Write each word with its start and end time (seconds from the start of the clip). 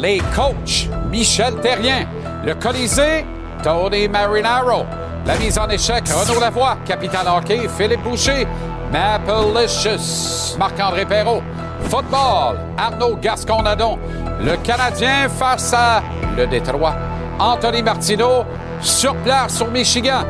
les 0.00 0.18
coachs, 0.34 0.88
Michel 1.10 1.54
Terrien. 1.60 2.06
Le 2.44 2.54
Colisée, 2.54 3.24
Tony 3.62 4.08
Marinaro. 4.08 4.84
La 5.26 5.36
mise 5.36 5.58
en 5.58 5.68
échec, 5.68 6.04
Renaud 6.08 6.40
Lavoie. 6.40 6.76
Capital 6.84 7.26
Hockey, 7.28 7.68
Philippe 7.76 8.02
Boucher. 8.02 8.46
Mapalicious, 8.92 10.56
Marc-André 10.58 11.06
Perrault. 11.06 11.42
Football, 11.88 12.58
Arnaud 12.76 13.16
Gascon-Nadon. 13.16 13.98
Le 14.40 14.56
Canadien 14.56 15.28
face 15.28 15.72
à 15.72 16.02
le 16.36 16.46
Détroit. 16.46 16.94
Anthony 17.38 17.82
Martineau, 17.82 18.44
sur 18.80 19.14
place 19.16 19.60
au 19.62 19.66
Michigan. 19.66 20.24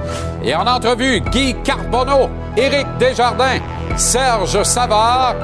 Et 0.45 0.55
en 0.55 0.66
entrevue, 0.66 1.21
Guy 1.21 1.57
Carbonneau, 1.65 2.29
Éric 2.57 2.87
Desjardins, 2.98 3.59
Serge 3.96 4.62
Savard 4.62 5.34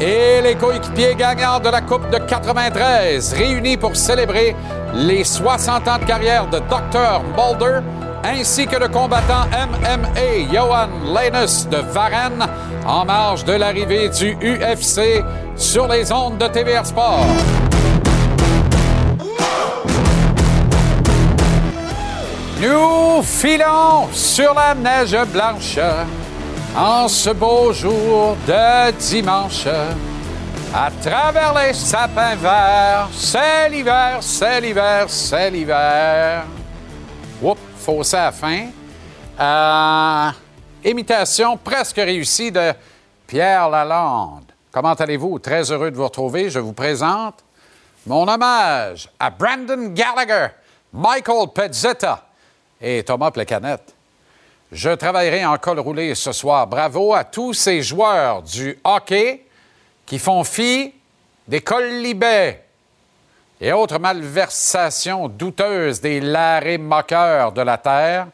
et 0.00 0.40
les 0.42 0.54
coéquipiers 0.54 1.14
gagnants 1.14 1.58
de 1.58 1.68
la 1.68 1.80
Coupe 1.80 2.08
de 2.10 2.18
93, 2.18 3.32
réunis 3.32 3.76
pour 3.76 3.96
célébrer 3.96 4.54
les 4.94 5.24
60 5.24 5.88
ans 5.88 5.98
de 5.98 6.04
carrière 6.04 6.46
de 6.48 6.58
Dr. 6.58 7.22
Mulder, 7.36 7.80
ainsi 8.24 8.66
que 8.66 8.76
le 8.76 8.88
combattant 8.88 9.46
MMA 9.52 10.52
Johan 10.52 10.88
Lenus 11.14 11.68
de 11.68 11.78
Varennes, 11.78 12.46
en 12.86 13.04
marge 13.04 13.44
de 13.44 13.52
l'arrivée 13.52 14.08
du 14.10 14.36
UFC 14.42 15.22
sur 15.56 15.88
les 15.88 16.12
ondes 16.12 16.38
de 16.38 16.46
TVR 16.46 16.84
Sport. 16.84 17.26
Nous 22.60 23.22
filons 23.22 24.08
sur 24.12 24.54
la 24.54 24.74
neige 24.74 25.16
blanche 25.32 25.78
en 26.76 27.08
ce 27.08 27.30
beau 27.30 27.72
jour 27.72 28.36
de 28.46 28.90
dimanche. 28.92 29.66
À 30.74 30.90
travers 31.02 31.54
les 31.54 31.72
sapins 31.72 32.34
verts, 32.36 33.08
c'est 33.12 33.70
l'hiver, 33.70 34.18
c'est 34.20 34.60
l'hiver, 34.60 35.06
c'est 35.08 35.50
l'hiver. 35.50 36.44
Oups, 37.40 37.60
faussé 37.78 38.16
à 38.16 38.24
la 38.26 38.32
fin. 38.32 38.66
Euh, 39.40 40.30
imitation 40.88 41.56
presque 41.56 41.96
réussie 41.96 42.52
de 42.52 42.74
Pierre 43.26 43.70
Lalande. 43.70 44.52
Comment 44.70 44.92
allez-vous? 44.92 45.38
Très 45.38 45.70
heureux 45.72 45.90
de 45.90 45.96
vous 45.96 46.04
retrouver. 46.04 46.50
Je 46.50 46.58
vous 46.58 46.74
présente 46.74 47.42
mon 48.06 48.28
hommage 48.28 49.08
à 49.18 49.30
Brandon 49.30 49.92
Gallagher, 49.94 50.48
Michael 50.92 51.48
Pezzetta 51.54 52.26
et 52.80 53.02
Thomas 53.02 53.30
Plecanette. 53.30 53.95
Je 54.76 54.90
travaillerai 54.90 55.42
en 55.46 55.56
col 55.56 55.80
roulé 55.80 56.14
ce 56.14 56.32
soir. 56.32 56.66
Bravo 56.66 57.14
à 57.14 57.24
tous 57.24 57.54
ces 57.54 57.80
joueurs 57.80 58.42
du 58.42 58.78
hockey 58.84 59.46
qui 60.04 60.18
font 60.18 60.44
fi 60.44 60.92
des 61.48 61.62
colibets 61.62 62.62
et 63.58 63.72
autres 63.72 63.98
malversations 63.98 65.28
douteuses 65.28 66.02
des 66.02 66.20
larrés 66.20 66.76
moqueurs 66.76 67.52
de 67.52 67.62
la 67.62 67.78
terre 67.78 68.26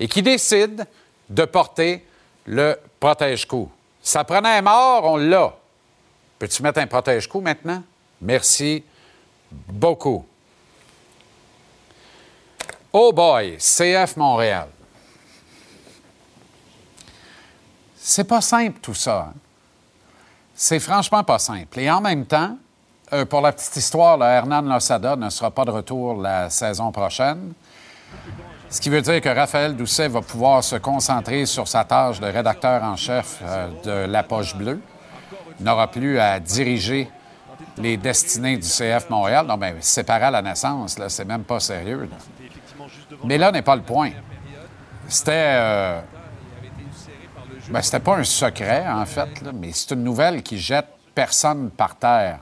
et 0.00 0.08
qui 0.08 0.22
décident 0.22 0.84
de 1.28 1.44
porter 1.44 2.06
le 2.46 2.78
protège-cou. 2.98 3.70
Ça 4.02 4.24
prenait 4.24 4.56
un 4.56 4.62
mort, 4.62 5.04
on 5.04 5.18
l'a. 5.18 5.52
Peux-tu 6.38 6.62
mettre 6.62 6.80
un 6.80 6.86
protège-cou 6.86 7.42
maintenant? 7.42 7.82
Merci 8.22 8.82
beaucoup. 9.52 10.24
Oh 12.90 13.12
boy, 13.12 13.58
CF 13.58 14.16
Montréal. 14.16 14.68
C'est 18.06 18.24
pas 18.24 18.42
simple 18.42 18.80
tout 18.82 18.92
ça. 18.92 19.28
hein. 19.30 19.34
C'est 20.54 20.78
franchement 20.78 21.24
pas 21.24 21.38
simple. 21.38 21.80
Et 21.80 21.90
en 21.90 22.02
même 22.02 22.26
temps, 22.26 22.58
euh, 23.14 23.24
pour 23.24 23.40
la 23.40 23.50
petite 23.50 23.74
histoire, 23.76 24.22
Hernan 24.22 24.60
Losada 24.60 25.16
ne 25.16 25.30
sera 25.30 25.50
pas 25.50 25.64
de 25.64 25.70
retour 25.70 26.20
la 26.20 26.50
saison 26.50 26.92
prochaine. 26.92 27.54
Ce 28.68 28.78
qui 28.78 28.90
veut 28.90 29.00
dire 29.00 29.22
que 29.22 29.28
Raphaël 29.30 29.74
Doucet 29.74 30.08
va 30.08 30.20
pouvoir 30.20 30.62
se 30.62 30.76
concentrer 30.76 31.46
sur 31.46 31.66
sa 31.66 31.84
tâche 31.84 32.20
de 32.20 32.26
rédacteur 32.26 32.82
en 32.82 32.94
chef 32.96 33.38
euh, 33.42 33.68
de 33.82 34.12
La 34.12 34.22
Poche 34.22 34.54
Bleue. 34.54 34.80
Il 35.58 35.64
n'aura 35.64 35.90
plus 35.90 36.18
à 36.18 36.38
diriger 36.40 37.08
les 37.78 37.96
destinées 37.96 38.58
du 38.58 38.68
CF 38.68 39.08
Montréal. 39.08 39.46
Non, 39.46 39.56
mais 39.56 39.76
séparé 39.80 40.24
à 40.24 40.30
la 40.30 40.42
naissance, 40.42 40.98
là, 40.98 41.08
c'est 41.08 41.24
même 41.24 41.44
pas 41.44 41.58
sérieux. 41.58 42.10
Mais 43.24 43.38
là 43.38 43.50
n'est 43.50 43.62
pas 43.62 43.76
le 43.76 43.82
point. 43.82 44.10
C'était. 45.08 45.32
euh, 45.56 46.00
ben, 47.70 47.82
c'était 47.82 48.00
pas 48.00 48.16
un 48.16 48.24
secret, 48.24 48.84
en 48.88 49.06
fait, 49.06 49.28
mais 49.54 49.70
c'est 49.72 49.92
une 49.94 50.04
nouvelle 50.04 50.42
qui 50.42 50.58
jette 50.58 50.86
personne 51.14 51.70
par 51.70 51.96
terre. 51.96 52.40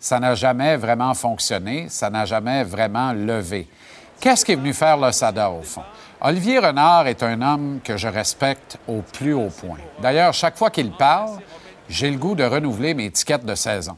Ça 0.00 0.18
n'a 0.18 0.34
jamais 0.34 0.76
vraiment 0.76 1.14
fonctionné, 1.14 1.86
ça 1.88 2.10
n'a 2.10 2.24
jamais 2.24 2.64
vraiment 2.64 3.12
levé. 3.12 3.68
Qu'est-ce 4.20 4.44
qui 4.44 4.52
est 4.52 4.56
venu 4.56 4.72
faire 4.72 4.96
l'Osada, 4.96 5.50
au 5.50 5.62
fond? 5.62 5.82
Olivier 6.20 6.60
Renard 6.60 7.08
est 7.08 7.22
un 7.22 7.42
homme 7.42 7.80
que 7.82 7.96
je 7.96 8.06
respecte 8.08 8.78
au 8.86 9.02
plus 9.02 9.34
haut 9.34 9.50
point. 9.50 9.78
D'ailleurs, 10.00 10.32
chaque 10.32 10.56
fois 10.56 10.70
qu'il 10.70 10.92
parle, 10.92 11.38
j'ai 11.88 12.10
le 12.10 12.16
goût 12.16 12.34
de 12.34 12.44
renouveler 12.44 12.94
mes 12.94 13.06
étiquettes 13.06 13.44
de 13.44 13.54
saison. 13.54 13.96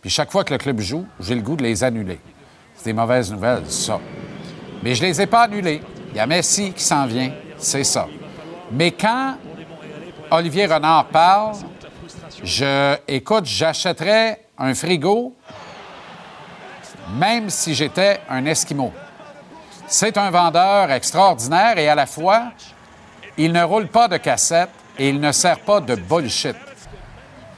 Puis 0.00 0.10
chaque 0.10 0.32
fois 0.32 0.44
que 0.44 0.52
le 0.52 0.58
club 0.58 0.80
joue, 0.80 1.06
j'ai 1.20 1.34
le 1.34 1.42
goût 1.42 1.56
de 1.56 1.62
les 1.62 1.84
annuler. 1.84 2.18
C'est 2.76 2.86
des 2.86 2.92
mauvaises 2.92 3.30
nouvelles, 3.30 3.70
ça. 3.70 4.00
Mais 4.82 4.94
je 4.94 5.02
les 5.02 5.20
ai 5.20 5.26
pas 5.26 5.42
annulés. 5.42 5.82
Il 6.10 6.16
y 6.16 6.20
a 6.20 6.26
Messi 6.26 6.72
qui 6.72 6.82
s'en 6.82 7.06
vient, 7.06 7.32
c'est 7.58 7.84
ça. 7.84 8.06
Mais 8.72 8.92
quand 8.92 9.36
Olivier 10.30 10.66
Renard 10.66 11.06
parle, 11.06 11.56
je, 12.42 12.96
écoute, 13.06 13.46
j'achèterais 13.46 14.46
un 14.58 14.74
frigo 14.74 15.34
même 17.14 17.50
si 17.50 17.74
j'étais 17.74 18.20
un 18.28 18.44
Esquimau. 18.46 18.92
C'est 19.86 20.18
un 20.18 20.30
vendeur 20.30 20.90
extraordinaire 20.90 21.78
et 21.78 21.88
à 21.88 21.94
la 21.94 22.06
fois, 22.06 22.50
il 23.38 23.52
ne 23.52 23.62
roule 23.62 23.86
pas 23.86 24.08
de 24.08 24.16
cassette 24.16 24.70
et 24.98 25.08
il 25.08 25.20
ne 25.20 25.30
sert 25.30 25.60
pas 25.60 25.80
de 25.80 25.94
bullshit. 25.94 26.56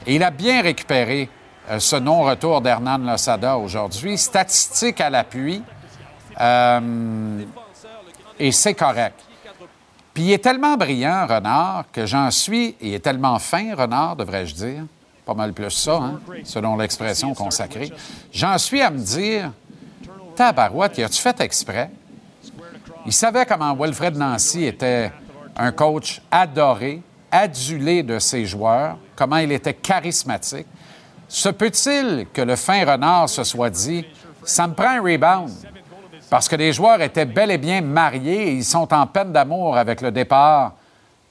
Il 0.05 0.23
a 0.23 0.29
bien 0.29 0.61
récupéré 0.61 1.29
euh, 1.69 1.79
ce 1.79 1.95
non-retour 1.95 2.61
d'Hernan 2.61 2.99
Losada 2.99 3.57
aujourd'hui. 3.57 4.17
Statistique 4.17 5.01
à 5.01 5.09
l'appui. 5.09 5.63
euh, 6.39 7.43
et 8.37 8.51
c'est 8.51 8.73
correct. 8.73 9.19
Il 10.19 10.29
est 10.31 10.39
tellement 10.39 10.75
brillant, 10.75 11.25
Renard, 11.27 11.85
que 11.93 12.05
j'en 12.05 12.29
suis, 12.29 12.75
il 12.81 12.93
est 12.93 12.99
tellement 12.99 13.39
fin, 13.39 13.73
Renard, 13.73 14.17
devrais-je 14.17 14.53
dire, 14.53 14.83
pas 15.25 15.33
mal 15.33 15.53
plus 15.53 15.69
ça, 15.69 15.95
hein, 15.95 16.19
selon 16.43 16.75
l'expression 16.75 17.33
consacrée, 17.33 17.89
j'en 18.29 18.57
suis 18.57 18.81
à 18.81 18.89
me 18.89 18.97
dire, 18.97 19.53
tabarouette, 20.35 20.97
y 20.97 21.03
a-tu 21.03 21.21
fait 21.21 21.39
exprès? 21.39 21.89
Il 23.05 23.13
savait 23.13 23.45
comment 23.45 23.73
Wilfred 23.73 24.17
Nancy 24.17 24.65
était 24.65 25.09
un 25.55 25.71
coach 25.71 26.21
adoré, 26.29 27.01
adulé 27.31 28.03
de 28.03 28.19
ses 28.19 28.45
joueurs, 28.45 28.97
comment 29.15 29.37
il 29.37 29.53
était 29.53 29.73
charismatique. 29.73 30.67
Se 31.29 31.47
peut-il 31.47 32.27
que 32.33 32.41
le 32.41 32.57
fin 32.57 32.83
renard 32.83 33.29
se 33.29 33.45
soit 33.45 33.69
dit 33.69 34.05
Ça 34.43 34.67
me 34.67 34.73
prend 34.73 34.97
un 34.97 35.01
rebound 35.01 35.51
parce 36.29 36.47
que 36.47 36.55
les 36.55 36.73
joueurs 36.73 37.01
étaient 37.01 37.25
bel 37.25 37.51
et 37.51 37.57
bien 37.57 37.81
mariés 37.81 38.49
et 38.49 38.53
ils 38.53 38.65
sont 38.65 38.93
en 38.93 39.07
peine 39.07 39.31
d'amour 39.31 39.77
avec 39.77 40.01
le 40.01 40.11
départ 40.11 40.73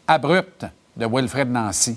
abrupt 0.07 0.67
de 0.97 1.07
Wilfred 1.07 1.51
Nancy. 1.51 1.97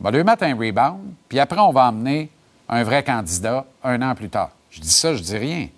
On 0.00 0.04
va 0.04 0.10
lui 0.10 0.24
mettre 0.24 0.42
un 0.42 0.56
rebound, 0.56 1.14
puis 1.28 1.38
après, 1.38 1.60
on 1.60 1.70
va 1.70 1.88
emmener 1.88 2.28
un 2.68 2.82
vrai 2.82 3.04
candidat 3.04 3.64
un 3.84 4.02
an 4.02 4.14
plus 4.14 4.28
tard. 4.28 4.50
Je 4.70 4.80
dis 4.80 4.90
ça, 4.90 5.14
je 5.14 5.22
dis 5.22 5.36
rien. 5.36 5.68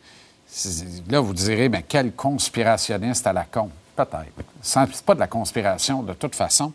Là, 1.10 1.20
vous 1.20 1.34
direz, 1.34 1.68
mais 1.68 1.84
quel 1.86 2.12
conspirationniste 2.12 3.26
à 3.26 3.32
la 3.32 3.44
con. 3.44 3.68
Peut-être. 3.94 4.24
C'est 4.62 5.02
pas 5.04 5.14
de 5.14 5.20
la 5.20 5.26
conspiration, 5.26 6.02
de 6.02 6.14
toute 6.14 6.34
façon. 6.34 6.72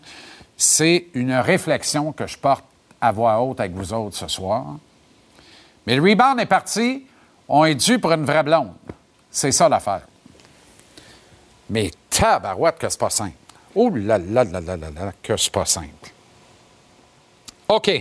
C'est 0.55 1.07
une 1.13 1.33
réflexion 1.33 2.11
que 2.11 2.27
je 2.27 2.37
porte 2.37 2.65
à 3.01 3.11
voix 3.11 3.41
haute 3.41 3.59
avec 3.59 3.73
vous 3.73 3.93
autres 3.93 4.15
ce 4.15 4.27
soir. 4.27 4.77
Mais 5.87 5.95
le 5.95 6.03
rebound 6.03 6.39
est 6.39 6.45
parti. 6.45 7.05
On 7.47 7.65
est 7.65 7.75
dû 7.75 7.97
pour 7.97 8.11
une 8.11 8.25
vraie 8.25 8.43
blonde. 8.43 8.73
C'est 9.31 9.51
ça 9.51 9.69
l'affaire. 9.69 10.01
Mais 11.69 11.91
tabarouette 12.09 12.77
que 12.79 12.89
c'est 12.89 12.99
pas 12.99 13.09
simple. 13.09 13.33
Oh 13.75 13.89
là 13.93 14.17
là 14.17 14.43
là 14.43 14.59
là 14.59 14.75
là 14.75 14.89
là, 14.89 15.11
que 15.21 15.37
c'est 15.37 15.51
pas 15.51 15.65
simple. 15.65 16.11
OK. 17.67 17.91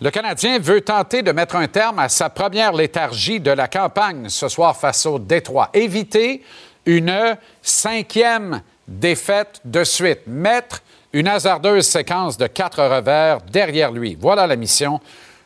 Le 0.00 0.10
Canadien 0.10 0.58
veut 0.58 0.82
tenter 0.82 1.22
de 1.22 1.32
mettre 1.32 1.56
un 1.56 1.68
terme 1.68 1.98
à 1.98 2.08
sa 2.08 2.28
première 2.28 2.72
léthargie 2.72 3.40
de 3.40 3.50
la 3.50 3.68
campagne 3.68 4.28
ce 4.28 4.48
soir 4.48 4.76
face 4.76 5.06
au 5.06 5.18
Détroit. 5.18 5.70
Éviter 5.72 6.42
une 6.84 7.36
cinquième 7.62 8.60
défaites 8.86 9.60
de 9.64 9.84
suite. 9.84 10.26
Mettre 10.26 10.82
une 11.12 11.28
hasardeuse 11.28 11.86
séquence 11.86 12.36
de 12.36 12.46
quatre 12.46 12.82
revers 12.82 13.40
derrière 13.40 13.90
lui. 13.90 14.18
Voilà 14.20 14.46
la 14.46 14.56
mission 14.56 15.00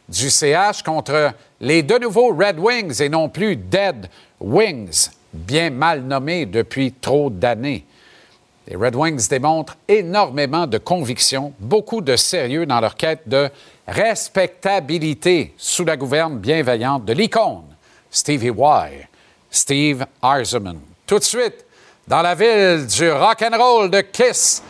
du 0.09 0.31
CH 0.31 0.83
contre 0.83 1.33
les 1.61 1.83
de 1.83 1.99
nouveaux 1.99 2.35
Red 2.35 2.59
Wings 2.59 3.01
et 3.01 3.09
non 3.09 3.29
plus 3.29 3.55
Dead 3.55 4.09
Wings, 4.41 5.11
bien 5.33 5.71
mal 5.71 6.03
nommés 6.03 6.47
depuis 6.47 6.93
trop 6.93 7.31
d'années. 7.31 7.85
Les 8.67 8.77
Red 8.77 8.95
Wings 8.95 9.29
démontrent 9.29 9.77
énormément 9.89 10.67
de 10.67 10.79
conviction, 10.79 11.53
beaucoup 11.59 12.01
de 12.01 12.17
sérieux 12.17 12.67
dans 12.67 12.81
leur 12.81 12.95
quête 12.95 13.29
de 13.29 13.51
respectabilité 13.87 15.55
sous 15.57 15.85
la 15.85 15.97
gouverne 15.97 16.39
bienveillante 16.39 17.05
de 17.05 17.13
l'icône 17.13 17.65
Stevie 18.11 18.51
Y, 18.51 19.09
Steve 19.51 20.07
Eiserman. 20.23 20.79
Tout 21.07 21.19
de 21.19 21.25
suite, 21.25 21.65
dans 22.07 22.23
la 22.23 22.35
ville 22.35 22.87
du 22.87 23.11
rock 23.11 23.43
and 23.43 23.57
roll 23.57 23.91
de 23.91 24.01
Kiss, 24.01 24.63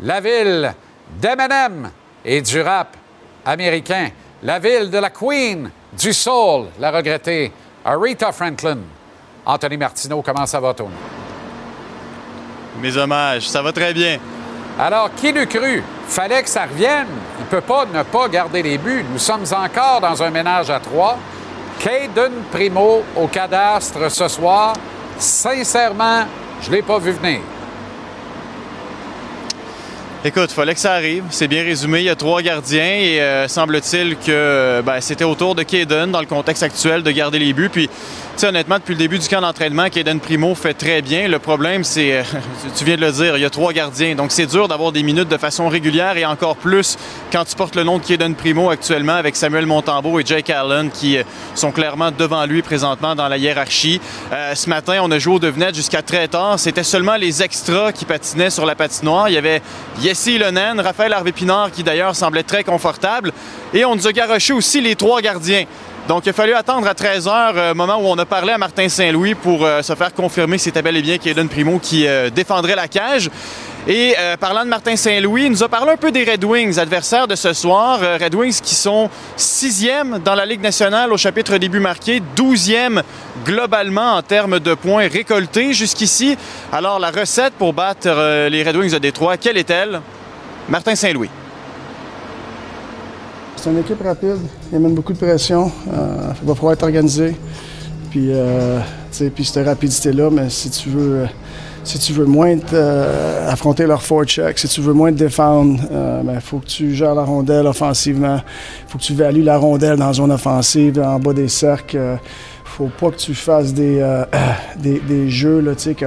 la 0.00 0.20
ville 0.20 0.74
d'Eminem 1.20 1.90
et 2.24 2.40
du 2.40 2.60
rap 2.60 2.96
américain, 3.44 4.08
la 4.42 4.58
ville 4.58 4.90
de 4.90 4.98
la 4.98 5.10
Queen 5.10 5.70
du 5.92 6.12
soul, 6.12 6.66
la 6.78 6.90
regrettée 6.90 7.52
Aretha 7.84 8.32
Franklin. 8.32 8.78
Anthony 9.46 9.76
Martineau, 9.76 10.22
comment 10.22 10.46
ça 10.46 10.60
va, 10.60 10.72
Tony? 10.72 10.90
Mes 12.80 12.96
hommages, 12.96 13.48
ça 13.48 13.62
va 13.62 13.72
très 13.72 13.92
bien. 13.92 14.18
Alors, 14.78 15.10
qui 15.14 15.32
l'eût 15.32 15.46
cru? 15.46 15.82
Fallait 16.08 16.42
que 16.42 16.48
ça 16.48 16.64
revienne. 16.64 17.06
Il 17.38 17.44
ne 17.44 17.48
peut 17.48 17.60
pas 17.60 17.86
ne 17.86 18.02
pas 18.02 18.28
garder 18.28 18.62
les 18.62 18.78
buts. 18.78 19.04
Nous 19.12 19.18
sommes 19.18 19.44
encore 19.52 20.00
dans 20.00 20.22
un 20.22 20.30
ménage 20.30 20.70
à 20.70 20.80
trois. 20.80 21.18
Caden 21.78 22.32
Primo 22.50 23.04
au 23.16 23.26
cadastre 23.28 24.10
ce 24.10 24.28
soir. 24.28 24.72
Sincèrement, 25.18 26.24
je 26.62 26.70
ne 26.70 26.76
l'ai 26.76 26.82
pas 26.82 26.98
vu 26.98 27.12
venir. 27.12 27.40
Écoute, 30.26 30.46
il 30.48 30.54
fallait 30.54 30.74
que 30.74 30.80
ça 30.80 30.94
arrive. 30.94 31.24
C'est 31.30 31.48
bien 31.48 31.62
résumé. 31.62 31.98
Il 31.98 32.04
y 32.06 32.10
a 32.10 32.16
trois 32.16 32.40
gardiens 32.40 32.82
et 32.82 33.20
euh, 33.20 33.46
semble-t-il 33.46 34.16
que 34.16 34.82
ben, 34.84 34.98
c'était 35.00 35.24
au 35.24 35.34
tour 35.34 35.54
de 35.54 35.62
Caden 35.62 36.10
dans 36.10 36.20
le 36.20 36.26
contexte 36.26 36.62
actuel 36.62 37.02
de 37.02 37.10
garder 37.10 37.38
les 37.38 37.52
buts. 37.52 37.68
Puis 37.68 37.90
honnêtement, 38.42 38.78
depuis 38.78 38.94
le 38.94 38.98
début 38.98 39.18
du 39.18 39.28
camp 39.28 39.40
d'entraînement, 39.40 39.88
Kaden 39.88 40.18
Primo 40.18 40.54
fait 40.54 40.74
très 40.74 41.02
bien. 41.02 41.28
Le 41.28 41.38
problème, 41.38 41.84
c'est, 41.84 42.18
euh, 42.18 42.22
tu 42.76 42.84
viens 42.84 42.96
de 42.96 43.00
le 43.00 43.12
dire, 43.12 43.36
il 43.36 43.40
y 43.40 43.44
a 43.44 43.50
trois 43.50 43.72
gardiens. 43.72 44.14
Donc, 44.16 44.32
c'est 44.32 44.46
dur 44.46 44.66
d'avoir 44.66 44.90
des 44.90 45.02
minutes 45.02 45.28
de 45.28 45.36
façon 45.36 45.68
régulière 45.68 46.16
et 46.16 46.24
encore 46.24 46.56
plus 46.56 46.96
quand 47.30 47.44
tu 47.44 47.54
portes 47.54 47.76
le 47.76 47.84
nom 47.84 47.98
de 47.98 48.04
Kaden 48.04 48.34
Primo 48.34 48.70
actuellement 48.70 49.14
avec 49.14 49.36
Samuel 49.36 49.66
Montembeau 49.66 50.18
et 50.18 50.24
Jake 50.26 50.50
Allen 50.50 50.90
qui 50.90 51.16
euh, 51.16 51.22
sont 51.54 51.70
clairement 51.70 52.10
devant 52.10 52.44
lui 52.46 52.62
présentement 52.62 53.14
dans 53.14 53.28
la 53.28 53.36
hiérarchie. 53.36 54.00
Euh, 54.32 54.54
ce 54.54 54.68
matin, 54.68 54.98
on 55.02 55.10
a 55.12 55.18
joué 55.18 55.36
au 55.36 55.38
devenette 55.38 55.76
jusqu'à 55.76 56.02
très 56.02 56.26
tard. 56.26 56.58
C'était 56.58 56.82
seulement 56.82 57.16
les 57.16 57.42
extras 57.42 57.92
qui 57.92 58.04
patinaient 58.04 58.50
sur 58.50 58.66
la 58.66 58.74
patinoire. 58.74 59.28
Il 59.28 59.34
y 59.34 59.38
avait 59.38 59.62
Yessi 60.00 60.38
Lonen, 60.38 60.80
Raphaël 60.80 61.12
Harvey-Pinard 61.12 61.70
qui 61.70 61.84
d'ailleurs 61.84 62.16
semblait 62.16 62.42
très 62.42 62.64
confortable. 62.64 63.32
Et 63.72 63.84
on 63.84 63.94
nous 63.94 64.08
a 64.08 64.12
garoché 64.12 64.52
aussi 64.52 64.80
les 64.80 64.96
trois 64.96 65.20
gardiens. 65.20 65.64
Donc, 66.06 66.26
il 66.26 66.30
a 66.30 66.32
fallu 66.34 66.52
attendre 66.52 66.86
à 66.86 66.92
13 66.92 67.26
h, 67.26 67.52
euh, 67.56 67.74
moment 67.74 67.96
où 67.96 68.04
on 68.04 68.18
a 68.18 68.26
parlé 68.26 68.52
à 68.52 68.58
Martin 68.58 68.90
Saint-Louis 68.90 69.34
pour 69.34 69.64
euh, 69.64 69.80
se 69.80 69.94
faire 69.94 70.12
confirmer 70.12 70.58
si 70.58 70.64
c'était 70.64 70.82
bel 70.82 70.98
et 70.98 71.02
bien 71.02 71.16
Kaden 71.16 71.48
Primo 71.48 71.78
qui 71.78 72.06
euh, 72.06 72.28
défendrait 72.28 72.76
la 72.76 72.88
cage. 72.88 73.30
Et 73.86 74.14
parlant 74.40 74.64
de 74.64 74.70
Martin 74.70 74.96
Saint-Louis, 74.96 75.44
il 75.44 75.50
nous 75.50 75.62
a 75.62 75.68
parlé 75.68 75.92
un 75.92 75.96
peu 75.98 76.10
des 76.10 76.24
Red 76.24 76.42
Wings, 76.42 76.78
adversaires 76.78 77.28
de 77.28 77.34
ce 77.34 77.52
soir. 77.52 78.00
Red 78.00 78.34
Wings 78.34 78.58
qui 78.62 78.74
sont 78.74 79.10
sixième 79.36 80.20
dans 80.24 80.34
la 80.34 80.46
Ligue 80.46 80.62
nationale 80.62 81.12
au 81.12 81.18
chapitre 81.18 81.58
début 81.58 81.80
marqué, 81.80 82.22
douzième 82.34 83.02
globalement 83.44 84.14
en 84.14 84.22
termes 84.22 84.58
de 84.58 84.72
points 84.72 85.06
récoltés 85.06 85.74
jusqu'ici. 85.74 86.38
Alors, 86.72 86.98
la 86.98 87.10
recette 87.10 87.52
pour 87.58 87.74
battre 87.74 88.48
les 88.48 88.62
Red 88.62 88.76
Wings 88.76 88.92
de 88.92 88.98
Détroit, 88.98 89.36
quelle 89.36 89.58
est-elle? 89.58 90.00
Martin 90.70 90.94
Saint-Louis. 90.94 91.28
C'est 93.64 93.70
une 93.70 93.78
équipe 93.78 94.02
rapide, 94.02 94.36
il 94.70 94.76
amène 94.76 94.92
beaucoup 94.94 95.14
de 95.14 95.18
pression, 95.18 95.72
euh, 95.90 96.32
il 96.42 96.46
va 96.46 96.54
falloir 96.54 96.74
être 96.74 96.82
organisé. 96.82 97.34
Puis, 98.10 98.28
euh, 98.30 98.78
puis 99.34 99.42
cette 99.42 99.66
rapidité-là, 99.66 100.28
mais 100.30 100.50
si 100.50 100.68
tu 100.68 100.90
veux, 100.90 101.20
euh, 101.20 101.26
si 101.82 101.98
tu 101.98 102.12
veux 102.12 102.26
moins 102.26 102.58
affronter 103.48 103.86
leur 103.86 104.02
forecheck, 104.02 104.58
si 104.58 104.68
tu 104.68 104.82
veux 104.82 104.92
moins 104.92 105.10
te 105.12 105.16
défendre, 105.16 105.80
il 105.80 106.26
ben, 106.26 106.40
faut 106.40 106.58
que 106.58 106.66
tu 106.66 106.94
gères 106.94 107.14
la 107.14 107.22
rondelle 107.22 107.66
offensivement. 107.66 108.38
Il 108.86 108.90
faut 108.90 108.98
que 108.98 109.04
tu 109.04 109.14
values 109.14 109.42
la 109.42 109.56
rondelle 109.56 109.96
dans 109.96 110.12
zone 110.12 110.32
offensive, 110.32 111.00
en 111.00 111.18
bas 111.18 111.32
des 111.32 111.48
cercles. 111.48 112.18
faut 112.66 112.90
pas 113.00 113.12
que 113.12 113.16
tu 113.16 113.34
fasses 113.34 113.72
des, 113.72 114.04
des, 114.76 115.30
jeux 115.30 115.60
là, 115.60 115.72
que 115.74 116.06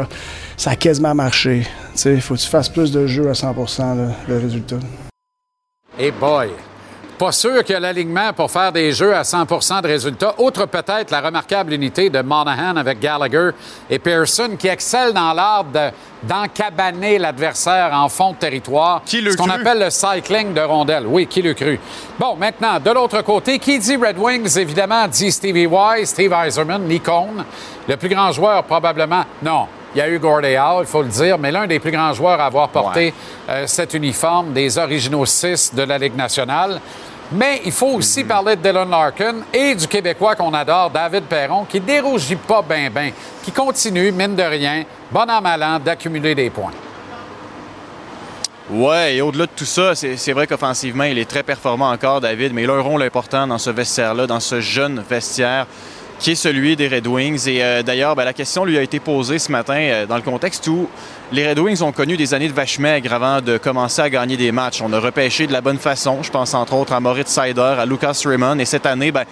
ça 0.58 0.70
a 0.70 0.76
quasiment 0.76 1.16
marché. 1.16 1.66
Il 2.06 2.22
faut 2.22 2.36
que 2.36 2.40
tu 2.40 2.50
fasses 2.50 2.70
plus 2.70 2.92
de 2.92 3.08
jeux 3.08 3.30
à 3.30 3.34
100% 3.34 3.96
le 4.30 4.38
résultat. 4.38 4.78
Et 5.98 6.12
boy! 6.12 6.52
Pas 7.18 7.32
sûr 7.32 7.64
qu'il 7.64 7.74
y 7.74 7.76
a 7.76 7.80
l'alignement 7.80 8.32
pour 8.32 8.52
faire 8.52 8.72
des 8.72 8.92
jeux 8.92 9.16
à 9.16 9.24
100% 9.24 9.82
de 9.82 9.88
résultats. 9.88 10.36
Outre 10.38 10.68
peut-être 10.68 11.10
la 11.10 11.22
remarquable 11.22 11.74
unité 11.74 12.12
de 12.12 12.22
Monahan 12.22 12.76
avec 12.76 13.00
Gallagher 13.00 13.50
et 13.90 13.98
Pearson 13.98 14.52
qui 14.58 14.68
excellent 14.68 15.14
dans 15.14 15.34
l'art 15.34 15.66
d'encabaner 16.22 17.18
l'adversaire 17.18 17.90
en 17.94 18.08
fond 18.08 18.34
de 18.34 18.38
territoire. 18.38 19.02
Qui 19.04 19.22
le 19.22 19.32
ce 19.32 19.38
qu'on 19.38 19.50
appelle 19.50 19.80
le 19.80 19.90
cycling 19.90 20.54
de 20.54 20.62
rondelles. 20.62 21.08
Oui, 21.08 21.26
qui 21.26 21.42
le 21.42 21.56
cru. 21.56 21.80
Bon, 22.20 22.36
maintenant, 22.36 22.80
de 22.80 22.92
l'autre 22.92 23.24
côté, 23.24 23.58
qui 23.58 23.80
dit 23.80 23.96
Red 23.96 24.20
Wings, 24.20 24.56
évidemment, 24.60 25.08
dit 25.08 25.32
Stevie 25.32 25.64
Y, 25.68 26.06
Steve 26.06 26.34
Eiserman, 26.34 26.84
Nikon, 26.84 27.44
le 27.88 27.98
plus 27.98 28.10
grand 28.10 28.32
joueur 28.32 28.64
probablement. 28.64 29.24
Non, 29.42 29.66
il 29.96 30.00
y 30.00 30.02
a 30.02 30.10
eu 30.10 30.20
Gordie 30.20 30.56
il 30.80 30.86
faut 30.86 31.02
le 31.02 31.10
dire, 31.10 31.38
mais 31.38 31.52
l'un 31.52 31.68
des 31.68 31.80
plus 31.80 31.92
grands 31.92 32.14
joueurs 32.14 32.40
à 32.40 32.46
avoir 32.46 32.70
porté 32.70 33.14
euh, 33.50 33.66
cet 33.68 33.94
uniforme 33.94 34.54
des 34.54 34.78
originaux 34.78 35.26
6 35.26 35.74
de 35.74 35.84
la 35.84 35.98
Ligue 35.98 36.16
nationale. 36.16 36.80
Mais 37.32 37.62
il 37.66 37.74
faut 37.74 37.88
aussi 37.88 38.24
parler 38.24 38.56
de 38.56 38.62
Dylan 38.62 38.90
Larkin 38.90 39.36
et 39.54 39.76
du 39.76 39.86
Québécois 39.88 40.36
qu'on 40.36 40.54
adore, 40.54 40.90
David 40.90 41.24
Perron, 41.24 41.66
qui 41.66 41.80
dérougit 41.82 42.38
pas 42.38 42.62
bien, 42.62 42.90
bien, 42.90 43.12
qui 43.44 43.52
continue, 43.52 44.14
mine 44.14 44.36
de 44.36 44.44
rien, 44.44 44.86
bon 45.12 45.30
an, 45.30 45.42
mal 45.42 45.82
d'accumuler 45.84 46.36
des 46.36 46.50
points. 46.50 46.72
Ouais, 48.70 49.16
et 49.16 49.22
au-delà 49.22 49.46
de 49.46 49.52
tout 49.56 49.66
ça, 49.66 49.96
c'est 49.96 50.34
vrai 50.34 50.46
qu'offensivement, 50.46 51.06
il 51.06 51.18
est 51.18 51.30
très 51.30 51.44
performant 51.44 51.90
encore, 51.90 52.20
David, 52.20 52.54
mais 52.54 52.64
il 52.64 52.70
a 52.70 52.74
un 52.74 52.82
rôle 52.82 53.02
important 53.02 53.48
dans 53.48 53.58
ce 53.58 53.70
vestiaire-là, 53.70 54.28
dans 54.28 54.42
ce 54.42 54.60
jeune 54.60 55.04
vestiaire 55.10 55.68
qui 56.20 56.32
est 56.32 56.36
celui 56.36 56.76
des 56.76 56.88
Red 56.88 57.08
Wings. 57.08 57.48
Et 57.48 57.64
euh, 57.64 57.84
d'ailleurs, 57.84 58.16
ben, 58.16 58.26
la 58.26 58.34
question 58.34 58.66
lui 58.66 58.78
a 58.78 58.82
été 58.82 59.00
posée 59.00 59.40
ce 59.40 59.52
matin 59.52 59.78
euh, 59.78 60.06
dans 60.06 60.16
le 60.16 60.22
contexte 60.22 60.68
où 60.68 60.90
les 61.32 61.48
Red 61.48 61.60
Wings 61.60 61.82
ont 61.82 61.92
connu 61.92 62.18
des 62.18 62.34
années 62.34 62.48
de 62.48 62.54
vache 62.54 62.80
maigre 62.80 63.14
avant 63.14 63.42
de 63.42 63.58
commencer 63.58 64.02
à 64.02 64.10
gagner 64.10 64.38
des 64.38 64.52
matchs. 64.52 64.82
On 64.82 64.92
a 64.94 65.00
repêché 65.00 65.48
de 65.48 65.54
la 65.54 65.62
bonne 65.62 65.78
façon. 65.78 66.24
Je 66.24 66.32
pense 66.32 66.54
entre 66.54 66.74
autres 66.74 66.94
à 66.94 67.00
Moritz 67.00 67.30
Sider, 67.30 67.76
à 67.80 67.86
Lucas 67.86 68.20
Raymond. 68.26 68.60
Et 68.60 68.66
cette 68.66 68.86
année, 68.86 69.12
ben, 69.12 69.26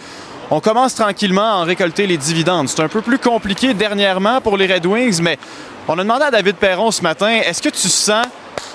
on 0.52 0.60
commence 0.60 0.94
tranquillement 0.94 1.54
à 1.54 1.56
en 1.56 1.64
récolter 1.64 2.06
les 2.06 2.18
dividendes. 2.18 2.70
C'est 2.70 2.82
un 2.82 2.88
peu 2.88 3.02
plus 3.02 3.18
compliqué 3.18 3.74
dernièrement 3.74 4.42
pour 4.42 4.58
les 4.58 4.72
Red 4.72 4.86
Wings, 4.86 5.20
mais 5.22 5.40
on 5.88 5.98
a 5.98 6.04
demandé 6.04 6.26
à 6.26 6.32
David 6.32 6.56
Perron 6.56 6.92
ce 6.92 7.02
matin, 7.02 7.42
est-ce 7.46 7.62
que 7.62 7.70
tu 7.70 7.90
sens 7.90 8.26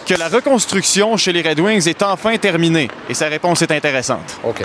que 0.07 0.15
la 0.15 0.29
reconstruction 0.29 1.17
chez 1.17 1.33
les 1.33 1.43
Red 1.43 1.61
Wings 1.61 1.89
est 1.89 2.03
enfin 2.03 2.37
terminée? 2.39 2.89
Et 3.09 3.15
sa 3.15 3.27
réponse 3.27 3.63
est 3.63 3.71
intéressante. 3.71 4.39
OK. 4.43 4.65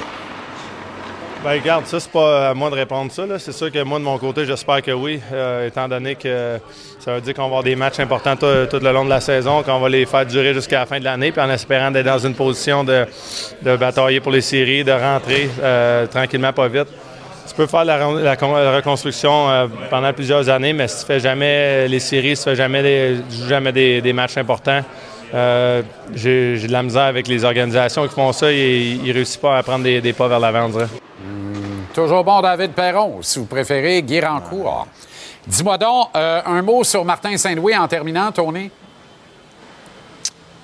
Ben, 1.45 1.59
regarde, 1.61 1.85
ça, 1.85 1.99
c'est 1.99 2.11
pas 2.11 2.49
à 2.49 2.53
moi 2.55 2.71
de 2.71 2.75
répondre 2.75 3.11
ça. 3.11 3.21
C'est 3.37 3.51
sûr 3.51 3.71
que 3.71 3.83
moi, 3.83 3.99
de 3.99 4.03
mon 4.03 4.17
côté, 4.17 4.47
j'espère 4.47 4.81
que 4.81 4.89
oui, 4.89 5.21
euh, 5.31 5.67
étant 5.67 5.87
donné 5.87 6.15
que 6.15 6.57
ça 6.99 7.13
veut 7.13 7.21
dire 7.21 7.35
qu'on 7.35 7.43
va 7.43 7.47
avoir 7.49 7.63
des 7.63 7.75
matchs 7.75 7.99
importants 7.99 8.35
tout, 8.35 8.79
le 8.81 8.91
long 8.91 9.05
de 9.05 9.11
la 9.11 9.21
saison, 9.21 9.61
qu'on 9.61 9.77
va 9.77 9.87
les 9.87 10.07
faire 10.07 10.25
durer 10.25 10.55
jusqu'à 10.55 10.79
la 10.79 10.85
fin 10.87 10.97
de 10.97 11.03
l'année, 11.03 11.31
puis 11.31 11.39
en 11.39 11.49
espérant 11.51 11.91
d'être 11.91 12.07
dans 12.07 12.17
une 12.17 12.33
position 12.33 12.83
de, 12.83 13.05
batailler 13.61 14.21
pour 14.21 14.31
les 14.31 14.41
séries, 14.41 14.83
de 14.83 14.91
rentrer 14.91 15.47
euh, 15.61 16.07
tranquillement, 16.07 16.51
pas 16.51 16.67
vite. 16.67 16.87
Tu 17.47 17.53
peux 17.53 17.67
faire 17.67 17.85
la, 17.85 18.07
reconstruction 18.77 19.47
euh, 19.47 19.67
pendant 19.91 20.11
plusieurs 20.13 20.49
années, 20.49 20.73
mais 20.73 20.87
si 20.87 21.01
tu 21.01 21.05
fais 21.05 21.19
jamais 21.19 21.87
les 21.87 21.99
séries, 21.99 22.35
si 22.35 22.43
tu 22.43 22.49
fais 22.49 22.55
jamais 22.55 23.17
jamais 23.47 23.71
des, 23.71 24.13
matchs 24.13 24.37
importants, 24.37 24.81
j'ai 26.13 26.67
de 26.67 26.71
la 26.71 26.83
misère 26.83 27.03
avec 27.03 27.27
les 27.27 27.43
organisations 27.43 28.07
qui 28.07 28.13
font 28.13 28.31
ça 28.31 28.51
et 28.51 28.91
ils 29.03 29.07
ne 29.07 29.13
réussissent 29.13 29.37
pas 29.37 29.57
à 29.57 29.63
prendre 29.63 29.83
des, 29.83 30.13
pas 30.13 30.27
vers 30.27 30.39
l'avant, 30.39 30.69
Toujours 31.93 32.25
bon, 32.25 32.41
David 32.41 32.71
Perron, 32.71 33.19
si 33.21 33.39
vous 33.39 33.45
préférez, 33.45 34.01
Guy 34.01 34.19
Rancourt. 34.19 34.85
Dis-moi 35.47 35.77
donc, 35.77 36.09
euh, 36.15 36.41
un 36.45 36.61
mot 36.61 36.83
sur 36.83 37.05
Martin 37.05 37.37
Saint-Louis 37.37 37.75
en 37.77 37.87
terminant, 37.87 38.31
Tony? 38.31 38.69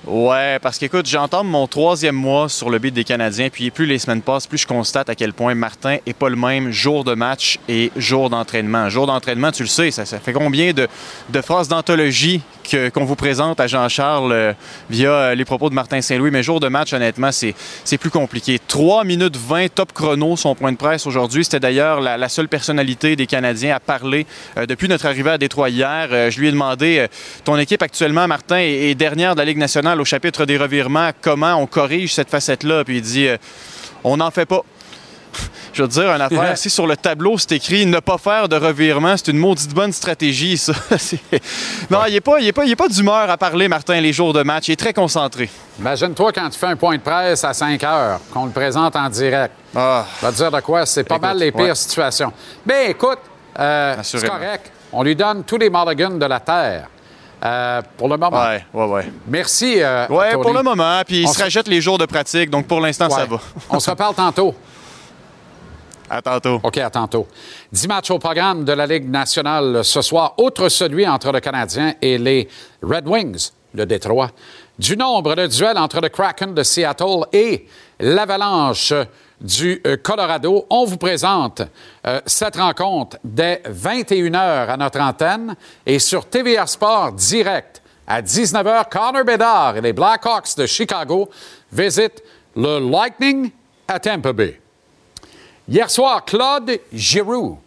Ouais, 0.04 0.58
parce 0.60 0.78
qu'écoute, 0.78 1.06
j'entends 1.06 1.44
mon 1.44 1.68
troisième 1.68 2.16
mois 2.16 2.48
sur 2.48 2.70
le 2.70 2.80
beat 2.80 2.92
des 2.92 3.04
Canadiens, 3.04 3.50
puis 3.50 3.70
plus 3.70 3.86
les 3.86 4.00
semaines 4.00 4.20
passent, 4.20 4.48
plus 4.48 4.58
je 4.58 4.66
constate 4.66 5.08
à 5.08 5.14
quel 5.14 5.32
point 5.32 5.54
Martin 5.54 5.98
est 6.04 6.12
pas 6.12 6.28
le 6.28 6.34
même 6.34 6.72
jour 6.72 7.04
de 7.04 7.14
match 7.14 7.60
et 7.68 7.92
jour 7.94 8.28
d'entraînement. 8.28 8.88
Jour 8.88 9.06
d'entraînement, 9.06 9.52
tu 9.52 9.62
le 9.62 9.68
sais, 9.68 9.92
ça, 9.92 10.04
fait 10.04 10.32
combien 10.32 10.72
de, 10.72 10.88
phrases 11.40 11.68
d'anthologie 11.68 12.42
qu'on 12.94 13.04
vous 13.04 13.14
présente 13.14 13.60
à 13.60 13.68
Jean-Charles 13.68 14.32
euh, 14.32 14.52
via 14.88 15.10
euh, 15.10 15.34
les 15.34 15.44
propos 15.44 15.68
de 15.68 15.74
Martin 15.74 16.00
Saint-Louis, 16.00 16.30
mais 16.30 16.42
jour 16.42 16.58
de 16.58 16.68
match, 16.68 16.92
honnêtement, 16.92 17.30
c'est 17.32 17.98
plus 17.98 18.10
compliqué. 18.10 18.58
3 18.66 19.04
minutes 19.04 19.36
20 19.36 19.68
top 19.72 19.92
chrono, 19.92 20.36
son 20.36 20.54
point 20.54 20.72
de 20.72 20.76
presse 20.76 21.06
aujourd'hui. 21.06 21.44
C'était 21.44 21.60
d'ailleurs 21.60 22.00
la, 22.00 22.28
seule 22.28 22.48
personnalité 22.48 23.14
des 23.14 23.26
Canadiens 23.26 23.76
à 23.76 23.80
parler 23.80 24.26
euh, 24.56 24.66
depuis 24.66 24.88
notre 24.88 25.06
arrivée 25.06 25.30
à 25.30 25.38
Détroit 25.38 25.70
hier. 25.70 26.30
Je 26.30 26.40
lui 26.40 26.48
ai 26.48 26.52
demandé, 26.52 27.06
ton 27.44 27.56
équipe 27.56 27.82
actuellement, 27.82 28.26
Martin, 28.26 28.58
est 28.58 28.94
dernière 28.94 29.34
de 29.34 29.40
la 29.40 29.44
Ligue 29.44 29.58
nationale 29.58 29.91
au 30.00 30.04
chapitre 30.04 30.44
des 30.44 30.56
revirements. 30.56 31.10
Comment 31.20 31.54
on 31.54 31.66
corrige 31.66 32.14
cette 32.14 32.30
facette-là? 32.30 32.84
Puis 32.84 32.96
il 32.98 33.02
dit, 33.02 33.26
euh, 33.28 33.36
on 34.04 34.16
n'en 34.16 34.30
fait 34.30 34.46
pas. 34.46 34.62
Je 35.72 35.82
veux 35.82 35.88
dire, 35.88 36.10
une 36.10 36.20
affaire, 36.20 36.58
si 36.58 36.68
sur 36.68 36.86
le 36.86 36.96
tableau 36.96 37.38
c'est 37.38 37.52
écrit 37.52 37.86
ne 37.86 38.00
pas 38.00 38.18
faire 38.18 38.48
de 38.48 38.56
revirement, 38.56 39.16
c'est 39.16 39.28
une 39.28 39.38
maudite 39.38 39.72
bonne 39.72 39.92
stratégie, 39.92 40.58
ça. 40.58 40.72
Non, 41.90 42.00
il 42.06 42.12
n'est 42.12 42.20
pas, 42.20 42.38
il 42.40 42.48
est 42.48 42.52
pas, 42.52 42.64
il 42.64 42.72
est 42.72 42.76
pas 42.76 42.88
d'humeur 42.88 43.30
à 43.30 43.36
parler, 43.38 43.68
Martin, 43.68 43.98
les 44.00 44.12
jours 44.12 44.32
de 44.32 44.42
match. 44.42 44.68
Il 44.68 44.72
est 44.72 44.76
très 44.76 44.92
concentré. 44.92 45.48
Imagine-toi 45.78 46.32
quand 46.32 46.50
tu 46.50 46.58
fais 46.58 46.66
un 46.66 46.76
point 46.76 46.96
de 46.96 47.02
presse 47.02 47.44
à 47.44 47.54
5 47.54 47.82
heures, 47.84 48.20
qu'on 48.32 48.46
le 48.46 48.52
présente 48.52 48.94
en 48.96 49.08
direct. 49.08 49.54
Ah, 49.74 50.04
Je 50.20 50.26
vais 50.26 50.32
te 50.32 50.36
dire 50.36 50.50
de 50.50 50.60
quoi, 50.60 50.84
c'est 50.84 51.04
pas 51.04 51.14
Écoute, 51.14 51.26
mal 51.26 51.38
les 51.38 51.52
pires 51.52 51.64
ouais. 51.64 51.74
situations. 51.74 52.32
Mais 52.66 52.90
écoute, 52.90 53.20
euh, 53.58 53.96
c'est 54.02 54.28
correct. 54.28 54.70
On 54.92 55.02
lui 55.02 55.16
donne 55.16 55.44
tous 55.44 55.56
les 55.56 55.70
mulligans 55.70 56.18
de 56.18 56.26
la 56.26 56.40
Terre. 56.40 56.88
Euh, 57.44 57.82
pour 57.96 58.08
le 58.08 58.16
moment. 58.16 58.40
ouais, 58.40 58.64
ouais, 58.72 58.86
ouais. 58.86 59.12
Merci. 59.26 59.82
euh, 59.82 60.06
Ouais, 60.08 60.30
Tony. 60.32 60.42
pour 60.42 60.52
le 60.52 60.62
moment. 60.62 61.02
Puis 61.06 61.22
il 61.22 61.26
On 61.26 61.32
se 61.32 61.38
se- 61.38 61.42
rachète 61.42 61.66
les 61.66 61.80
jours 61.80 61.98
de 61.98 62.06
pratique, 62.06 62.50
donc 62.50 62.66
pour 62.66 62.80
l'instant, 62.80 63.10
ça 63.10 63.24
va. 63.24 63.38
On 63.70 63.80
se 63.80 63.90
reparle 63.90 64.14
tantôt. 64.14 64.54
À 66.08 66.20
tantôt. 66.20 66.60
OK, 66.62 66.76
à 66.78 66.90
tantôt. 66.90 67.26
Dix 67.72 67.88
matchs 67.88 68.10
au 68.10 68.18
programme 68.18 68.64
de 68.64 68.72
la 68.72 68.86
Ligue 68.86 69.08
nationale 69.10 69.82
ce 69.82 70.02
soir, 70.02 70.34
outre 70.38 70.68
celui 70.68 71.08
entre 71.08 71.32
le 71.32 71.40
Canadien 71.40 71.94
et 72.02 72.18
les 72.18 72.48
Red 72.82 73.08
Wings 73.08 73.50
de 73.74 73.84
Détroit. 73.84 74.28
Du 74.78 74.96
nombre 74.96 75.34
de 75.34 75.46
duels 75.46 75.78
entre 75.78 76.00
le 76.00 76.10
Kraken 76.10 76.54
de 76.54 76.62
Seattle 76.62 77.24
et 77.32 77.66
l'Avalanche 77.98 78.92
du 79.42 79.82
euh, 79.86 79.96
Colorado, 79.96 80.66
on 80.70 80.84
vous 80.84 80.96
présente 80.96 81.62
euh, 82.06 82.20
cette 82.26 82.56
rencontre 82.56 83.18
dès 83.24 83.60
21h 83.66 84.68
à 84.68 84.76
notre 84.76 85.00
antenne 85.00 85.56
et 85.84 85.98
sur 85.98 86.26
TVA 86.26 86.66
Sport 86.66 87.12
direct 87.12 87.82
à 88.06 88.22
19h. 88.22 88.88
Connor 88.88 89.24
Bedard 89.24 89.76
et 89.76 89.80
les 89.80 89.92
Blackhawks 89.92 90.56
de 90.56 90.66
Chicago 90.66 91.28
visitent 91.72 92.22
le 92.54 92.78
Lightning 92.78 93.50
à 93.88 93.98
Tampa 93.98 94.32
Bay. 94.32 94.60
Hier 95.68 95.90
soir, 95.90 96.24
Claude 96.24 96.78
Giroux 96.92 97.58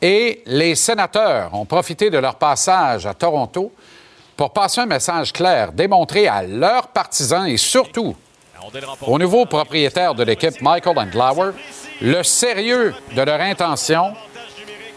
et 0.00 0.42
les 0.46 0.74
sénateurs 0.74 1.54
ont 1.54 1.64
profité 1.64 2.10
de 2.10 2.18
leur 2.18 2.34
passage 2.34 3.06
à 3.06 3.14
Toronto 3.14 3.72
pour 4.36 4.52
passer 4.52 4.80
un 4.80 4.86
message 4.86 5.32
clair, 5.32 5.72
démontrer 5.72 6.26
à 6.26 6.42
leurs 6.42 6.88
partisans 6.88 7.46
et 7.46 7.56
surtout 7.56 8.16
au 9.06 9.18
nouveau 9.18 9.46
propriétaire 9.46 10.14
de 10.14 10.22
l'équipe, 10.22 10.60
Michael 10.60 10.98
Andlauer, 10.98 11.52
le 12.00 12.22
sérieux 12.22 12.94
de 13.14 13.22
leur 13.22 13.40
intention 13.40 14.14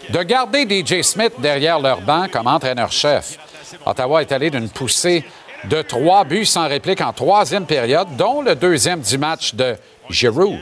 de 0.09 0.21
garder 0.23 0.67
DJ 0.67 1.01
Smith 1.01 1.33
derrière 1.39 1.79
leur 1.79 2.01
banc 2.01 2.27
comme 2.31 2.47
entraîneur-chef. 2.47 3.37
Ottawa 3.85 4.21
est 4.21 4.31
allé 4.31 4.49
d'une 4.49 4.69
poussée 4.69 5.25
de 5.65 5.81
trois 5.81 6.23
buts 6.23 6.45
sans 6.45 6.67
réplique 6.67 7.01
en 7.01 7.13
troisième 7.13 7.65
période, 7.65 8.15
dont 8.15 8.41
le 8.41 8.55
deuxième 8.55 9.01
du 9.01 9.17
match 9.17 9.55
de 9.55 9.75
Giroux, 10.09 10.57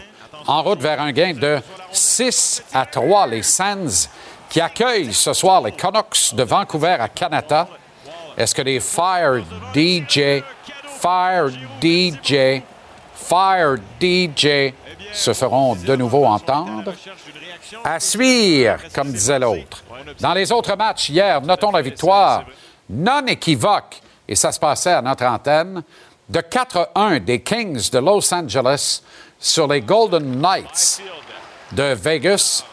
en 0.48 0.64
route 0.64 0.80
vers 0.80 1.02
un 1.02 1.12
gain 1.12 1.34
de 1.34 1.60
6 1.92 2.64
à 2.74 2.86
3. 2.86 3.28
Les 3.28 3.44
Sands 3.44 4.10
qui 4.50 4.62
accueillent 4.62 5.14
ce 5.14 5.34
soir 5.34 5.62
les 5.62 5.72
Canucks 5.72 6.34
de 6.34 6.44
Vancouver 6.44 6.98
à 7.00 7.10
Canada. 7.10 7.68
Est-ce 8.38 8.56
que 8.56 8.62
les 8.62 8.80
Fire 8.80 9.44
DJ, 9.74 10.44
Fire 11.02 11.50
DJ, 11.82 12.62
Fire 13.24 13.76
DJ 14.00 14.74
se 15.14 15.34
feront 15.34 15.76
de 15.76 15.96
nouveau 15.96 16.26
entendre? 16.26 16.94
À 17.84 18.00
suivre, 18.00 18.78
comme 18.94 19.12
disait 19.12 19.40
l'autre. 19.40 19.84
Dans 20.20 20.34
les 20.34 20.52
autres 20.52 20.76
matchs 20.76 21.10
hier, 21.10 21.42
notons 21.42 21.72
la 21.72 21.82
victoire 21.82 22.44
non 22.90 23.26
équivoque, 23.28 24.02
et 24.28 24.36
ça 24.36 24.52
se 24.52 24.60
passait 24.60 24.92
à 24.92 25.02
notre 25.02 25.26
antenne, 25.26 25.84
de 26.30 26.40
4-1 26.40 27.20
des 27.20 27.42
Kings 27.42 27.90
de 27.90 28.00
Los 28.00 28.34
Angeles 28.34 29.02
sur 29.40 29.68
les 29.68 29.82
Golden 29.82 30.40
Knights 30.40 31.02
de 31.72 31.94
Vegas, 31.94 32.64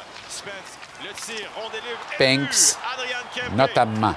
Pinks, 2.19 2.76
notamment. 3.54 4.14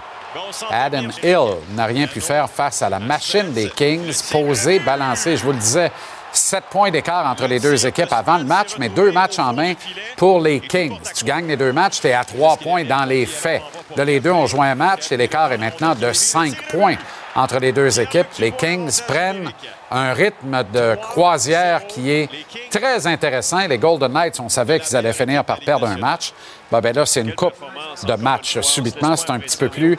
Adam 0.70 1.10
Hill 1.22 1.58
n'a 1.72 1.86
rien 1.86 2.08
pu 2.08 2.20
faire 2.20 2.50
face 2.50 2.82
à 2.82 2.90
la 2.90 3.00
machine 3.00 3.54
des 3.54 3.70
Kings, 3.70 4.14
posée, 4.32 4.80
balancée. 4.80 5.38
Je 5.38 5.44
vous 5.44 5.52
le 5.52 5.60
disais, 5.60 5.92
sept 6.34 6.66
points 6.70 6.92
d'écart 6.92 7.26
entre 7.26 7.48
les 7.48 7.60
deux 7.60 7.86
équipes 7.86 8.12
avant 8.12 8.38
le 8.38 8.44
match, 8.44 8.76
mais 8.78 8.90
deux 8.90 9.12
matchs 9.12 9.40
en 9.40 9.54
main 9.54 9.74
pour 10.18 10.42
les 10.42 10.60
Kings. 10.60 11.00
Tu 11.16 11.26
gagnes 11.26 11.48
les 11.48 11.58
deux 11.58 11.74
matchs, 11.74 12.02
tu 12.02 12.08
es 12.08 12.14
à 12.14 12.24
trois 12.24 12.58
points 12.58 12.84
dans 12.84 13.06
les 13.06 13.26
faits. 13.26 13.62
Là, 13.96 14.06
les 14.06 14.20
deux 14.20 14.32
ont 14.32 14.48
joué 14.48 14.68
un 14.68 14.76
match 14.76 15.12
et 15.12 15.18
l'écart 15.18 15.52
est 15.52 15.58
maintenant 15.58 15.96
de 15.96 16.12
cinq 16.14 16.56
points 16.70 16.96
entre 17.36 17.60
les 17.60 17.72
deux 17.72 18.00
équipes. 18.00 18.28
Les 18.40 18.52
Kings 18.52 19.02
prennent 19.08 19.52
un 19.92 20.14
rythme 20.14 20.64
de 20.72 20.96
croisière 20.96 21.88
qui 21.88 22.12
est 22.12 22.30
très 22.70 23.08
intéressant. 23.08 23.68
Les 23.68 23.78
Golden 23.78 24.12
Knights, 24.12 24.40
on 24.40 24.50
savait 24.50 24.80
qu'ils 24.80 24.96
allaient 24.96 25.14
finir 25.14 25.44
par 25.44 25.60
perdre 25.60 25.88
un 25.88 25.98
match. 25.98 26.34
Ben, 26.72 26.82
ben 26.82 26.96
là, 26.96 27.06
c'est 27.06 27.22
une 27.22 27.36
coupe 27.36 27.56
de 28.04 28.14
matchs. 28.14 28.60
Subitement, 28.62 29.16
c'est 29.16 29.30
un 29.30 29.40
petit 29.40 29.58
peu 29.58 29.70
plus 29.70 29.98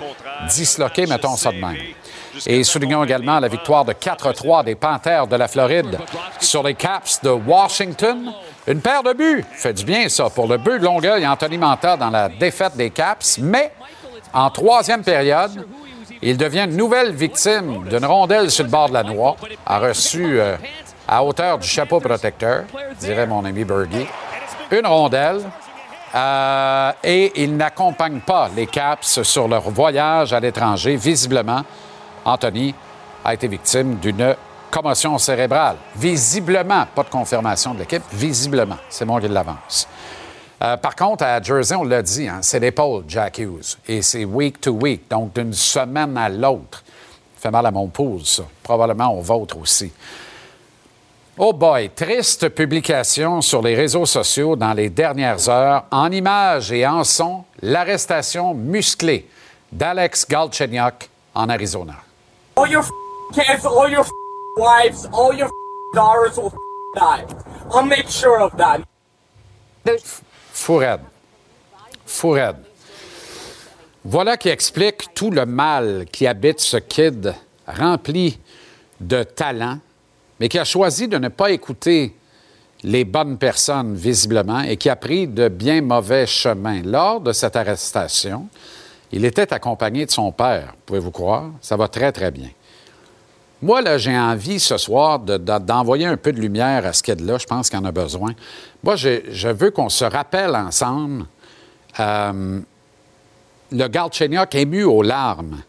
disloqué, 0.48 1.06
mettons 1.06 1.36
ça 1.36 1.50
de 1.50 1.58
même. 1.58 1.76
Et 2.46 2.64
soulignons 2.64 3.04
également 3.04 3.38
la 3.40 3.48
victoire 3.48 3.84
de 3.84 3.92
4-3 3.92 4.64
des 4.64 4.74
Panthères 4.74 5.26
de 5.26 5.36
la 5.36 5.48
Floride 5.48 5.98
sur 6.40 6.62
les 6.62 6.74
Caps 6.74 7.20
de 7.22 7.30
Washington. 7.30 8.32
Une 8.66 8.80
paire 8.80 9.02
de 9.02 9.12
buts. 9.12 9.44
Fait 9.52 9.72
du 9.72 9.84
bien, 9.84 10.08
ça, 10.08 10.30
pour 10.30 10.48
le 10.48 10.56
but 10.58 10.78
de 10.78 10.84
Longueuil 10.84 11.22
et 11.22 11.26
Anthony 11.26 11.58
Manta 11.58 11.96
dans 11.96 12.10
la 12.10 12.28
défaite 12.28 12.76
des 12.76 12.90
Caps. 12.90 13.38
Mais, 13.38 13.72
en 14.32 14.50
troisième 14.50 15.02
période, 15.02 15.66
il 16.22 16.36
devient 16.36 16.64
une 16.68 16.76
nouvelle 16.76 17.12
victime 17.12 17.84
d'une 17.88 18.04
rondelle 18.06 18.50
sur 18.50 18.64
le 18.64 18.70
bord 18.70 18.88
de 18.88 18.94
la 18.94 19.02
noix, 19.02 19.36
a 19.66 19.78
reçu 19.78 20.40
euh, 20.40 20.56
à 21.06 21.22
hauteur 21.22 21.58
du 21.58 21.68
chapeau 21.68 22.00
protecteur, 22.00 22.64
dirait 22.98 23.26
mon 23.26 23.44
ami 23.44 23.64
Bergie, 23.64 24.06
une 24.70 24.86
rondelle. 24.86 25.40
euh, 26.14 26.92
et 27.02 27.42
il 27.42 27.56
n'accompagne 27.56 28.20
pas 28.20 28.48
les 28.56 28.66
Caps 28.66 29.22
sur 29.22 29.48
leur 29.48 29.68
voyage 29.70 30.32
à 30.32 30.40
l'étranger. 30.40 30.96
Visiblement, 30.96 31.62
Anthony 32.24 32.74
a 33.24 33.34
été 33.34 33.48
victime 33.48 33.96
d'une 33.96 34.34
commotion 34.70 35.18
cérébrale. 35.18 35.76
Visiblement, 35.96 36.86
pas 36.94 37.04
de 37.04 37.10
confirmation 37.10 37.74
de 37.74 37.80
l'équipe, 37.80 38.02
visiblement. 38.12 38.78
C'est 38.88 39.04
moi 39.04 39.20
qui 39.20 39.28
l'avance. 39.28 39.88
Euh, 40.62 40.76
par 40.76 40.96
contre, 40.96 41.24
à 41.24 41.40
Jersey, 41.42 41.76
on 41.76 41.84
l'a 41.84 42.02
dit, 42.02 42.26
hein, 42.26 42.38
c'est 42.40 42.58
l'épaule, 42.58 43.04
Jack 43.06 43.38
Hughes. 43.38 43.76
Et 43.86 44.02
c'est 44.02 44.24
week 44.24 44.60
to 44.60 44.72
week, 44.72 45.08
donc 45.10 45.34
d'une 45.34 45.52
semaine 45.52 46.16
à 46.16 46.28
l'autre. 46.28 46.82
Fait 47.36 47.50
mal 47.50 47.66
à 47.66 47.70
mon 47.70 47.88
pouce, 47.88 48.36
ça. 48.36 48.42
Probablement 48.62 49.16
au 49.18 49.20
vôtre 49.20 49.58
aussi. 49.58 49.92
Oh 51.36 51.52
boy, 51.52 51.90
triste 51.90 52.48
publication 52.50 53.40
sur 53.40 53.60
les 53.60 53.74
réseaux 53.74 54.06
sociaux 54.06 54.54
dans 54.56 54.72
les 54.72 54.88
dernières 54.88 55.48
heures. 55.48 55.84
En 55.90 56.10
images 56.10 56.70
et 56.72 56.86
en 56.86 57.04
son, 57.04 57.44
l'arrestation 57.60 58.54
musclée 58.54 59.28
d'Alex 59.70 60.26
Galchenyuk 60.28 61.10
en 61.34 61.48
Arizona. 61.48 61.94
All 62.56 62.66
your 62.66 62.84
kids, 63.32 63.64
all 63.64 63.88
your 63.88 64.04
wives, 64.56 65.06
all 65.12 65.32
your 65.32 65.50
daughters 65.92 66.36
will 66.36 66.52
die. 66.94 67.26
I'll 67.70 67.84
make 67.84 68.08
sure 68.08 68.40
of 68.40 68.56
that. 68.56 68.82
Fou 70.52 70.78
raide. 70.78 71.00
Fou 72.06 72.30
raide. 72.30 72.56
Voilà 74.04 74.36
qui 74.36 74.50
explique 74.50 75.14
tout 75.14 75.30
le 75.30 75.46
mal 75.46 76.04
qui 76.12 76.26
habite 76.26 76.60
ce 76.60 76.76
kid 76.76 77.34
rempli 77.66 78.38
de 79.00 79.22
talent, 79.22 79.78
mais 80.38 80.48
qui 80.48 80.58
a 80.58 80.64
choisi 80.64 81.08
de 81.08 81.16
ne 81.16 81.28
pas 81.28 81.50
écouter 81.50 82.14
les 82.82 83.04
bonnes 83.06 83.38
personnes, 83.38 83.94
visiblement, 83.94 84.60
et 84.60 84.76
qui 84.76 84.90
a 84.90 84.96
pris 84.96 85.26
de 85.26 85.48
bien 85.48 85.80
mauvais 85.80 86.26
chemins. 86.26 86.82
Lors 86.82 87.22
de 87.22 87.32
cette 87.32 87.56
arrestation, 87.56 88.48
il 89.16 89.24
était 89.24 89.52
accompagné 89.52 90.06
de 90.06 90.10
son 90.10 90.32
père, 90.32 90.74
pouvez-vous 90.86 91.12
croire? 91.12 91.44
Ça 91.60 91.76
va 91.76 91.86
très, 91.88 92.10
très 92.10 92.30
bien. 92.32 92.48
Moi, 93.62 93.80
là, 93.80 93.96
j'ai 93.96 94.18
envie 94.18 94.58
ce 94.58 94.76
soir 94.76 95.20
de- 95.20 95.36
de- 95.38 95.58
d'envoyer 95.58 96.04
un 96.06 96.16
peu 96.16 96.32
de 96.32 96.40
lumière 96.40 96.84
à 96.84 96.92
ce 96.92 97.02
kid-là. 97.02 97.38
Je 97.38 97.46
pense 97.46 97.70
qu'il 97.70 97.78
en 97.78 97.84
a 97.84 97.92
besoin. 97.92 98.32
Moi, 98.82 98.96
je, 98.96 99.48
veux 99.48 99.70
qu'on 99.70 99.88
se 99.88 100.04
rappelle 100.04 100.54
ensemble 100.56 101.26
euh, 102.00 102.60
le 103.70 103.88
Galchenyuk 103.88 104.54
ému 104.56 104.82
aux 104.82 105.02
larmes 105.02 105.62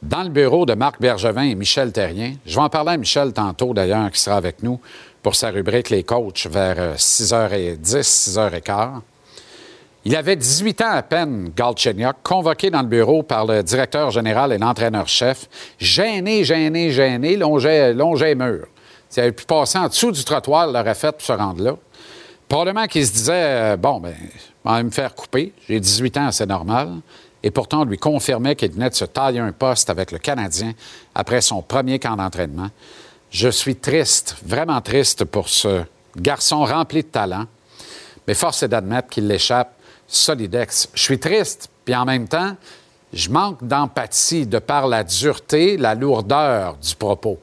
dans 0.00 0.22
le 0.22 0.28
bureau 0.30 0.64
de 0.64 0.74
Marc 0.74 1.00
Bergevin 1.00 1.42
et 1.42 1.54
Michel 1.56 1.92
Terrien. 1.92 2.34
Je 2.46 2.54
vais 2.54 2.62
en 2.62 2.68
parler 2.70 2.92
à 2.92 2.96
Michel 2.96 3.32
tantôt, 3.32 3.74
d'ailleurs, 3.74 4.10
qui 4.12 4.20
sera 4.20 4.36
avec 4.36 4.62
nous 4.62 4.80
pour 5.22 5.34
sa 5.34 5.50
rubrique 5.50 5.90
Les 5.90 6.04
coachs 6.04 6.46
vers 6.46 6.94
6h10, 6.96 8.02
6h15. 8.02 9.00
Il 10.04 10.16
avait 10.16 10.34
18 10.34 10.80
ans 10.80 10.90
à 10.90 11.02
peine, 11.02 11.52
Galchenyuk, 11.56 12.16
convoqué 12.24 12.70
dans 12.70 12.82
le 12.82 12.88
bureau 12.88 13.22
par 13.22 13.46
le 13.46 13.62
directeur 13.62 14.10
général 14.10 14.52
et 14.52 14.58
l'entraîneur-chef, 14.58 15.48
gêné, 15.78 16.42
gêné, 16.42 16.90
gêné, 16.90 17.36
longé, 17.36 17.92
longé 17.92 18.34
mur. 18.34 18.66
S'il 19.08 19.22
avait 19.22 19.32
pu 19.32 19.44
passer 19.44 19.78
en 19.78 19.86
dessous 19.86 20.10
du 20.10 20.24
trottoir, 20.24 20.68
il 20.68 20.72
l'aurait 20.72 20.96
fait 20.96 21.12
pour 21.12 21.22
se 21.22 21.32
rendre 21.32 21.62
là. 21.62 21.76
Probablement 22.48 22.86
qu'il 22.86 23.06
se 23.06 23.12
disait, 23.12 23.32
euh, 23.32 23.76
bon, 23.76 24.00
ben, 24.00 24.14
je 24.64 24.70
vais 24.70 24.82
me 24.82 24.90
faire 24.90 25.14
couper. 25.14 25.52
J'ai 25.68 25.78
18 25.78 26.16
ans, 26.16 26.32
c'est 26.32 26.46
normal. 26.46 26.96
Et 27.44 27.52
pourtant, 27.52 27.82
on 27.82 27.84
lui 27.84 27.98
confirmait 27.98 28.56
qu'il 28.56 28.72
venait 28.72 28.90
de 28.90 28.94
se 28.94 29.04
tailler 29.04 29.38
un 29.38 29.52
poste 29.52 29.88
avec 29.88 30.10
le 30.10 30.18
Canadien 30.18 30.72
après 31.14 31.40
son 31.40 31.62
premier 31.62 31.98
camp 32.00 32.16
d'entraînement. 32.16 32.68
Je 33.30 33.48
suis 33.48 33.76
triste, 33.76 34.36
vraiment 34.44 34.80
triste 34.80 35.24
pour 35.24 35.48
ce 35.48 35.82
garçon 36.16 36.64
rempli 36.64 37.02
de 37.02 37.08
talent, 37.08 37.46
mais 38.26 38.34
force 38.34 38.62
est 38.62 38.68
d'admettre 38.68 39.08
qu'il 39.08 39.26
l'échappe 39.26 39.74
solidex. 40.14 40.88
Je 40.94 41.02
suis 41.02 41.18
triste, 41.18 41.68
puis 41.84 41.94
en 41.94 42.04
même 42.04 42.28
temps, 42.28 42.56
je 43.12 43.28
manque 43.28 43.64
d'empathie 43.64 44.46
de 44.46 44.58
par 44.58 44.86
la 44.86 45.04
dureté, 45.04 45.76
la 45.76 45.94
lourdeur 45.94 46.76
du 46.76 46.94
propos. 46.94 47.38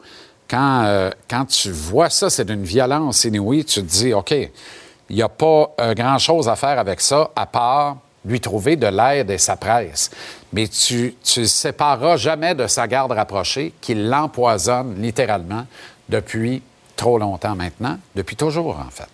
Quand, 0.49 0.83
euh, 0.85 1.11
quand 1.29 1.45
tu 1.45 1.71
vois 1.71 2.09
ça, 2.09 2.29
c'est 2.29 2.45
d'une 2.45 2.63
violence 2.63 3.23
inouïe, 3.23 3.65
tu 3.65 3.81
te 3.81 3.85
dis, 3.85 4.13
OK, 4.13 4.31
il 4.31 5.15
n'y 5.15 5.21
a 5.21 5.29
pas 5.29 5.73
euh, 5.79 5.93
grand-chose 5.93 6.49
à 6.49 6.55
faire 6.55 6.79
avec 6.79 7.01
ça, 7.01 7.29
à 7.35 7.45
part 7.45 7.97
lui 8.25 8.41
trouver 8.41 8.75
de 8.75 8.87
l'aide 8.87 9.29
et 9.29 9.37
sa 9.37 9.55
presse. 9.55 10.11
Mais 10.51 10.67
tu 10.67 11.15
ne 11.37 11.43
sépareras 11.45 12.17
jamais 12.17 12.55
de 12.55 12.67
sa 12.67 12.87
garde 12.87 13.11
rapprochée 13.11 13.73
qui 13.79 13.95
l'empoisonne 13.95 15.01
littéralement 15.01 15.65
depuis 16.09 16.61
trop 16.95 17.17
longtemps 17.17 17.55
maintenant, 17.55 17.97
depuis 18.15 18.35
toujours 18.35 18.77
en 18.79 18.89
fait. 18.89 19.07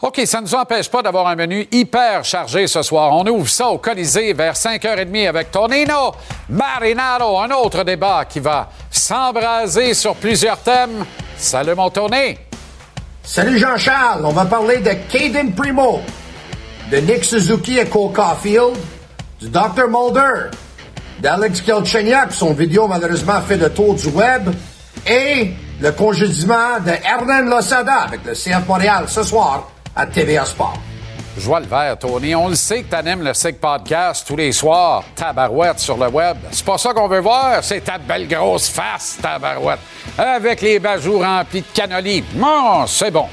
OK, 0.00 0.20
ça 0.26 0.40
ne 0.40 0.46
nous 0.46 0.54
empêche 0.54 0.88
pas 0.88 1.02
d'avoir 1.02 1.26
un 1.26 1.34
menu 1.34 1.66
hyper 1.72 2.24
chargé 2.24 2.68
ce 2.68 2.82
soir. 2.82 3.12
On 3.12 3.26
ouvre 3.26 3.48
ça 3.48 3.66
au 3.66 3.78
Colisée 3.78 4.32
vers 4.32 4.54
5h30 4.54 5.28
avec 5.28 5.50
Tonino 5.50 6.14
Marinaro, 6.48 7.40
un 7.40 7.50
autre 7.50 7.82
débat 7.82 8.24
qui 8.24 8.38
va 8.38 8.68
s'embraser 8.92 9.94
sur 9.94 10.14
plusieurs 10.14 10.58
thèmes. 10.58 11.04
Salut 11.36 11.74
mon 11.74 11.90
Tony! 11.90 12.38
Salut 13.24 13.58
Jean-Charles, 13.58 14.24
on 14.24 14.30
va 14.30 14.44
parler 14.44 14.78
de 14.78 14.92
Caden 15.10 15.52
Primo, 15.52 16.00
de 16.92 16.98
Nick 16.98 17.24
Suzuki 17.24 17.78
et 17.78 17.86
Cole 17.86 18.12
Caulfield, 18.12 18.76
du 19.40 19.48
Dr. 19.48 19.88
Mulder, 19.88 20.50
d'Alex 21.18 21.60
Kelchenyuk, 21.60 22.30
son 22.30 22.54
vidéo 22.54 22.86
malheureusement 22.86 23.40
fait 23.40 23.56
le 23.56 23.70
tour 23.70 23.96
du 23.96 24.06
web, 24.08 24.48
et 25.06 25.50
le 25.80 25.90
congédiement 25.90 26.78
de 26.86 26.92
Hernan 27.04 27.50
Losada 27.50 28.02
avec 28.06 28.24
le 28.24 28.32
CF 28.32 28.66
Montréal 28.68 29.04
ce 29.08 29.24
soir 29.24 29.68
à 29.98 30.06
TVA 30.06 30.44
Sport. 30.44 30.78
Je 31.36 31.44
vois 31.44 31.60
le 31.60 31.66
vert, 31.66 31.98
Tony. 31.98 32.34
On 32.34 32.48
le 32.48 32.54
sait 32.54 32.82
que 32.82 32.90
t'animes 32.90 33.22
le 33.22 33.34
SIG 33.34 33.56
Podcast 33.56 34.24
tous 34.26 34.36
les 34.36 34.52
soirs, 34.52 35.04
tabarouette 35.14 35.78
sur 35.80 35.96
le 35.96 36.08
web. 36.08 36.36
C'est 36.52 36.64
pas 36.64 36.78
ça 36.78 36.92
qu'on 36.92 37.08
veut 37.08 37.20
voir, 37.20 37.62
c'est 37.62 37.80
ta 37.80 37.98
belle 37.98 38.26
grosse 38.28 38.68
face, 38.68 39.18
tabarouette, 39.20 39.80
avec 40.16 40.60
les 40.62 40.78
bajoux 40.78 41.18
remplis 41.18 41.60
de 41.60 41.66
cannoli. 41.74 42.24
Non, 42.34 42.86
c'est 42.86 43.10
bon. 43.10 43.26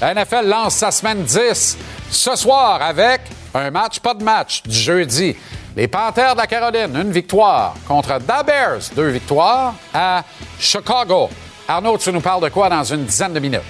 La 0.00 0.14
NFL 0.14 0.46
lance 0.46 0.74
sa 0.76 0.90
semaine 0.90 1.22
10 1.22 1.78
ce 2.10 2.36
soir 2.36 2.82
avec 2.82 3.20
un 3.54 3.70
match, 3.70 4.00
pas 4.00 4.14
de 4.14 4.24
match, 4.24 4.62
du 4.64 4.76
jeudi. 4.76 5.36
Les 5.76 5.86
Panthers 5.86 6.34
de 6.34 6.40
la 6.40 6.46
Caroline, 6.46 6.96
une 6.96 7.12
victoire 7.12 7.74
contre 7.86 8.18
The 8.18 8.44
Bears, 8.46 8.90
deux 8.96 9.08
victoires 9.08 9.74
à 9.94 10.24
Chicago. 10.58 11.30
Arnaud, 11.68 11.98
tu 11.98 12.12
nous 12.12 12.20
parles 12.20 12.42
de 12.42 12.48
quoi 12.48 12.68
dans 12.68 12.82
une 12.82 13.04
dizaine 13.04 13.32
de 13.32 13.38
minutes? 13.40 13.60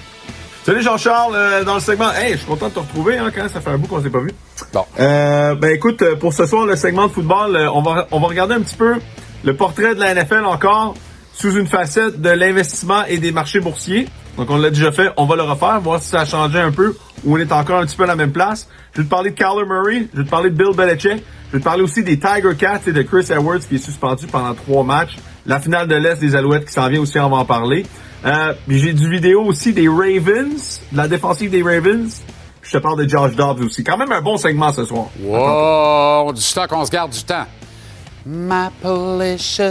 Salut 0.63 0.83
Jean-Charles, 0.83 1.33
euh, 1.35 1.63
dans 1.63 1.73
le 1.73 1.79
segment. 1.79 2.11
Hey, 2.13 2.33
je 2.33 2.37
suis 2.37 2.45
content 2.45 2.69
de 2.69 2.73
te 2.73 2.79
retrouver, 2.79 3.17
hein, 3.17 3.31
quand 3.33 3.49
ça 3.49 3.61
fait 3.61 3.71
un 3.71 3.77
bout 3.79 3.87
qu'on 3.87 4.01
s'est 4.01 4.11
pas 4.11 4.19
vu. 4.19 4.29
Bon. 4.71 4.85
Euh, 4.99 5.55
ben 5.55 5.73
écoute, 5.73 6.01
euh, 6.03 6.15
pour 6.15 6.33
ce 6.33 6.45
soir, 6.45 6.65
le 6.65 6.75
segment 6.75 7.07
de 7.07 7.11
football, 7.11 7.55
euh, 7.55 7.71
on 7.71 7.81
va 7.81 8.07
on 8.11 8.19
va 8.19 8.27
regarder 8.27 8.53
un 8.53 8.61
petit 8.61 8.75
peu 8.75 8.95
le 9.43 9.55
portrait 9.55 9.95
de 9.95 9.99
la 9.99 10.13
NFL 10.13 10.45
encore 10.45 10.93
sous 11.33 11.57
une 11.57 11.65
facette 11.65 12.21
de 12.21 12.29
l'investissement 12.29 13.05
et 13.05 13.17
des 13.17 13.31
marchés 13.31 13.59
boursiers. 13.59 14.07
Donc 14.37 14.49
on 14.51 14.57
l'a 14.57 14.69
déjà 14.69 14.91
fait, 14.91 15.09
on 15.17 15.25
va 15.25 15.35
le 15.35 15.41
refaire, 15.41 15.81
voir 15.81 16.01
si 16.01 16.09
ça 16.09 16.21
a 16.21 16.25
changé 16.25 16.59
un 16.59 16.71
peu 16.71 16.95
ou 17.23 17.35
on 17.35 17.37
est 17.37 17.51
encore 17.51 17.79
un 17.79 17.85
petit 17.85 17.97
peu 17.97 18.03
à 18.03 18.07
la 18.07 18.15
même 18.15 18.31
place. 18.31 18.67
Je 18.93 18.99
vais 18.99 19.05
te 19.05 19.09
parler 19.09 19.31
de 19.31 19.35
Kyler 19.35 19.65
Murray, 19.67 20.07
je 20.13 20.19
vais 20.19 20.25
te 20.25 20.29
parler 20.29 20.51
de 20.51 20.55
Bill 20.55 20.75
Belichick, 20.75 21.23
je 21.49 21.53
vais 21.53 21.59
te 21.59 21.63
parler 21.63 21.81
aussi 21.81 22.03
des 22.03 22.19
Tiger 22.19 22.55
Cats 22.57 22.81
et 22.85 22.91
de 22.91 23.01
Chris 23.01 23.25
Edwards 23.31 23.59
qui 23.67 23.75
est 23.75 23.83
suspendu 23.83 24.27
pendant 24.27 24.53
trois 24.53 24.83
matchs. 24.83 25.17
La 25.47 25.59
finale 25.59 25.87
de 25.87 25.95
l'Est 25.95 26.19
des 26.19 26.35
Alouettes 26.35 26.65
qui 26.65 26.73
s'en 26.73 26.87
vient 26.87 27.01
aussi, 27.01 27.19
on 27.19 27.29
va 27.29 27.37
en 27.37 27.45
parler. 27.45 27.85
Euh, 28.23 28.53
j'ai 28.67 28.93
du 28.93 29.09
vidéo 29.09 29.43
aussi 29.43 29.73
des 29.73 29.87
Ravens, 29.87 30.79
de 30.91 30.97
la 30.97 31.07
défensive 31.07 31.49
des 31.49 31.63
Ravens. 31.63 32.21
Je 32.61 32.71
te 32.71 32.77
parle 32.77 33.03
de 33.03 33.09
Josh 33.09 33.35
Dobbs 33.35 33.61
aussi. 33.63 33.83
Quand 33.83 33.97
même 33.97 34.11
un 34.11 34.21
bon 34.21 34.37
segment 34.37 34.71
ce 34.71 34.85
soir. 34.85 35.07
Wow, 35.19 36.31
du 36.31 36.41
stock, 36.41 36.71
on 36.71 36.85
se 36.85 36.91
garde 36.91 37.11
du 37.11 37.23
temps. 37.23 37.47
Mapalicious, 38.25 39.63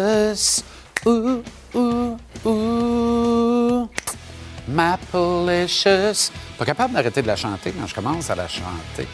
ooh, 1.06 1.42
ooh, 1.74 2.16
ooh. 2.44 3.88
Pas 6.58 6.64
capable 6.64 6.94
d'arrêter 6.94 7.22
de 7.22 7.26
la 7.26 7.36
chanter 7.36 7.72
quand 7.72 7.86
je 7.86 7.94
commence 7.94 8.30
à 8.30 8.34
la 8.34 8.46
chanter. 8.46 9.08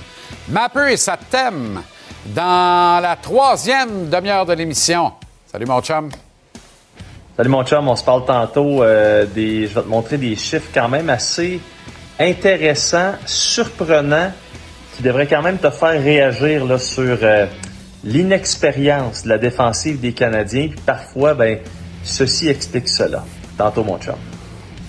Mapper 0.48 0.92
et 0.92 0.96
sa 0.96 1.16
thème 1.16 1.82
dans 2.26 3.00
la 3.02 3.16
troisième 3.16 4.08
demi-heure 4.10 4.44
de 4.46 4.52
l'émission. 4.52 5.12
Salut 5.50 5.66
mon 5.66 5.80
chum. 5.80 6.10
Salut 7.36 7.50
mon 7.50 7.64
chum, 7.64 7.86
on 7.88 7.96
se 7.96 8.04
parle 8.04 8.24
tantôt 8.24 8.82
euh, 8.82 9.26
des. 9.26 9.66
Je 9.66 9.74
vais 9.74 9.82
te 9.82 9.88
montrer 9.88 10.16
des 10.16 10.36
chiffres 10.36 10.70
quand 10.72 10.88
même 10.88 11.10
assez 11.10 11.60
intéressants, 12.18 13.12
surprenants, 13.26 14.32
qui 14.96 15.02
devraient 15.02 15.26
quand 15.26 15.42
même 15.42 15.58
te 15.58 15.68
faire 15.68 16.02
réagir 16.02 16.64
là, 16.64 16.78
sur 16.78 17.18
euh, 17.22 17.46
l'inexpérience 18.04 19.24
de 19.24 19.28
la 19.28 19.36
défensive 19.36 20.00
des 20.00 20.14
Canadiens. 20.14 20.68
Puis 20.68 20.80
parfois, 20.86 21.34
ben, 21.34 21.58
ceci 22.02 22.48
explique 22.48 22.88
cela. 22.88 23.22
Tantôt, 23.58 23.84
mon 23.84 23.98
chum. 23.98 24.14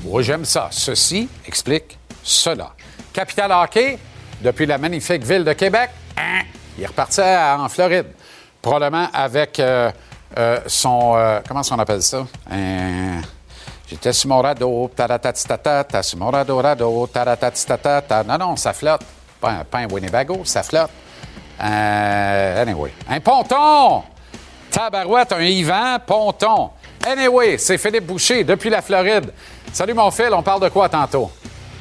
Oui, 0.05 0.23
j'aime 0.23 0.45
ça. 0.45 0.69
Ceci 0.71 1.27
explique 1.45 1.97
cela. 2.23 2.71
Capital 3.11 3.51
Hockey, 3.51 3.97
depuis 4.41 4.65
la 4.65 4.77
magnifique 4.77 5.25
ville 5.25 5.43
de 5.43 5.51
Québec, 5.51 5.89
hein, 6.15 6.43
il 6.79 6.85
à- 6.85 7.57
en 7.59 7.67
Floride. 7.67 8.05
Probablement 8.61 9.09
avec 9.13 9.59
euh, 9.59 9.91
euh, 10.37 10.59
son. 10.67 11.13
euh, 11.15 11.39
comment 11.47 11.61
on 11.71 11.79
appelle 11.79 12.01
ça? 12.01 12.25
Un- 12.51 13.21
J'étais 13.89 14.11
sur 14.11 14.27
mon 14.29 14.41
radeau, 14.41 14.91
taratatitata, 14.93 15.85
t'as 15.85 16.03
sur 16.03 16.17
mon 16.19 16.29
radeau, 16.29 16.57
radeau, 16.57 17.07
taratatitata, 17.07 18.01
ta- 18.01 18.23
Non, 18.23 18.37
non, 18.37 18.55
ça 18.57 18.73
flotte. 18.73 19.01
Pas 19.39 19.51
un, 19.51 19.63
pas 19.63 19.77
un 19.77 19.87
Winnebago, 19.87 20.41
ça 20.43 20.61
flotte. 20.61 20.89
Euh, 21.63 22.61
anyway. 22.61 22.91
Un 23.09 23.19
ponton! 23.21 24.03
Tabarouette, 24.69 25.31
un 25.31 25.41
Yvan, 25.41 25.99
ponton. 26.05 26.71
Anyway, 27.07 27.57
c'est 27.57 27.77
Philippe 27.77 28.05
Boucher 28.05 28.43
depuis 28.43 28.69
la 28.69 28.81
Floride. 28.81 29.31
Salut 29.71 29.93
mon 29.93 30.11
Phil, 30.11 30.29
on 30.33 30.41
parle 30.43 30.61
de 30.63 30.69
quoi 30.69 30.89
tantôt? 30.89 31.31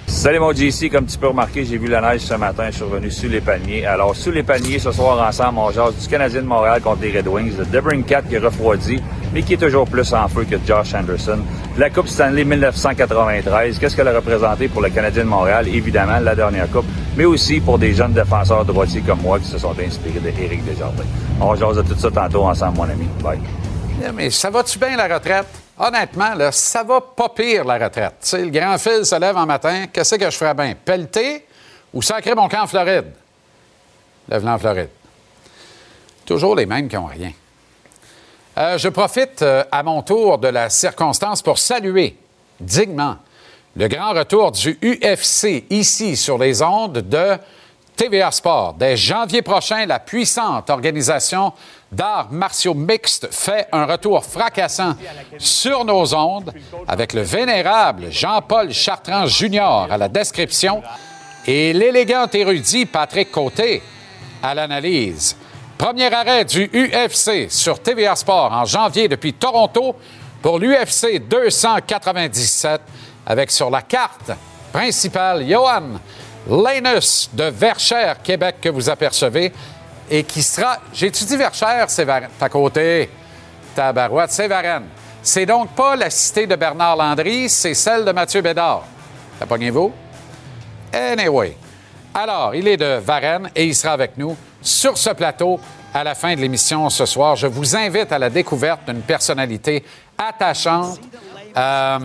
Salut 0.09 0.39
mon 0.39 0.53
JC, 0.53 0.89
comme 0.89 1.07
tu 1.07 1.19
peux 1.19 1.27
remarquer, 1.27 1.65
j'ai 1.65 1.79
vu 1.79 1.89
la 1.89 2.01
neige 2.01 2.21
ce 2.21 2.35
matin, 2.35 2.67
je 2.71 2.77
suis 2.77 2.85
revenu 2.85 3.11
sous 3.11 3.29
les 3.29 3.41
paniers. 3.41 3.85
Alors, 3.87 4.15
sous 4.15 4.31
les 4.31 4.45
paniers, 4.45 4.79
ce 4.79 4.93
soir, 4.93 5.27
ensemble, 5.29 5.59
on 5.59 5.71
jase 5.73 5.97
du 5.97 6.07
Canadien 6.07 6.43
de 6.43 6.47
Montréal 6.47 6.81
contre 6.81 7.03
les 7.03 7.11
Red 7.11 7.27
Wings, 7.27 7.57
de 7.57 7.65
Debrin 7.65 8.03
4 8.03 8.29
qui 8.29 8.37
est 8.37 8.39
refroidi, 8.39 9.03
mais 9.35 9.43
qui 9.43 9.55
est 9.55 9.57
toujours 9.57 9.87
plus 9.87 10.15
en 10.15 10.29
feu 10.29 10.47
que 10.49 10.57
Josh 10.65 10.95
Anderson. 10.95 11.39
De 11.75 11.81
la 11.81 11.91
Coupe 11.91 12.07
Stanley 12.07 12.45
1993, 12.45 13.81
qu'est-ce 13.81 13.97
qu'elle 13.97 14.07
a 14.07 14.15
représenté 14.15 14.69
pour 14.69 14.81
le 14.81 14.91
Canadien 14.91 15.25
de 15.25 15.29
Montréal? 15.29 15.67
Évidemment, 15.67 16.21
la 16.21 16.37
dernière 16.37 16.71
Coupe, 16.71 16.87
mais 17.17 17.25
aussi 17.25 17.61
pour 17.61 17.79
des 17.79 17.93
jeunes 17.93 18.13
défenseurs 18.13 18.65
droitiers 18.65 19.03
comme 19.03 19.23
moi 19.23 19.41
qui 19.41 19.47
se 19.47 19.59
sont 19.59 19.75
inspirés 19.85 20.21
de 20.21 20.29
Éric 20.29 20.65
Desjardins. 20.65 21.05
On 21.41 21.55
jase 21.57 21.79
de 21.79 21.83
tout 21.83 21.99
ça 21.99 22.11
tantôt 22.13 22.45
ensemble, 22.45 22.77
mon 22.79 22.85
ami. 22.85 23.09
Bye. 23.23 23.41
Yeah, 23.99 24.13
Mais 24.13 24.31
ça 24.31 24.51
va-tu 24.51 24.79
bien 24.79 24.97
la 24.97 25.15
retraite? 25.15 25.47
Honnêtement, 25.79 26.35
là, 26.35 26.53
ça 26.53 26.83
va 26.83 27.01
pas 27.01 27.29
pire 27.29 27.65
la 27.65 27.79
retraite. 27.79 28.15
Tu 28.23 28.29
sais, 28.29 28.43
le 28.43 28.51
grand 28.51 28.77
fil 28.79 29.05
se 29.05 29.19
lève 29.19 29.37
en 29.37 29.47
matin, 29.47 29.87
qu'est-ce 29.93 30.15
que 30.17 30.31
je 30.31 30.37
ferais 30.37 30.55
bien? 30.55 30.75
Pelleter 30.75 31.47
ou 31.93 32.03
sacrer 32.03 32.35
mon 32.35 32.49
camp 32.49 32.63
en 32.63 32.67
Floride? 32.67 33.13
Lève-le 34.29 34.51
en 34.51 34.59
Floride. 34.59 34.91
Toujours 36.25 36.57
les 36.57 36.67
mêmes 36.67 36.89
qui 36.89 36.97
n'ont 36.97 37.07
rien. 37.07 37.33
Euh, 38.59 38.79
je 38.79 38.89
profite 38.89 39.43
euh, 39.43 39.65
à 39.71 39.83
mon 39.83 40.03
tour 40.03 40.39
de 40.39 40.49
la 40.49 40.71
circonstance 40.71 41.43
pour 41.43 41.59
saluer 41.59 42.17
dignement 42.59 43.17
le 43.77 43.89
grand 43.89 44.15
retour 44.15 44.53
du 44.53 44.79
UFC 44.83 45.65
ici 45.69 46.17
sur 46.17 46.39
les 46.39 46.63
ondes 46.63 46.99
de 46.99 47.37
TVA 47.95 48.31
Sport. 48.31 48.75
Dès 48.75 48.97
janvier 48.97 49.43
prochain, 49.43 49.85
la 49.87 49.99
puissante 49.99 50.71
organisation 50.71 51.53
d'arts 51.93 52.33
martiaux 52.33 52.75
mixtes 52.75 53.29
fait 53.33 53.69
un 53.73 53.87
retour 53.87 54.25
fracassant 54.25 54.95
sur 55.39 55.85
nos 55.85 56.15
ondes 56.15 56.53
avec 56.89 57.13
le 57.13 57.23
vénérable 57.23 58.11
Jean-Paul 58.11 58.73
Chartrand 58.73 59.27
Jr. 59.27 59.87
à 59.91 59.97
la 59.97 60.09
description 60.09 60.83
et 61.47 61.73
l'élégant 61.73 62.27
érudit 62.33 62.87
Patrick 62.87 63.31
Côté 63.31 63.83
à 64.43 64.55
l'analyse. 64.55 65.37
Premier 65.79 66.13
arrêt 66.13 66.45
du 66.45 66.71
UFC 66.73 67.51
sur 67.51 67.81
TVA 67.81 68.17
Sport 68.17 68.53
en 68.53 68.65
janvier 68.65 69.09
depuis 69.09 69.35
Toronto 69.35 69.95
pour 70.43 70.59
l'UFC 70.59 71.21
297 71.29 72.81
avec 73.27 73.51
sur 73.51 73.71
la 73.71 73.83
carte 73.83 74.33
principale 74.73 75.47
Johan 75.49 76.01
Lenus 76.49 77.29
de 77.33 77.45
Verchères, 77.45 78.23
Québec, 78.23 78.57
que 78.61 78.69
vous 78.69 78.89
apercevez 78.89 79.53
et 80.11 80.25
qui 80.25 80.43
sera. 80.43 80.79
J'ai-tu 80.93 81.25
dit 81.25 81.37
Verchères? 81.37 81.89
C'est 81.89 82.09
à 82.09 82.49
côté. 82.49 83.11
Tabarouette, 83.75 84.31
c'est 84.31 84.49
Varennes. 84.49 84.87
C'est 85.23 85.47
donc 85.47 85.71
pas 85.71 85.97
la 85.97 86.09
cité 86.09 86.47
de 86.47 86.57
Bernard 86.57 86.97
Landry, 86.97 87.49
c'est 87.49 87.75
celle 87.75 88.05
de 88.05 88.13
Mathieu 88.13 88.41
Bédard. 88.41 88.85
Apprenez-vous? 89.41 89.93
Anyway. 90.93 91.57
Alors, 92.15 92.55
il 92.55 92.67
est 92.69 92.77
de 92.77 92.99
Varennes 92.99 93.51
et 93.55 93.67
il 93.67 93.75
sera 93.75 93.93
avec 93.93 94.17
nous 94.17 94.37
sur 94.63 94.97
ce 94.97 95.11
plateau 95.11 95.61
à 95.93 96.05
la 96.05 96.15
fin 96.15 96.35
de 96.35 96.41
l'émission 96.41 96.89
ce 96.89 97.05
soir. 97.05 97.37
Je 97.37 97.47
vous 97.47 97.77
invite 97.77 98.13
à 98.13 98.19
la 98.19 98.31
découverte 98.31 98.81
d'une 98.87 99.03
personnalité 99.03 99.85
attachante 100.17 100.99
euh, 101.57 101.99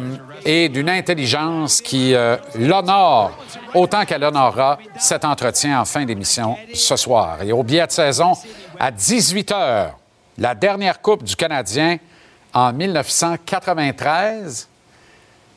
et 0.45 0.69
d'une 0.69 0.89
intelligence 0.89 1.81
qui 1.81 2.13
euh, 2.13 2.37
l'honore 2.55 3.37
autant 3.73 4.05
qu'elle 4.05 4.23
honorera 4.23 4.77
cet 4.97 5.25
entretien 5.25 5.81
en 5.81 5.85
fin 5.85 6.05
d'émission 6.05 6.57
ce 6.73 6.95
soir. 6.95 7.41
Et 7.41 7.51
au 7.51 7.63
billet 7.63 7.85
de 7.85 7.91
saison, 7.91 8.33
à 8.79 8.91
18 8.91 9.51
h, 9.51 9.89
la 10.37 10.55
dernière 10.55 11.01
Coupe 11.01 11.23
du 11.23 11.35
Canadien 11.35 11.97
en 12.53 12.73
1993. 12.73 14.67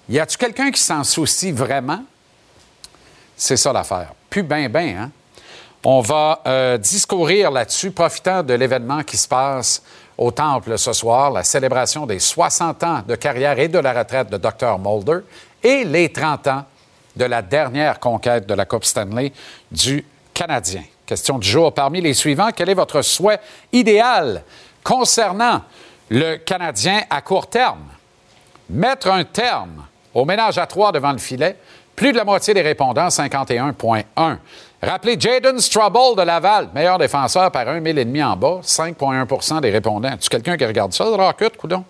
Y 0.09 0.19
a-tu 0.19 0.37
quelqu'un 0.37 0.71
qui 0.71 0.81
s'en 0.81 1.03
soucie 1.05 1.53
vraiment? 1.53 2.05
C'est 3.37 3.57
ça 3.57 3.73
l'affaire. 3.73 4.13
Plus 4.29 4.43
ben 4.43 4.69
ben, 4.69 4.97
hein? 4.97 5.11
On 5.87 6.01
va 6.01 6.41
euh, 6.47 6.79
discourir 6.79 7.51
là-dessus, 7.51 7.91
profitant 7.91 8.43
de 8.43 8.55
l'événement 8.55 9.03
qui 9.03 9.19
se 9.19 9.29
passe 9.29 9.83
au 10.17 10.31
Temple 10.31 10.79
ce 10.79 10.93
soir, 10.93 11.31
la 11.31 11.43
célébration 11.43 12.07
des 12.07 12.19
60 12.19 12.85
ans 12.85 13.03
de 13.07 13.15
carrière 13.17 13.59
et 13.59 13.69
de 13.69 13.79
la 13.79 13.93
retraite 13.93 14.31
de 14.31 14.37
Dr. 14.37 14.79
Mulder 14.79 15.21
et 15.63 15.85
les 15.85 16.11
30 16.11 16.47
ans 16.49 16.65
de 17.17 17.25
la 17.25 17.43
dernière 17.43 17.99
conquête 18.01 18.47
de 18.47 18.55
la 18.55 18.65
Coupe 18.65 18.85
Stanley 18.85 19.33
du 19.71 20.05
Canadien. 20.33 20.83
Question 21.07 21.39
du 21.39 21.49
jour 21.49 21.73
parmi 21.73 22.01
les 22.01 22.15
suivants. 22.15 22.51
Quel 22.55 22.71
est 22.71 22.75
votre 22.75 23.03
souhait 23.03 23.41
idéal 23.73 24.43
concernant 24.83 25.63
le 26.09 26.37
Canadien 26.37 27.03
à 27.11 27.21
court 27.21 27.49
terme? 27.49 27.85
Mettre 28.71 29.11
un 29.11 29.25
terme 29.25 29.85
au 30.15 30.25
ménage 30.25 30.59
à 30.59 30.67
trois 30.67 30.93
devant 30.93 31.13
le 31.13 31.19
filet. 31.19 31.57
Plus 31.95 32.13
de 32.13 32.17
la 32.17 32.25
moitié 32.25 32.55
des 32.55 32.63
répondants, 32.63 33.09
51,1. 33.09 34.39
Rappelez 34.85 35.19
Jaden 35.19 35.59
Strubble 35.61 36.15
de 36.15 36.23
Laval, 36.23 36.69
meilleur 36.75 36.99
défenseur 36.99 37.51
par 37.51 37.67
un 37.67 37.81
mille 37.81 37.99
et 37.99 38.05
demi 38.05 38.23
en 38.23 38.37
bas, 38.37 38.61
5,1% 38.63 39.63
des 39.63 39.71
répondants. 39.71 40.15
Tu 40.21 40.29
quelqu'un 40.29 40.59
qui 40.59 40.67
regarde 40.67 40.93
ça, 40.93 41.05
Rocket, 41.05 41.57
coudon? 41.57 41.85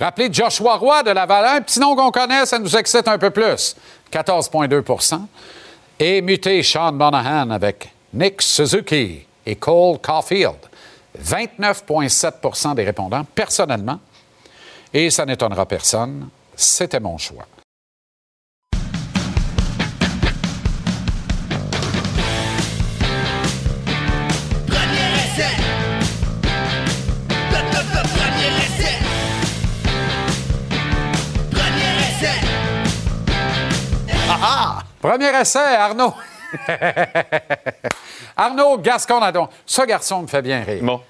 Rappelez 0.00 0.32
Joshua 0.32 0.76
Roy 0.76 1.02
de 1.02 1.10
Laval, 1.10 1.44
un 1.44 1.60
petit 1.60 1.78
nom 1.78 1.94
qu'on 1.94 2.10
connaît, 2.10 2.46
ça 2.46 2.58
nous 2.58 2.74
excite 2.74 3.06
un 3.06 3.18
peu 3.18 3.28
plus, 3.28 3.76
14,2% 4.10 5.20
Et 6.00 6.22
muté 6.22 6.62
Sean 6.62 6.92
Monahan 6.92 7.50
avec 7.50 7.92
Nick 8.14 8.40
Suzuki 8.40 9.26
et 9.44 9.56
Cole 9.56 9.98
Caulfield, 9.98 10.56
29,7% 11.22 12.74
des 12.74 12.84
répondants 12.84 13.26
personnellement. 13.34 13.98
Et 14.94 15.10
ça 15.10 15.26
n'étonnera 15.26 15.66
personne, 15.66 16.30
c'était 16.56 17.00
mon 17.00 17.18
choix. 17.18 17.44
Premier 35.00 35.40
essai, 35.40 35.76
Arnaud. 35.76 36.14
Arnaud 38.36 38.78
Gascon-Nadon. 38.78 39.48
Ce 39.66 39.82
garçon 39.82 40.22
me 40.22 40.26
fait 40.26 40.42
bien 40.42 40.62
rire. 40.62 40.82
Bon. 40.82 41.00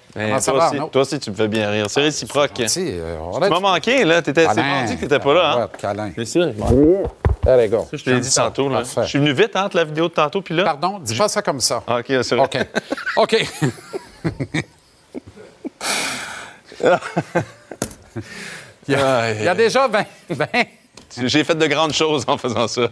Ça 0.41 0.51
toi, 0.53 0.61
va, 0.61 0.69
aussi, 0.69 0.91
toi 0.91 1.03
aussi, 1.03 1.21
tu 1.21 1.31
me 1.31 1.37
fais 1.37 1.47
bien 1.49 1.71
rire. 1.71 1.87
C'est 1.89 2.01
réciproque. 2.01 2.63
Si, 2.67 2.85
euh, 2.89 3.17
on 3.21 3.35
Tu 3.41 3.49
m'as 3.49 3.57
dit- 3.57 3.63
manqué, 3.63 4.05
là. 4.05 4.21
T'étais, 4.23 4.47
c'est 4.53 4.63
mardi 4.63 4.97
que 4.97 5.01
t'étais 5.03 5.19
pas 5.21 5.35
là, 5.35 5.53
hein? 5.53 5.61
Ouais, 5.63 5.69
câlin. 5.79 6.11
C'est 6.17 6.25
ça. 6.25 6.41
Allez, 7.47 7.69
go. 7.69 7.87
Je 7.93 8.03
te 8.03 8.11
l'ai 8.11 8.21
dit 8.21 8.31
ça. 8.31 8.43
tantôt, 8.45 8.69
là. 8.69 8.79
Parfait. 8.79 9.03
Je 9.05 9.09
suis 9.09 9.19
venu 9.19 9.33
vite 9.33 9.55
entre 9.57 9.77
la 9.77 9.85
vidéo 9.85 10.09
de 10.09 10.15
tantôt 10.15 10.43
puis 10.43 10.55
là. 10.55 10.65
Pardon, 10.65 10.99
dis 10.99 11.15
pas 11.15 11.29
ça 11.29 11.41
comme 11.41 11.61
ça. 11.61 11.83
Ah, 11.87 11.99
OK, 12.01 12.07
c'est 12.23 12.35
vrai. 12.35 12.45
OK. 12.45 12.67
OK. 13.17 13.47
Il 18.89 18.95
y 18.95 18.97
a, 18.97 19.33
il 19.33 19.43
y 19.45 19.49
a 19.49 19.55
déjà 19.55 19.87
20, 19.87 20.03
20 20.31 20.47
J'ai 21.25 21.45
fait 21.45 21.55
de 21.55 21.67
grandes 21.67 21.93
choses 21.93 22.25
en 22.27 22.37
faisant 22.37 22.69
ça. 22.69 22.83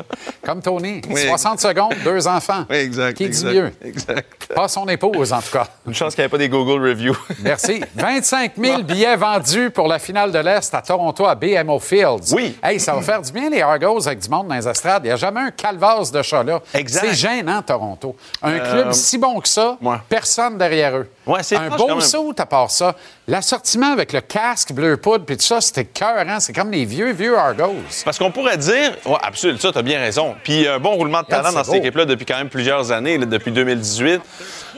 comme 0.42 0.60
Tony. 0.62 1.00
Oui. 1.10 1.26
60 1.28 1.60
secondes, 1.60 1.94
deux 2.04 2.26
enfants. 2.26 2.64
Oui, 2.70 2.76
exact. 2.76 3.16
Qui 3.16 3.28
dit 3.28 3.44
mieux? 3.44 3.72
Exact. 3.84 4.46
Pas 4.54 4.68
son 4.68 4.86
épouse, 4.88 5.32
en 5.32 5.40
tout 5.40 5.50
cas. 5.52 5.66
Une 5.86 5.94
chance 5.94 6.14
qu'il 6.14 6.22
n'y 6.22 6.24
avait 6.24 6.30
pas 6.30 6.38
des 6.38 6.48
Google 6.48 6.88
Reviews. 6.88 7.16
Merci. 7.42 7.82
25 7.94 8.52
000 8.56 8.82
billets 8.82 9.16
vendus 9.16 9.70
pour 9.70 9.88
la 9.88 9.98
finale 9.98 10.32
de 10.32 10.38
l'Est 10.38 10.72
à 10.74 10.82
Toronto 10.82 11.26
à 11.26 11.34
BMO 11.34 11.78
Fields. 11.78 12.32
Oui. 12.32 12.56
Hey, 12.62 12.80
ça 12.80 12.94
va 12.94 13.02
faire 13.02 13.20
du 13.22 13.32
bien, 13.32 13.50
les 13.50 13.60
Argos, 13.62 14.06
avec 14.06 14.20
du 14.20 14.28
monde 14.28 14.48
dans 14.48 14.54
les 14.54 14.66
estrades. 14.68 15.02
Il 15.04 15.08
n'y 15.08 15.12
a 15.12 15.16
jamais 15.16 15.40
un 15.40 15.50
calvasse 15.50 16.10
de 16.10 16.22
chat 16.22 16.42
là. 16.42 16.60
Exact. 16.74 17.06
C'est 17.08 17.14
gênant, 17.14 17.62
Toronto. 17.62 18.16
Un 18.42 18.52
Euh, 18.52 18.72
club 18.72 18.92
si 18.92 19.18
bon 19.18 19.40
que 19.40 19.48
ça, 19.48 19.76
ouais. 19.82 19.96
personne 20.08 20.56
derrière 20.58 20.96
eux. 20.96 21.08
Ouais, 21.26 21.42
c'est 21.42 21.56
un 21.56 21.68
beau 21.68 22.00
saut 22.00 22.32
à 22.38 22.46
part 22.46 22.70
ça. 22.70 22.94
L'assortiment 23.28 23.92
avec 23.92 24.12
le 24.12 24.20
casque 24.20 24.72
bleu 24.72 24.96
poudre 24.96 25.24
puis 25.24 25.36
tout 25.36 25.42
ça, 25.44 25.60
c'était 25.60 25.84
cœur, 25.84 26.24
C'est 26.38 26.52
comme 26.52 26.70
les 26.70 26.84
vieux, 26.84 27.12
vieux 27.12 27.36
Argos. 27.36 27.74
Parce 28.06 28.18
qu'on 28.18 28.30
pourrait 28.30 28.56
dire, 28.56 28.92
ouais, 29.04 29.16
absolument, 29.20 29.58
ça, 29.58 29.72
tu 29.72 29.78
as 29.78 29.82
bien 29.82 29.98
raison. 29.98 30.36
Puis 30.44 30.68
un 30.68 30.78
bon 30.78 30.94
roulement 30.94 31.22
de 31.22 31.26
talent 31.26 31.50
dans 31.50 31.64
cette 31.64 31.74
équipe-là 31.74 32.04
depuis 32.04 32.24
quand 32.24 32.36
même 32.38 32.48
plusieurs 32.48 32.92
années, 32.92 33.18
là, 33.18 33.26
depuis 33.26 33.50
2018. 33.50 34.20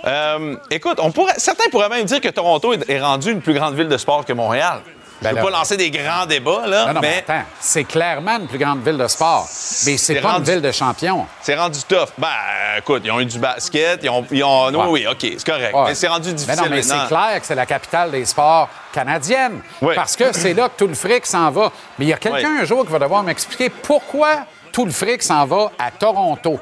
Euh, 0.07 0.57
écoute, 0.71 0.99
on 0.99 1.11
pourrait, 1.11 1.35
certains 1.37 1.69
pourraient 1.71 1.91
même 1.91 2.07
dire 2.07 2.23
que 2.23 2.29
Toronto 2.31 2.73
est, 2.73 2.88
est 2.88 2.99
rendu 2.99 3.31
une 3.31 3.43
plus 3.43 3.53
grande 3.53 3.75
ville 3.75 3.88
de 3.88 3.99
sport 3.99 4.25
que 4.25 4.33
Montréal. 4.33 4.81
Ben 5.20 5.31
Je 5.31 5.35
ne 5.35 5.40
veux 5.40 5.46
là- 5.46 5.50
pas 5.52 5.59
lancer 5.59 5.76
des 5.76 5.90
grands 5.90 6.26
débats, 6.26 6.66
là, 6.66 6.87
Non, 6.87 6.94
non, 6.94 7.00
mais 7.00 7.24
mais 7.26 7.33
attends, 7.35 7.46
c'est 7.61 7.85
clairement 7.85 8.38
une 8.38 8.46
plus 8.46 8.59
grande 8.59 8.83
ville 8.85 8.96
de 8.96 9.09
sport. 9.09 9.48
Mais 9.87 9.96
c'est 9.96 10.20
pas 10.20 10.37
une 10.38 10.44
ville 10.44 10.61
de 10.61 10.70
champions. 10.72 11.26
c'est 11.42 11.57
rendu 11.57 11.81
tough. 11.88 12.09
Ben, 12.16 12.28
écoute, 12.78 13.02
ils 13.04 13.11
ont 13.11 13.18
eu 13.20 13.24
du 13.26 13.38
basket, 13.38 14.00
ils 14.02 14.09
ont. 14.11 14.24
Ils 14.31 14.44
ont 14.44 14.68
Ouais. 14.68 14.85
Oui, 14.88 15.04
oui, 15.04 15.07
OK, 15.09 15.18
c'est 15.20 15.44
correct. 15.44 15.74
Ouais. 15.74 15.85
Mais 15.88 15.94
c'est 15.94 16.09
rendu 16.09 16.28
Mais 16.28 16.35
difficile 16.35 16.62
non, 16.64 16.70
mais 16.70 16.83
c'est 16.83 17.07
clair 17.09 17.40
que 17.40 17.46
c'est 17.46 17.54
la 17.54 17.66
capitale 17.66 18.11
des 18.12 18.24
sports 18.24 18.68
canadiennes. 18.92 19.61
Oui. 19.83 19.94
Parce 19.96 20.14
que 20.16 20.33
c'est 20.33 20.54
là 20.54 20.68
que 20.68 20.76
tout 20.76 20.87
le 20.87 20.94
fric 20.94 21.26
s'en 21.26 21.50
va. 21.50 21.72
Mais 21.98 22.04
il 22.04 22.09
y 22.09 22.12
a 22.12 22.16
quelqu'un 22.16 22.54
Oui. 22.57 22.61
un 22.62 22.64
jour 22.64 22.85
qui 22.85 22.92
va 22.92 22.98
devoir 22.98 23.22
m'expliquer 23.22 23.70
pourquoi 23.70 24.44
tout 24.72 24.85
le 24.85 24.92
fric 24.92 25.22
s'en 25.22 25.44
va 25.46 25.72
à 25.78 25.90
Toronto. 25.90 26.61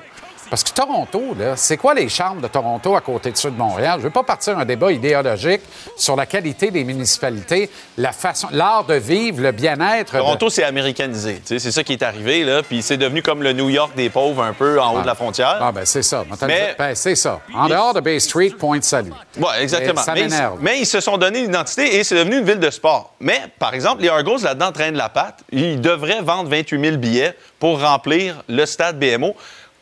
Parce 0.48 0.62
que 0.62 0.70
Toronto, 0.70 1.34
là, 1.38 1.56
c'est 1.56 1.76
quoi 1.76 1.92
les 1.94 2.08
charmes 2.08 2.40
de 2.40 2.46
Toronto 2.46 2.94
à 2.94 3.00
côté 3.00 3.32
de 3.32 3.36
ceux 3.36 3.50
de 3.50 3.56
Montréal? 3.58 3.94
Je 3.94 3.98
ne 3.98 4.02
veux 4.04 4.10
pas 4.10 4.22
partir 4.22 4.56
un 4.58 4.64
débat 4.64 4.92
idéologique 4.92 5.60
sur 5.96 6.14
la 6.14 6.24
qualité 6.26 6.70
des 6.70 6.84
municipalités, 6.84 7.68
la 7.98 8.12
façon, 8.12 8.48
l'art 8.52 8.84
de 8.84 8.94
vivre, 8.94 9.40
le 9.42 9.52
bien-être. 9.52 10.12
de- 10.14 10.18
Toronto, 10.18 10.48
c'est 10.50 10.62
américanisé. 10.64 11.40
C'est 11.44 11.58
ça 11.58 11.82
qui 11.82 11.94
est 11.94 12.02
arrivé, 12.02 12.44
là. 12.44 12.62
Puis 12.62 12.82
c'est 12.82 12.96
devenu 12.96 13.22
comme 13.22 13.42
le 13.42 13.52
New 13.52 13.70
York 13.70 13.92
des 13.96 14.08
pauvres, 14.08 14.42
un 14.42 14.52
peu 14.52 14.80
en 14.80 14.94
haut 14.96 15.02
de 15.02 15.06
la 15.06 15.14
frontière. 15.14 15.58
Ah, 15.60 15.72
ben 15.72 15.84
c'est 15.84 16.02
ça. 16.02 16.24
Mais- 16.46 16.74
ben, 16.78 16.94
c'est 16.94 17.16
ça. 17.16 17.40
En 17.54 17.68
dehors 17.68 17.94
de 17.94 18.00
Bay 18.00 18.20
Street, 18.20 18.50
point 18.58 18.78
de 18.78 18.84
salut. 18.84 19.12
Oui, 19.36 19.44
exactement. 19.60 20.00
Ça 20.02 20.14
m'énerve. 20.14 20.58
mais 20.60 20.78
ils 20.80 20.86
se 20.86 21.00
sont 21.00 21.18
donné 21.18 21.40
une 21.40 21.46
identité 21.50 21.96
et 21.96 22.04
c'est 22.04 22.14
devenu 22.14 22.38
une 22.38 22.44
ville 22.44 22.60
de 22.60 22.70
sport. 22.70 23.14
Mais, 23.20 23.40
par 23.58 23.74
exemple, 23.74 24.02
les 24.02 24.08
Argos, 24.08 24.38
là-dedans, 24.42 24.70
traînent 24.72 24.96
la 24.96 25.08
patte. 25.08 25.40
Ils 25.50 25.80
devraient 25.80 26.22
vendre 26.22 26.48
28 26.48 26.80
000 26.80 26.96
billets 26.98 27.36
pour 27.58 27.80
remplir 27.80 28.42
le 28.48 28.64
stade 28.66 28.98
BMO. 28.98 29.34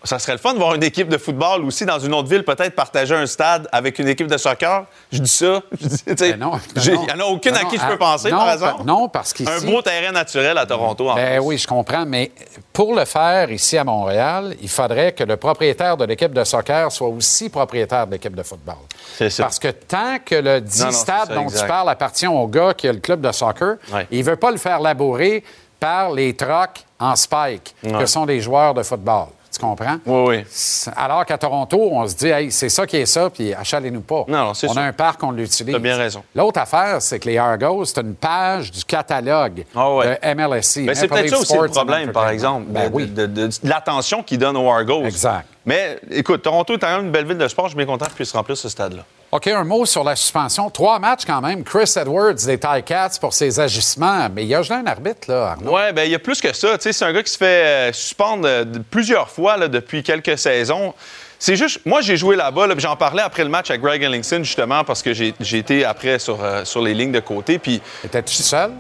Ça 0.05 0.19
serait 0.19 0.33
le 0.33 0.39
fun 0.39 0.53
de 0.53 0.59
voir 0.59 0.75
une 0.75 0.83
équipe 0.83 1.09
de 1.09 1.17
football 1.17 1.65
aussi 1.65 1.87
dans 1.87 1.99
une 1.99 2.13
autre 2.13 2.29
ville, 2.29 2.45
peut-être 2.45 2.75
partager 2.75 3.15
un 3.15 3.27
stade 3.27 3.69
avec 3.73 3.99
une 3.99 4.07
équipe 4.09 4.27
de 4.27 4.37
soccer. 4.37 4.85
Je 5.11 5.19
dis 5.19 5.29
ça. 5.31 5.63
Je 5.81 5.87
dis, 6.13 6.31
Ben 6.31 6.39
non, 6.39 6.51
ben. 6.53 6.83
Il 6.85 6.93
n'y 7.01 7.13
en 7.13 7.21
a 7.21 7.25
aucune 7.25 7.53
Ben 7.53 7.61
à 7.61 7.63
non, 7.65 7.69
qui 7.71 7.77
je 7.77 7.83
ah, 7.83 7.89
peux 7.91 7.97
penser, 7.99 8.31
non, 8.31 8.37
par 8.39 8.53
exemple. 8.53 8.85
non, 8.85 9.09
parce 9.09 9.33
qu'ici- 9.33 9.51
Un 9.51 9.61
beau 9.65 9.81
terrain 9.83 10.13
naturel 10.13 10.59
à 10.59 10.67
Toronto, 10.67 11.09
en 11.09 11.15
Ben 11.15 11.39
plus. 11.39 11.47
oui, 11.47 11.59
je 11.59 11.67
comprends, 11.67 12.05
mais 12.07 12.33
pour 12.73 12.95
le 12.95 13.05
faire 13.07 13.51
ici 13.51 13.79
à 13.79 13.85
Montréal, 13.85 14.55
il 14.61 14.69
faudrait 14.69 15.13
que 15.13 15.25
le 15.25 15.37
propriétaire 15.39 15.97
de 15.97 16.05
l'équipe 16.05 16.33
de 16.35 16.45
soccer 16.45 16.93
soit 16.93 17.09
aussi 17.09 17.49
propriétaire 17.49 18.07
de 18.07 18.13
l'équipe 18.13 18.35
de 18.37 18.43
football. 18.43 18.77
C'est 19.17 19.31
ça. 19.31 19.45
Parce 19.45 19.59
que 19.59 19.69
tant 19.69 20.19
que 20.25 20.35
le 20.35 20.61
dit 20.61 20.81
Non, 20.81 20.87
non, 20.87 20.93
c'est 20.93 20.99
stade 20.99 21.29
ça, 21.29 21.35
dont 21.35 21.43
exact. 21.45 21.63
tu 21.63 21.67
parles 21.69 21.89
appartient 21.89 22.27
au 22.27 22.47
gars 22.47 22.75
qui 22.75 22.89
a 22.89 22.93
le 22.93 22.99
club 23.01 23.21
de 23.23 23.33
soccer, 23.33 23.77
Ouais. 23.93 24.07
il 24.11 24.19
ne 24.19 24.25
veut 24.25 24.37
pas 24.37 24.51
le 24.51 24.59
faire 24.59 24.81
labourer 24.81 25.43
par 25.81 26.13
les 26.13 26.35
trocs 26.35 26.85
en 26.99 27.17
spike, 27.17 27.75
que 27.83 28.07
sont 28.07 28.25
les 28.27 28.41
joueurs 28.41 28.75
de 28.75 28.83
football. 28.83 29.27
Tu 29.55 29.61
comprends? 29.61 29.97
Oui, 30.07 30.25
oui. 30.39 30.93
Alors 30.97 31.25
qu'à 31.25 31.39
Toronto, 31.39 31.79
on 31.93 32.09
se 32.09 32.15
dit, 32.17 32.27
hey, 32.29 32.51
c'est 32.51 32.69
ça 32.69 32.87
qui 32.87 32.97
est 32.97 33.07
ça, 33.07 33.31
puis 33.31 33.55
achalez-nous 33.55 34.01
pas. 34.01 34.25
Non, 34.27 34.53
c'est 34.53 34.69
on 34.69 34.73
sûr. 34.73 34.83
a 34.83 34.85
un 34.87 34.93
parc, 34.93 35.23
on 35.23 35.31
l'utilise. 35.31 35.73
T'as 35.73 35.79
bien 35.79 35.97
raison. 35.97 36.25
L'autre 36.35 36.61
affaire, 36.61 37.01
c'est 37.01 37.21
que 37.21 37.29
les 37.29 37.39
Argos, 37.39 37.85
c'est 37.85 38.01
une 38.01 38.15
page 38.17 38.73
du 38.73 38.85
catalogue 38.85 39.65
Ah 39.77 39.95
ouais. 39.95 40.19
de 40.23 40.35
MLSC. 40.35 40.87
Ben, 40.87 40.95
c'est 40.95 41.07
peut-être 41.09 41.29
ça 41.31 41.39
aussi 41.39 41.57
le 41.57 41.69
problème, 41.69 42.11
par 42.13 42.29
exemple. 42.31 42.67
Ben 42.69 42.91
de, 42.91 42.95
oui. 42.95 43.07
de- 43.07 43.27
de- 43.27 43.47
de 43.47 43.53
l'attention 43.63 44.23
qu'ils 44.25 44.39
donnent 44.39 44.57
aux 44.57 44.69
Argos. 44.71 45.05
Exact. 45.05 45.47
Mais 45.65 45.99
écoute, 46.11 46.43
Toronto 46.43 46.75
est 46.75 46.79
quand 46.79 46.97
même 46.97 47.07
une 47.07 47.13
belle 47.13 47.27
ville 47.27 47.39
de 47.39 47.49
sport. 47.49 47.67
Je 47.67 47.71
suis 47.71 47.77
bien 47.77 47.87
content 47.87 48.07
qu'ils 48.07 48.15
puissent 48.17 48.33
remplir 48.33 48.57
ce 48.57 48.69
stade-là. 48.69 49.03
OK, 49.35 49.49
un 49.49 49.65
mot 49.65 49.85
sur 49.85 50.05
la 50.05 50.15
suspension. 50.15 50.71
Trois 50.71 51.01
matchs 51.01 51.25
quand 51.27 51.41
même. 51.41 51.65
Chris 51.65 51.93
Edwards 51.97 52.35
des 52.35 52.57
Ticats 52.57 53.19
pour 53.21 53.35
ses 53.35 53.59
agissements. 53.59 54.29
Mais 54.33 54.45
il 54.45 54.49
y 54.49 54.55
a 54.55 54.61
un 54.71 54.87
arbitre, 54.87 55.29
là, 55.29 55.51
Arnaud. 55.51 55.75
Ouais, 55.75 55.93
ben 55.93 56.05
il 56.05 56.13
y 56.13 56.15
a 56.15 56.21
plus 56.21 56.41
que 56.41 56.53
ça. 56.55 56.79
Tu 56.79 56.85
sais, 56.85 56.93
c'est 56.93 57.05
un 57.05 57.13
gars 57.13 57.25
qui 57.25 57.33
se 57.33 57.39
fait 57.39 57.45
euh, 57.65 57.93
suspendre 57.93 58.47
euh, 58.47 58.65
plusieurs 58.93 59.29
fois 59.29 59.57
là, 59.57 59.67
depuis 59.67 60.05
quelques 60.05 60.39
saisons. 60.39 60.95
C'est 61.41 61.57
juste, 61.57 61.81
moi 61.85 62.01
j'ai 62.01 62.17
joué 62.17 62.37
là-bas, 62.37 62.69
là, 62.69 62.75
j'en 62.79 62.95
parlais 62.95 63.23
après 63.23 63.43
le 63.43 63.51
match 63.51 63.73
à 63.73 63.77
Greg 63.77 64.05
Ellingson 64.05 64.45
justement 64.45 64.85
parce 64.85 65.03
que 65.03 65.13
j'ai 65.13 65.35
j'ai 65.41 65.59
été 65.59 65.85
après 65.85 66.21
sur, 66.21 66.39
euh, 66.41 66.65
sur 66.65 66.81
les 66.81 66.95
lignes 66.95 67.11
de 67.11 67.19
côté. 67.19 67.59
Puis 67.59 67.83
Étais-tu 68.05 68.37
seul? 68.37 68.71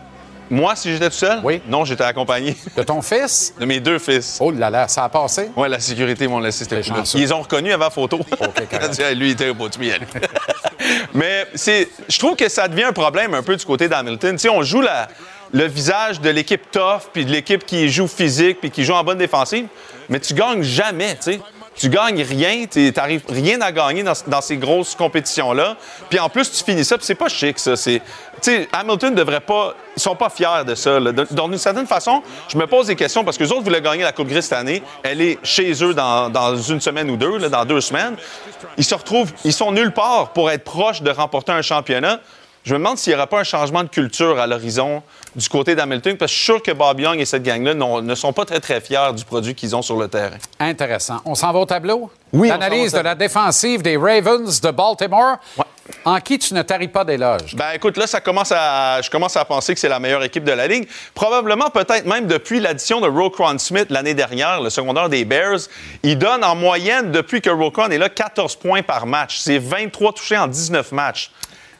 Moi, 0.51 0.77
si 0.77 0.93
j'étais 0.93 1.09
tout 1.11 1.17
seul, 1.17 1.41
Oui. 1.43 1.61
non, 1.67 1.85
j'étais 1.85 2.05
accompagné 2.05 2.57
De 2.77 2.83
ton 2.83 3.01
fils? 3.03 3.55
de 3.61 3.65
mes 3.65 3.81
deux 3.81 3.99
fils. 3.99 4.39
Oh 4.41 4.51
là 4.51 4.71
là, 4.71 4.89
ça 4.89 5.05
a 5.05 5.09
passé? 5.09 5.51
Ouais, 5.57 5.69
la 5.69 5.81
sécurité 5.81 6.29
m'ont 6.29 6.39
laissé 6.41 6.65
cette. 6.65 6.87
Ils 7.15 7.21
les 7.21 7.33
ont 7.33 7.41
reconnus 7.43 7.73
avant 7.75 7.91
photo. 7.91 8.19
Lui, 9.17 9.29
il 9.29 9.33
était 9.33 9.49
au 9.49 9.55
bout 9.55 9.77
miel. 9.79 10.01
Mais 11.15 11.47
c'est, 11.55 11.89
je 12.09 12.19
trouve 12.19 12.37
que 12.37 12.49
ça 12.49 12.69
devient 12.69 12.85
un 12.85 12.93
problème 12.93 13.35
un 13.35 13.43
peu 13.43 13.57
du 13.57 13.65
côté 13.65 13.89
d'Hamilton. 13.89 14.33
Tu 14.33 14.39
sais, 14.41 14.49
on 14.49 14.63
joue 14.63 14.81
la- 14.81 15.09
le 15.53 15.67
visage 15.67 16.21
de 16.21 16.31
l'équipe 16.31 16.69
tough, 16.73 17.03
puis 17.13 17.25
de 17.25 17.31
l'équipe 17.31 17.65
qui 17.65 17.89
joue 17.89 18.09
physique, 18.09 18.59
puis 18.61 18.71
qui 18.73 18.83
joue 18.85 18.93
en 18.95 19.05
bonne 19.05 19.19
défensive, 19.19 19.67
mais 20.09 20.19
tu 20.19 20.35
gagnes 20.35 20.63
jamais, 20.65 21.15
tu 21.17 21.33
sais. 21.35 21.41
Tu 21.77 21.89
gagnes 21.89 22.23
rien, 22.23 22.67
tu 22.71 22.93
n'arrives 22.97 23.25
rien 23.29 23.61
à 23.61 23.73
gagner 23.73 24.03
dans, 24.05 24.13
dans 24.29 24.41
ces 24.41 24.57
grosses 24.57 24.95
compétitions-là. 24.95 25.77
Puis 26.09 26.19
en 26.21 26.29
plus, 26.29 26.51
tu 26.51 26.63
finis 26.63 26.85
ça, 26.85 26.97
puis 26.97 27.05
c'est 27.07 27.15
pas 27.17 27.29
chic, 27.29 27.59
ça. 27.59 27.75
C'est, 27.77 28.01
Hamilton 28.73 29.15
devrait 29.15 29.41
pas. 29.41 29.75
Ils 29.97 30.01
sont 30.03 30.15
pas 30.15 30.29
fiers 30.29 30.65
de 30.67 30.75
ça. 30.75 31.01
là. 31.01 31.13
De- 31.13 31.27
D'une 31.31 31.59
certaine 31.59 31.87
façon, 31.87 32.23
je 32.49 32.57
me 32.59 32.67
pose 32.67 32.87
des 32.89 32.97
questions 32.97 33.25
parce 33.25 33.37
que 33.37 33.45
les 33.45 33.51
autres 33.53 33.63
voulaient 33.63 33.81
gagner 33.81 34.03
la 34.03 34.13
Coupe 34.13 34.29
Gris 34.29 34.43
cette 34.43 34.53
année. 34.53 34.83
Elle 35.03 35.21
est 35.21 35.39
chez 35.43 35.73
eux 35.83 35.95
dans, 35.95 36.31
dans 36.31 36.57
une 36.57 36.81
semaine 36.81 37.11
ou 37.11 37.17
deux, 37.17 37.39
là, 37.39 37.49
dans 37.49 37.65
deux 37.65 37.81
semaines. 37.81 38.17
Ils 38.77 38.85
se 38.85 38.95
retrouvent, 38.95 39.33
ils 39.45 39.53
sont 39.53 39.73
nulle 39.73 39.93
part 39.93 40.31
pour 40.33 40.51
être 40.51 40.65
proches 40.65 41.03
de 41.03 41.11
remporter 41.11 41.53
un 41.53 41.63
championnat. 41.63 42.21
Je 42.65 42.73
me 42.75 42.79
demande 42.79 42.99
s'il 42.99 43.13
n'y 43.13 43.17
aura 43.17 43.27
pas 43.27 43.41
un 43.41 43.45
changement 43.45 43.83
de 43.83 43.89
culture 43.89 44.39
à 44.39 44.47
l'horizon 44.47 45.03
du 45.37 45.49
côté 45.49 45.75
d'Hamilton, 45.75 46.17
parce 46.17 46.31
que 46.31 46.37
je 46.37 46.43
suis 46.43 46.53
sûr 46.53 46.63
que 46.63 46.71
Bob 46.73 47.01
Young 47.01 47.19
et 47.19 47.25
cette 47.25 47.43
gang-là 47.43 47.75
ne 47.75 48.15
sont 48.15 48.33
pas 48.33 48.45
très, 48.45 48.61
très 48.61 48.81
fiers 48.81 49.13
du 49.17 49.25
produit 49.25 49.55
qu'ils 49.55 49.75
ont 49.75 49.83
sur 49.83 49.97
le 49.97 50.09
terrain. 50.09 50.37
Intéressant. 50.61 51.21
On 51.25 51.35
s'en 51.35 51.53
va 51.53 51.59
au 51.59 51.67
tableau? 51.67 52.11
Oui, 52.33 52.49
L'analyse 52.49 52.93
de 52.93 53.01
la 53.01 53.15
défensive 53.15 53.83
des 53.83 53.97
Ravens 53.97 54.61
de 54.61 54.71
Baltimore, 54.71 55.37
Ouais. 55.57 55.65
en 56.05 56.19
qui 56.21 56.39
tu 56.39 56.55
ne 56.55 56.63
taris 56.63 56.89
pas 56.89 57.05
d'éloges. 57.05 57.55
Ben 57.57 57.73
écoute, 57.75 57.97
là, 57.97 58.07
ça 58.07 58.21
commence 58.21 58.53
à, 58.57 59.01
je 59.03 59.11
commence 59.11 59.37
à 59.37 59.45
penser 59.45 59.75
que 59.75 59.81
c'est 59.81 59.89
la 59.89 60.01
meilleure 60.01 60.23
équipe 60.25 60.43
de 60.45 60.53
la 60.53 60.67
Ligue. 60.67 60.89
Probablement, 61.15 61.69
peut-être 61.71 62.07
même 62.07 62.27
depuis 62.27 62.59
l'addition 62.61 63.01
de 63.01 63.09
Roquan 63.09 63.59
Smith 63.59 63.87
l'année 63.91 64.15
dernière, 64.15 64.61
le 64.63 64.71
secondaire 64.71 65.09
des 65.09 65.25
Bears. 65.25 65.59
Il 66.03 66.17
donne 66.19 66.43
en 66.43 66.55
moyenne, 66.57 67.13
depuis 67.13 67.41
que 67.43 67.51
Roquan 67.51 67.91
est 67.91 67.99
là, 67.99 68.09
14 68.09 68.57
points 68.57 68.83
par 68.83 69.07
match. 69.07 69.39
C'est 69.39 69.59
23 69.59 70.13
touchés 70.15 70.39
en 70.39 70.47
19 70.49 70.91
matchs. 70.93 71.31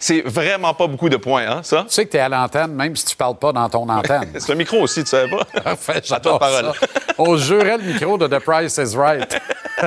C'est 0.07 0.21
vraiment 0.21 0.75
pas 0.75 0.87
beaucoup 0.87 1.09
de 1.09 1.17
points, 1.17 1.47
hein, 1.49 1.61
ça? 1.63 1.85
Tu 1.89 1.95
sais 1.95 2.05
que 2.05 2.11
tu 2.11 2.19
es 2.19 2.21
à 2.21 2.29
l'antenne, 2.29 2.75
même 2.75 2.95
si 2.95 3.07
tu 3.07 3.17
parles 3.17 3.37
pas 3.39 3.53
dans 3.55 3.67
ton 3.71 3.89
antenne. 3.89 4.33
C'est 4.39 4.53
un 4.53 4.55
micro 4.55 4.77
aussi, 4.83 5.03
tu 5.03 5.09
savais 5.09 5.31
pas? 5.31 5.45
Parfait, 5.63 6.03
j'adore 6.05 6.39
parole. 6.39 6.73
ça. 6.79 6.87
On 7.17 7.39
jurait 7.39 7.79
le 7.79 7.85
micro 7.85 8.19
de 8.19 8.27
The 8.27 8.39
Price 8.41 8.77
is 8.77 8.95
Right. 8.99 9.35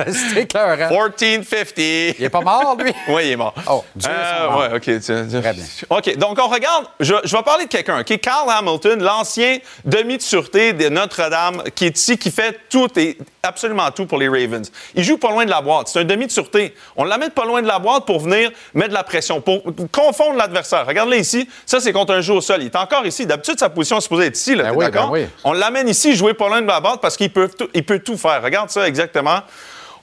C'était 0.08 0.42
écœurant. 0.42 0.90
1450. 0.90 1.74
Il 2.18 2.24
est 2.24 2.30
pas 2.30 2.40
mort, 2.40 2.76
lui? 2.78 2.92
Oui, 3.08 3.22
il 3.26 3.30
est 3.32 3.36
mort. 3.36 3.54
Oh, 3.70 3.84
Dieu 3.94 4.10
Euh, 4.12 4.50
nom. 4.50 4.58
ouais, 4.58 4.66
OK. 4.74 5.00
Très 5.00 5.52
bien. 5.54 5.64
OK, 5.90 6.16
donc 6.16 6.38
on 6.42 6.48
regarde. 6.48 6.86
Je, 7.00 7.14
je 7.24 7.36
vais 7.36 7.42
parler 7.44 7.64
de 7.66 7.70
quelqu'un, 7.70 8.00
OK? 8.00 8.18
Carl 8.20 8.48
Hamilton, 8.50 9.00
l'ancien 9.02 9.58
demi 9.84 10.16
de 10.16 10.22
sûreté 10.22 10.72
de 10.72 10.88
Notre-Dame, 10.88 11.62
qui 11.76 11.86
est 11.86 11.96
ici, 11.98 12.18
qui 12.18 12.30
fait 12.32 12.58
tout 12.68 12.88
et 12.98 13.16
absolument 13.42 13.90
tout 13.92 14.06
pour 14.06 14.18
les 14.18 14.28
Ravens. 14.28 14.70
Il 14.94 15.04
joue 15.04 15.16
pas 15.16 15.30
loin 15.30 15.44
de 15.44 15.50
la 15.50 15.62
boîte. 15.62 15.88
C'est 15.88 16.00
un 16.00 16.04
demi 16.04 16.26
de 16.26 16.32
sûreté. 16.32 16.74
On 16.96 17.04
l'amène 17.04 17.30
pas 17.30 17.44
loin 17.46 17.62
de 17.62 17.68
la 17.68 17.78
boîte 17.78 18.04
pour 18.04 18.20
venir 18.20 18.50
mettre 18.74 18.90
de 18.90 18.94
la 18.94 19.04
pression, 19.04 19.40
pour 19.40 19.62
confondre 20.08 20.36
l'adversaire. 20.36 20.86
Regarde-le 20.86 21.16
ici. 21.18 21.48
Ça, 21.66 21.80
c'est 21.80 21.92
contre 21.92 22.12
un 22.14 22.20
jeu 22.20 22.34
au 22.34 22.40
sol. 22.40 22.58
Il 22.62 22.66
est 22.66 22.76
encore 22.76 23.04
ici. 23.06 23.26
D'habitude, 23.26 23.58
sa 23.58 23.68
position 23.68 23.98
est 23.98 24.02
supposée 24.02 24.26
être 24.26 24.36
ici. 24.36 24.54
Là, 24.54 24.64
Ben 24.64 24.72
oui, 24.76 24.84
d'accord? 24.86 25.10
ben 25.10 25.22
oui. 25.22 25.26
On 25.44 25.52
l'amène 25.52 25.88
ici, 25.88 26.16
jouer 26.16 26.34
pas 26.34 26.48
loin 26.48 26.62
de 26.62 26.66
la 26.66 26.80
boîte 26.80 27.00
parce 27.00 27.16
qu'il 27.16 27.32
peut, 27.32 27.48
tout- 27.48 27.68
il 27.74 27.84
peut 27.84 27.98
tout 27.98 28.16
faire. 28.16 28.42
Regarde 28.42 28.70
ça 28.70 28.86
exactement. 28.88 29.40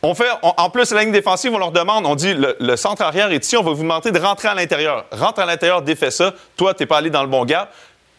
On 0.04 0.14
fait, 0.14 0.30
on- 0.44 0.54
en 0.58 0.70
plus, 0.70 0.92
la 0.92 1.02
ligne 1.02 1.12
défensive, 1.12 1.52
on 1.54 1.58
leur 1.58 1.72
demande, 1.72 2.06
on 2.06 2.14
dit, 2.16 2.34
le, 2.36 2.56
le 2.60 2.76
centre 2.76 3.02
arrière 3.02 3.32
est 3.32 3.44
ici, 3.44 3.58
on 3.58 3.64
va 3.64 3.72
vous 3.72 3.82
demander 3.82 4.12
de 4.12 4.20
rentrer 4.20 4.48
à 4.50 4.54
l'intérieur. 4.54 5.06
Rentre 5.12 5.40
à 5.40 5.46
l'intérieur, 5.48 5.82
défais 5.82 6.12
ça. 6.12 6.34
Toi, 6.56 6.74
t'es 6.76 6.86
pas 6.86 6.98
allé 6.98 7.10
dans 7.10 7.24
le 7.24 7.28
bon 7.30 7.44
gap. 7.46 7.74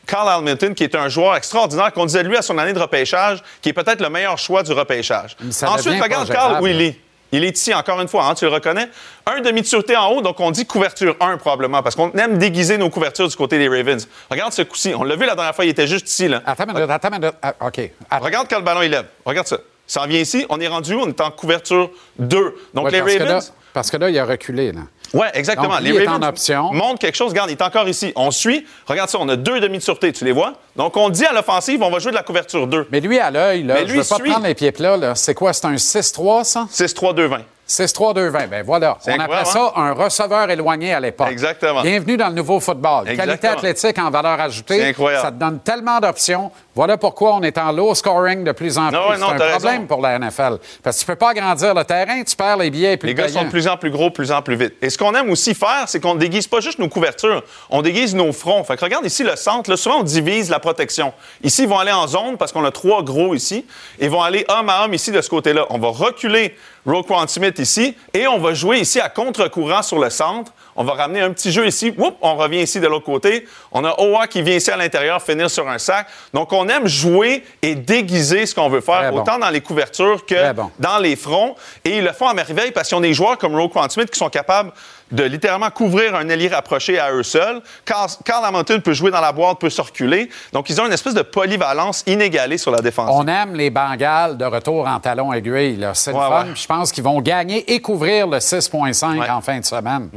Carl 0.07 0.29
Hamilton, 0.29 0.75
qui 0.75 0.85
est 0.85 0.94
un 0.94 1.09
joueur 1.09 1.35
extraordinaire, 1.37 1.92
qu'on 1.92 2.07
disait 2.07 2.22
lui 2.22 2.37
à 2.37 2.42
son 2.42 2.59
année 2.59 2.72
de 2.72 2.79
repêchage, 2.79 3.42
qui 3.62 3.68
est 3.68 3.72
peut-être 3.72 4.01
le 4.01 4.09
meilleur 4.09 4.38
choix 4.38 4.62
du 4.62 4.72
repêchage. 4.72 5.37
Ensuite, 5.75 6.03
regarde 6.03 6.29
Carl 6.29 6.62
où 6.62 6.66
il 6.66 6.81
est. 6.83 7.01
Il 7.32 7.44
est 7.44 7.56
ici, 7.56 7.74
encore 7.74 8.00
une 8.00 8.08
fois, 8.08 8.24
hein, 8.26 8.34
tu 8.34 8.44
le 8.44 8.50
reconnais. 8.52 8.88
Un 9.26 9.40
demi 9.40 9.62
de 9.62 9.66
sûreté 9.66 9.96
en 9.96 10.08
haut, 10.10 10.20
donc 10.22 10.38
on 10.40 10.50
dit 10.50 10.64
couverture 10.66 11.16
1 11.20 11.36
probablement, 11.38 11.82
parce 11.82 11.96
qu'on 11.96 12.12
aime 12.12 12.38
déguiser 12.38 12.78
nos 12.78 12.88
couvertures 12.88 13.26
du 13.28 13.34
côté 13.36 13.58
des 13.58 13.68
Ravens. 13.68 14.08
Regarde 14.30 14.52
ce 14.52 14.62
coup-ci. 14.62 14.94
On 14.96 15.02
l'a 15.02 15.16
vu 15.16 15.26
la 15.26 15.34
dernière 15.34 15.54
fois, 15.54 15.64
il 15.64 15.70
était 15.70 15.86
juste 15.88 16.08
ici. 16.08 16.28
Là. 16.28 16.42
Attends 16.46 16.66
minute, 16.66 16.88
attends 16.88 17.10
minute. 17.10 17.34
Ah, 17.42 17.54
OK. 17.60 17.80
Attends. 18.10 18.24
Regarde 18.24 18.46
quand 18.48 18.58
le 18.58 18.64
ballon 18.64 18.82
il 18.82 18.90
lève. 18.90 19.06
Regarde 19.24 19.46
ça. 19.48 19.58
Ça 19.88 20.02
en 20.02 20.06
vient 20.06 20.20
ici. 20.20 20.46
On 20.48 20.60
est 20.60 20.66
rendu 20.68 20.94
où? 20.94 21.00
On 21.00 21.08
est 21.08 21.20
en 21.20 21.30
couverture 21.30 21.90
2. 22.18 22.54
Donc 22.74 22.86
Ouais, 22.86 22.90
les 22.92 23.00
parce, 23.00 23.12
que 23.14 23.18
là, 23.18 23.24
Ravens. 23.26 23.52
parce 23.72 23.90
que 23.90 23.96
là, 23.96 24.10
il 24.10 24.18
a 24.18 24.24
reculé. 24.24 24.72
Là. 24.72 24.80
Ouais, 25.16 25.29
exactement. 25.35 25.68
Donc, 25.68 25.81
lui 25.81 25.92
les 25.92 26.02
est 26.02 26.07
Ravens 26.07 26.24
en 26.24 26.29
option. 26.29 26.72
montrent 26.72 26.98
quelque 26.98 27.14
chose. 27.16 27.31
Regarde, 27.31 27.50
il 27.50 27.52
est 27.55 27.62
encore 27.62 27.88
ici. 27.88 28.12
On 28.16 28.31
suit. 28.31 28.66
Regarde 28.87 29.09
ça. 29.09 29.18
On 29.20 29.29
a 29.29 29.37
deux 29.37 29.61
demi 29.61 29.79
de 29.79 29.83
sûreté. 29.83 30.12
Tu 30.12 30.24
les 30.24 30.33
vois? 30.33 30.52
Donc 30.76 30.96
on 30.96 31.09
dit 31.09 31.24
à 31.24 31.33
l'offensive, 31.33 31.83
on 31.83 31.90
va 31.90 31.98
jouer 31.98 32.11
de 32.12 32.16
la 32.16 32.22
couverture 32.22 32.66
2. 32.66 32.88
Mais 32.92 33.00
lui, 33.00 33.18
à 33.18 33.31
l'œil, 33.31 33.62
là, 33.62 33.74
Mais 33.74 33.81
je 33.87 33.92
lui 33.92 33.98
veux 34.00 34.05
pas 34.05 34.16
suit. 34.16 34.31
prendre 34.31 34.46
les 34.46 34.55
pieds 34.55 34.72
plats. 34.72 34.96
là. 34.96 35.14
C'est 35.14 35.35
quoi? 35.35 35.52
C'est 35.52 35.64
un 35.66 35.74
6-3, 35.76 36.44
ça? 36.44 36.66
6-3-2-20. 36.70 37.40
6-3-2-20. 37.68 38.46
Ben 38.48 38.62
voilà. 38.64 38.96
C'est 39.00 39.12
On 39.14 39.20
appelait 39.20 39.44
ça 39.44 39.72
un 39.74 39.92
receveur 39.92 40.48
éloigné 40.50 40.94
à 40.94 41.00
l'époque. 41.00 41.29
Exactement. 41.31 41.83
Bienvenue 41.83 42.16
dans 42.16 42.29
le 42.29 42.35
nouveau 42.35 42.61
football. 42.61 43.07
Qualité 43.16 43.48
athlétique 43.48 43.98
en 43.98 44.11
valeur 44.11 44.40
ajoutée. 44.40 44.79
C'est 44.79 44.88
incroyable. 44.90 45.24
Ça 45.24 45.33
te 45.33 45.37
donne 45.38 45.59
tellement 45.61 45.98
d'options. 45.98 46.50
Voilà 46.76 46.98
pourquoi 46.98 47.36
on 47.36 47.40
est 47.40 47.56
en 47.56 47.72
low 47.72 47.94
scoring 47.94 48.44
de 48.44 48.52
plus 48.52 48.76
en 48.76 48.88
plus. 48.88 48.98
C'est 49.16 49.22
un 49.22 49.34
problème 49.34 49.50
raison. 49.50 49.86
pour 49.86 50.02
la 50.02 50.18
NFL. 50.18 50.58
Parce 50.82 50.96
que 50.96 51.00
tu 51.00 51.06
peux 51.06 51.16
pas 51.16 51.30
agrandir 51.30 51.72
le 51.72 51.82
terrain, 51.84 52.22
tu 52.22 52.36
perds 52.36 52.58
les 52.58 52.70
billets 52.70 52.98
plus 52.98 53.06
Les 53.08 53.14
gars 53.14 53.28
sont 53.28 53.44
de 53.44 53.48
plus 53.48 53.66
en 53.66 53.78
plus 53.78 53.90
gros, 53.90 54.10
de 54.10 54.14
plus 54.14 54.30
en 54.30 54.42
plus 54.42 54.56
vite. 54.56 54.74
Et 54.82 54.90
ce 54.90 54.98
qu'on 54.98 55.14
aime 55.14 55.30
aussi 55.30 55.54
faire, 55.54 55.84
c'est 55.86 56.00
qu'on 56.00 56.16
déguise 56.16 56.46
pas 56.46 56.60
juste 56.60 56.78
nos 56.78 56.90
couvertures, 56.90 57.42
on 57.70 57.80
déguise 57.80 58.14
nos 58.14 58.30
fronts. 58.30 58.62
Fait 58.62 58.76
que 58.76 58.84
regarde 58.84 59.06
ici 59.06 59.22
le 59.24 59.36
centre, 59.36 59.70
là, 59.70 59.78
souvent 59.78 60.00
on 60.00 60.02
divise 60.02 60.50
la 60.50 60.58
protection. 60.58 61.14
Ici, 61.42 61.62
ils 61.62 61.68
vont 61.68 61.78
aller 61.78 61.92
en 61.92 62.06
zone 62.06 62.36
parce 62.36 62.52
qu'on 62.52 62.64
a 62.66 62.70
trois 62.70 63.02
gros 63.02 63.34
ici. 63.34 63.64
Ils 63.98 64.10
vont 64.10 64.22
aller 64.22 64.44
homme 64.48 64.68
à 64.68 64.84
homme 64.84 64.92
ici 64.92 65.10
de 65.10 65.22
ce 65.22 65.30
côté-là. 65.30 65.64
On 65.70 65.78
va 65.78 65.88
reculer 65.88 66.54
Roquan 66.84 67.26
Smith 67.26 67.58
ici 67.58 67.96
et 68.12 68.26
on 68.26 68.38
va 68.38 68.52
jouer 68.52 68.80
ici 68.80 69.00
à 69.00 69.08
contre-courant 69.08 69.80
sur 69.82 69.98
le 69.98 70.10
centre. 70.10 70.52
On 70.76 70.84
va 70.84 70.92
ramener 70.94 71.20
un 71.20 71.32
petit 71.32 71.50
jeu 71.52 71.66
ici. 71.66 71.92
Oups, 71.96 72.16
on 72.20 72.36
revient 72.36 72.60
ici 72.62 72.80
de 72.80 72.86
l'autre 72.86 73.04
côté. 73.06 73.46
On 73.72 73.84
a 73.84 73.94
Owa 74.00 74.26
qui 74.26 74.42
vient 74.42 74.56
ici 74.56 74.70
à 74.70 74.76
l'intérieur 74.76 75.22
finir 75.22 75.50
sur 75.50 75.68
un 75.68 75.78
sac. 75.78 76.06
Donc, 76.34 76.52
on 76.52 76.68
aime 76.68 76.86
jouer 76.86 77.44
et 77.62 77.74
déguiser 77.74 78.46
ce 78.46 78.54
qu'on 78.54 78.68
veut 78.68 78.80
faire, 78.80 79.10
bon. 79.12 79.20
autant 79.20 79.38
dans 79.38 79.50
les 79.50 79.60
couvertures 79.60 80.24
que 80.26 80.52
bon. 80.52 80.70
dans 80.78 80.98
les 80.98 81.16
fronts. 81.16 81.54
Et 81.84 81.98
ils 81.98 82.04
le 82.04 82.12
font 82.12 82.28
à 82.28 82.34
merveille 82.34 82.72
parce 82.72 82.88
qu'ils 82.88 82.96
ont 82.98 83.00
des 83.00 83.14
joueurs 83.14 83.38
comme 83.38 83.54
Roquan 83.56 83.88
Smith 83.88 84.10
qui 84.10 84.18
sont 84.18 84.28
capables 84.30 84.72
de 85.12 85.22
littéralement 85.22 85.70
couvrir 85.70 86.16
un 86.16 86.28
allié 86.30 86.48
rapproché 86.48 86.98
à 86.98 87.12
eux 87.12 87.22
seuls. 87.22 87.62
Carl, 87.84 88.08
Carl 88.24 88.44
Hamilton 88.44 88.82
peut 88.82 88.92
jouer 88.92 89.10
dans 89.12 89.20
la 89.20 89.30
boîte, 89.32 89.58
peut 89.60 89.70
se 89.70 89.80
reculer. 89.80 90.28
Donc, 90.52 90.68
ils 90.68 90.80
ont 90.80 90.86
une 90.86 90.92
espèce 90.92 91.14
de 91.14 91.22
polyvalence 91.22 92.02
inégalée 92.06 92.58
sur 92.58 92.72
la 92.72 92.80
défense. 92.80 93.08
On 93.12 93.26
aime 93.28 93.54
les 93.54 93.70
Bengals 93.70 94.36
de 94.36 94.44
retour 94.44 94.86
en 94.88 94.98
talon 94.98 95.32
aiguille. 95.32 95.76
là. 95.76 95.94
C'est 95.94 96.10
le 96.12 96.18
fun. 96.18 96.44
ouais. 96.46 96.54
Je 96.54 96.66
pense 96.66 96.90
qu'ils 96.92 97.04
vont 97.04 97.20
gagner 97.20 97.72
et 97.72 97.80
couvrir 97.80 98.26
le 98.26 98.38
6,5 98.38 99.18
Ouais. 99.20 99.30
en 99.30 99.40
fin 99.40 99.60
de 99.60 99.64
semaine. 99.64 100.08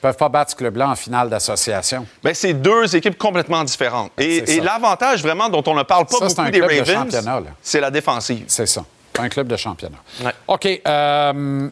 Peuvent 0.00 0.16
pas 0.16 0.28
battre 0.28 0.50
ce 0.50 0.56
club-là 0.56 0.90
en 0.90 0.94
finale 0.96 1.28
d'association. 1.28 2.06
Ben, 2.22 2.34
c'est 2.34 2.54
deux 2.54 2.94
équipes 2.94 3.18
complètement 3.18 3.64
différentes. 3.64 4.12
Et, 4.18 4.60
l'avantage 4.60 5.22
vraiment 5.22 5.48
dont 5.48 5.62
on 5.66 5.74
ne 5.74 5.82
parle 5.82 6.06
pas 6.06 6.16
Ça, 6.18 6.26
beaucoup 6.28 6.40
un 6.40 6.50
des 6.50 6.60
club 6.60 6.88
Ravens, 6.88 7.24
c'est 7.62 7.80
la 7.80 7.90
défensive. 7.90 8.44
C'est 8.48 8.66
ça. 8.66 8.84
Un 9.18 9.28
club 9.28 9.46
de 9.48 9.56
championnat. 9.56 9.96
Ouais. 10.22 10.32
OK. 10.46 10.80
euh, 10.86 11.68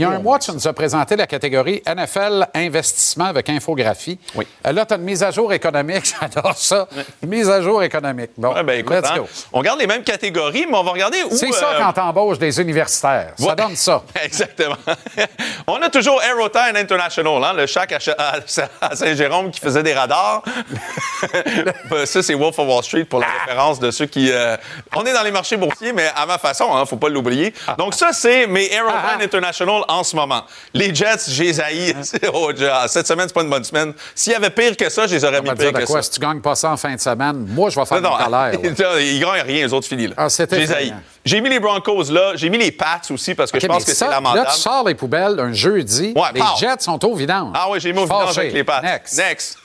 un 0.00 0.18
mois, 0.18 0.38
tu 0.38 0.52
nous 0.52 0.66
as 0.68 0.72
présenté 0.72 1.16
la 1.16 1.26
catégorie 1.26 1.82
NFL 1.86 2.46
investissement 2.54 3.26
avec 3.26 3.48
infographie. 3.48 4.18
Oui. 4.34 4.46
Euh, 4.66 4.72
là, 4.72 4.86
tu 4.86 4.94
as 4.94 4.96
une 4.96 5.02
mise 5.02 5.22
à 5.22 5.30
jour 5.30 5.52
économique. 5.52 6.14
J'adore 6.20 6.56
ça. 6.56 6.88
Mise 7.26 7.48
à 7.50 7.60
jour 7.62 7.82
économique. 7.82 8.30
Bon, 8.36 8.54
Ouais, 8.54 8.62
ben, 8.62 8.80
écoute, 8.80 8.96
let's 8.96 9.10
hein, 9.10 9.18
go. 9.18 9.26
on 9.52 9.62
garde 9.62 9.78
les 9.80 9.86
mêmes 9.86 10.02
catégories, 10.02 10.66
mais 10.68 10.76
on 10.76 10.82
va 10.84 10.92
regarder 10.92 11.22
où. 11.24 11.36
C'est 11.36 11.52
ça 11.52 11.70
euh, 11.74 11.78
quand 11.78 11.92
t'embauches 11.92 12.38
des 12.38 12.60
universitaires. 12.60 13.32
Ça 13.38 13.54
donne 13.54 13.76
ça. 13.76 14.02
Exactement. 14.22 14.76
On 15.66 15.80
a 15.82 15.88
toujours 15.90 16.22
Aerotime 16.22 16.76
International, 16.76 17.42
hein, 17.44 17.52
le 17.54 17.66
chac 17.66 17.92
à, 17.92 18.94
Saint-Jérôme 18.94 19.50
qui 19.50 19.60
faisait 19.60 19.82
des 19.82 19.92
radars. 19.94 20.42
Ben, 21.90 22.06
ça, 22.06 22.22
c'est 22.22 22.34
Wolf 22.34 22.58
of 22.58 22.68
Wall 22.68 22.82
Street 22.82 23.04
pour 23.04 23.20
la 23.20 23.26
référence 23.26 23.78
de 23.78 23.90
ceux 23.90 24.06
qui. 24.06 24.30
euh, 24.30 24.56
on 24.94 25.04
est 25.04 25.12
dans 25.12 25.22
les 25.22 25.30
marchés 25.30 25.56
boursiers, 25.56 25.92
mais 25.92 26.10
à 26.14 26.26
ma 26.26 26.38
façon, 26.38 26.74
hein, 26.74 26.84
faut 26.86 26.96
pas 26.96 27.08
l'oublier. 27.08 27.52
Donc, 27.78 27.94
ça, 27.94 28.12
c'est 28.12 28.46
mes 28.46 28.66
Aerotime 28.72 29.20
International 29.22 29.77
En 29.88 30.02
ce 30.04 30.16
moment. 30.16 30.42
Les 30.74 30.94
Jets, 30.94 31.28
j'ai. 31.28 31.52
Oh, 32.32 32.50
cette 32.86 33.06
semaine, 33.06 33.26
c'est 33.28 33.34
pas 33.34 33.42
une 33.42 33.50
bonne 33.50 33.64
semaine. 33.64 33.92
S'il 34.14 34.32
y 34.32 34.36
avait 34.36 34.50
pire 34.50 34.76
que 34.76 34.88
ça, 34.88 35.06
je 35.06 35.14
les 35.14 35.24
aurais 35.24 35.40
mis 35.40 35.50
pire 35.50 35.72
que 35.72 35.84
quoi? 35.84 36.02
ça. 36.02 36.02
Si 36.02 36.10
tu 36.10 36.20
gagnes 36.20 36.40
pas 36.40 36.54
ça 36.54 36.70
en 36.70 36.76
fin 36.76 36.94
de 36.94 37.00
semaine, 37.00 37.46
moi, 37.50 37.70
je 37.70 37.78
vais 37.78 37.86
faire 37.86 38.00
Non, 38.00 38.10
colère. 38.16 38.30
là. 38.30 39.00
ils 39.00 39.20
gagnent 39.20 39.42
rien, 39.42 39.66
les 39.66 39.72
autres 39.72 39.86
finis. 39.86 40.08
Là. 40.08 40.14
Ah, 40.16 40.28
c'était 40.28 40.62
effrayant. 40.62 41.00
J'ai 41.24 41.40
mis 41.40 41.48
les 41.50 41.60
Broncos 41.60 42.04
là, 42.10 42.32
j'ai 42.36 42.48
mis 42.48 42.58
les 42.58 42.70
Pats 42.72 43.00
aussi 43.10 43.34
parce 43.34 43.50
que 43.50 43.60
je 43.60 43.66
pense 43.66 43.84
que 43.84 43.92
c'est 43.92 44.08
lamentable. 44.08 44.44
Là, 44.46 44.52
tu 44.54 44.60
sors 44.60 44.86
les 44.86 44.94
poubelles 44.94 45.38
un 45.40 45.52
jeudi. 45.52 46.12
Ouais, 46.16 46.22
les 46.34 46.40
pow. 46.40 46.46
Jets 46.58 46.80
sont 46.80 47.04
au 47.04 47.14
vidange. 47.14 47.52
Ah 47.54 47.66
oui, 47.70 47.80
j'ai 47.80 47.92
mis 47.92 47.98
au 47.98 48.04
vidange 48.04 48.38
avec 48.38 48.52
les 48.52 48.64
Pats. 48.64 48.80
Next. 48.82 49.18
Next. 49.18 49.58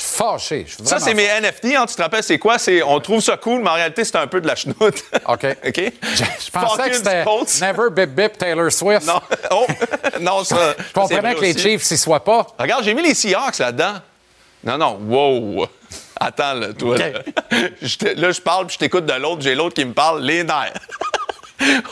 Je 0.00 0.06
suis 0.06 0.16
fâché. 0.16 0.64
Je 0.66 0.74
suis 0.76 0.86
Ça, 0.86 0.98
c'est 0.98 1.12
mes 1.12 1.26
NFT. 1.26 1.76
Hein, 1.76 1.84
tu 1.86 1.94
te 1.94 2.00
rappelles, 2.00 2.22
c'est 2.22 2.38
quoi? 2.38 2.56
C'est, 2.58 2.82
on 2.82 2.98
trouve 3.00 3.20
ça 3.20 3.36
cool, 3.36 3.60
mais 3.62 3.68
en 3.68 3.74
réalité, 3.74 4.02
c'est 4.02 4.16
un 4.16 4.26
peu 4.26 4.40
de 4.40 4.46
la 4.46 4.56
chenoute. 4.56 4.80
OK. 5.28 5.44
OK? 5.66 5.92
Je 6.02 6.50
pensais 6.50 6.90
que 6.90 6.96
c'était 6.96 7.24
Never 7.60 7.90
Bip 7.90 8.10
Bip 8.10 8.38
Taylor 8.38 8.72
Swift. 8.72 9.06
Non, 9.06 9.20
oh, 9.50 9.66
non, 10.20 10.42
ça. 10.42 10.74
Je 10.78 10.92
comprenais 10.94 11.34
que 11.34 11.42
les 11.42 11.56
Chiefs 11.58 11.82
s'y 11.82 11.98
soient 11.98 12.24
pas. 12.24 12.46
Regarde, 12.58 12.82
j'ai 12.82 12.94
mis 12.94 13.02
les 13.02 13.14
Seahawks 13.14 13.58
là-dedans. 13.58 13.96
Non, 14.64 14.78
non, 14.78 14.98
wow. 15.06 15.66
Attends, 16.18 16.54
là, 16.54 16.72
toi. 16.72 16.96
Là, 16.96 17.10
Je 17.82 17.96
te- 17.96 18.18
là, 18.18 18.30
je 18.32 18.40
parle, 18.40 18.66
puis 18.66 18.74
je 18.74 18.78
t'écoute 18.78 19.04
de 19.04 19.12
l'autre, 19.14 19.42
j'ai 19.42 19.54
l'autre 19.54 19.74
qui 19.74 19.84
me 19.84 19.92
parle, 19.92 20.22
les 20.22 20.44
nerfs. 20.44 20.72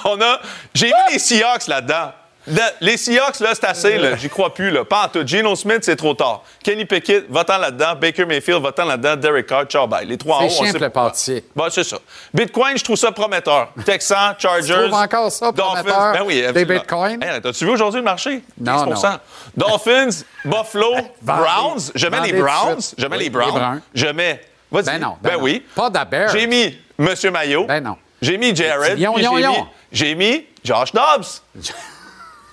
On 0.05 0.19
a. 0.23 0.41
J'ai 0.75 0.87
mis 0.87 1.13
les 1.13 1.19
Seahawks 1.19 1.67
là-dedans. 1.67 2.13
Le- 2.51 2.61
les 2.81 2.97
Seahawks, 2.97 3.41
là, 3.41 3.51
c'est 3.55 3.65
assez, 3.65 3.99
là. 3.99 4.17
J'y 4.17 4.29
crois 4.29 4.53
plus, 4.55 4.71
là. 4.71 4.85
Pas 4.85 5.05
en 5.05 5.09
tout. 5.09 5.27
Geno 5.27 5.55
Smith, 5.57 5.81
c'est 5.83 5.97
trop 5.97 6.15
tard. 6.15 6.43
Kenny 6.63 6.85
Pickett, 6.85 7.27
va-t'en 7.31 7.59
là-dedans. 7.59 7.95
Baker 8.01 8.25
Mayfield, 8.25 8.63
va-t'en 8.63 8.85
là-dedans. 8.85 9.17
Derek 9.17 9.47
Carr, 9.47 9.65
ciao, 9.67 9.87
bye. 9.87 10.07
Les 10.07 10.17
trois 10.19 10.39
en 10.39 10.45
haut, 10.47 10.49
C'est 10.51 10.75
on 10.77 10.79
sait 10.79 10.91
pâtissier. 10.91 11.45
Bon, 11.55 11.67
c'est 11.71 11.85
ça. 11.85 11.99
Bitcoin, 12.33 12.77
je 12.79 12.85
trouve 12.85 12.97
ça 12.97 13.13
prometteur. 13.13 13.69
Texan, 13.85 14.35
Chargers. 14.39 14.75
Tu 14.75 14.81
trouves 14.91 14.95
encore 14.95 15.31
ça 15.33 15.53
Dolphins. 15.53 15.83
prometteur, 15.83 16.13
Ben 16.13 16.23
oui, 16.27 16.45
des 16.53 16.65
bitcoins? 16.65 17.23
Hey, 17.23 17.41
T'as-tu 17.41 17.65
vu 17.65 17.71
aujourd'hui 17.73 18.01
le 18.01 18.05
marché? 18.05 18.43
Non, 18.61 18.85
15 18.87 19.03
non. 19.05 19.19
Dolphins, 19.57 20.25
Buffalo, 20.45 20.95
Browns. 21.23 21.91
Je 21.95 22.07
mets 22.07 22.21
les 22.21 22.33
Browns. 22.41 22.79
Je 22.97 23.07
mets 23.07 23.17
Oui, 23.17 23.23
les 23.25 23.31
Browns. 23.31 23.81
Je 23.95 24.07
mets. 24.07 24.41
Ben 24.71 24.99
non, 24.99 25.17
ben 25.23 25.33
non. 25.35 25.43
oui. 25.43 25.65
Pas 25.75 25.89
d'Aber. 25.91 26.27
J'ai 26.33 26.47
mis 26.47 26.77
Monsieur 26.99 27.31
Maillot. 27.31 27.65
Ben 27.65 27.83
non. 27.83 27.97
J'ai 28.21 28.37
mis 28.37 28.55
Jared. 28.55 28.99
J'ai 28.99 29.07
mis- 29.09 29.65
J'ai 29.93 30.15
mis 30.15 30.47
Josh 30.65 30.93
Dobbs. 30.93 31.43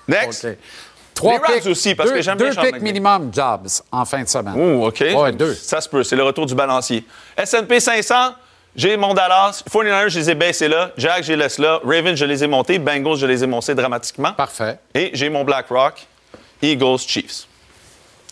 Next. 0.08 0.48
Trois 1.14 1.32
Les 1.34 1.38
Rams 1.38 1.52
picks, 1.56 1.66
aussi, 1.68 1.96
parce 1.96 2.10
deux, 2.10 2.16
que 2.18 2.22
j'aime 2.22 2.38
bien 2.38 2.50
Deux 2.50 2.62
picks 2.62 2.82
minimum 2.82 3.32
Jobs 3.34 3.68
en 3.92 4.04
fin 4.04 4.22
de 4.22 4.28
semaine. 4.28 4.54
Ouh, 4.56 4.86
OK. 4.88 5.00
Ouais, 5.16 5.32
deux. 5.32 5.54
Ça 5.56 5.80
se 5.80 5.88
peut. 5.88 6.04
C'est 6.04 6.18
le 6.18 6.24
retour 6.24 6.46
du 6.46 6.54
balancier. 6.56 7.06
S&P 7.38 7.80
500, 7.80 8.16
j'ai 8.76 8.98
mon 8.98 9.14
Dallas. 9.14 9.64
49ers, 9.72 10.10
je 10.10 10.20
les 10.20 10.30
ai 10.32 10.36
baissés 10.36 10.68
là. 10.68 10.92
Jack, 10.98 11.24
je 11.24 11.32
les 11.32 11.38
laisse 11.38 11.58
là. 11.58 11.80
Ravens, 11.86 12.16
je 12.16 12.26
les 12.26 12.44
ai 12.44 12.48
montés. 12.48 12.80
Bengals, 12.80 13.16
je 13.16 13.26
les 13.26 13.42
ai 13.46 13.48
montés 13.48 13.74
dramatiquement. 13.74 14.34
Parfait. 14.34 14.78
Et 14.94 15.12
j'ai 15.14 15.30
mon 15.30 15.46
BlackRock. 15.46 16.06
Eagles, 16.62 17.00
Chiefs. 17.08 17.48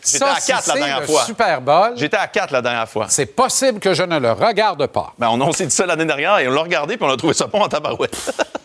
J'étais 0.06 0.26
à 0.26 0.36
si 0.42 0.48
4 0.52 0.68
la 0.68 0.74
c'est 0.74 0.80
dernière 0.80 1.00
le 1.00 1.06
fois. 1.08 1.22
Super 1.24 1.62
Bowl, 1.62 1.94
J'étais 1.96 2.18
à 2.18 2.28
4 2.28 2.52
la 2.52 2.62
dernière 2.62 2.90
fois. 2.90 3.06
c'est 3.08 3.26
possible 3.28 3.80
que 3.80 3.94
je 3.94 4.04
ne 4.04 4.20
le 4.20 4.34
regarde 4.34 4.86
pas. 4.88 5.14
Ben, 5.18 5.30
on, 5.30 5.40
on 5.40 5.54
s'est 5.54 5.66
dit 5.66 5.74
ça 5.74 5.86
l'année 5.86 6.04
dernière 6.04 6.40
et 6.40 6.48
on 6.50 6.52
l'a 6.52 6.62
regardé 6.64 6.98
puis 6.98 7.06
on 7.08 7.12
a 7.14 7.16
trouvé 7.16 7.34
ça 7.34 7.48
bon 7.48 7.62
en 7.62 7.70
tabarouette. 7.70 8.14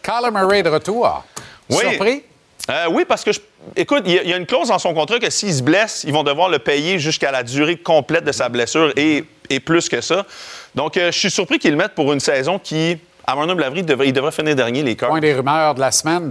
Kyler 0.03 0.33
Murray 0.33 0.64
de 0.64 0.71
retour. 0.71 1.23
Oui. 1.71 1.77
Surpris? 1.79 2.25
Euh, 2.71 2.87
oui, 2.90 3.05
parce 3.07 3.25
que, 3.25 3.31
écoute, 3.77 4.03
il 4.07 4.12
y, 4.12 4.33
a- 4.33 4.37
une 4.37 4.47
clause 4.47 4.68
dans 4.68 4.79
son 4.79 4.92
contrat 4.92 5.18
que 5.18 5.31
s'il 5.31 5.55
se 5.55 5.62
blesse, 5.62 6.05
ils 6.07 6.12
vont 6.12 6.23
devoir 6.23 6.49
le 6.49 6.59
payer 6.59 6.99
jusqu'à 6.99 7.31
la 7.31 7.42
durée 7.42 7.77
complète 7.77 8.25
de 8.25 8.33
sa 8.33 8.49
blessure 8.49 8.92
et, 8.97 9.25
plus 9.64 9.88
que 9.88 10.01
ça. 10.01 10.27
Donc, 10.75 10.97
euh, 10.97 11.11
je 11.11 11.18
suis 11.18 11.31
surpris 11.31 11.59
qu'ils 11.59 11.71
le 11.71 11.77
mettent 11.79 11.94
pour 11.94 12.12
une 12.12 12.21
saison 12.21 12.59
qui, 12.59 12.99
à 13.27 13.35
mon 13.35 13.49
humble 13.49 13.64
avis, 13.64 13.83
devrait, 13.83 14.09
il 14.09 14.12
devrait 14.12 14.33
finir 14.33 14.55
dernier, 14.55 14.83
les 14.83 14.97
Cards. 14.97 15.09
Point 15.09 15.21
des 15.21 15.35
rumeurs 15.35 15.75
de 15.75 15.81
la 15.81 15.90
semaine. 15.90 16.31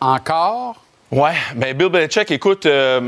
Encore. 0.00 0.83
Ouais, 1.14 1.34
ben 1.54 1.76
Bill 1.76 1.90
Belichick, 1.90 2.28
écoute, 2.32 2.66
euh, 2.66 3.00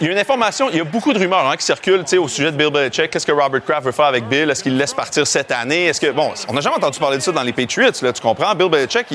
il 0.00 0.06
y 0.06 0.08
a 0.08 0.12
une 0.12 0.18
information, 0.18 0.68
il 0.70 0.76
y 0.76 0.80
a 0.80 0.84
beaucoup 0.84 1.12
de 1.12 1.18
rumeurs 1.18 1.50
hein, 1.50 1.56
qui 1.56 1.64
circulent 1.64 2.04
au 2.16 2.28
sujet 2.28 2.52
de 2.52 2.56
Bill 2.56 2.70
Belichick. 2.70 3.10
Qu'est-ce 3.10 3.26
que 3.26 3.32
Robert 3.32 3.64
Kraft 3.64 3.86
veut 3.86 3.90
faire 3.90 4.04
avec 4.04 4.28
Bill? 4.28 4.48
Est-ce 4.50 4.62
qu'il 4.62 4.74
le 4.74 4.78
laisse 4.78 4.94
partir 4.94 5.26
cette 5.26 5.50
année? 5.50 5.86
Est-ce 5.86 6.00
que, 6.00 6.12
bon, 6.12 6.30
on 6.48 6.52
n'a 6.52 6.60
jamais 6.60 6.76
entendu 6.76 6.96
parler 7.00 7.16
de 7.16 7.22
ça 7.22 7.32
dans 7.32 7.42
les 7.42 7.52
Patriots, 7.52 7.90
là, 8.02 8.12
tu 8.12 8.22
comprends? 8.22 8.54
Bill 8.54 8.68
Belichick, 8.68 9.06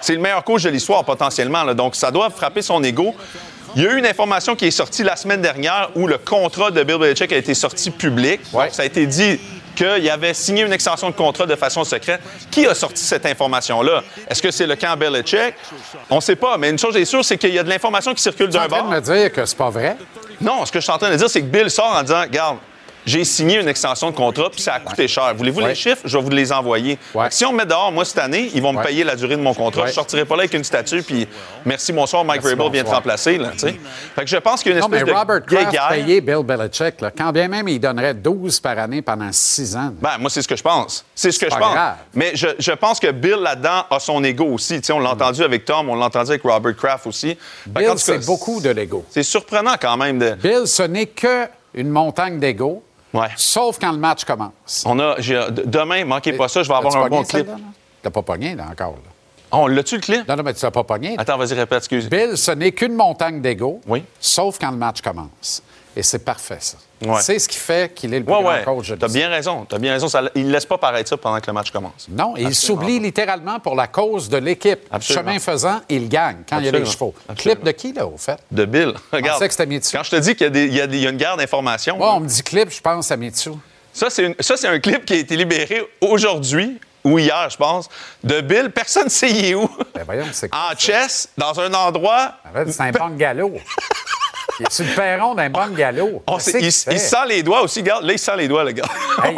c'est 0.00 0.12
le 0.12 0.20
meilleur 0.20 0.44
coach 0.44 0.62
de 0.62 0.70
l'histoire 0.70 1.04
potentiellement, 1.04 1.64
là, 1.64 1.74
donc 1.74 1.96
ça 1.96 2.12
doit 2.12 2.30
frapper 2.30 2.62
son 2.62 2.80
ego. 2.84 3.12
Il 3.74 3.82
y 3.82 3.86
a 3.88 3.90
eu 3.90 3.98
une 3.98 4.06
information 4.06 4.54
qui 4.54 4.66
est 4.66 4.70
sortie 4.70 5.02
la 5.02 5.16
semaine 5.16 5.42
dernière 5.42 5.90
où 5.96 6.06
le 6.06 6.18
contrat 6.18 6.70
de 6.70 6.80
Bill 6.84 6.98
Belichick 6.98 7.32
a 7.32 7.36
été 7.36 7.54
sorti 7.54 7.90
public. 7.90 8.40
Donc, 8.52 8.68
ça 8.70 8.82
a 8.82 8.86
été 8.86 9.04
dit 9.04 9.40
qu'il 9.74 10.08
avait 10.10 10.34
signé 10.34 10.62
une 10.62 10.72
extension 10.72 11.10
de 11.10 11.14
contrat 11.14 11.46
de 11.46 11.54
façon 11.56 11.84
secrète. 11.84 12.20
Qui 12.50 12.66
a 12.66 12.74
sorti 12.74 13.02
cette 13.02 13.26
information-là? 13.26 14.02
Est-ce 14.28 14.42
que 14.42 14.50
c'est 14.50 14.66
le 14.66 14.76
camp 14.76 14.96
Belichick? 14.96 15.54
On 16.10 16.16
ne 16.16 16.20
sait 16.20 16.36
pas, 16.36 16.56
mais 16.58 16.70
une 16.70 16.78
chose 16.78 16.96
est 16.96 17.04
sûre, 17.04 17.24
c'est 17.24 17.36
qu'il 17.38 17.52
y 17.54 17.58
a 17.58 17.62
de 17.62 17.68
l'information 17.68 18.14
qui 18.14 18.22
circule 18.22 18.48
Tu 18.50 18.56
es 18.56 18.58
d'un 18.58 18.64
en 18.66 18.68
train 18.68 18.78
bord. 18.82 18.90
de 18.90 18.94
me 18.96 19.00
dire 19.00 19.32
que 19.32 19.44
c'est 19.44 19.56
pas 19.58 19.70
vrai? 19.70 19.96
Non, 20.40 20.64
ce 20.64 20.72
que 20.72 20.78
je 20.80 20.84
suis 20.84 20.92
en 20.92 20.98
train 20.98 21.10
de 21.10 21.16
dire, 21.16 21.28
c'est 21.30 21.40
que 21.40 21.46
Bill 21.46 21.70
sort 21.70 21.94
en 21.96 22.02
disant 22.02 22.22
Regarde, 22.22 22.58
j'ai 23.06 23.24
signé 23.24 23.60
une 23.60 23.68
extension 23.68 24.10
de 24.10 24.16
contrat, 24.16 24.50
puis 24.50 24.60
ça 24.60 24.74
a 24.74 24.80
coûté 24.80 25.08
cher. 25.08 25.34
Voulez-vous 25.36 25.60
Ouais. 25.60 25.68
les 25.68 25.74
chiffres? 25.74 26.02
Je 26.04 26.16
vais 26.16 26.22
vous 26.24 26.30
les 26.30 26.52
envoyer. 26.52 26.98
Ouais. 27.14 27.26
Si 27.30 27.44
on 27.44 27.52
me 27.52 27.58
met 27.58 27.66
dehors, 27.66 27.92
moi, 27.92 28.04
cette 28.04 28.18
année, 28.18 28.50
ils 28.54 28.62
vont 28.62 28.72
me 28.72 28.78
Ouais. 28.78 28.84
payer 28.84 29.04
la 29.04 29.16
durée 29.16 29.36
de 29.36 29.42
mon 29.42 29.54
contrat. 29.54 29.86
Je 29.86 29.92
sortirai 29.92 30.24
pas 30.24 30.36
là 30.36 30.42
avec 30.42 30.54
une 30.54 30.64
statue, 30.64 31.02
puis 31.02 31.26
merci, 31.64 31.92
bonsoir, 31.92 32.24
Mike 32.24 32.42
Vrabel 32.42 32.58
vient 32.70 32.70
te 32.82 32.86
bonsoir. 32.86 32.96
remplacer. 32.96 33.38
Là, 33.38 33.50
fait 33.56 33.72
que 34.22 34.26
je 34.26 34.36
pense 34.36 34.62
qu'il 34.62 34.72
y 34.72 34.74
a 34.74 34.78
une 34.78 34.82
Non, 34.82 34.88
mais 34.88 34.98
espèce 34.98 35.12
de 35.14 35.18
Robert 35.18 35.44
Kraft 35.44 35.76
payé 35.90 36.20
Bill 36.20 36.42
Belichick, 36.44 37.00
là, 37.00 37.10
quand 37.16 37.32
bien 37.32 37.48
même 37.48 37.68
il 37.68 37.78
donnerait 37.78 38.14
12 38.14 38.60
par 38.60 38.78
année 38.78 39.02
pendant 39.02 39.30
6 39.32 39.76
ans. 39.76 39.92
Ben, 40.00 40.12
moi, 40.18 40.30
c'est 40.30 40.42
ce 40.42 40.48
que 40.48 40.56
je 40.56 40.62
pense. 40.62 41.04
C'est 41.14 41.30
ce 41.32 41.38
que 41.38 41.46
je 41.50 41.56
pense. 41.56 41.72
grave. 41.72 41.96
Mais 42.14 42.32
je, 42.34 42.48
je 42.58 42.72
pense 42.72 42.98
que 43.00 43.10
Bill, 43.10 43.36
là-dedans, 43.40 43.84
a 43.90 43.98
son 44.00 44.22
ego 44.24 44.44
aussi. 44.46 44.80
Tu 44.80 44.86
sais, 44.86 44.92
on 44.92 45.00
l'a 45.00 45.10
entendu 45.10 45.42
avec 45.42 45.64
Tom, 45.64 45.88
on 45.88 45.94
l'a 45.96 46.06
entendu 46.06 46.30
avec 46.30 46.42
Robert 46.42 46.76
Kraft 46.76 47.06
aussi. 47.06 47.36
Bill, 47.66 47.92
c'est 47.96 48.24
beaucoup 48.26 48.60
de 48.60 48.70
l'ego. 48.70 49.04
C'est 49.10 49.22
surprenant 49.22 49.74
quand 49.80 49.96
même. 49.96 50.18
De... 50.18 50.30
Bill, 50.32 50.66
ce 50.66 50.82
n'est 50.82 51.06
que 51.06 51.46
une 51.74 51.88
montagne 51.90 52.38
d'ego, 52.38 52.82
Ouais. 53.14 53.28
sauf 53.36 53.78
quand 53.80 53.92
le 53.92 53.98
match 53.98 54.24
commence. 54.24 54.82
On 54.84 54.98
a, 54.98 55.16
demain, 55.18 56.04
manquez 56.04 56.32
pas 56.34 56.48
ça, 56.48 56.62
je 56.62 56.68
vais 56.68 56.74
avoir 56.74 56.94
un 56.96 57.08
bon 57.08 57.22
clip. 57.22 57.46
T'as 58.02 58.10
pas 58.10 58.22
pogné, 58.22 58.54
là, 58.54 58.66
encore. 58.70 58.90
Là. 58.92 59.10
Ah, 59.50 59.58
on 59.58 59.66
l'a-tu 59.68 59.94
le 59.96 60.00
clip? 60.02 60.28
Non, 60.28 60.36
non, 60.36 60.42
mais 60.42 60.52
tu 60.52 60.64
l'as 60.64 60.70
pas 60.70 60.84
pogné. 60.84 61.10
là. 61.10 61.22
Attends, 61.22 61.38
vas-y, 61.38 61.54
répète, 61.54 61.78
excuse. 61.78 62.08
Bill, 62.10 62.36
ce 62.36 62.50
n'est 62.50 62.72
qu'une 62.72 62.94
montagne 62.94 63.40
d'ego, 63.40 63.80
Oui. 63.86 64.04
sauf 64.20 64.58
quand 64.58 64.70
le 64.72 64.76
match 64.76 65.00
commence. 65.00 65.62
Et 65.96 66.02
c'est 66.02 66.18
parfait, 66.24 66.58
ça. 66.60 66.76
Ouais. 67.06 67.20
C'est 67.20 67.38
ce 67.38 67.48
qui 67.48 67.56
fait 67.58 67.92
qu'il 67.94 68.12
est 68.14 68.18
le 68.20 68.24
plus 68.24 68.34
Ouais, 68.34 68.42
grand 68.42 68.52
ouais. 68.52 68.62
coach 68.64 68.86
T'as 68.88 68.92
l'histoire. 68.94 69.10
bien 69.10 69.28
raison. 69.28 69.66
Bien 69.78 69.92
raison. 69.92 70.08
Ça- 70.08 70.22
il 70.34 70.46
ne 70.46 70.52
laisse 70.52 70.66
pas 70.66 70.78
paraître 70.78 71.08
ça 71.08 71.16
pendant 71.16 71.38
que 71.40 71.46
le 71.46 71.52
match 71.52 71.70
commence. 71.70 72.06
Non, 72.08 72.34
il 72.36 72.54
s'oublie 72.54 72.98
littéralement 72.98 73.60
pour 73.60 73.74
la 73.74 73.86
cause 73.86 74.28
de 74.28 74.36
l'équipe. 74.38 74.80
Chemin 75.00 75.38
faisant, 75.38 75.80
il 75.88 76.08
gagne 76.08 76.38
quand 76.48 76.58
il 76.58 76.66
y 76.66 76.68
a 76.68 76.72
les 76.72 76.84
chevaux. 76.84 77.14
Absolument. 77.28 77.54
Clip 77.60 77.64
de 77.64 77.70
qui, 77.72 77.92
là, 77.92 78.06
au 78.06 78.16
fait? 78.16 78.38
De 78.50 78.64
Bill. 78.64 78.94
Regarde. 79.12 79.40
que. 79.40 79.54
Quand 79.54 80.02
je 80.02 80.10
te 80.10 80.16
dis 80.16 80.34
qu'il 80.36 80.56
y 80.56 80.80
a, 80.80 80.84
y 80.86 80.96
y 80.98 81.06
une 81.06 81.16
guerre 81.16 81.36
d'informations, 81.36 81.96
on 82.00 82.20
me 82.20 82.26
dit 82.28 82.42
clip, 82.42 82.70
je 82.70 82.80
pense 82.80 83.10
à 83.10 83.16
Mitsu. 83.16 83.50
ça, 83.92 84.10
c'est 84.10 84.24
une- 84.24 84.34
ça, 84.40 84.56
c'est 84.56 84.68
un 84.68 84.78
clip 84.80 85.04
qui 85.04 85.12
a 85.14 85.16
été 85.16 85.36
libéré 85.36 85.82
aujourd'hui 86.00 86.78
ou 87.04 87.18
hier, 87.18 87.48
je 87.50 87.56
pense, 87.56 87.88
de 88.22 88.40
Bill. 88.40 88.70
Personne 88.70 89.04
ne 89.04 89.08
sait 89.10 89.30
il 89.30 89.44
est 89.44 89.54
où. 89.54 89.68
Ben 89.94 90.02
voyons, 90.04 90.24
c'est? 90.32 90.48
En 90.54 90.74
chess, 90.76 91.28
dans 91.36 91.58
un 91.60 91.72
endroit. 91.74 92.32
Arrête, 92.44 92.72
C'est 92.72 92.80
un 92.82 92.90
bungalow. 92.92 93.52
Il 94.60 94.66
est 94.66 94.72
sur 94.72 94.84
le 94.84 94.94
perron 94.94 95.34
d'un 95.34 95.50
bungalow. 95.50 96.22
On 96.26 96.34
Qu'est-ce 96.36 96.50
sait- 96.50 96.58
qu'il 96.58 96.68
il, 96.68 96.92
il 96.96 97.00
sent 97.00 97.16
les 97.28 97.42
doigts 97.42 97.62
aussi. 97.62 97.80
Regarde, 97.80 98.04
là, 98.04 98.12
il 98.12 98.18
sent 98.18 98.36
les 98.36 98.48
doigts, 98.48 98.64
le 98.64 98.72
gars. 98.72 98.84
Hey. 99.24 99.36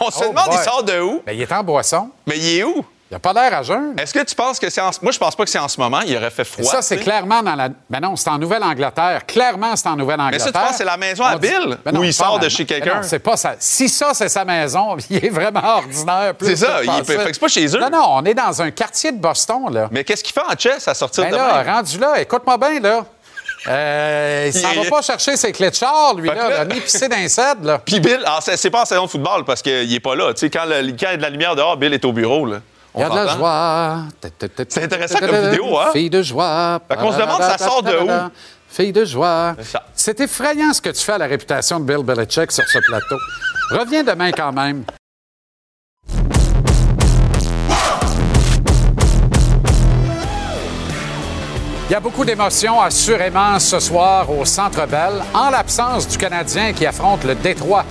on 0.00 0.10
se 0.10 0.18
Oh 0.24 0.28
demande, 0.30 0.48
il 0.52 0.58
sort 0.58 0.82
de 0.82 1.00
où? 1.00 1.22
Ben, 1.26 1.32
il 1.32 1.42
est 1.42 1.52
en 1.52 1.62
boisson. 1.62 2.10
Mais 2.26 2.36
il 2.38 2.58
est 2.58 2.64
où? 2.64 2.84
Il 3.10 3.14
n'a 3.14 3.20
pas 3.20 3.32
l'air 3.32 3.54
à 3.54 3.62
jeun. 3.62 3.94
Est-ce 3.98 4.12
que 4.12 4.22
tu 4.22 4.34
penses 4.34 4.58
que 4.58 4.68
c'est 4.68 4.82
en... 4.82 4.90
Moi, 5.00 5.12
je 5.12 5.18
pense 5.18 5.34
pas 5.34 5.42
que 5.44 5.48
c'est 5.48 5.58
en 5.58 5.68
ce 5.68 5.80
moment. 5.80 6.00
Il 6.06 6.14
aurait 6.14 6.28
fait 6.30 6.44
froid. 6.44 6.62
Et 6.62 6.66
ça, 6.68 6.82
c'est 6.82 6.98
clairement 6.98 7.42
dans 7.42 7.54
la. 7.54 7.70
Ben 7.88 8.00
non, 8.00 8.16
c'est 8.16 8.28
en 8.28 8.36
Nouvelle-Angleterre. 8.36 9.24
Clairement, 9.26 9.74
c'est 9.76 9.86
en 9.88 9.92
Mais 9.92 10.02
Nouvelle-Angleterre. 10.02 10.40
ça, 10.40 10.52
tu 10.52 10.58
penses 10.58 10.70
que 10.72 10.76
c'est 10.76 10.84
la 10.84 10.98
maison 10.98 11.24
à 11.24 11.38
dit- 11.38 11.48
Bill? 11.48 11.78
Ben 11.86 11.92
non, 11.92 12.00
Ou 12.00 12.04
il 12.04 12.12
sort 12.12 12.34
la- 12.36 12.44
de 12.44 12.48
chez 12.50 12.64
Ben 12.66 12.80
quelqu'un? 12.82 13.02
c'est 13.02 13.18
pas 13.20 13.38
ça. 13.38 13.54
Si 13.58 13.88
ça, 13.88 14.10
c'est 14.12 14.28
sa 14.28 14.44
maison, 14.44 14.94
il 15.10 15.24
est 15.24 15.30
vraiment 15.30 15.62
ordinaire. 15.64 16.34
C'est 16.42 16.56
ça, 16.56 16.80
il 16.82 16.86
pensais. 16.86 17.04
fait 17.04 17.24
que 17.24 17.32
c'est 17.32 17.40
pas 17.40 17.48
chez 17.48 17.66
eux. 17.74 17.80
Non, 17.80 17.88
non, 17.90 18.04
on 18.10 18.24
est 18.26 18.34
dans 18.34 18.60
un 18.60 18.70
quartier 18.70 19.10
de 19.12 19.18
Boston, 19.18 19.72
là. 19.72 19.88
Mais 19.90 20.04
qu'est-ce 20.04 20.22
qu'il 20.22 20.34
fait 20.34 20.42
en 20.46 20.54
chess 20.58 20.86
à 20.86 20.92
sortir 20.92 21.24
Ben 21.24 21.30
de 21.30 21.36
là, 21.36 21.64
même? 21.64 21.74
rendu 21.76 21.98
là, 21.98 22.20
écoute-moi 22.20 22.58
bien, 22.58 22.78
là. 22.80 23.04
Euh, 23.66 24.44
il 24.46 24.52
s'en 24.52 24.70
Il- 24.72 24.82
va 24.84 24.90
pas 24.90 25.02
chercher 25.02 25.36
ses 25.36 25.50
clés 25.52 25.70
de 25.70 25.74
char, 25.74 26.14
lui, 26.14 26.28
là. 26.28 26.48
là- 26.48 26.64
ni 26.64 26.80
pisser 26.80 27.08
d'un 27.08 27.26
là. 27.62 27.78
Puis 27.84 27.98
Bill, 28.00 28.20
alors, 28.24 28.40
c'est 28.42 28.70
pas 28.70 28.82
en 28.82 28.84
saison 28.84 29.04
de 29.06 29.10
football 29.10 29.44
parce 29.44 29.62
qu'il 29.62 29.92
est 29.92 30.00
pas 30.00 30.14
là. 30.14 30.32
Tu 30.32 30.40
sais, 30.40 30.50
quand, 30.50 30.64
le- 30.64 30.92
quand 30.92 31.06
il 31.08 31.10
y 31.10 31.14
a 31.14 31.16
de 31.16 31.22
la 31.22 31.30
lumière 31.30 31.56
dehors, 31.56 31.76
Bill 31.76 31.92
est 31.92 32.04
au 32.04 32.12
bureau. 32.12 32.46
Là. 32.46 32.60
Il 32.94 33.00
y 33.00 33.04
a 33.04 33.08
de 33.10 33.14
la 33.14 33.26
joie. 33.36 33.98
C'est 34.68 34.84
intéressant 34.84 35.18
comme 35.18 35.50
vidéo, 35.50 35.78
hein? 35.78 35.90
Fille 35.92 36.10
de 36.10 36.22
joie. 36.22 36.80
Fait 36.88 36.96
qu'on 36.96 37.12
se 37.12 37.18
demande, 37.18 37.42
ça 37.42 37.58
sort 37.58 37.82
de 37.82 37.96
où? 37.96 38.08
Fille 38.70 38.92
de 38.92 39.04
joie. 39.04 39.54
C'est 39.58 39.64
ça. 39.72 39.86
C'est 39.94 40.20
effrayant 40.20 40.72
ce 40.72 40.80
que 40.80 40.90
tu 40.90 41.02
fais 41.02 41.12
à 41.12 41.18
la 41.18 41.26
réputation 41.26 41.80
de 41.80 41.84
Bill 41.84 42.04
Belichick 42.04 42.52
sur 42.52 42.64
ce 42.68 42.78
plateau. 42.86 43.16
Reviens 43.70 44.04
demain 44.04 44.30
quand 44.32 44.52
même. 44.52 44.84
Il 51.88 51.92
y 51.92 51.94
a 51.94 52.00
beaucoup 52.00 52.26
d'émotions, 52.26 52.82
assurément, 52.82 53.58
ce 53.58 53.80
soir 53.80 54.30
au 54.30 54.44
Centre 54.44 54.86
Bell, 54.86 55.22
en 55.32 55.48
l'absence 55.48 56.06
du 56.06 56.18
Canadien 56.18 56.74
qui 56.74 56.84
affronte 56.84 57.24
le 57.24 57.34
Détroit 57.34 57.82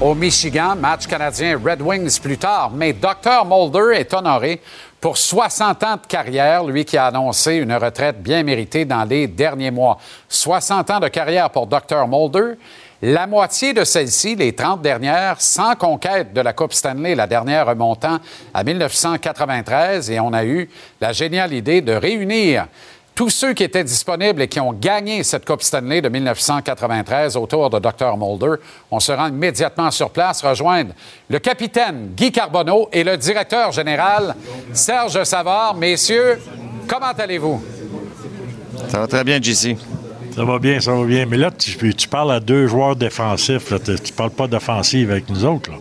au 0.00 0.12
Michigan. 0.12 0.74
Match 0.74 1.06
canadien 1.06 1.56
Red 1.64 1.80
Wings 1.80 2.18
plus 2.20 2.36
tard. 2.36 2.72
Mais 2.74 2.92
Dr. 2.92 3.44
Mulder 3.46 3.96
est 4.00 4.12
honoré 4.12 4.60
pour 5.00 5.16
60 5.16 5.84
ans 5.84 5.96
de 6.02 6.06
carrière, 6.08 6.64
lui 6.64 6.84
qui 6.84 6.96
a 6.96 7.06
annoncé 7.06 7.54
une 7.54 7.74
retraite 7.74 8.20
bien 8.20 8.42
méritée 8.42 8.86
dans 8.86 9.04
les 9.04 9.28
derniers 9.28 9.70
mois. 9.70 9.98
60 10.28 10.90
ans 10.90 10.98
de 10.98 11.06
carrière 11.06 11.48
pour 11.50 11.68
Dr. 11.68 12.08
Mulder. 12.08 12.54
La 13.02 13.28
moitié 13.28 13.72
de 13.72 13.84
celle-ci, 13.84 14.34
les 14.34 14.54
30 14.54 14.82
dernières, 14.82 15.40
sans 15.40 15.76
conquête 15.76 16.32
de 16.32 16.40
la 16.40 16.54
Coupe 16.54 16.72
Stanley, 16.72 17.14
la 17.14 17.28
dernière 17.28 17.66
remontant 17.66 18.18
à 18.52 18.64
1993, 18.64 20.10
et 20.10 20.18
on 20.18 20.32
a 20.32 20.44
eu 20.44 20.68
la 21.00 21.12
géniale 21.12 21.52
idée 21.52 21.82
de 21.82 21.92
réunir 21.92 22.66
tous 23.14 23.30
ceux 23.30 23.52
qui 23.52 23.62
étaient 23.62 23.84
disponibles 23.84 24.42
et 24.42 24.48
qui 24.48 24.58
ont 24.60 24.72
gagné 24.72 25.22
cette 25.22 25.44
Coupe 25.44 25.62
Stanley 25.62 26.02
de 26.02 26.08
1993 26.08 27.36
autour 27.36 27.70
de 27.70 27.78
Dr. 27.78 28.16
Mulder. 28.16 28.60
On 28.90 28.98
se 28.98 29.12
rend 29.12 29.28
immédiatement 29.28 29.90
sur 29.90 30.10
place, 30.10 30.42
rejoindre 30.42 30.92
le 31.28 31.38
capitaine 31.38 32.10
Guy 32.16 32.32
Carbonneau 32.32 32.88
et 32.92 33.04
le 33.04 33.16
directeur 33.16 33.70
général 33.72 34.34
Serge 34.72 35.22
Savard. 35.24 35.74
Messieurs, 35.74 36.40
comment 36.88 37.12
allez-vous? 37.16 37.62
Ça 38.88 39.00
va 39.00 39.06
très 39.06 39.24
bien, 39.24 39.40
JC. 39.40 39.76
Ça 40.34 40.44
va 40.44 40.58
bien, 40.58 40.80
ça 40.80 40.92
va 40.92 41.04
bien. 41.04 41.26
Mais 41.26 41.36
là, 41.36 41.52
tu, 41.52 41.94
tu 41.94 42.08
parles 42.08 42.32
à 42.32 42.40
deux 42.40 42.66
joueurs 42.66 42.96
défensifs. 42.96 43.70
Là. 43.70 43.78
Tu 43.78 43.92
ne 43.92 44.16
parles 44.16 44.30
pas 44.30 44.48
d'offensive 44.48 45.12
avec 45.12 45.28
nous 45.28 45.44
autres. 45.44 45.70
Là. 45.70 45.76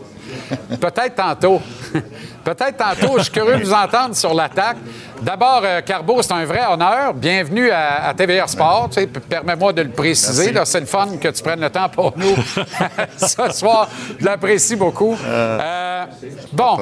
Peut-être 0.80 1.16
tantôt. 1.16 1.62
Peut-être 2.44 2.78
tantôt. 2.78 3.18
Je 3.18 3.24
suis 3.24 3.32
curieux 3.32 3.58
de 3.58 3.64
vous 3.64 3.74
entendre 3.74 4.16
sur 4.16 4.34
l'attaque. 4.34 4.78
D'abord, 5.22 5.62
euh, 5.64 5.80
Carbo, 5.82 6.22
c'est 6.22 6.34
un 6.34 6.44
vrai 6.44 6.62
honneur. 6.70 7.14
Bienvenue 7.14 7.70
à, 7.72 8.08
à 8.08 8.14
TVR 8.14 8.50
Sport. 8.50 8.90
Tu 8.92 9.02
sais, 9.02 9.08
Permets-moi 9.08 9.72
de 9.72 9.84
le 9.84 9.90
préciser. 9.90 10.54
C'est 10.66 10.80
le 10.82 10.86
fun 10.86 11.08
que 11.22 11.30
tu 11.30 11.42
prennes 11.42 11.62
le 11.62 11.70
temps 11.70 11.88
pour 11.88 12.14
nous 12.18 12.36
ce 13.18 13.52
soir. 13.54 13.88
Je 14.20 14.26
l'apprécie 14.26 14.76
beaucoup. 14.76 15.18
Euh, 15.26 16.06
bon, 16.52 16.78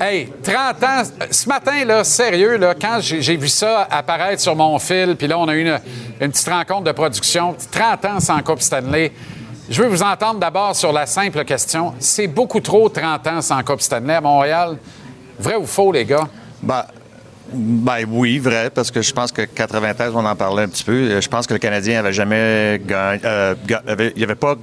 hey, 0.00 0.32
30 0.42 0.82
ans. 0.82 1.02
Ce 1.30 1.48
matin, 1.48 1.84
là, 1.84 2.02
sérieux, 2.02 2.56
là, 2.56 2.74
quand 2.74 2.98
j'ai 3.00 3.22
j'ai 3.22 3.36
vu 3.36 3.48
ça 3.48 3.86
apparaître 3.90 4.42
sur 4.42 4.56
mon 4.56 4.78
fil, 4.78 5.14
puis 5.16 5.28
là, 5.28 5.38
on 5.38 5.48
a 5.48 5.54
eu 5.54 5.62
une, 5.62 5.78
une 6.20 6.30
petite 6.30 6.48
rencontre 6.48 6.84
de 6.84 6.92
production. 6.92 7.54
30 7.70 8.04
ans 8.06 8.20
sans 8.20 8.42
Coupe 8.42 8.60
Stanley. 8.60 9.12
Je 9.68 9.82
veux 9.82 9.88
vous 9.88 10.02
entendre 10.02 10.40
d'abord 10.40 10.76
sur 10.76 10.92
la 10.92 11.06
simple 11.06 11.42
question. 11.44 11.94
C'est 11.98 12.26
beaucoup 12.26 12.60
trop 12.60 12.88
30 12.90 13.26
ans 13.26 13.40
sans 13.40 13.62
Coupe 13.62 13.80
Stanley 13.80 14.14
à 14.14 14.20
Montréal. 14.20 14.76
Vrai 15.38 15.56
ou 15.56 15.64
faux, 15.64 15.90
les 15.90 16.04
gars? 16.04 16.28
Ben, 16.62 16.84
ben 17.50 18.04
oui, 18.10 18.38
vrai, 18.38 18.68
parce 18.68 18.90
que 18.90 19.00
je 19.00 19.12
pense 19.12 19.32
que 19.32 19.42
93, 19.42 20.12
on 20.14 20.24
en 20.24 20.36
parlait 20.36 20.64
un 20.64 20.68
petit 20.68 20.84
peu. 20.84 21.18
Je 21.18 21.28
pense 21.28 21.46
que 21.46 21.54
le 21.54 21.58
Canadien 21.58 21.98
avait 22.00 22.12
jamais 22.12 22.80
gagné. 22.84 23.20
euh, 23.24 23.54
il 23.68 24.18
n'y 24.18 24.24
avait 24.24 24.34
pas. 24.34 24.56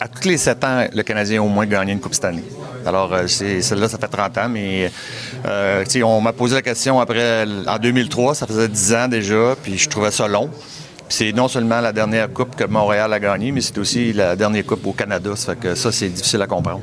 À 0.00 0.08
tous 0.08 0.28
les 0.28 0.38
sept 0.38 0.64
ans, 0.64 0.86
le 0.92 1.02
Canadien 1.02 1.40
a 1.40 1.44
au 1.44 1.48
moins 1.48 1.66
gagné 1.66 1.92
une 1.92 2.00
Coupe 2.00 2.14
Stanley. 2.14 2.42
Alors, 2.86 3.12
euh, 3.12 3.26
celle-là, 3.26 3.88
ça 3.88 3.98
fait 3.98 4.08
30 4.08 4.38
ans, 4.38 4.48
mais 4.48 4.90
euh, 5.46 5.84
on 6.04 6.20
m'a 6.20 6.32
posé 6.32 6.54
la 6.54 6.62
question 6.62 6.98
après, 7.00 7.44
en 7.66 7.78
2003, 7.78 8.34
ça 8.34 8.46
faisait 8.46 8.66
10 8.68 8.94
ans 8.94 9.08
déjà, 9.08 9.54
puis 9.62 9.78
je 9.78 9.88
trouvais 9.88 10.10
ça 10.10 10.26
long. 10.26 10.50
C'est 11.12 11.32
non 11.32 11.46
seulement 11.46 11.82
la 11.82 11.92
dernière 11.92 12.32
coupe 12.32 12.56
que 12.56 12.64
Montréal 12.64 13.12
a 13.12 13.20
gagnée, 13.20 13.52
mais 13.52 13.60
c'est 13.60 13.76
aussi 13.76 14.14
la 14.14 14.34
dernière 14.34 14.64
coupe 14.64 14.86
au 14.86 14.92
Canada. 14.92 15.36
Ça 15.36 15.54
fait 15.54 15.60
que 15.60 15.74
ça, 15.74 15.92
c'est 15.92 16.08
difficile 16.08 16.40
à 16.40 16.46
comprendre. 16.46 16.80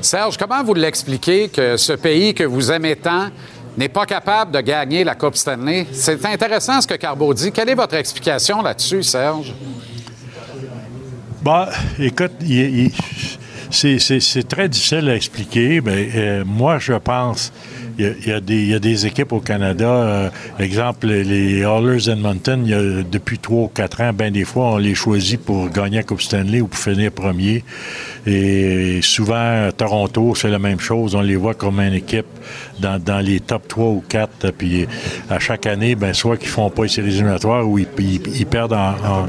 Serge, 0.00 0.36
comment 0.36 0.64
vous 0.64 0.74
l'expliquez 0.74 1.48
que 1.48 1.76
ce 1.76 1.92
pays 1.92 2.34
que 2.34 2.42
vous 2.42 2.72
aimez 2.72 2.96
tant 2.96 3.28
n'est 3.76 3.88
pas 3.88 4.06
capable 4.06 4.50
de 4.50 4.60
gagner 4.60 5.04
la 5.04 5.14
Coupe 5.14 5.36
Stanley? 5.36 5.86
C'est 5.92 6.26
intéressant 6.26 6.80
ce 6.80 6.88
que 6.88 6.94
Carbo 6.94 7.32
dit. 7.32 7.52
Quelle 7.52 7.68
est 7.68 7.76
votre 7.76 7.94
explication 7.94 8.60
là-dessus, 8.60 9.04
Serge? 9.04 9.54
Bah, 11.40 11.68
écoute, 12.00 12.32
c'est 13.70 14.48
très 14.48 14.68
difficile 14.68 15.08
à 15.08 15.14
expliquer, 15.14 15.80
mais 15.80 16.08
euh, 16.12 16.44
moi, 16.44 16.80
je 16.80 16.94
pense. 16.94 17.52
Il 18.00 18.14
y, 18.28 18.30
a, 18.30 18.40
des, 18.40 18.54
il 18.54 18.68
y 18.68 18.74
a 18.74 18.78
des 18.78 19.06
équipes 19.06 19.32
au 19.32 19.40
Canada, 19.40 19.88
euh, 19.88 20.30
exemple 20.60 21.08
les 21.08 21.62
Oilers 21.62 22.08
Edmonton, 22.08 22.62
il 22.64 22.70
y 22.70 22.74
a, 22.74 23.02
depuis 23.02 23.40
trois 23.40 23.64
ou 23.64 23.68
quatre 23.68 24.00
ans, 24.02 24.12
ben 24.12 24.32
des 24.32 24.44
fois, 24.44 24.74
on 24.74 24.76
les 24.76 24.94
choisit 24.94 25.40
pour 25.40 25.68
gagner 25.68 25.96
la 25.96 26.02
Coupe 26.04 26.22
Stanley 26.22 26.60
ou 26.60 26.68
pour 26.68 26.78
finir 26.78 27.10
premier. 27.10 27.64
Et 28.24 29.00
souvent, 29.02 29.66
à 29.66 29.72
Toronto, 29.72 30.34
c'est 30.36 30.48
la 30.48 30.60
même 30.60 30.78
chose. 30.78 31.16
On 31.16 31.22
les 31.22 31.34
voit 31.34 31.54
comme 31.54 31.80
une 31.80 31.94
équipe 31.94 32.26
dans, 32.80 32.98
dans 33.02 33.18
les 33.18 33.40
top 33.40 33.66
3 33.68 33.84
ou 33.86 34.02
4. 34.08 34.50
Puis 34.52 34.86
à 35.30 35.38
chaque 35.38 35.66
année, 35.66 35.94
ben, 35.94 36.12
soit 36.14 36.36
qu'ils 36.36 36.48
font 36.48 36.70
pas 36.70 36.82
les 36.84 36.88
séries 36.88 37.08
éliminatoires 37.08 37.66
ou 37.68 37.78
ils, 37.78 37.86
ils- 37.98 38.20
ils 38.40 38.46
perdent 38.46 38.72
en, 38.72 38.90
en- 38.90 39.26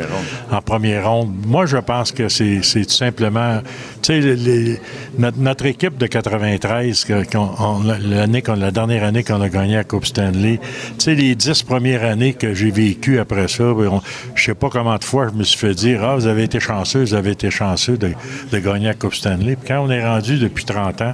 en 0.56 0.62
première 0.62 1.10
ronde. 1.10 1.34
Moi, 1.46 1.66
je 1.66 1.78
pense 1.78 2.12
que 2.12 2.30
c'est 2.30 2.62
tout 2.62 2.90
simplement... 2.90 3.62
Tu 4.02 4.22
sais, 4.22 4.80
notre, 5.18 5.38
notre 5.40 5.66
équipe 5.66 5.98
de 5.98 6.08
93, 6.08 7.04
que- 7.06 7.30
qu'on- 7.30 7.50
on- 7.60 7.84
l'année 8.10 8.42
qu'on- 8.42 8.56
la 8.56 8.72
dernière 8.72 9.04
année 9.04 9.24
qu'on 9.24 9.42
a 9.42 9.50
gagné 9.50 9.76
la 9.76 9.84
Coupe 9.84 10.06
Stanley, 10.06 10.60
tu 10.98 11.04
sais, 11.04 11.16
les 11.16 11.36
dix 11.36 11.64
premières 11.64 12.04
années 12.04 12.34
que 12.34 12.54
j'ai 12.54 12.72
vécues 12.72 13.20
après 13.20 13.48
ça, 13.48 13.64
ben, 13.74 13.88
on- 13.92 14.02
je 14.36 14.44
sais 14.44 14.56
pas 14.56 14.70
comment 14.70 14.98
de 14.98 15.04
fois 15.04 15.28
je 15.32 15.38
me 15.38 15.44
suis 15.44 15.58
fait 15.58 15.74
dire 15.74 16.04
«Ah, 16.04 16.16
vous 16.16 16.28
avez 16.28 16.44
été 16.44 16.60
chanceux, 16.60 17.02
vous 17.02 17.14
avez 17.14 17.32
été 17.32 17.52
chanceux 17.52 17.98
de, 17.98 18.12
de 18.52 18.60
gagner 18.60 18.88
la 18.88 18.94
Coupe 18.94 19.14
Stanley.» 19.16 19.56
Puis 19.60 19.68
quand 19.68 19.80
on 19.86 19.90
est 19.90 20.04
rendu 20.06 20.38
depuis 20.38 20.64
30 20.66 21.02
ans, 21.02 21.14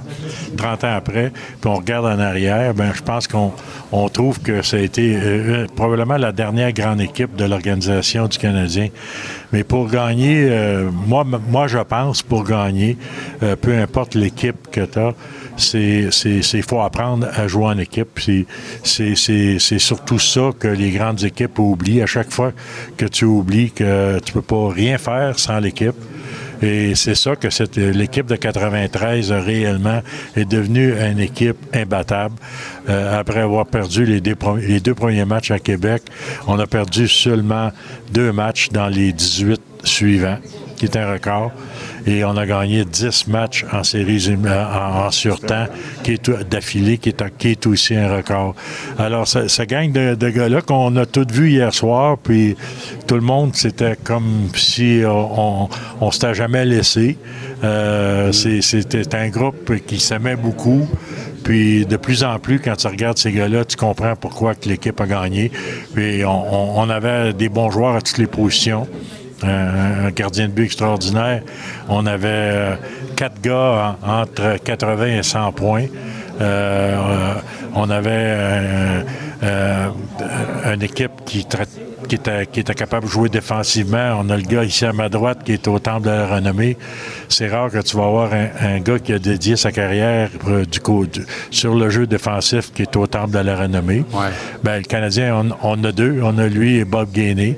30 0.56 0.84
ans 0.84 0.94
après, 0.96 1.32
puis 1.60 1.70
on 1.70 1.74
regarde 1.74 2.06
en 2.06 2.18
ben 2.74 2.92
je 2.94 3.02
pense 3.02 3.26
qu'on 3.28 3.52
on 3.92 4.08
trouve 4.08 4.40
que 4.40 4.62
ça 4.62 4.76
a 4.76 4.80
été 4.80 5.16
euh, 5.16 5.20
euh, 5.20 5.66
probablement 5.74 6.16
la 6.16 6.32
dernière 6.32 6.72
grande 6.72 7.00
équipe 7.00 7.36
de 7.36 7.44
l'organisation 7.44 8.26
du 8.26 8.38
Canadien. 8.38 8.88
Mais 9.52 9.64
pour 9.64 9.88
gagner, 9.88 10.48
euh, 10.50 10.90
moi, 10.90 11.24
moi, 11.24 11.66
je 11.66 11.78
pense, 11.78 12.22
pour 12.22 12.44
gagner, 12.44 12.96
peu 13.60 13.76
importe 13.78 14.14
l'équipe 14.14 14.70
que 14.70 14.84
tu 14.84 14.98
as, 14.98 15.14
c'est 15.56 16.62
faut 16.62 16.80
apprendre 16.80 17.28
à 17.32 17.46
jouer 17.46 17.66
en 17.66 17.78
équipe. 17.78 18.18
C'est 18.82 19.78
surtout 19.78 20.18
ça 20.18 20.50
que 20.58 20.68
les 20.68 20.90
grandes 20.90 21.22
équipes 21.24 21.58
oublient. 21.58 22.02
À 22.02 22.06
chaque 22.06 22.32
fois 22.32 22.52
que 22.96 23.06
tu 23.06 23.24
oublies 23.24 23.70
que 23.70 24.18
tu 24.20 24.32
peux 24.32 24.42
pas 24.42 24.68
rien 24.70 24.98
faire 24.98 25.38
sans 25.38 25.60
l'équipe, 25.60 25.96
et 26.62 26.94
c'est 26.94 27.14
ça 27.14 27.36
que 27.36 27.50
cette- 27.50 27.76
l'équipe 27.76 28.26
de 28.26 28.36
93 28.36 29.32
a 29.32 29.40
réellement 29.40 30.00
est 30.36 30.44
devenue 30.44 30.92
une 30.98 31.18
équipe 31.20 31.56
imbattable. 31.74 32.34
Euh, 32.88 33.18
après 33.18 33.40
avoir 33.40 33.66
perdu 33.66 34.04
les 34.06 34.20
deux, 34.20 34.34
pre- 34.34 34.58
les 34.60 34.80
deux 34.80 34.94
premiers 34.94 35.24
matchs 35.24 35.50
à 35.50 35.58
Québec, 35.58 36.02
on 36.46 36.58
a 36.58 36.66
perdu 36.66 37.08
seulement 37.08 37.70
deux 38.12 38.32
matchs 38.32 38.68
dans 38.70 38.88
les 38.88 39.12
18 39.12 39.60
suivants, 39.84 40.38
qui 40.76 40.84
est 40.86 40.96
un 40.96 41.10
record. 41.12 41.50
Et 42.06 42.24
on 42.24 42.36
a 42.36 42.46
gagné 42.46 42.84
10 42.84 43.26
matchs 43.28 43.64
en 43.72 43.82
séries 43.82 44.18
élim- 44.28 44.46
en, 44.48 45.10
surtemps, 45.10 45.66
qui 46.04 46.12
est 46.12 46.22
tout- 46.22 46.36
d'affilée, 46.48 46.98
qui 46.98 47.08
est, 47.08 47.36
qui 47.36 47.48
est 47.48 47.66
aussi 47.66 47.96
un 47.96 48.14
record. 48.16 48.54
Alors, 48.98 49.26
ça, 49.26 49.48
ça 49.48 49.66
gang 49.66 49.90
de, 49.90 50.28
gars-là 50.30 50.60
qu'on 50.62 50.94
a 50.96 51.06
tous 51.06 51.26
vu 51.32 51.50
hier 51.50 51.74
soir, 51.74 52.16
puis 52.18 52.56
tout 53.08 53.16
le 53.16 53.22
monde, 53.22 53.56
c'était 53.56 53.96
comme 53.96 54.48
si 54.54 55.02
on, 55.04 55.68
on, 56.00 56.10
s'était 56.12 56.34
jamais 56.34 56.64
laissé. 56.64 57.18
Euh, 57.64 58.30
C'était 58.32 59.14
un 59.16 59.28
groupe 59.28 59.72
qui 59.86 59.98
s'aimait 59.98 60.36
beaucoup. 60.36 60.86
Puis 61.42 61.86
de 61.86 61.96
plus 61.96 62.22
en 62.24 62.38
plus, 62.38 62.58
quand 62.58 62.74
tu 62.76 62.86
regardes 62.88 63.18
ces 63.18 63.30
gars-là, 63.32 63.64
tu 63.64 63.76
comprends 63.76 64.14
pourquoi 64.16 64.54
l'équipe 64.64 65.00
a 65.00 65.06
gagné. 65.06 65.50
Puis 65.94 66.24
on 66.24 66.90
avait 66.90 67.32
des 67.32 67.48
bons 67.48 67.70
joueurs 67.70 67.94
à 67.96 68.00
toutes 68.02 68.18
les 68.18 68.26
positions. 68.26 68.86
Un, 69.42 70.10
gardien 70.12 70.46
de 70.48 70.52
but 70.52 70.64
extraordinaire. 70.64 71.42
On 71.88 72.06
avait 72.06 72.28
euh, 72.28 72.74
quatre 73.16 73.40
gars 73.42 73.96
en- 74.02 74.20
entre 74.22 74.56
80 74.64 75.06
et 75.18 75.22
100 75.22 75.52
points. 75.52 75.86
Euh, 76.40 77.34
on 77.74 77.90
avait 77.90 78.10
euh, 78.12 79.02
euh, 79.42 79.88
une 80.74 80.82
équipe 80.82 81.12
qui, 81.26 81.40
tra- 81.40 81.66
qui, 82.08 82.14
était, 82.16 82.46
qui 82.46 82.60
était 82.60 82.74
capable 82.74 83.06
de 83.06 83.10
jouer 83.10 83.28
défensivement. 83.28 84.18
On 84.20 84.30
a 84.30 84.36
le 84.36 84.42
gars 84.42 84.64
ici 84.64 84.84
à 84.84 84.92
ma 84.92 85.08
droite 85.08 85.40
qui 85.44 85.52
est 85.52 85.66
au 85.68 85.78
temple 85.78 86.06
de 86.06 86.10
la 86.10 86.26
renommée. 86.26 86.76
C'est 87.28 87.48
rare 87.48 87.70
que 87.70 87.78
tu 87.82 87.96
vas 87.96 88.04
avoir 88.06 88.32
un, 88.32 88.48
un 88.60 88.78
gars 88.80 88.98
qui 88.98 89.12
a 89.12 89.18
dédié 89.18 89.56
sa 89.56 89.72
carrière 89.72 90.30
euh, 90.48 90.64
du, 90.64 90.80
co- 90.80 91.06
du- 91.06 91.24
sur 91.50 91.74
le 91.74 91.90
jeu 91.90 92.06
défensif 92.06 92.72
qui 92.72 92.82
est 92.82 92.96
au 92.96 93.06
temple 93.06 93.32
de 93.32 93.38
la 93.40 93.56
renommée. 93.56 94.04
Ben, 94.62 94.76
le 94.78 94.82
Canadien, 94.84 95.34
on, 95.62 95.78
on 95.78 95.84
a 95.84 95.92
deux. 95.92 96.20
On 96.22 96.38
a 96.38 96.46
lui 96.48 96.76
et 96.78 96.84
Bob 96.84 97.10
Gainé. 97.12 97.56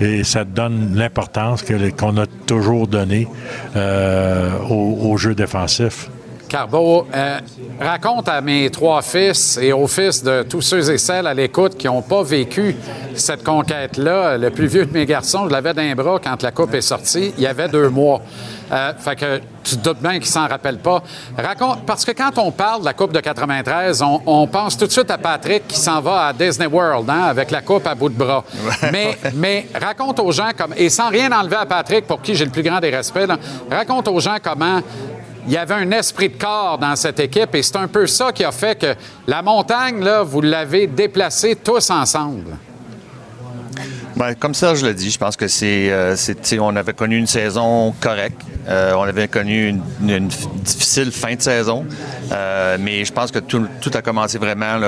Et 0.00 0.24
ça 0.24 0.44
te 0.44 0.50
donne 0.50 0.92
l'importance 0.94 1.64
qu'on 1.98 2.16
a 2.16 2.26
toujours 2.46 2.86
donnée 2.86 3.28
euh, 3.76 4.50
au, 4.68 5.10
au 5.10 5.16
jeu 5.16 5.34
défensif. 5.34 6.08
Carbo, 6.50 7.06
euh, 7.14 7.38
raconte 7.80 8.28
à 8.28 8.40
mes 8.40 8.68
trois 8.70 9.02
fils 9.02 9.56
et 9.62 9.72
aux 9.72 9.86
fils 9.86 10.24
de 10.24 10.42
tous 10.42 10.60
ceux 10.62 10.90
et 10.90 10.98
celles 10.98 11.28
à 11.28 11.32
l'écoute 11.32 11.76
qui 11.76 11.86
n'ont 11.86 12.02
pas 12.02 12.24
vécu 12.24 12.74
cette 13.14 13.44
conquête-là. 13.44 14.36
Le 14.36 14.50
plus 14.50 14.66
vieux 14.66 14.84
de 14.84 14.92
mes 14.92 15.06
garçons, 15.06 15.46
je 15.46 15.52
l'avais 15.52 15.74
d'un 15.74 15.94
bras 15.94 16.18
quand 16.18 16.42
la 16.42 16.50
Coupe 16.50 16.74
est 16.74 16.80
sortie. 16.80 17.32
Il 17.38 17.44
y 17.44 17.46
avait 17.46 17.68
deux 17.68 17.88
mois. 17.88 18.20
Euh, 18.72 18.92
fait 18.98 19.14
que 19.14 19.40
tu 19.62 19.76
te 19.76 19.84
doutes 19.84 20.02
bien 20.02 20.14
qu'il 20.14 20.26
s'en 20.26 20.48
rappelle 20.48 20.78
pas. 20.78 21.04
Raconte, 21.38 21.84
parce 21.86 22.04
que 22.04 22.10
quand 22.10 22.36
on 22.38 22.50
parle 22.50 22.80
de 22.80 22.86
la 22.86 22.94
Coupe 22.94 23.12
de 23.12 23.20
93, 23.20 24.02
on, 24.02 24.20
on 24.26 24.46
pense 24.48 24.76
tout 24.76 24.86
de 24.86 24.92
suite 24.92 25.10
à 25.10 25.18
Patrick 25.18 25.68
qui 25.68 25.78
s'en 25.78 26.00
va 26.00 26.26
à 26.26 26.32
Disney 26.32 26.66
World 26.66 27.08
hein, 27.08 27.26
avec 27.28 27.52
la 27.52 27.62
Coupe 27.62 27.86
à 27.86 27.94
bout 27.94 28.08
de 28.08 28.18
bras. 28.18 28.44
Mais, 28.92 29.16
mais 29.34 29.68
raconte 29.80 30.18
aux 30.18 30.32
gens, 30.32 30.50
comme, 30.58 30.74
et 30.76 30.88
sans 30.88 31.10
rien 31.10 31.30
enlever 31.30 31.56
à 31.56 31.66
Patrick, 31.66 32.08
pour 32.08 32.20
qui 32.20 32.34
j'ai 32.34 32.44
le 32.44 32.50
plus 32.50 32.64
grand 32.64 32.80
des 32.80 32.90
respects, 32.90 33.26
là, 33.26 33.38
raconte 33.70 34.08
aux 34.08 34.18
gens 34.18 34.36
comment 34.42 34.80
il 35.46 35.52
y 35.52 35.56
avait 35.56 35.74
un 35.74 35.90
esprit 35.90 36.28
de 36.28 36.36
corps 36.36 36.78
dans 36.78 36.96
cette 36.96 37.20
équipe 37.20 37.54
et 37.54 37.62
c'est 37.62 37.76
un 37.76 37.88
peu 37.88 38.06
ça 38.06 38.32
qui 38.32 38.44
a 38.44 38.52
fait 38.52 38.78
que 38.78 38.94
la 39.26 39.42
montagne, 39.42 40.02
là, 40.02 40.22
vous 40.22 40.40
l'avez 40.40 40.86
déplacée 40.86 41.56
tous 41.56 41.90
ensemble. 41.90 42.56
Ben, 44.16 44.34
comme 44.34 44.52
Serge 44.52 44.82
l'a 44.82 44.92
dit, 44.92 45.10
je 45.10 45.18
pense 45.18 45.34
que 45.34 45.48
c'est, 45.48 45.90
euh, 45.90 46.14
on 46.60 46.76
avait 46.76 46.92
connu 46.92 47.16
une 47.16 47.26
saison 47.26 47.94
correcte. 48.00 48.42
Euh, 48.68 48.92
on 48.94 49.04
avait 49.04 49.28
connu 49.28 49.68
une, 50.00 50.28
difficile 50.28 51.10
fin 51.10 51.34
de 51.34 51.40
saison. 51.40 51.86
Euh, 52.30 52.76
mais 52.78 53.04
je 53.04 53.12
pense 53.12 53.30
que 53.30 53.38
tout, 53.38 53.66
a 53.94 54.02
commencé 54.02 54.36
vraiment 54.36 54.78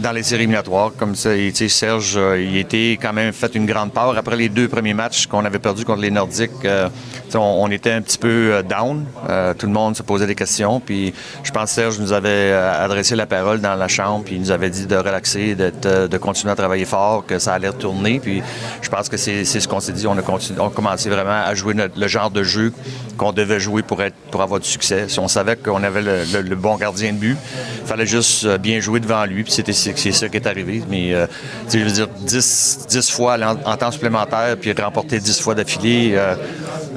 dans 0.00 0.12
les 0.12 0.22
séries 0.22 0.42
éliminatoires. 0.42 0.92
Comme 0.96 1.14
ça, 1.14 1.34
et, 1.34 1.52
Serge, 1.52 2.14
euh, 2.16 2.40
il 2.40 2.56
était 2.56 2.98
quand 3.00 3.12
même 3.12 3.32
fait 3.32 3.54
une 3.54 3.66
grande 3.66 3.92
part. 3.92 4.16
Après 4.16 4.36
les 4.36 4.48
deux 4.48 4.68
premiers 4.68 4.94
matchs 4.94 5.26
qu'on 5.26 5.44
avait 5.44 5.58
perdus 5.58 5.84
contre 5.84 6.00
les 6.00 6.10
Nordiques, 6.10 6.50
euh, 6.64 6.88
on, 7.34 7.70
était 7.70 7.92
un 7.92 8.00
petit 8.00 8.18
peu 8.18 8.54
euh, 8.54 8.62
down. 8.62 9.04
Euh, 9.28 9.54
tout 9.54 9.66
le 9.66 9.72
monde 9.72 9.96
se 9.96 10.02
posait 10.02 10.26
des 10.26 10.34
questions. 10.34 10.80
Puis 10.80 11.12
je 11.42 11.50
pense 11.50 11.64
que 11.64 11.70
Serge 11.70 11.98
nous 11.98 12.12
avait 12.12 12.28
euh, 12.28 12.84
adressé 12.84 13.16
la 13.16 13.26
parole 13.26 13.60
dans 13.60 13.74
la 13.74 13.88
chambre. 13.88 14.24
Puis 14.24 14.36
il 14.36 14.40
nous 14.40 14.50
avait 14.50 14.70
dit 14.70 14.86
de 14.86 14.96
relaxer, 14.96 15.56
euh, 15.58 16.08
de 16.08 16.18
continuer 16.18 16.52
à 16.52 16.56
travailler 16.56 16.84
fort, 16.84 17.26
que 17.26 17.38
ça 17.38 17.54
allait 17.54 17.68
retourner. 17.68 18.20
Puis 18.20 18.42
je 18.80 18.88
pense 18.88 19.08
que 19.08 19.16
c'est, 19.16 19.44
ce 19.44 19.68
qu'on 19.68 19.80
s'est 19.80 19.92
dit. 19.92 20.06
On 20.06 20.16
a, 20.16 20.22
continué, 20.22 20.60
on 20.60 20.68
a 20.68 20.70
commencé 20.70 21.10
vraiment 21.10 21.42
à 21.44 21.54
jouer 21.54 21.74
le 21.74 22.08
genre 22.08 22.30
de 22.30 22.42
jeu 22.42 22.72
qu'on 23.18 23.32
devait 23.32 23.60
jouer 23.60 23.82
pour, 23.82 24.00
avoir 24.40 24.60
du 24.60 24.68
succès. 24.68 25.06
Si 25.08 25.18
on 25.18 25.28
savait 25.28 25.56
qu'on 25.56 25.82
avait 25.82 26.00
le, 26.02 26.56
bon 26.56 26.76
gardien 26.76 27.12
de 27.12 27.18
but, 27.18 27.36
il 27.82 27.86
fallait 27.86 28.06
juste 28.06 28.44
euh, 28.44 28.56
bien 28.56 28.80
jouer 28.80 29.00
devant 29.00 29.24
lui. 29.26 29.42
Puis 29.42 29.52
c'est, 29.72 30.12
ça 30.12 30.28
qui 30.28 30.36
est 30.36 30.46
arrivé. 30.46 30.82
Mais 30.88 31.14
euh, 31.14 31.26
je 31.72 31.78
veux 31.78 31.90
dire, 31.90 32.08
10, 32.08 32.86
10 32.88 33.10
fois 33.10 33.36
en, 33.64 33.76
temps 33.76 33.90
supplémentaire, 33.90 34.56
puis 34.60 34.72
remporter 34.72 35.18
10 35.18 35.40
fois 35.40 35.54
d'affilée. 35.54 36.12
euh, 36.14 36.34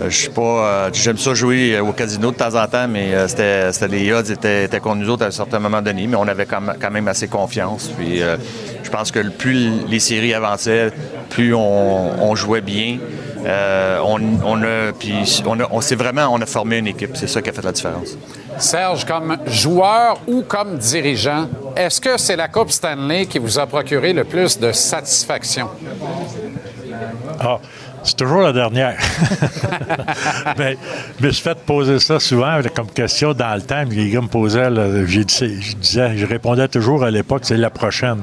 euh, 0.01 0.09
je 0.09 0.17
sais 0.17 0.29
pas, 0.29 0.89
j'aime 0.93 1.17
ça 1.17 1.33
jouer 1.33 1.79
au 1.79 1.91
casino 1.91 2.31
de 2.31 2.35
temps 2.35 2.55
en 2.55 2.67
temps, 2.67 2.87
mais 2.87 3.13
c'était, 3.27 3.71
les 3.87 4.11
odds 4.11 4.31
étaient, 4.31 4.79
contre 4.79 4.97
nous 4.97 5.09
autres 5.09 5.23
à 5.23 5.27
un 5.27 5.31
certain 5.31 5.59
moment 5.59 5.81
donné, 5.81 6.07
mais 6.07 6.15
on 6.15 6.27
avait 6.27 6.45
quand 6.45 6.91
même, 6.91 7.07
assez 7.07 7.27
confiance. 7.27 7.89
Puis 7.97 8.19
je 8.19 8.89
pense 8.89 9.11
que 9.11 9.19
plus 9.29 9.85
les 9.87 9.99
séries 9.99 10.33
avançaient, 10.33 10.91
plus 11.29 11.53
on 11.53 12.35
jouait 12.35 12.61
bien. 12.61 12.97
Euh, 13.45 13.99
on, 14.05 14.19
on 14.45 14.61
a, 14.63 14.91
puis 14.97 15.41
on 15.45 15.59
a, 15.59 15.67
on 15.71 15.81
s'est 15.81 15.95
vraiment, 15.95 16.27
on 16.31 16.41
a 16.41 16.45
formé 16.45 16.77
une 16.77 16.87
équipe. 16.87 17.15
C'est 17.15 17.27
ça 17.27 17.41
qui 17.41 17.49
a 17.49 17.53
fait 17.53 17.63
la 17.63 17.71
différence. 17.71 18.17
Serge, 18.57 19.05
comme 19.05 19.37
joueur 19.47 20.19
ou 20.27 20.43
comme 20.43 20.77
dirigeant, 20.77 21.47
est-ce 21.75 21.99
que 21.99 22.17
c'est 22.17 22.35
la 22.35 22.47
Coupe 22.47 22.71
Stanley 22.71 23.25
qui 23.25 23.39
vous 23.39 23.57
a 23.57 23.65
procuré 23.65 24.13
le 24.13 24.23
plus 24.23 24.59
de 24.59 24.71
satisfaction? 24.71 25.69
Ah, 27.39 27.59
c'est 28.03 28.17
toujours 28.17 28.41
la 28.41 28.53
dernière. 28.53 28.97
mais 30.57 30.77
je 31.19 31.25
me 31.27 31.31
suis 31.31 31.43
fait 31.43 31.57
poser 31.65 31.99
ça 31.99 32.19
souvent 32.19 32.59
comme 32.75 32.87
question 32.87 33.33
dans 33.33 33.55
le 33.55 33.61
temps. 33.61 33.83
Les 33.89 34.09
gars 34.09 34.21
me 34.21 34.27
posaient, 34.27 34.69
je 35.07 35.21
je 36.15 36.25
répondais 36.25 36.67
toujours 36.67 37.03
à 37.03 37.11
l'époque, 37.11 37.41
c'est 37.43 37.57
la 37.57 37.69
prochaine. 37.69 38.21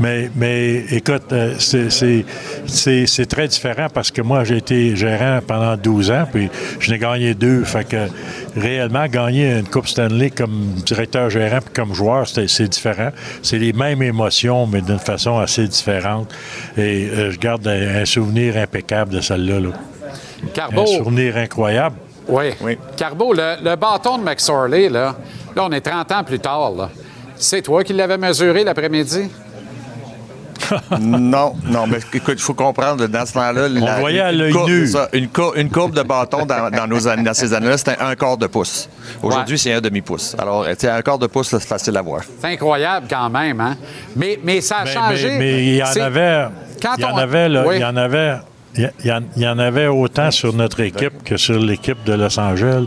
Mais, 0.00 0.84
écoute, 0.90 1.32
euh, 1.32 1.54
c'est- 1.58 3.26
très 3.28 3.48
différent 3.48 3.88
parce 3.92 4.10
que 4.10 4.22
moi, 4.22 4.44
j'ai 4.44 4.56
été 4.56 4.96
gérant 4.96 5.40
pendant 5.46 5.76
12 5.76 6.10
ans, 6.10 6.24
puis 6.32 6.48
je 6.80 6.90
n'ai 6.90 6.98
gagné 6.98 7.34
deux. 7.34 7.62
Fait 7.64 7.84
que 7.86 8.08
réellement, 8.56 9.06
gagner 9.06 9.58
une 9.58 9.68
Coupe 9.68 9.86
Stanley 9.86 10.30
comme 10.30 10.74
directeur 10.86 11.28
gérant 11.30 11.60
puis 11.60 11.74
comme 11.74 11.94
joueur, 11.94 12.26
c'est 12.26 12.68
différent. 12.68 13.10
C'est 13.42 13.58
les 13.58 13.72
mêmes 13.72 14.02
émotions, 14.02 14.66
mais 14.66 14.80
d'une 14.80 14.98
façon 14.98 15.38
assez 15.38 15.66
différente. 15.66 16.32
Et 16.76 17.08
euh, 17.12 17.30
je 17.30 17.38
garde 17.38 17.66
un 17.66 18.04
souvenir 18.04 18.56
impeccable 18.56 18.97
de 19.06 19.20
celle-là. 19.20 19.60
là. 19.60 19.68
Carbo. 20.54 20.82
Un 20.82 20.86
souvenir 20.86 21.36
incroyable. 21.36 21.96
Oui. 22.28 22.52
Carbo, 22.96 23.32
le, 23.32 23.56
le 23.62 23.76
bâton 23.76 24.18
de 24.18 24.24
McSorley, 24.24 24.88
là, 24.88 25.14
là, 25.56 25.64
on 25.64 25.72
est 25.72 25.80
30 25.80 26.12
ans 26.12 26.24
plus 26.24 26.38
tard. 26.38 26.72
là. 26.72 26.90
C'est 27.36 27.62
toi 27.62 27.82
qui 27.84 27.92
l'avais 27.92 28.18
mesuré 28.18 28.64
l'après-midi? 28.64 29.30
non, 31.00 31.54
non, 31.64 31.86
mais 31.86 31.98
écoute, 32.12 32.34
il 32.36 32.40
faut 32.42 32.52
comprendre, 32.52 33.06
dans 33.06 33.24
ce 33.24 33.32
temps-là... 33.32 33.68
la- 33.68 34.00
voyait 34.00 34.20
à 34.20 34.32
l'œil 34.32 34.52
nu. 34.66 34.86
ça, 34.88 35.08
Une, 35.12 35.28
cour- 35.28 35.54
une 35.56 35.70
courbe 35.70 35.94
de 35.94 36.02
bâton 36.02 36.44
dans, 36.44 36.68
dans 36.70 36.86
nos 36.86 37.06
années, 37.08 37.22
dans 37.22 37.32
ces 37.32 37.54
années-là, 37.54 37.78
c'était 37.78 37.96
un 38.00 38.14
quart 38.16 38.36
de 38.36 38.46
pouce. 38.48 38.88
Aujourd'hui, 39.22 39.58
c'est 39.58 39.72
un 39.72 39.80
demi-pouce. 39.80 40.34
Alors, 40.38 40.66
tu 40.66 40.74
sais, 40.80 40.88
un 40.90 41.00
quart 41.00 41.18
de 41.18 41.26
pouce, 41.28 41.52
là, 41.52 41.60
c'est 41.60 41.68
facile 41.68 41.96
à 41.96 42.02
voir. 42.02 42.22
C'est 42.40 42.48
incroyable 42.48 43.06
quand 43.08 43.30
même, 43.30 43.60
hein? 43.60 43.76
Mais, 44.16 44.38
mais 44.42 44.60
ça 44.60 44.78
a 44.78 44.84
Mais, 44.84 44.92
changé. 44.92 45.28
mais- 45.30 45.38
mais 45.38 45.64
il 45.64 45.74
y 45.76 45.82
en 45.82 45.86
C'est- 45.86 46.00
avait. 46.00 46.48
Quand 46.82 46.94
il 46.98 47.02
y 47.02 47.04
en 47.06 47.14
on- 47.14 47.18
avait, 47.18 47.48
là, 47.48 47.64
Oui. 47.66 47.76
il 47.76 47.80
y 47.80 47.84
en 47.84 47.96
avait. 47.96 48.34
Il 48.78 49.06
y, 49.06 49.12
en- 49.12 49.20
il 49.36 49.42
y 49.42 49.48
en 49.48 49.58
avait 49.58 49.86
autant 49.88 50.30
sur 50.30 50.52
notre 50.54 50.80
équipe 50.80 51.22
que 51.24 51.36
sur 51.36 51.58
l'équipe 51.58 52.02
de 52.04 52.12
Los 52.14 52.38
Angeles. 52.38 52.84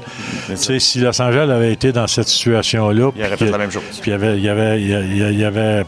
Tu 0.47 0.55
sais, 0.55 0.79
si 0.79 0.99
Los 0.99 1.21
Angeles 1.21 1.51
avait 1.51 1.73
été 1.73 1.91
dans 1.91 2.07
cette 2.07 2.27
situation-là, 2.29 3.11
Il 3.15 3.21
aurait 3.21 3.29
puis 3.35 3.37
fait 3.37 3.45
que- 3.45 3.51
la 3.51 3.57
même 3.57 3.71
chose. 3.71 3.83
Puis 4.01 4.11
il 4.11 4.13
avait, 4.13 4.39
il 4.39 4.49
avait, 4.49 4.81
il 4.81 4.93
avait- 4.95 5.33
il 5.33 5.45
avait 5.45 5.85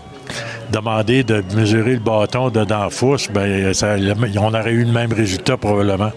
demandé 0.72 1.24
de 1.24 1.44
mesurer 1.56 1.94
le 1.94 2.00
bâton 2.00 2.50
de 2.50 2.66
pouce, 2.98 3.28
ben, 3.30 3.74
ça- 3.74 3.96
on 4.40 4.54
aurait 4.54 4.72
eu 4.72 4.84
le 4.86 4.92
même 4.92 5.14
résultat 5.14 5.56
probablement. 5.58 6.12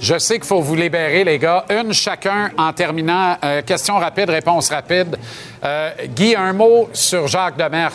Je 0.00 0.18
sais 0.18 0.34
qu'il 0.34 0.44
faut 0.44 0.60
vous 0.60 0.74
libérer, 0.74 1.24
les 1.24 1.38
gars. 1.38 1.64
Une 1.70 1.92
chacun 1.92 2.50
en 2.58 2.72
terminant. 2.72 3.36
Euh, 3.42 3.62
question 3.62 3.96
rapide, 3.98 4.28
réponse 4.30 4.68
rapide. 4.70 5.16
Euh, 5.64 5.90
Guy, 6.14 6.34
un 6.36 6.52
mot 6.52 6.90
sur 6.92 7.26
Jacques 7.28 7.56
Demers, 7.56 7.92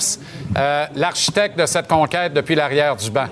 euh, 0.58 0.86
l'architecte 0.96 1.60
de 1.60 1.66
cette 1.66 1.88
conquête 1.88 2.34
depuis 2.34 2.56
l'arrière 2.56 2.96
du 2.96 3.12
banc. 3.12 3.28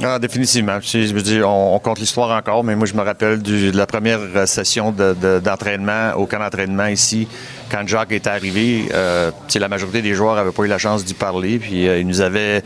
Ah, 0.00 0.18
définitivement. 0.18 0.78
Je 0.80 1.42
on, 1.42 1.78
compte 1.78 1.98
l'histoire 1.98 2.36
encore, 2.36 2.64
mais 2.64 2.74
moi, 2.74 2.86
je 2.86 2.94
me 2.94 3.02
rappelle 3.02 3.40
du- 3.40 3.70
de 3.70 3.76
la 3.76 3.86
première 3.86 4.18
euh, 4.34 4.46
session 4.46 4.90
de- 4.90 5.14
de- 5.20 5.38
d'entraînement 5.40 6.12
au 6.16 6.26
camp 6.26 6.38
d'entraînement 6.38 6.86
ici, 6.86 7.28
quand 7.70 7.86
Jacques 7.86 8.12
est 8.12 8.26
arrivé. 8.26 8.88
euh, 8.94 9.30
la 9.54 9.68
majorité 9.68 10.02
des 10.02 10.14
joueurs 10.14 10.34
n'avaient 10.36 10.50
pas 10.52 10.64
eu 10.64 10.68
la 10.68 10.78
chance 10.78 11.04
d'y 11.04 11.14
parler, 11.14 11.58
puis 11.58 11.86
euh, 11.86 11.98
il 12.00 12.06
nous 12.06 12.20
avait 12.20 12.62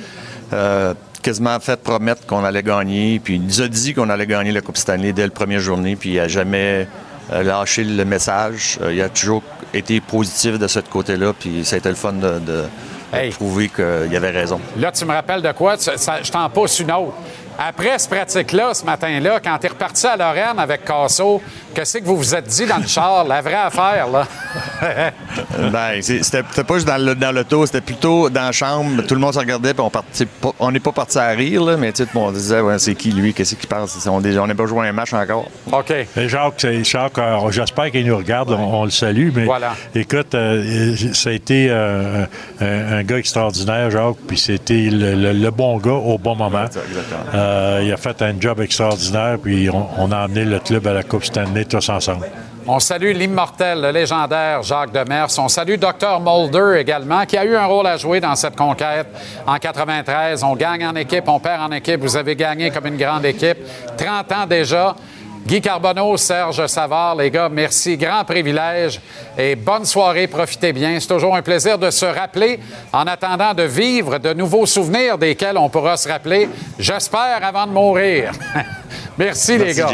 euh, 0.52 0.94
quasiment 1.22 1.58
fait 1.60 1.80
promettre 1.82 2.24
qu'on 2.26 2.44
allait 2.44 2.62
gagner, 2.62 3.18
puis 3.22 3.34
il 3.34 3.42
nous 3.42 3.60
a 3.60 3.68
dit 3.68 3.92
qu'on 3.92 4.08
allait 4.08 4.26
gagner 4.26 4.52
la 4.52 4.60
Coupe 4.60 4.76
Stanley 4.76 5.12
dès 5.12 5.24
la 5.24 5.30
première 5.30 5.60
journée, 5.60 5.96
puis 5.96 6.10
il 6.10 6.16
n'a 6.16 6.28
jamais 6.28 6.86
lâché 7.30 7.82
le 7.82 8.04
message. 8.04 8.78
Il 8.88 9.02
a 9.02 9.08
toujours 9.08 9.42
été 9.74 10.00
positif 10.00 10.58
de 10.60 10.68
ce 10.68 10.78
côté-là, 10.78 11.32
puis 11.38 11.64
ça 11.64 11.74
a 11.74 11.78
été 11.80 11.88
le 11.88 11.96
fun 11.96 12.12
de- 12.12 12.64
de 13.12 13.34
prouver 13.34 13.68
qu'il 13.68 14.16
avait 14.16 14.30
raison. 14.30 14.60
Là, 14.76 14.92
tu 14.92 15.04
me 15.04 15.12
rappelles 15.12 15.42
de 15.42 15.52
quoi? 15.52 15.76
Ça- 15.78 16.22
je 16.22 16.30
t'en 16.30 16.48
pousse 16.50 16.78
une 16.80 16.92
autre. 16.92 17.14
Après 17.58 17.98
ce 17.98 18.06
pratique-là, 18.08 18.74
ce 18.74 18.84
matin-là, 18.84 19.40
quand 19.42 19.56
tu 19.58 19.66
es 19.66 19.70
reparti 19.70 20.06
à 20.06 20.16
Lorraine 20.16 20.58
avec 20.58 20.84
Casso, 20.84 21.40
qu'est-ce 21.76 21.98
que 21.98 22.04
vous 22.04 22.16
vous 22.16 22.34
êtes 22.34 22.46
dit 22.46 22.66
dans 22.66 22.78
le 22.78 22.86
char? 22.86 23.24
La 23.24 23.40
vraie 23.42 23.54
affaire, 23.54 24.08
là? 24.10 24.26
Ben, 25.72 26.00
c'était 26.00 26.42
pas 26.42 26.74
juste 26.74 26.86
dans 26.86 26.96
le- 27.02 27.14
dans 27.14 27.32
l'auto, 27.32 27.66
c'était 27.66 27.80
plutôt 27.80 28.28
dans 28.30 28.42
la 28.46 28.52
chambre. 28.52 29.02
Tout 29.06 29.14
le 29.14 29.20
monde 29.20 29.34
se 29.34 29.38
regardait, 29.38 29.74
puis 29.74 29.82
on 29.82 29.90
partit 29.90 30.24
pas- 30.26 30.52
on 30.58 30.70
n'est 30.70 30.80
pas 30.80 30.92
parti 30.92 31.18
à 31.18 31.28
rire, 31.28 31.62
là, 31.64 31.76
mais 31.76 31.92
tu 31.92 32.04
sais, 32.04 32.10
on 32.14 32.30
disait, 32.32 32.60
ouais, 32.60 32.78
c'est 32.78 32.94
qui 32.94 33.10
lui, 33.12 33.34
qu'est-ce 33.34 33.54
qu'il 33.54 33.68
pense? 33.68 34.06
On 34.08 34.20
n'a 34.20 34.54
pas 34.54 34.66
joué 34.66 34.88
un 34.88 34.92
match 34.92 35.12
encore. 35.12 35.46
OK. 35.70 35.90
Et 35.90 36.28
Jacques, 36.28 36.54
c'est- 36.58 36.84
Jacques, 36.84 37.18
euh, 37.18 37.50
j'espère 37.50 37.90
qu'il 37.90 38.06
nous 38.06 38.16
regarde, 38.16 38.50
on, 38.52 38.80
on 38.80 38.84
le 38.84 38.90
salue, 38.90 39.30
mais 39.34 39.46
écoute, 39.94 40.34
euh, 40.34 40.94
ça 41.12 41.30
a 41.30 41.32
été 41.32 41.68
euh, 41.70 42.24
un, 42.60 42.92
un 42.98 43.02
gars 43.02 43.18
extraordinaire, 43.18 43.90
Jacques, 43.90 44.16
puis 44.26 44.38
c'était 44.38 44.88
le, 44.90 45.14
le- 45.14 45.32
le 45.32 45.50
bon 45.50 45.76
gars 45.78 45.90
au 45.92 46.16
bon 46.18 46.34
moment. 46.36 46.64
Euh, 47.34 47.82
il 47.84 47.92
a 47.92 47.96
fait 47.96 48.20
un 48.22 48.34
job 48.40 48.60
extraordinaire, 48.60 49.38
puis 49.42 49.68
on, 49.70 49.86
on 49.98 50.12
a 50.12 50.24
emmené 50.24 50.44
le 50.44 50.58
club 50.60 50.86
à 50.86 50.92
la 50.92 51.02
Coupe 51.02 51.24
Stanley 51.24 51.65
tous 51.66 51.88
ensemble. 51.88 52.28
On 52.66 52.80
salue 52.80 53.12
l'immortel, 53.12 53.80
le 53.80 53.90
légendaire 53.90 54.62
Jacques 54.62 54.92
Demers. 54.92 55.28
On 55.38 55.48
salue 55.48 55.76
Dr. 55.76 56.20
Mulder 56.20 56.80
également, 56.80 57.24
qui 57.24 57.36
a 57.36 57.44
eu 57.44 57.54
un 57.54 57.66
rôle 57.66 57.86
à 57.86 57.96
jouer 57.96 58.20
dans 58.20 58.34
cette 58.34 58.56
conquête 58.56 59.06
en 59.46 59.56
93. 59.56 60.42
On 60.42 60.56
gagne 60.56 60.84
en 60.84 60.96
équipe, 60.96 61.28
on 61.28 61.38
perd 61.38 61.62
en 61.62 61.72
équipe. 61.72 62.00
Vous 62.00 62.16
avez 62.16 62.34
gagné 62.34 62.70
comme 62.70 62.86
une 62.86 62.96
grande 62.96 63.24
équipe. 63.24 63.58
30 63.96 64.32
ans 64.32 64.46
déjà. 64.46 64.96
Guy 65.46 65.60
Carbonneau, 65.60 66.16
Serge 66.16 66.66
Savard, 66.66 67.14
les 67.14 67.30
gars, 67.30 67.48
merci. 67.48 67.96
Grand 67.96 68.24
privilège 68.24 69.00
et 69.38 69.54
bonne 69.54 69.84
soirée. 69.84 70.26
Profitez 70.26 70.72
bien. 70.72 70.98
C'est 70.98 71.06
toujours 71.06 71.36
un 71.36 71.42
plaisir 71.42 71.78
de 71.78 71.88
se 71.88 72.04
rappeler 72.04 72.58
en 72.92 73.06
attendant 73.06 73.54
de 73.54 73.62
vivre 73.62 74.18
de 74.18 74.34
nouveaux 74.34 74.66
souvenirs 74.66 75.16
desquels 75.16 75.56
on 75.56 75.68
pourra 75.68 75.96
se 75.96 76.08
rappeler, 76.08 76.48
j'espère, 76.80 77.44
avant 77.44 77.68
de 77.68 77.70
mourir. 77.70 78.32
merci, 79.18 79.56
les 79.56 79.72
gars. 79.72 79.92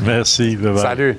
Merci. 0.00 0.56
bye-bye. 0.56 0.78
Salut. 0.82 1.16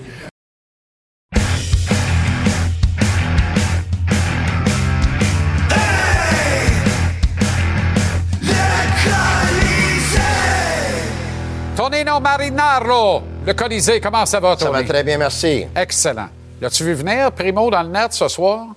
Tonino 11.76 12.20
Marinaro, 12.22 13.22
le 13.46 13.54
Colisée, 13.54 14.00
comment 14.00 14.26
ça 14.26 14.40
va, 14.40 14.56
Tony? 14.56 14.72
Ça 14.72 14.72
va 14.72 14.84
très 14.84 15.04
bien, 15.04 15.18
merci. 15.18 15.66
Excellent. 15.76 16.30
L'as-tu 16.62 16.86
vu 16.86 16.94
venir, 16.94 17.32
Primo, 17.34 17.70
dans 17.70 17.84
le 17.84 17.90
net 17.90 18.14
ce 18.14 18.28
soir? 18.30 18.68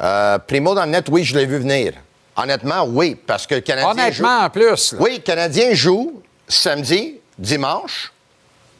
Euh, 0.00 0.38
Primo 0.40 0.74
dans 0.74 0.84
le 0.84 0.90
net, 0.90 1.06
oui, 1.08 1.22
je 1.22 1.36
l'ai 1.38 1.46
vu 1.46 1.58
venir. 1.58 1.92
Honnêtement, 2.36 2.84
oui, 2.84 3.14
parce 3.14 3.46
que 3.46 3.54
le 3.54 3.60
Canadien. 3.60 3.90
Honnêtement, 3.90 4.40
joue- 4.40 4.44
en 4.46 4.50
plus. 4.50 4.94
Oui, 4.98 5.12
le 5.16 5.22
Canadien 5.22 5.72
joue 5.72 6.20
samedi, 6.48 7.20
dimanche. 7.38 8.12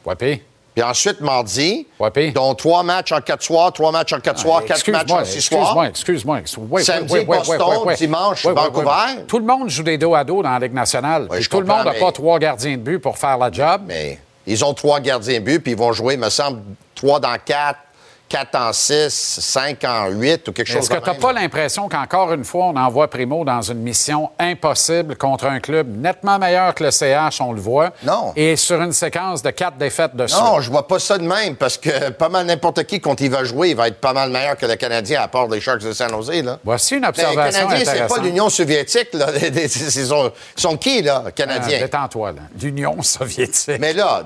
Ouais, 0.07 0.15
puis? 0.15 0.41
Ensuite, 0.83 1.21
mardi, 1.21 1.87
dont 2.35 2.53
trois 2.53 2.83
matchs 2.83 3.11
en 3.11 3.19
quatre 3.19 3.41
soirs, 3.41 3.73
trois 3.73 3.91
matchs 3.91 4.13
en 4.13 4.19
quatre 4.19 4.39
soirs, 4.39 4.63
quatre 4.63 4.87
matchs 4.91 5.11
en 5.11 5.25
six 5.25 5.41
soirs. 5.41 5.85
Excuse-moi, 5.85 6.39
excuse-moi. 6.39 6.83
Samedi, 6.83 7.13
oui, 7.13 7.19
oui, 7.27 7.37
Boston, 7.37 7.59
oui, 7.83 7.95
dimanche, 7.95 8.45
Vancouver. 8.45 9.23
Tout 9.27 9.39
le 9.39 9.45
monde 9.45 9.69
joue 9.69 9.81
des 9.81 9.97
dos 9.97 10.13
à 10.13 10.23
dos 10.23 10.43
dans 10.43 10.51
la 10.51 10.59
Ligue 10.59 10.75
nationale. 10.75 11.27
Puis 11.31 11.47
tout 11.47 11.61
le 11.61 11.65
monde 11.65 11.83
n'a 11.85 11.93
mais- 11.93 11.99
pas 11.99 12.11
trois 12.11 12.37
gardiens 12.37 12.77
de 12.77 12.81
but 12.81 12.99
pour 12.99 13.17
faire 13.17 13.39
la 13.39 13.51
job. 13.51 13.81
Mais 13.87 14.19
ils 14.45 14.63
ont 14.63 14.75
trois 14.75 14.99
gardiens 14.99 15.39
but, 15.39 15.59
puis 15.59 15.71
ils 15.71 15.77
vont 15.77 15.93
jouer, 15.93 16.15
me 16.15 16.29
semble, 16.29 16.61
trois 16.93 17.19
dans 17.19 17.35
quatre, 17.43 17.79
quatre 18.27 18.55
en 18.55 18.73
six, 18.73 19.09
cinq 19.09 19.83
en 19.83 20.07
huit 20.07 20.47
ou 20.47 20.51
quelque 20.51 20.67
chose 20.67 20.77
Est-ce 20.77 20.89
que 20.89 21.03
tu 21.03 21.09
n'as 21.09 21.15
pas 21.15 21.33
l'impression 21.33 21.87
qu'encore 21.87 22.33
une 22.33 22.43
fois, 22.43 22.65
on 22.65 22.75
envoie 22.75 23.09
Primo 23.09 23.43
dans 23.45 23.61
une 23.61 23.79
mission 23.79 24.29
impossible 24.39 25.15
contre 25.15 25.45
un 25.45 25.59
club 25.59 25.87
nettement 25.97 26.37
meilleur 26.39 26.75
que 26.75 26.83
le 26.83 26.91
CH, 26.91 27.41
on 27.41 27.53
le 27.53 27.61
voit? 27.61 27.91
Non. 28.03 28.33
Et 28.35 28.55
sur 28.55 28.81
une 28.81 28.91
séquence 28.93 29.41
de 29.41 29.49
quatre 29.51 29.77
défaites 29.77 30.15
de 30.15 30.27
suite. 30.27 30.41
Non, 30.41 30.59
je 30.59 30.69
vois 30.69 30.87
pas 30.87 30.99
ça 30.99 31.17
de 31.17 31.23
même, 31.23 31.55
parce 31.55 31.77
que 31.77 32.09
pas 32.09 32.29
mal 32.29 32.45
n'importe 32.45 32.83
qui, 32.83 32.99
quand 32.99 33.19
il 33.21 33.29
va 33.29 33.43
jouer, 33.43 33.69
il 33.69 33.75
va 33.75 33.87
être 33.87 33.99
pas 33.99 34.13
mal 34.13 34.29
meilleur 34.29 34.57
que 34.57 34.65
le 34.65 34.75
Canadien, 34.75 35.21
à 35.21 35.27
part 35.27 35.47
les 35.47 35.61
Sharks 35.61 35.83
de 35.83 35.93
San 35.93 36.09
Jose. 36.09 36.43
Là. 36.43 36.59
Voici 36.63 36.95
une 36.95 37.01
Mais 37.01 37.07
observation 37.07 37.67
le 37.67 37.73
Canadien, 37.73 37.93
c'est 37.93 38.07
pas 38.07 38.21
l'Union 38.21 38.49
soviétique. 38.49 39.13
Là. 39.13 39.27
Ils 39.37 39.69
sont, 40.05 40.31
ils 40.57 40.61
sont 40.61 40.77
qui, 40.77 41.01
là, 41.01 41.25
Canadiens? 41.35 41.79
Détends-toi, 41.79 42.31
là. 42.31 42.41
L'Union 42.61 43.01
soviétique. 43.01 43.79
Mais 43.79 43.93
là, 43.93 44.23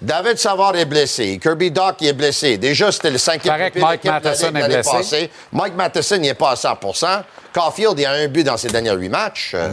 David 0.00 0.38
Savard 0.38 0.76
est 0.76 0.84
blessé. 0.84 1.38
Kirby 1.40 1.70
Doc 1.70 1.96
il 2.00 2.08
est 2.08 2.12
blessé. 2.12 2.56
Déjà, 2.58 2.90
c'était 2.92 3.10
le 3.10 3.18
Paraît 3.48 3.70
que 3.70 3.78
Mike 3.78 4.04
Matheson 4.04 4.54
est 4.54 4.66
blessé. 4.66 4.90
passée. 4.90 5.30
Mike 5.52 5.74
Matheson 5.76 6.18
n'est 6.18 6.34
pas 6.34 6.50
à 6.50 6.54
100% 6.54 7.22
Caulfield, 7.52 7.98
il 7.98 8.06
a 8.06 8.12
un 8.12 8.28
but 8.28 8.44
dans 8.44 8.56
ses 8.56 8.68
derniers 8.68 8.92
huit 8.94 9.08
matchs. 9.10 9.52
Euh, 9.54 9.68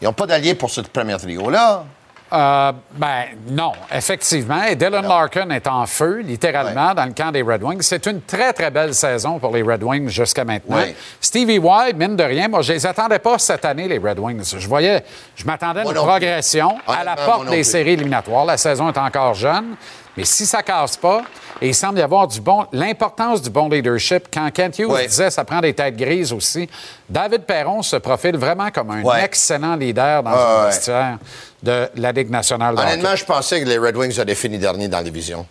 Ils 0.00 0.04
n'ont 0.04 0.12
pas 0.12 0.26
d'alliés 0.26 0.54
pour 0.54 0.70
ce 0.70 0.80
premier 0.80 1.16
trio-là. 1.16 1.84
Euh, 2.32 2.72
ben 2.92 3.24
non, 3.50 3.72
effectivement. 3.92 4.62
Et 4.64 4.74
Dylan 4.74 5.06
Larkin 5.06 5.50
est 5.50 5.66
en 5.66 5.84
feu, 5.84 6.20
littéralement, 6.24 6.94
dans 6.94 7.04
le 7.04 7.12
camp 7.12 7.30
des 7.30 7.42
Red 7.42 7.62
Wings. 7.62 7.82
C'est 7.82 8.06
une 8.06 8.22
très, 8.22 8.54
très 8.54 8.70
belle 8.70 8.94
saison 8.94 9.38
pour 9.38 9.54
les 9.54 9.60
Red 9.62 9.82
Wings 9.82 10.08
jusqu'à 10.08 10.42
maintenant. 10.44 10.78
Stevie 11.20 11.58
White, 11.58 11.96
mine 11.96 12.16
de 12.16 12.24
rien, 12.24 12.48
moi, 12.48 12.62
je 12.62 12.72
les 12.72 12.86
attendais 12.86 13.18
pas 13.18 13.38
cette 13.38 13.66
année, 13.66 13.86
les 13.86 13.98
Red 13.98 14.18
Wings. 14.18 14.54
Je 14.58 14.66
voyais, 14.66 15.04
je 15.36 15.44
m'attendais 15.44 15.80
à 15.80 15.84
une 15.84 15.92
progression 15.92 16.78
à 16.88 17.04
la 17.04 17.16
porte 17.16 17.50
des 17.50 17.64
séries 17.64 17.92
éliminatoires. 17.92 18.46
La 18.46 18.56
saison 18.56 18.88
est 18.90 18.98
encore 18.98 19.34
jeune. 19.34 19.76
Mais 20.16 20.24
si 20.24 20.44
ça 20.44 20.62
casse 20.62 20.96
pas, 20.96 21.22
et 21.60 21.68
il 21.68 21.74
semble 21.74 21.98
y 21.98 22.02
avoir 22.02 22.26
du 22.28 22.40
bon, 22.40 22.66
l'importance 22.72 23.40
du 23.40 23.48
bon 23.48 23.68
leadership, 23.68 24.24
quand 24.32 24.50
Kent 24.52 24.78
Hughes 24.80 24.90
Ouais. 24.90 25.06
disait 25.06 25.30
ça 25.30 25.44
prend 25.44 25.60
des 25.60 25.72
têtes 25.72 25.96
grises 25.96 26.32
aussi, 26.32 26.68
David 27.08 27.44
Perron 27.44 27.80
se 27.82 27.96
profile 27.96 28.36
vraiment 28.36 28.70
comme 28.70 28.90
un 28.90 29.02
Ouais. 29.02 29.24
excellent 29.24 29.74
leader 29.76 30.22
dans 30.22 30.30
ouais. 30.32 30.66
vestiaire 30.66 31.18
de 31.62 31.88
la 31.94 32.12
Ligue 32.12 32.30
nationale 32.30 32.74
de 32.74 32.80
hockey. 32.80 32.92
Honnêtement, 32.92 33.16
je 33.16 33.24
pensais 33.24 33.60
que 33.62 33.66
les 33.68 33.78
Red 33.78 33.96
Wings 33.96 34.18
auraient 34.20 34.34
fini 34.34 34.58
dernier 34.58 34.88
dans 34.88 34.98
la 34.98 35.04
division. 35.04 35.46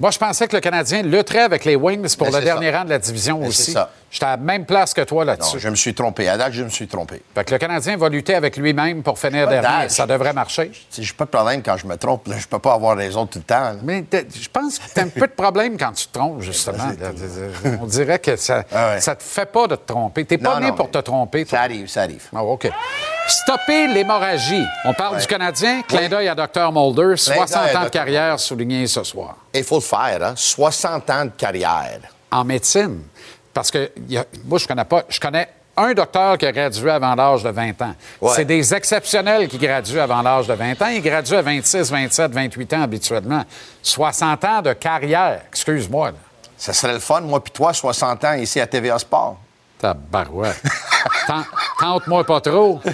Moi, 0.00 0.10
je 0.12 0.18
pensais 0.18 0.46
que 0.46 0.54
le 0.54 0.60
Canadien 0.60 1.02
lutterait 1.02 1.40
avec 1.40 1.64
les 1.64 1.74
Wings 1.74 2.16
pour 2.16 2.28
Mais 2.30 2.38
le 2.38 2.44
dernier 2.44 2.70
ça. 2.70 2.78
rang 2.78 2.84
de 2.84 2.90
la 2.90 2.98
division 3.00 3.38
Mais 3.40 3.48
aussi. 3.48 3.62
c'est 3.64 3.72
ça. 3.72 3.90
J'étais 4.10 4.26
à 4.26 4.30
la 4.30 4.36
même 4.36 4.64
place 4.64 4.94
que 4.94 5.00
toi 5.02 5.24
Non, 5.24 5.32
là-dessus. 5.32 5.58
je 5.58 5.68
me 5.68 5.74
suis 5.74 5.92
trompé. 5.92 6.28
À 6.28 6.36
date, 6.38 6.52
je 6.52 6.62
me 6.62 6.68
suis 6.68 6.86
trompé. 6.86 7.20
Fait 7.34 7.44
que 7.44 7.50
le 7.52 7.58
Canadien 7.58 7.96
va 7.96 8.08
lutter 8.08 8.34
avec 8.36 8.56
lui-même 8.56 9.02
pour 9.02 9.18
finir 9.18 9.48
dernier. 9.48 9.88
Ça 9.88 10.06
devrait 10.06 10.32
marcher. 10.32 10.70
Je 10.96 11.00
n'ai 11.02 11.06
pas 11.16 11.24
de 11.24 11.30
problème 11.30 11.62
quand 11.64 11.76
je 11.76 11.86
me 11.86 11.96
trompe. 11.96 12.26
là. 12.28 12.36
Je 12.38 12.46
peux 12.46 12.58
pas 12.60 12.74
avoir 12.74 12.96
raison 12.96 13.26
tout 13.26 13.38
le 13.40 13.44
temps. 13.44 13.60
là. 13.60 13.74
Mais 13.82 14.04
je 14.12 14.48
pense 14.48 14.78
que 14.78 14.84
tu 14.94 15.00
as 15.00 15.02
un 15.02 15.08
peu 15.08 15.26
de 15.26 15.32
problème 15.32 15.76
quand 15.76 15.92
tu 15.92 16.06
te 16.06 16.12
trompes, 16.16 16.42
justement. 16.42 16.78
là. 17.00 17.10
On 17.82 17.86
dirait 17.86 18.20
que 18.20 18.36
ça 18.36 18.64
Ah 18.72 18.90
ouais. 18.94 19.00
ça 19.00 19.16
te 19.16 19.22
fait 19.22 19.46
pas 19.50 19.66
de 19.66 19.74
te 19.76 19.86
tromper. 19.92 20.24
T'es 20.24 20.38
pas 20.38 20.54
Non, 20.54 20.60
né 20.60 20.68
non, 20.68 20.74
pour 20.76 20.90
te 20.90 20.98
tromper. 20.98 21.44
toi. 21.44 21.58
Ça 21.58 21.64
arrive, 21.64 21.88
ça 21.88 22.02
arrive. 22.02 22.22
Ah, 22.34 22.44
OK. 22.44 22.70
Stopper 23.28 23.86
l'hémorragie. 23.88 24.64
On 24.84 24.94
parle 24.94 25.14
Ouais. 25.16 25.20
du 25.20 25.26
Canadien. 25.26 25.82
Clin 25.82 26.08
d'œil 26.08 26.28
à 26.28 26.34
Dr. 26.34 26.72
Mulder. 26.72 27.16
60 27.16 27.48
d'œil 27.66 27.76
à 27.76 27.80
ans 27.80 27.84
de 27.84 27.88
carrière 27.90 28.40
souligné 28.40 28.86
ce 28.86 29.04
soir. 29.04 29.36
Il 29.54 29.64
faut 29.64 29.76
le 29.76 29.80
faire, 29.82 30.18
hein? 30.22 30.32
60 30.36 31.10
ans 31.10 31.24
de 31.26 31.30
carrière. 31.30 32.00
en 32.30 32.44
médecine. 32.44 33.00
Parce 33.54 33.70
que 33.70 33.90
il 33.96 34.12
y 34.12 34.18
a- 34.18 34.24
moi, 34.44 34.58
je 34.58 34.66
connais 34.68 34.84
pas. 34.84 35.02
Je 35.08 35.18
connais 35.18 35.48
un 35.76 35.92
docteur 35.94 36.36
qui 36.36 36.44
a 36.44 36.52
gradué 36.52 36.90
avant 36.90 37.14
l'âge 37.14 37.42
de 37.42 37.48
20 37.50 37.80
ans. 37.80 37.94
Ouais. 38.20 38.32
C'est 38.36 38.44
des 38.44 38.74
exceptionnels 38.74 39.48
qui 39.48 39.56
graduent 39.58 39.98
avant 39.98 40.20
l'âge 40.20 40.46
de 40.46 40.52
20 40.54 40.80
ans. 40.82 40.88
Ils 40.88 41.00
graduent 41.00 41.34
à 41.36 41.42
26, 41.42 41.90
27, 41.90 42.30
28 42.32 42.72
ans 42.74 42.82
habituellement. 42.82 43.44
60 43.82 44.44
ans 44.44 44.60
de 44.62 44.72
carrière. 44.74 45.40
Excuse-moi. 45.48 46.10
Ça 46.56 46.72
serait 46.72 46.92
le 46.94 46.98
fun, 46.98 47.20
moi 47.22 47.42
puis 47.42 47.52
toi, 47.52 47.72
60 47.72 48.24
ans 48.24 48.34
ici 48.34 48.60
à 48.60 48.66
TVA 48.66 48.98
Sport. 48.98 49.38
Tabarouette. 49.78 50.60
Tant- 51.26 51.44
Tente-moi 51.80 52.24
pas 52.24 52.40
trop. 52.40 52.80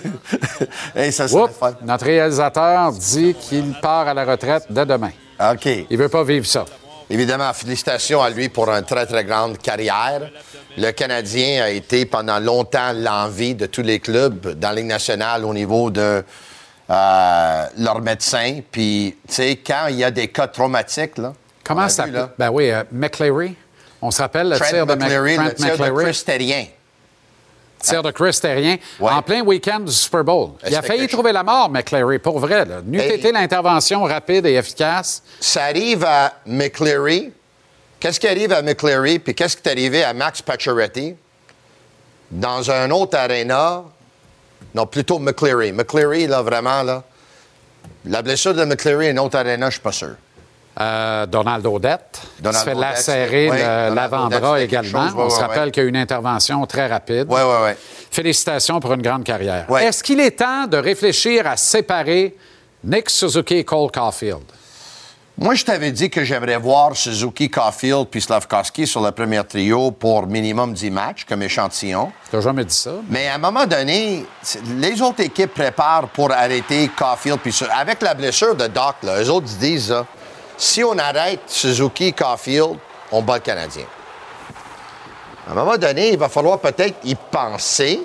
Hey, 0.95 1.11
ça 1.12 1.24
Oups, 1.26 1.53
notre 1.82 2.05
réalisateur 2.05 2.93
dit 2.93 3.35
qu'il 3.35 3.74
part 3.80 4.07
à 4.09 4.14
la 4.14 4.24
retraite 4.24 4.64
dès 4.70 4.87
demain. 4.87 5.11
OK. 5.41 5.66
Il 5.91 5.97
veut 5.99 6.09
pas 6.09 6.22
vivre 6.22 6.47
ça. 6.47 6.64
Évidemment, 7.11 7.53
félicitations 7.53 8.22
à 8.22 8.30
lui 8.30 8.49
pour 8.49 8.68
une 8.70 8.85
très, 8.85 9.05
très 9.07 9.24
grande 9.24 9.59
carrière. 9.59 10.30
Le 10.78 10.91
Canadien 10.93 11.64
a 11.64 11.70
été 11.70 12.07
pendant 12.07 12.39
longtemps 12.39 12.93
l'envie 12.95 13.55
de 13.55 13.66
tous 13.66 13.82
les 13.82 13.99
clubs 14.01 14.59
dans 14.59 14.68
la 14.70 14.74
Ligue 14.76 14.87
nationale 14.87 15.45
au 15.45 15.53
niveau 15.53 15.91
de 15.91 16.24
euh, 16.91 17.66
leurs 17.78 18.01
médecins. 18.01 18.61
Puis, 18.70 19.16
tu 19.26 19.35
sais, 19.35 19.57
quand 19.57 19.87
il 19.91 19.97
y 19.97 20.05
a 20.05 20.11
des 20.11 20.28
cas 20.28 20.47
traumatiques, 20.47 21.18
là. 21.18 21.32
Comment 21.64 21.89
ça 21.89 22.05
vu, 22.05 22.12
s'appelle? 22.12 22.14
là, 22.14 22.30
Ben 22.39 22.51
oui, 22.51 22.70
euh, 22.70 22.85
McCleary. 22.93 23.57
On 24.03 24.11
se 24.11 24.20
rappelle 24.20 24.49
le 24.51 24.57
tir 24.59 24.86
de 24.86 24.92
Mc- 24.95 24.99
McCleary, 24.99 25.34
Trent 25.36 25.45
le 25.45 25.55
tir 25.55 25.78
de. 25.78 26.03
Chris 26.03 26.22
Terrien. 26.24 26.66
Tir 27.80 28.03
de 28.03 28.11
Chris 28.12 28.38
Terrien 28.40 28.76
Ouais. 29.01 29.11
en 29.12 29.20
plein 29.22 29.42
week-end 29.42 29.80
du 29.80 29.92
Super 29.92 30.24
Bowl. 30.24 30.53
Il 30.66 30.74
a 30.74 30.80
failli 30.82 31.07
trouver 31.07 31.32
la 31.32 31.42
mort, 31.42 31.68
McCleary, 31.70 32.18
pour 32.18 32.38
vrai. 32.38 32.64
N'eût 32.84 32.99
été 33.01 33.30
l'intervention 33.32 34.03
rapide 34.05 34.47
et 34.47 34.55
efficace. 34.55 35.22
Ça 35.40 35.64
arrive 35.64 36.05
à 36.05 36.32
McCleary. 36.47 37.32
Qu'est-ce 38.01 38.18
qui 38.20 38.28
arrive 38.28 38.53
à 38.53 38.62
McCleary? 38.62 39.18
Puis 39.18 39.34
qu'est-ce 39.34 39.57
qui 39.57 39.66
est 39.68 39.70
arrivé 39.72 40.03
à 40.05 40.12
Max 40.14 40.40
Pacioretty? 40.42 41.14
Dans 42.30 42.70
un 42.70 42.90
autre 42.90 43.16
aréna. 43.18 43.84
Non, 44.74 44.86
plutôt 44.86 45.18
McCleary. 45.18 45.72
McCleary, 45.72 46.26
là, 46.26 46.42
vraiment, 46.42 46.82
là. 46.82 47.03
La 48.07 48.22
blessure 48.22 48.55
de 48.55 48.64
McCleary, 48.64 49.09
une 49.11 49.18
autre 49.18 49.36
aréna, 49.38 49.66
je 49.68 49.74
suis 49.74 49.80
pas 49.82 49.92
sûr. 49.92 50.14
Euh, 50.81 51.27
Donald 51.27 51.64
Odette, 51.66 52.20
Donald 52.41 52.57
qui 52.57 52.59
se 52.59 52.64
fait 52.64 52.77
Odette, 52.77 52.91
lacérer 52.91 53.51
oui, 53.51 53.59
l'avant-bras 53.95 54.61
également. 54.61 55.07
chose, 55.07 55.14
ouais, 55.14 55.25
On 55.25 55.31
se 55.31 55.41
rappelle 55.41 55.66
ouais. 55.66 55.70
qu'il 55.70 55.83
y 55.83 55.85
a 55.85 55.87
eu 55.87 55.91
une 55.91 55.97
intervention 55.97 56.66
très 56.66 56.89
rapide. 56.89 57.27
Oui, 57.29 57.41
oui, 57.45 57.57
oui. 57.66 57.70
Félicitations 58.11 58.81
pour 58.81 58.93
une 58.93 59.03
grande 59.03 59.22
carrière. 59.22 59.66
Est-ce 59.81 60.03
qu'il 60.03 60.18
est 60.18 60.33
temps 60.33 60.66
de 60.66 60.77
réfléchir 60.77 61.47
à 61.47 61.57
séparer 61.57 62.35
Nick 62.83 63.09
Suzuki 63.09 63.59
et 63.59 63.64
Cole 63.64 63.93
Caulfield? 63.93 64.43
Moi, 65.37 65.55
je 65.55 65.64
t'avais 65.64 65.91
dit 65.91 66.11
que 66.11 66.22
j'aimerais 66.22 66.59
voir 66.59 66.95
Suzuki, 66.95 67.51
Caulfield 67.51 68.07
puis 68.09 68.20
Slavkovski 68.20 68.87
sur 68.87 69.01
le 69.01 69.11
premier 69.11 69.43
trio 69.43 69.91
pour 69.91 70.29
minimum 70.29 70.72
10 70.72 70.91
matchs 70.93 71.25
comme 71.25 71.43
échantillon. 71.43 72.12
Tu 72.31 72.37
n'as 72.37 72.43
jamais 72.43 72.64
dit 72.64 72.75
ça. 72.75 72.93
Mais 73.11 73.27
à 73.27 73.35
un 73.35 73.39
moment 73.39 73.66
donné, 73.66 74.25
les 74.79 75.03
autres 75.03 75.22
équipes 75.25 75.53
préparent 75.53 76.09
pour 76.09 76.31
arrêter 76.31 76.89
Caulfield. 76.97 77.41
Puis 77.41 77.53
avec 77.77 78.01
la 78.03 78.14
blessure 78.14 78.55
de 78.55 78.68
Doc, 78.68 78.95
là, 79.03 79.20
eux 79.22 79.29
autres 79.31 79.49
disent 79.59 79.91
là, 79.91 80.07
si 80.57 80.85
on 80.85 80.97
arrête 80.99 81.41
Suzuki, 81.47 82.13
Caulfield, 82.13 82.77
on 83.13 83.23
bat 83.23 83.35
le 83.35 83.41
Canadien. 83.41 83.85
À 85.47 85.53
un 85.53 85.55
moment 85.55 85.77
donné, 85.77 86.13
il 86.13 86.19
va 86.19 86.29
falloir 86.29 86.59
peut-être 86.59 86.97
y 87.05 87.15
penser. 87.15 88.01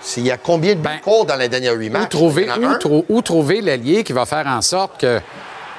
S'il 0.00 0.26
y 0.26 0.30
a 0.30 0.36
combien 0.36 0.74
de 0.74 0.80
buts 0.80 1.00
courts 1.02 1.24
dans 1.24 1.36
les 1.36 1.48
derniers 1.48 1.72
huit 1.72 1.88
matchs? 1.88 2.10
Trouver, 2.10 2.48
où 3.08 3.22
trouver 3.22 3.60
l'allié 3.60 4.04
qui 4.04 4.12
va 4.12 4.26
faire 4.26 4.46
en 4.46 4.60
sorte 4.60 5.00
que 5.00 5.20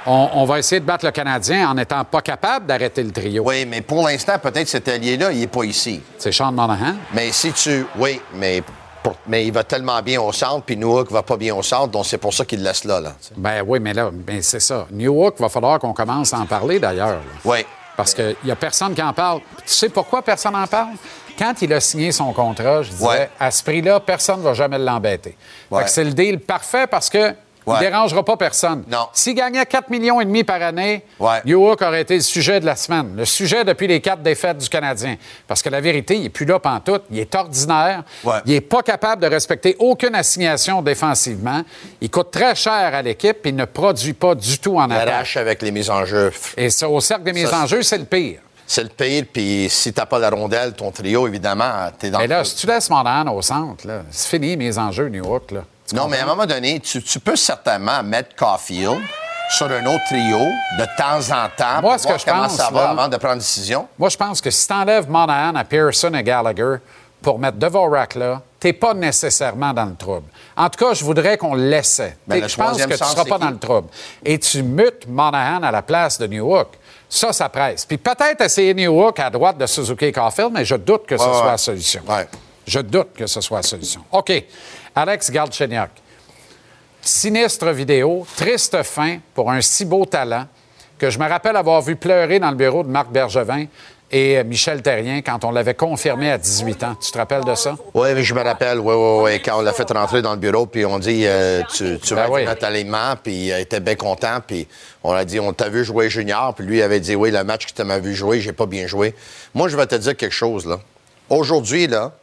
on, 0.08 0.30
on 0.34 0.46
va 0.46 0.60
essayer 0.60 0.80
de 0.80 0.86
battre 0.86 1.06
le 1.06 1.12
Canadien 1.12 1.70
en 1.70 1.74
n'étant 1.74 2.04
pas 2.06 2.22
capable 2.22 2.66
d'arrêter 2.66 3.04
le 3.04 3.12
trio? 3.12 3.44
Oui, 3.46 3.66
mais 3.66 3.82
pour 3.82 4.08
l'instant, 4.08 4.38
peut-être 4.40 4.68
cet 4.68 4.88
allié-là, 4.88 5.32
il 5.32 5.40
n'est 5.40 5.48
pas 5.48 5.64
ici. 5.64 6.02
C'est 6.18 6.32
Sean 6.32 6.52
Monahan. 6.52 6.96
Mais 7.14 7.32
si 7.32 7.52
tu. 7.54 7.86
Oui, 7.98 8.22
mais, 8.34 8.64
pour- 9.06 9.16
mais 9.28 9.46
il 9.46 9.52
va 9.54 9.64
tellement 9.64 10.02
bien 10.02 10.20
au 10.22 10.32
centre, 10.32 10.64
puis 10.66 10.76
Newark 10.78 11.12
va 11.12 11.22
pas 11.24 11.38
bien 11.38 11.54
au 11.56 11.62
centre, 11.64 11.88
donc 11.90 12.06
c'est 12.06 12.18
pour 12.18 12.34
ça 12.34 12.44
qu'il 12.46 12.60
le 12.60 12.66
laisse 12.66 12.84
là. 12.86 13.00
là. 13.00 13.14
Ben 13.38 13.64
oui, 13.66 13.80
mais 13.80 13.94
là, 13.94 14.10
ben 14.12 14.42
c'est 14.42 14.60
ça. 14.60 14.88
Newark, 14.92 15.40
va 15.40 15.48
falloir 15.50 15.80
qu'on 15.80 15.94
commence 15.94 16.34
à 16.34 16.40
en 16.40 16.46
parler 16.46 16.80
d'ailleurs. 16.80 17.20
Oui. 17.44 17.66
Parce 17.96 18.14
qu'il 18.14 18.36
n'y 18.44 18.52
a 18.52 18.56
personne 18.56 18.94
qui 18.94 19.02
en 19.02 19.14
parle. 19.14 19.40
Tu 19.66 19.72
sais 19.74 19.90
pourquoi 19.90 20.22
personne 20.22 20.54
n'en 20.54 20.68
parle? 20.68 20.90
Quand 21.40 21.54
il 21.62 21.72
a 21.74 21.80
signé 21.80 22.12
son 22.12 22.34
contrat, 22.34 22.82
je 22.82 22.90
disais, 22.92 23.06
Ouais. 23.08 23.30
à 23.40 23.52
ce 23.52 23.64
prix-là, 23.64 24.00
personne 24.00 24.40
ne 24.40 24.44
va 24.44 24.54
jamais 24.54 24.78
l'embêter. 24.78 25.38
Fait 25.70 25.76
Ouais. 25.76 25.84
que 25.84 25.90
c'est 25.90 26.04
le 26.04 26.12
deal 26.14 26.40
parfait 26.40 26.88
parce 26.88 27.10
que 27.10 27.34
il 27.68 27.74
ne 27.74 27.80
dérangera 27.80 28.24
pas 28.24 28.38
personne. 28.38 28.84
Non. 28.90 29.08
S'il 29.14 29.34
gagnait 29.36 29.66
4 29.66 29.90
millions 29.90 30.22
et 30.22 30.26
demi 30.26 30.44
par 30.44 30.62
année, 30.62 31.04
Ouais. 31.20 31.42
Aurait 31.56 32.02
été 32.02 32.16
le 32.16 32.22
sujet 32.22 32.60
de 32.60 32.66
la 32.66 32.76
semaine. 32.76 33.14
Le 33.18 33.26
sujet 33.26 33.64
depuis 33.64 33.88
les 33.88 34.00
quatre 34.02 34.22
défaites 34.22 34.58
du 34.58 34.70
Canadien. 34.70 35.16
Parce 35.48 35.62
que 35.62 35.70
la 35.70 35.82
vérité, 35.82 36.16
il 36.16 36.24
n'est 36.24 36.30
plus 36.30 36.46
là 36.46 36.60
pantoute. 36.60 37.04
Il 37.12 37.20
est 37.20 37.34
ordinaire. 37.36 38.04
Ouais. 38.24 38.38
Il 38.46 38.54
n'est 38.54 38.62
pas 38.62 38.82
capable 38.82 39.22
de 39.22 39.28
respecter 39.28 39.76
aucune 39.80 40.16
assignation 40.16 40.82
défensivement. 40.82 41.62
Il 42.02 42.10
coûte 42.10 42.32
très 42.32 42.56
cher 42.56 42.74
à 42.94 43.02
l'équipe 43.02 43.46
et 43.46 43.50
il 43.50 43.56
ne 43.56 43.66
produit 43.66 44.14
pas 44.14 44.36
du 44.36 44.60
tout 44.60 44.78
en 44.80 44.88
Il 44.88 44.94
attaque. 44.94 45.08
arrache 45.10 45.38
avec 45.38 45.62
les 45.62 45.72
mises 45.72 45.90
en 45.90 46.06
jeu. 46.06 46.32
Et 46.58 46.70
ça, 46.70 46.88
au 46.90 47.00
cercle 47.02 47.24
des 47.24 47.34
mises 47.34 47.50
Ça, 47.50 47.64
en 47.64 47.66
jeu, 47.68 47.82
c'est 47.84 47.98
le 47.98 48.06
pire. 48.06 48.40
C'est 48.68 48.82
le 48.84 48.90
pire, 48.90 49.26
puis 49.32 49.68
si 49.70 49.94
t'as 49.94 50.08
pas 50.08 50.18
la 50.18 50.30
rondelle, 50.32 50.74
ton 50.74 50.90
trio, 50.90 51.28
évidemment, 51.28 51.72
t'es 52.00 52.10
dans 52.10 52.18
Mais 52.18 52.26
là, 52.28 52.44
si 52.44 52.56
tu 52.56 52.66
laisses 52.66 52.90
Monahan 52.90 53.32
au 53.32 53.42
centre, 53.44 53.86
là, 53.86 54.02
c'est 54.10 54.28
fini 54.30 54.58
mes 54.58 54.76
enjeux, 54.80 55.08
New 55.10 55.24
York. 55.24 55.52
Là. 55.52 55.62
Tu 55.88 55.96
Non, 55.96 56.08
mais 56.08 56.18
à 56.20 56.24
un 56.24 56.28
moment 56.28 56.46
donné, 56.46 56.80
tu, 56.80 57.02
tu 57.04 57.20
peux 57.20 57.36
certainement 57.36 58.02
mettre 58.04 58.36
Caulfield 58.36 59.00
sur 59.52 59.68
un 59.68 59.86
autre 59.86 60.04
trio 60.06 60.40
de 60.80 60.86
temps 60.98 61.20
en 61.36 61.48
temps 61.56 61.82
Moi, 61.82 61.92
pour 61.92 62.00
ce 62.00 62.04
voir 62.08 62.16
que 62.16 62.22
je 62.22 62.26
comment 62.26 62.44
pense, 62.44 62.56
ça 62.56 62.70
va 62.72 62.84
là- 62.86 62.90
avant 62.90 63.08
de 63.08 63.18
prendre 63.18 63.34
une 63.34 63.40
décision. 63.40 63.88
Moi, 64.00 64.10
je 64.10 64.18
pense 64.18 64.42
que 64.42 64.50
si 64.50 64.68
tu 64.68 64.74
enlèves 64.74 65.08
Monahan 65.10 65.54
à 65.56 65.64
Pearson 65.64 66.12
et 66.16 66.24
Gallagher 66.24 66.78
pour 67.22 67.38
mettre 67.38 67.58
Dvorak 67.58 68.16
là, 68.16 68.42
tu 68.60 68.74
pas 68.74 68.96
nécessairement 68.96 69.74
dans 69.74 69.86
le 69.86 69.96
trouble. 69.96 70.28
En 70.58 70.68
tout 70.70 70.84
cas, 70.84 70.94
je 70.96 71.06
voudrais 71.06 71.38
qu'on 71.38 71.54
le 71.54 71.70
laissait. 71.70 72.18
Ben, 72.26 72.42
le 72.42 72.48
je 72.48 72.56
pense 72.56 72.78
que 72.82 72.88
tu 72.92 72.98
seras 72.98 73.24
pas 73.26 73.36
qui? 73.36 73.42
dans 73.42 73.50
le 73.52 73.60
trouble. 73.60 73.90
Et 74.24 74.40
tu 74.40 74.64
mutes 74.64 75.08
Monahan 75.08 75.62
à 75.62 75.70
la 75.72 75.84
place 75.84 76.18
de 76.18 76.26
Newhook. 76.26 76.70
Ça, 77.08 77.32
ça 77.32 77.48
presse. 77.50 77.86
Puis 77.86 77.98
peut-être 78.00 78.42
essayer 78.42 78.74
Newhook 78.74 79.20
à 79.20 79.30
droite 79.30 79.60
de 79.60 79.68
Suzuki 79.68 80.06
et 80.06 80.12
Caulfield, 80.12 80.50
mais 80.52 80.66
je 80.66 80.76
doute 80.76 81.06
que 81.06 81.16
ce 81.16 81.22
Ouais, 81.24 81.30
soit 81.32 81.42
ouais. 81.46 81.52
la 81.52 81.58
solution. 81.58 82.02
Ouais. 82.08 82.28
Je 82.68 82.80
doute 82.80 83.14
que 83.16 83.28
ce 83.28 83.42
soit 83.42 83.58
la 83.60 83.64
solution. 83.64 84.02
OK. 84.12 84.32
Alex 84.96 85.30
Galchenyuk. 85.32 85.90
Sinistre 87.02 87.70
vidéo, 87.72 88.26
triste 88.36 88.82
fin 88.84 89.20
pour 89.36 89.52
un 89.52 89.62
si 89.62 89.86
beau 89.86 90.06
talent 90.06 90.48
que 90.98 91.10
je 91.10 91.20
me 91.20 91.28
rappelle 91.30 91.56
avoir 91.56 91.82
vu 91.82 91.96
pleurer 91.96 92.40
dans 92.40 92.50
le 92.50 92.56
bureau 92.56 92.82
de 92.84 92.88
Marc 92.88 93.10
Bergevin 93.12 93.66
et 94.10 94.38
euh, 94.38 94.44
Michel 94.44 94.82
Terrien 94.82 95.22
quand 95.22 95.44
on 95.44 95.52
l'avait 95.52 95.74
confirmé 95.76 96.32
à 96.32 96.38
18 96.38 96.84
ans. 96.84 96.96
Tu 96.96 97.12
te 97.12 97.18
rappelles 97.18 97.44
de 97.44 97.54
ça? 97.54 97.76
Oui, 97.94 98.10
mais 98.16 98.24
je 98.24 98.34
me 98.34 98.42
rappelle, 98.42 98.80
oui, 98.80 98.94
oui, 98.96 99.24
oui, 99.24 99.42
quand 99.44 99.60
on 99.60 99.62
l'a 99.62 99.74
fait 99.74 99.92
rentrer 99.92 100.22
dans 100.22 100.32
le 100.32 100.40
bureau, 100.40 100.66
puis 100.66 100.86
on 100.86 100.98
dit, 100.98 101.24
euh, 101.28 101.62
tu, 101.76 102.00
tu 102.00 102.16
vas 102.16 102.28
Ben 102.28 102.34
oui. 102.34 102.42
être 102.42 102.48
notre 102.50 102.66
alignement, 102.66 103.16
puis 103.22 103.48
il 103.48 103.52
était 103.60 103.80
bien 103.82 103.96
content, 103.96 104.40
puis 104.46 104.68
on 105.04 105.12
a 105.12 105.26
dit, 105.26 105.40
on 105.40 105.54
t'a 105.54 105.70
vu 105.70 105.84
jouer 105.84 106.10
junior, 106.10 106.56
puis 106.56 106.66
lui 106.66 106.82
avait 106.82 107.00
dit, 107.00 107.16
oui, 107.16 107.30
le 107.30 107.44
match 107.44 107.66
que 107.68 107.74
tu 107.74 107.84
m'as 107.84 108.00
vu 108.00 108.16
jouer, 108.16 108.40
j'ai 108.40 108.54
pas 108.54 108.66
bien 108.68 108.88
joué. 108.88 109.14
Moi, 109.54 109.68
je 109.68 109.76
vais 109.78 109.86
te 109.86 109.96
dire 109.96 110.16
quelque 110.16 110.34
chose, 110.34 110.66
là. 110.66 110.80
Aujourd'hui, 111.30 111.88
là, 111.88 112.14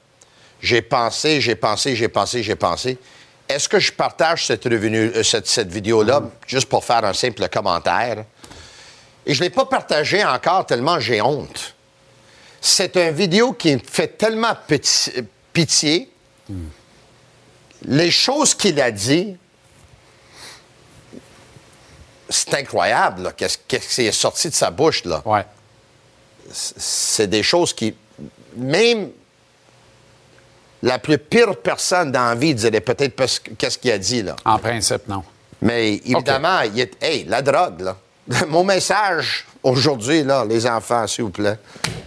j'ai 0.62 0.80
pensé, 0.80 1.40
j'ai 1.40 1.56
pensé, 1.56 1.96
j'ai 1.96 2.08
pensé, 2.08 2.42
j'ai 2.42 2.54
pensé. 2.54 2.96
Est-ce 3.48 3.68
que 3.68 3.80
je 3.80 3.92
partage 3.92 4.46
cette, 4.46 4.64
revenu, 4.64 5.10
euh, 5.14 5.22
cette, 5.24 5.48
cette 5.48 5.70
vidéo-là 5.70 6.22
juste 6.46 6.68
pour 6.68 6.84
faire 6.84 7.04
un 7.04 7.12
simple 7.12 7.46
commentaire? 7.48 8.24
Et 9.26 9.34
je 9.34 9.40
ne 9.40 9.44
l'ai 9.44 9.50
pas 9.50 9.66
partagé 9.66 10.24
encore 10.24 10.64
tellement 10.64 11.00
j'ai 11.00 11.20
honte. 11.20 11.74
C'est 12.60 12.96
une 12.96 13.10
vidéo 13.10 13.52
qui 13.52 13.74
me 13.74 13.80
fait 13.84 14.16
tellement 14.16 14.56
pitié. 15.52 16.08
Les 17.84 18.10
choses 18.12 18.54
qu'il 18.54 18.80
a 18.80 18.92
dit, 18.92 19.36
c'est 22.28 22.54
incroyable, 22.54 23.34
qu'est-ce 23.36 23.58
qui 23.58 24.06
est 24.06 24.12
sorti 24.12 24.48
de 24.48 24.54
sa 24.54 24.70
bouche, 24.70 25.04
là. 25.04 25.22
Ouais. 25.24 25.44
C'est 26.52 27.26
des 27.26 27.42
choses 27.42 27.72
qui, 27.72 27.94
même 28.56 29.10
la 30.82 30.98
plus 30.98 31.18
pire 31.18 31.56
personne 31.56 32.10
dans 32.12 32.26
la 32.30 32.34
vie 32.34 32.54
dirait 32.54 32.80
peut-être 32.80 33.14
pas 33.14 33.28
ce- 33.28 33.40
qu'est-ce 33.58 33.78
qu'il 33.78 33.90
a 33.92 33.98
dit, 33.98 34.22
là. 34.22 34.36
En 34.44 34.58
principe, 34.58 35.06
non. 35.08 35.22
Mais 35.60 35.94
évidemment, 36.04 36.60
il 36.62 36.80
est. 36.80 36.92
Hey, 37.02 37.24
la 37.28 37.40
drogue, 37.42 37.80
là. 37.80 37.96
Mon 38.48 38.64
message 38.64 39.46
aujourd'hui, 39.62 40.22
là, 40.24 40.44
les 40.48 40.66
enfants, 40.66 41.06
s'il 41.06 41.24
vous 41.24 41.30
plaît, 41.30 41.56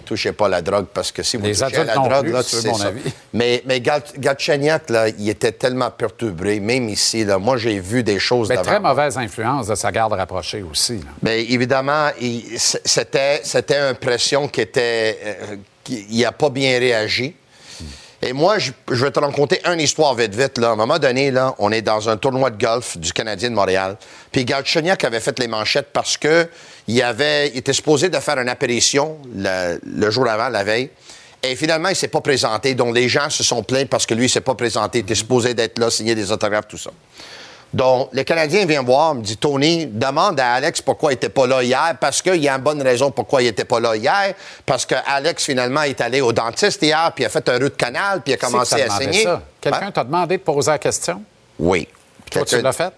touchez 0.06 0.32
pas 0.34 0.48
la 0.50 0.62
drogue 0.62 0.86
parce 0.94 1.12
que 1.12 1.24
si 1.24 1.36
vous 1.38 1.44
Les 1.44 1.54
touchez 1.54 1.78
à 1.78 1.84
la 1.86 1.96
non 1.96 2.08
drogue, 2.08 2.24
plus, 2.24 2.32
là, 2.32 2.42
mon 2.72 2.78
ça. 2.78 2.88
avis. 2.88 3.02
Mais, 3.34 3.62
mais 3.66 3.82
Galchenyuk, 3.82 4.90
là, 4.90 5.10
il 5.10 5.30
était 5.30 5.52
tellement 5.52 5.92
perturbé, 5.92 6.60
même 6.62 6.88
ici, 6.90 7.26
là. 7.26 7.38
Moi, 7.38 7.58
j'ai 7.58 7.80
vu 7.80 8.02
des 8.04 8.20
choses 8.20 8.48
Mais 8.50 8.58
très 8.58 8.80
mauvaise 8.80 9.18
influence 9.18 9.68
de 9.68 9.76
sa 9.76 9.92
garde 9.92 10.14
rapprochée 10.14 10.64
aussi. 10.64 10.98
là. 11.00 11.12
Mais 11.22 11.44
évidemment, 11.44 12.08
c'était, 12.84 13.42
c'était 13.44 13.78
une 13.90 13.96
pression 13.96 14.48
qui 14.48 14.62
était. 14.62 15.20
euh, 15.26 15.56
qui- 15.84 16.06
il 16.10 16.22
n'a 16.22 16.32
pas 16.32 16.50
bien 16.50 16.80
réagi. 16.80 17.36
Et 18.26 18.34
moi, 18.34 18.58
je, 18.58 18.72
vais 18.90 19.12
te 19.12 19.20
raconter 19.20 19.62
une 19.72 19.80
histoire 19.80 20.16
vite, 20.16 20.34
vite. 20.34 20.58
Là. 20.58 20.70
À 20.70 20.72
un 20.72 20.76
moment 20.76 20.98
donné, 20.98 21.32
on 21.60 21.72
est 21.72 21.84
dans 21.84 22.10
un 22.10 22.18
tournoi 22.18 22.50
de 22.50 22.58
golf 22.58 22.98
du 22.98 23.14
Canadien 23.14 23.52
de 23.52 23.56
Montréal. 23.56 23.98
Puis 24.32 24.46
Galchenyuk 24.46 25.04
avait 25.04 25.20
fait 25.20 25.38
les 25.38 25.48
manchettes 25.48 25.90
parce 25.94 26.18
que 26.18 26.48
il, 26.88 27.00
avait, 27.04 27.50
il 27.50 27.58
était 27.58 27.72
supposé 27.72 28.10
de 28.10 28.18
faire 28.18 28.40
une 28.40 28.50
apparition 28.50 29.20
le, 29.36 30.10
jour 30.10 30.28
avant, 30.28 30.50
la 30.50 30.64
veille. 30.64 30.90
Et 31.44 31.56
finalement, 31.56 31.90
il 31.90 31.96
s'est 31.96 32.08
pas 32.08 32.22
présenté. 32.22 32.74
Donc, 32.74 32.96
les 32.96 33.08
gens 33.08 33.30
se 33.30 33.44
sont 33.44 33.62
plaints 33.62 33.86
parce 33.86 34.08
que 34.08 34.16
lui, 34.16 34.26
il 34.26 34.30
s'est 34.30 34.42
pas 34.42 34.56
présenté. 34.56 35.00
Il 35.00 35.02
était 35.02 35.14
supposé 35.14 35.54
d'être 35.54 35.78
là, 35.78 35.92
signer 35.92 36.16
des 36.16 36.32
autographes, 36.32 36.68
tout 36.68 36.80
ça. 36.80 36.90
Donc, 37.74 38.10
le 38.14 38.24
Canadien 38.24 38.66
vient 38.66 38.82
me 38.82 38.88
voir, 38.88 39.16
me 39.16 39.22
dit 39.22 39.36
Tony, 39.36 39.86
demande 39.86 40.40
à 40.40 40.54
Alex 40.54 40.82
pourquoi 40.82 41.12
il 41.12 41.16
n'était 41.16 41.30
pas 41.30 41.46
là 41.46 41.62
hier, 41.62 41.96
parce 42.00 42.22
qu'il 42.22 42.42
y 42.42 42.48
a 42.48 42.56
une 42.56 42.62
bonne 42.62 42.82
raison 42.82 43.12
pourquoi 43.12 43.42
il 43.42 43.46
n'était 43.46 43.66
pas 43.66 43.80
là 43.82 43.96
hier, 43.96 44.34
parce 44.66 44.86
que 44.86 44.96
Alex, 45.06 45.44
finalement, 45.44 45.82
est 45.82 46.00
allé 46.00 46.22
au 46.22 46.32
dentiste 46.32 46.82
hier, 46.82 47.12
puis 47.14 47.26
a 47.26 47.30
fait 47.30 47.48
un 47.50 47.60
route 47.60 47.76
canal, 47.76 48.22
puis 48.22 48.32
il 48.32 48.36
a 48.36 48.38
commencé 48.38 48.82
à 48.82 48.90
saigner. 48.90 49.26
Quelqu'un 49.60 49.88
Hein? 49.88 49.92
t'a 49.92 50.04
demandé 50.04 50.38
de 50.38 50.42
poser 50.44 50.72
la 50.72 50.78
question? 50.80 51.22
Oui. 51.60 51.88
Toi, 52.32 52.46
tu 52.46 52.62
l'as 52.62 52.72
fait? 52.74 52.94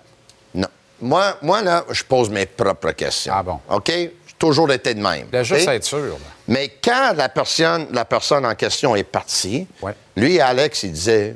Non. 0.54 0.68
Moi, 1.02 1.38
moi, 1.42 1.62
là, 1.62 1.84
je 1.92 2.04
pose 2.04 2.30
mes 2.30 2.46
propres 2.46 2.92
questions. 2.92 3.34
Ah 3.36 3.42
bon? 3.44 3.60
OK? 3.70 3.88
J'ai 3.90 4.12
toujours 4.38 4.72
été 4.72 4.94
de 4.94 5.02
même. 5.02 5.28
Juste 5.44 5.68
OK? 5.68 5.74
être 5.74 5.84
sûr. 5.84 6.00
là. 6.00 6.14
Mais 6.48 6.72
quand 6.84 7.14
la 7.16 7.30
personne, 7.30 7.88
la 7.92 8.06
personne 8.06 8.46
en 8.46 8.54
question 8.56 8.96
est 8.96 9.04
partie, 9.04 9.68
lui, 10.16 10.40
Alex, 10.40 10.84
il 10.84 10.92
disait 10.92 11.36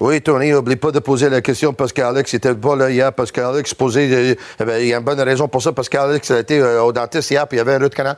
Oui, 0.00 0.20
Tony, 0.20 0.50
n'oublie 0.50 0.76
pas 0.76 0.90
de 0.90 0.98
poser 0.98 1.28
la 1.28 1.40
question 1.40 1.72
parce 1.72 1.92
qu'Alex 1.92 2.32
n'était 2.32 2.54
pas 2.54 2.76
là 2.76 2.90
hier, 2.90 3.12
parce 3.12 3.30
qu'Alex 3.32 3.74
posait. 3.74 4.08
euh, 4.10 4.34
eh 4.60 4.82
il 4.82 4.88
y 4.88 4.94
a 4.94 4.98
une 4.98 5.04
bonne 5.04 5.20
raison 5.20 5.48
pour 5.48 5.62
ça, 5.62 5.72
parce 5.72 5.88
qu'Alex 5.88 6.30
a 6.30 6.40
été 6.40 6.58
euh, 6.58 6.82
au 6.82 6.92
dentiste 6.92 7.30
hier, 7.30 7.46
puis 7.46 7.56
il 7.56 7.58
y 7.58 7.60
avait 7.60 7.74
un 7.74 7.78
route 7.78 7.94
canal. 7.94 8.16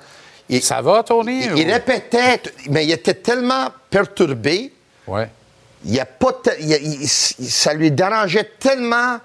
Il- 0.48 0.62
Ça 0.62 0.80
va, 0.80 1.02
Tony? 1.02 1.44
Il, 1.44 1.52
ou- 1.52 1.56
il 1.56 1.72
répétait, 1.72 2.40
mais 2.70 2.84
il 2.84 2.92
était 2.92 3.14
tellement 3.14 3.68
perturbé. 3.90 4.72
Ouais. 5.06 5.28
Il 5.84 5.94
y 5.94 6.00
a 6.00 6.06
pas 6.06 6.32
te- 6.32 6.50
il- 6.60 7.06
ça 7.08 7.72
lui 7.74 7.90
dérangeait 7.90 8.50
tellement 8.58 9.18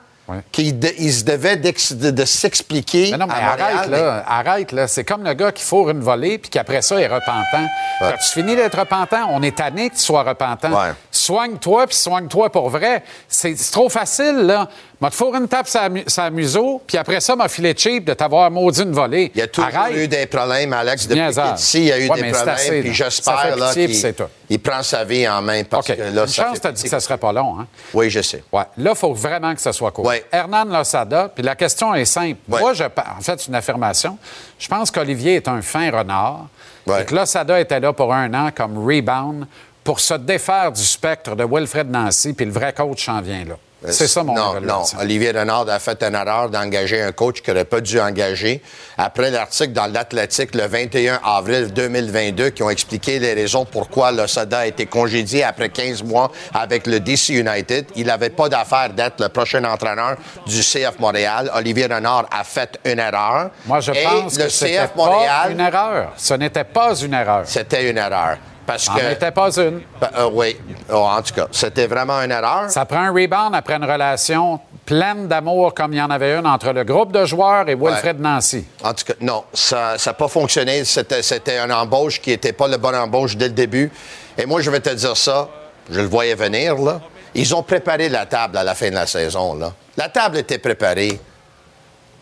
qu'il 0.52 0.80
de- 0.80 0.94
il 0.98 1.12
se 1.14 1.24
devait 1.24 1.58
de, 1.58 2.10
de 2.12 2.26
s'expliquer. 2.26 3.10
Mais 3.12 3.18
non, 3.18 3.28
mais 3.28 3.34
à 3.34 3.50
Montréal, 3.50 3.72
arrête, 3.78 3.90
là. 3.90 4.24
Arrête, 4.28 4.72
là. 4.72 4.88
C'est 4.88 5.04
comme 5.04 5.24
le 5.24 5.34
gars 5.34 5.52
qui 5.52 5.64
fourre 5.64 5.90
une 5.90 6.00
volée 6.02 6.38
puis 6.38 6.50
qu'après 6.50 6.82
ça, 6.82 6.96
il 6.98 7.04
est 7.04 7.08
repentant. 7.08 7.68
Quand 8.00 8.12
tu 8.22 8.28
finis 8.34 8.56
d'être 8.56 8.80
repentant, 8.80 9.28
on 9.32 9.42
est 9.44 9.56
tanné 9.58 9.90
que 9.90 9.96
tu 9.96 10.02
sois 10.02 10.24
repentant. 10.24 10.70
Soigne-toi 11.12 11.88
puis 11.88 11.96
soigne-toi 11.96 12.50
pour 12.50 12.70
vrai. 12.70 13.04
C'est 13.28 13.56
trop 13.72 13.90
facile, 13.90 14.38
là. 14.46 14.68
M'a 15.00 15.10
te 15.10 15.16
fourré 15.16 15.40
une 15.40 15.48
tape 15.48 15.68
sur 15.68 15.82
la 16.18 16.30
museau, 16.30 16.80
puis 16.86 16.96
après 16.96 17.20
ça, 17.22 17.36
m'a 17.36 17.48
filé 17.50 17.74
cheap 17.76 18.06
de 18.06 18.14
t'avoir 18.14 18.52
maudit 18.52 18.84
une 18.84 18.92
volée. 18.92 19.32
Il 19.34 19.40
y 19.40 19.42
a 19.42 19.48
toujours 19.48 19.72
Arrête. 19.76 19.96
eu 19.98 20.08
des 20.08 20.28
problèmes, 20.28 20.72
Alex. 20.74 21.08
Depuis 21.08 21.20
qu'il 21.34 21.54
ici, 21.56 21.78
il 21.80 21.84
y 21.86 21.92
a 21.92 21.98
eu 21.98 22.08
Ouais, 22.08 22.22
des 22.22 22.30
problèmes. 22.32 22.82
puis 22.84 22.96
Ça 22.96 23.06
j'espère 23.10 23.56
là, 23.58 23.74
qu'il 23.74 24.60
prend 24.62 24.84
sa 24.84 25.04
vie 25.04 25.28
en 25.28 25.42
main 25.42 25.64
parce 25.64 25.88
que 25.88 25.94
là, 25.94 26.22
Une 26.22 26.28
ça 26.28 26.44
chance, 26.50 26.62
t'as 26.62 26.72
dit 26.72 26.84
que 26.84 26.90
ça 26.90 27.00
serait 27.00 27.18
pas 27.18 27.34
long, 27.34 27.60
hein? 27.60 27.66
Oui, 27.96 28.12
je 28.12 28.22
sais. 28.22 28.44
Ouais. 28.52 28.62
Là, 28.78 28.92
il 28.92 28.96
faut 28.96 29.14
vraiment 29.16 29.56
que 29.56 29.62
ce 29.62 29.72
soit 29.72 29.90
court. 29.90 30.06
Hernan 30.32 30.66
Losada, 30.66 31.30
puis 31.34 31.44
la 31.44 31.56
question 31.56 31.94
est 31.94 32.06
simple. 32.06 32.40
Moi, 32.48 32.74
je, 32.74 32.84
en 32.84 33.22
fait, 33.22 33.40
c'est 33.40 33.48
une 33.48 33.56
affirmation. 33.56 34.18
Je 34.58 34.68
pense 34.68 34.92
qu'Olivier 34.92 35.36
est 35.36 35.48
un 35.48 35.62
fin 35.62 35.90
renard. 35.92 36.48
Et 36.88 37.06
que 37.06 37.16
Losada 37.16 37.60
était 37.60 37.80
là 37.80 37.94
pour 37.94 38.14
un 38.14 38.34
an 38.34 38.50
comme 38.56 38.78
rebound 38.78 39.46
pour 39.84 40.00
se 40.00 40.14
défaire 40.14 40.72
du 40.72 40.84
spectre 40.84 41.36
de 41.36 41.44
Wilfred 41.44 41.90
Nancy, 41.90 42.34
puis 42.34 42.46
le 42.46 42.52
vrai 42.52 42.74
coach 42.74 43.08
en 43.10 43.22
vient 43.22 43.46
là. 43.46 43.56
C'est 43.88 44.08
ça 44.08 44.24
mon 44.24 44.36
Non, 44.36 44.62
non. 44.62 44.84
Olivier 45.00 45.32
Renard 45.32 45.68
a 45.68 45.80
fait 45.80 46.04
une 46.04 46.14
erreur 46.14 46.50
d'engager 46.50 47.02
un 47.02 47.12
coach 47.12 47.42
qu'il 47.42 47.54
n'aurait 47.54 47.66
pas 47.66 47.82
dû 47.82 48.00
engager. 48.00 48.62
Après 48.98 49.32
l'article 49.32 49.74
dans 49.74 49.92
l'Athletic 49.92 50.54
le 50.54 50.68
21 50.68 51.20
avril 51.24 51.74
2022 51.74 52.52
qui 52.52 52.62
ont 52.62 52.70
expliqué 52.70 53.18
les 53.18 53.34
raisons 53.34 53.66
pourquoi 53.66 54.12
le 54.12 54.28
Sada 54.28 54.60
a 54.60 54.66
été 54.68 54.86
congédié 54.86 55.44
après 55.44 55.70
15 55.70 56.04
mois 56.04 56.32
avec 56.54 56.86
le 56.86 57.00
DC 57.00 57.30
United, 57.30 57.88
il 57.96 58.06
n'avait 58.06 58.30
pas 58.30 58.50
d'affaire 58.50 58.92
d'être 58.92 59.20
le 59.20 59.30
prochain 59.30 59.64
entraîneur 59.64 60.18
du 60.46 60.60
CF 60.62 61.00
Montréal. 61.00 61.52
Olivier 61.56 61.88
Renard 61.88 62.26
a 62.32 62.44
fait 62.44 62.78
une 62.86 63.00
erreur. 63.00 63.50
Moi, 63.66 63.80
je 63.80 63.92
Et 63.94 64.04
pense 64.04 64.38
le 64.38 64.46
que 64.46 64.50
CF 64.50 64.90
pas 64.90 64.96
Montréal, 64.96 65.52
une 65.54 65.60
erreur. 65.60 66.14
Ce 66.18 66.34
n'était 66.36 66.64
pas 66.64 66.96
une 66.96 67.14
erreur. 67.14 67.44
C'était 67.46 67.90
une 67.90 67.98
erreur. 67.98 68.38
Parce 68.72 68.88
En 68.88 68.96
que. 68.96 69.12
était 69.12 69.32
pas 69.32 69.52
une. 69.58 69.82
Ben, 70.00 70.10
euh, 70.18 70.30
oui. 70.32 70.58
Oh, 70.90 70.96
en 70.96 71.22
tout 71.22 71.34
cas, 71.34 71.48
c'était 71.52 71.88
vraiment 71.88 72.22
une 72.22 72.32
erreur. 72.32 72.70
Ça 72.70 72.86
prend 72.86 73.02
un 73.02 73.12
rebound 73.12 73.54
après 73.54 73.76
une 73.76 73.84
relation 73.84 74.62
pleine 74.86 75.28
d'amour 75.28 75.74
comme 75.74 75.92
il 75.92 75.98
y 75.98 76.02
en 76.02 76.10
avait 76.10 76.38
une 76.38 76.48
entre 76.48 76.72
le 76.72 76.86
groupe 76.86 77.12
de 77.12 77.26
joueurs 77.26 77.68
et 77.68 77.76
Wilfred 77.76 78.22
Nancy. 78.22 78.66
En 78.82 78.94
tout 78.94 79.04
cas, 79.06 79.14
non, 79.20 79.44
ça 79.54 79.96
n'a 80.06 80.14
pas 80.14 80.30
fonctionné. 80.30 80.86
C'était, 80.86 81.22
c'était 81.22 81.60
une 81.60 81.74
embauche 81.74 82.22
qui 82.22 82.30
n'était 82.30 82.54
pas 82.54 82.70
la 82.70 82.78
bonne 82.78 82.96
embauche 82.96 83.36
dès 83.36 83.50
le 83.50 83.54
début. 83.54 83.92
Et 84.38 84.46
moi, 84.46 84.62
je 84.62 84.72
vais 84.72 84.80
te 84.80 84.92
dire 84.92 85.18
ça, 85.18 85.50
je 85.90 86.00
le 86.00 86.08
voyais 86.08 86.36
venir, 86.36 86.76
là. 86.76 87.02
Ils 87.36 87.54
ont 87.54 87.64
préparé 87.64 88.08
la 88.08 88.26
table 88.26 88.58
à 88.58 88.64
la 88.64 88.74
fin 88.74 88.90
de 88.90 88.96
la 88.96 89.06
saison, 89.06 89.54
là. 89.56 89.74
La 89.98 90.08
table 90.08 90.38
était 90.38 90.60
préparée. 90.60 91.20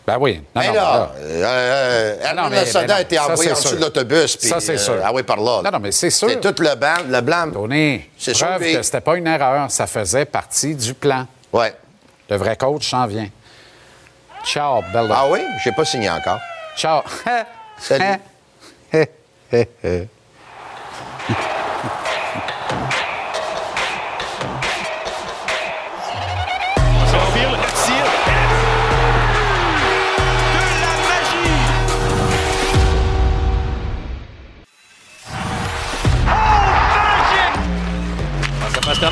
Ben 0.06 0.16
oui. 0.18 0.42
Non, 0.54 0.62
mais 0.62 0.68
non, 0.68 0.74
là, 0.74 1.10
mais 1.14 1.20
euh, 1.24 1.44
euh, 1.44 2.16
mais- 2.20 2.34
non, 2.34 2.48
a 2.94 3.00
été 3.00 3.18
envoyé 3.18 3.50
en 3.50 3.54
dessous 3.54 3.68
sûr. 3.68 3.76
de 3.76 3.82
l'autobus. 3.82 4.38
Ça, 4.40 4.60
c'est 4.60 4.74
euh, 4.74 4.78
sûr. 4.78 4.96
Ah 5.04 5.12
oui, 5.12 5.22
par 5.22 5.36
là. 5.36 5.60
Non, 5.64 5.70
non, 5.70 5.78
mais 5.78 5.92
c'est 5.92 6.10
sûr. 6.10 6.28
C'est 6.28 6.40
tout 6.40 6.54
le, 6.62 6.74
ban- 6.74 7.04
le 7.08 7.20
C'est 8.18 8.34
sûr, 8.34 8.46
preuve 8.46 8.62
lui. 8.62 8.72
que 8.74 8.82
c'était 8.82 9.00
pas 9.00 9.16
une 9.16 9.26
erreur. 9.26 9.70
Ça 9.70 9.86
faisait 9.86 10.24
partie 10.24 10.74
du 10.74 10.94
plan. 10.94 11.26
Ouais. 11.52 11.74
Le 12.28 12.36
vrai 12.36 12.56
coach 12.56 12.88
s'en 12.90 13.06
vient. 13.06 13.28
Ciao, 14.44 14.82
Bella. 14.92 15.14
Ah 15.18 15.26
oui? 15.28 15.40
J'ai 15.62 15.72
pas 15.72 15.84
signé 15.84 16.08
encore. 16.10 16.40
Ciao. 16.76 17.02
Salut. 17.78 18.18
But! 39.00 39.08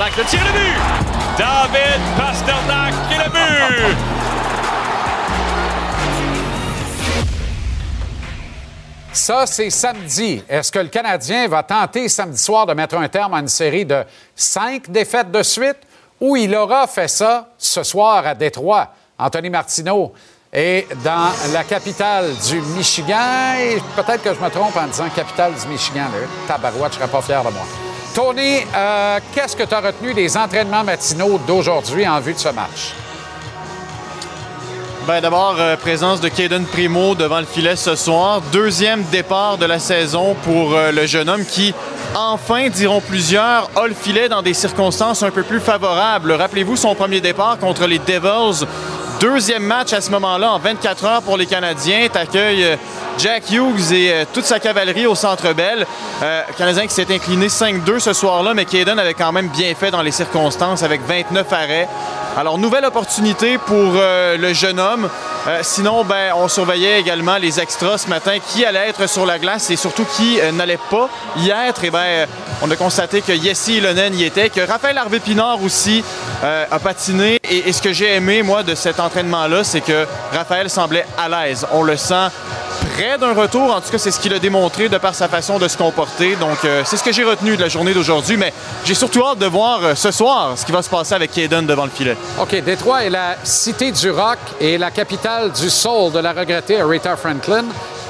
David 1.39 2.01
Pasternak 2.19 2.95
et 3.11 3.17
le 3.17 3.31
but! 3.31 3.97
Ça, 9.15 9.47
c'est 9.47 9.71
samedi. 9.71 10.45
Est-ce 10.47 10.71
que 10.71 10.79
le 10.79 10.89
Canadien 10.89 11.49
va 11.49 11.63
tenter 11.63 12.11
samedi 12.11 12.37
soir 12.37 12.67
de 12.67 12.75
mettre 12.75 12.97
un 12.97 13.09
terme 13.09 13.33
à 13.33 13.39
une 13.39 13.49
série 13.49 13.87
de 13.87 14.05
cinq 14.37 14.91
défaites 14.91 15.31
de 15.31 15.43
suite 15.43 15.79
ou 16.21 16.37
il 16.37 16.55
aura 16.55 16.87
fait 16.87 17.09
ça 17.09 17.49
ce 17.57 17.83
soir 17.83 18.27
à 18.27 18.35
Détroit? 18.35 18.89
Anthony 19.19 19.49
Martineau 19.49 20.13
est 20.53 20.87
dans 21.03 21.33
la 21.51 21.65
capitale 21.65 22.35
du 22.47 22.61
Michigan. 22.77 23.55
Peut-être 23.97 24.23
que 24.23 24.35
je 24.35 24.41
me 24.41 24.51
trompe 24.51 24.77
en 24.77 24.87
disant 24.87 25.09
capitale 25.09 25.55
du 25.55 25.67
Michigan. 25.67 26.09
Là. 26.13 26.27
Tabarouette, 26.47 26.93
je 26.93 26.99
ne 26.99 27.05
serais 27.05 27.11
pas 27.11 27.23
fier 27.23 27.43
de 27.43 27.51
moi. 27.51 27.88
Tony, 28.15 28.59
euh, 28.75 29.19
qu'est-ce 29.35 29.57
que 29.57 29.63
tu 29.63 29.75
as 29.75 29.81
retenu 29.81 30.15
des 30.15 30.37
entraînements 30.37 30.85
matinaux 30.85 31.39
d'aujourd'hui 31.47 32.07
en 32.07 32.21
vue 32.21 32.35
de 32.35 32.39
ce 32.39 32.49
match? 32.49 32.95
Ben, 35.07 35.21
D'abord, 35.21 35.57
euh, 35.59 35.77
présence 35.77 36.21
de 36.21 36.29
Caden 36.29 36.67
Primo 36.67 37.15
devant 37.15 37.41
le 37.41 37.47
filet 37.47 37.77
ce 37.77 37.97
soir. 37.97 38.43
Deuxième 38.53 39.03
départ 39.05 39.57
de 39.57 39.65
la 39.65 39.79
saison 39.79 40.37
pour 40.45 40.75
euh, 40.75 40.93
le 40.93 41.07
jeune 41.07 41.31
homme 41.31 41.47
qui, 41.47 41.73
enfin, 42.15 42.69
diront 42.69 43.01
plusieurs, 43.01 43.71
a 43.75 43.87
le 43.87 43.95
filet 43.95 44.29
dans 44.29 44.43
des 44.43 44.53
circonstances 44.53 45.23
un 45.23 45.31
peu 45.31 45.45
plus 45.45 45.61
favorables. 45.61 46.33
Rappelez-vous 46.33 46.77
son 46.77 46.95
premier 46.95 47.23
départ 47.23 47.59
contre 47.59 47.87
les 47.87 47.99
Devils. 47.99 48.67
Deuxième 49.21 49.65
match 49.65 49.93
à 49.93 50.01
ce 50.01 50.13
moment-là, 50.13 50.53
en 50.53 50.61
24 50.61 51.05
heures 51.05 51.23
pour 51.23 51.37
les 51.37 51.47
Canadiens. 51.47 52.07
T'accueilles 52.09 52.65
euh, 52.65 52.77
Jack 53.19 53.51
Hughes 53.51 53.93
et 53.93 54.13
euh, 54.13 54.25
toute 54.33 54.45
sa 54.45 54.61
cavalerie 54.61 55.07
au 55.09 55.17
Centre 55.17 55.53
Bell. 55.55 55.85
Euh, 56.23 56.43
Canadien 56.57 56.87
qui 56.87 56.95
s'est 56.95 57.13
incliné 57.13 57.49
5-2 57.49 57.99
ce 57.99 58.13
soir-là, 58.13 58.55
mais 58.55 58.65
Caden 58.65 58.97
avait 58.97 59.15
quand 59.15 59.33
même 59.33 59.49
bien 59.49 59.75
fait 59.75 59.91
dans 59.91 60.03
les 60.03 60.13
circonstances 60.13 60.85
avec 60.85 61.01
29 61.05 61.53
arrêts. 61.53 61.89
Alors, 62.37 62.59
nouvelle 62.59 62.85
opportunité 62.85 63.59
pour 63.59 63.95
le 63.95 64.53
jeune 64.53 64.79
homme. 64.79 65.09
Sinon, 65.63 66.05
ben, 66.05 66.33
on 66.37 66.47
surveillait 66.47 67.01
également 67.01 67.37
les 67.37 67.59
extras 67.59 67.99
ce 67.99 68.07
matin, 68.09 68.37
qui 68.39 68.65
allait 68.65 68.89
être 68.89 69.09
sur 69.09 69.27
la 69.27 69.41
glace 69.41 69.71
et 69.71 69.77
surtout 69.77 70.05
qui 70.05 70.39
n'allait 70.53 70.79
pas 70.91 71.09
y 71.39 71.51
être? 71.51 71.83
Et 71.83 71.91
ben, 71.91 71.99
euh, 71.99 72.27
on 72.63 72.71
a 72.71 72.77
constaté 72.77 73.23
que 73.23 73.33
Yessi 73.33 73.79
Ilonen 73.79 74.15
y 74.15 74.23
était, 74.23 74.51
que 74.51 74.61
Raphaël 74.61 74.99
Harvey-Pinard 74.99 75.63
aussi 75.65 76.05
a 76.43 76.79
patiné. 76.79 77.41
Et, 77.51 77.69
et 77.69 77.73
ce 77.73 77.83
que 77.83 77.93
j'ai 77.93 78.15
aimé, 78.15 78.43
moi, 78.45 78.63
de 78.63 78.77
cet 78.77 79.01
entraînement-là, 79.09 79.65
c'est 79.65 79.81
que 79.81 80.07
Raphaël 80.33 80.69
semblait 80.69 81.07
à 81.17 81.29
l'aise. 81.29 81.67
On 81.73 81.83
le 81.83 81.97
sent 81.97 82.29
près 82.95 83.17
d'un 83.19 83.33
retour. 83.33 83.75
En 83.75 83.81
tout 83.81 83.91
cas, 83.91 83.99
c'est 83.99 84.11
ce 84.11 84.21
qu'il 84.21 84.35
a 84.35 84.39
démontré 84.39 84.89
de 84.89 84.99
par 84.99 85.15
sa 85.15 85.29
façon 85.29 85.59
de 85.59 85.67
se 85.67 85.79
comporter. 85.79 86.37
Donc, 86.37 86.59
euh, 86.65 86.83
c'est 86.85 86.97
ce 86.97 87.03
que 87.03 87.13
j'ai 87.13 87.25
retenu 87.25 87.57
de 87.57 87.63
la 87.63 87.69
journée 87.69 87.95
d'aujourd'hui. 87.95 88.37
Mais 88.37 88.53
j'ai 88.85 88.95
surtout 88.95 89.25
hâte 89.25 89.39
de 89.39 89.47
voir 89.47 89.81
euh, 89.83 89.95
ce 89.95 90.11
soir 90.11 90.53
ce 90.57 90.67
qui 90.67 90.73
va 90.73 90.83
se 90.83 90.91
passer 90.91 91.15
avec 91.15 91.33
Caden 91.33 91.67
devant 91.67 91.85
le 91.85 91.91
filet. 91.91 92.17
OK, 92.39 92.55
Détroit 92.63 93.05
est 93.05 93.11
la 93.11 93.37
cité 93.45 93.93
du 93.93 94.11
rock 94.11 94.39
et 94.61 94.77
la 94.77 94.91
capitale 94.91 95.53
du 95.53 95.71
soul 95.71 96.13
de 96.13 96.19
la 96.19 96.33
regrettée 96.33 96.81
Aretha 96.81 97.17
Franklin. 97.17 97.65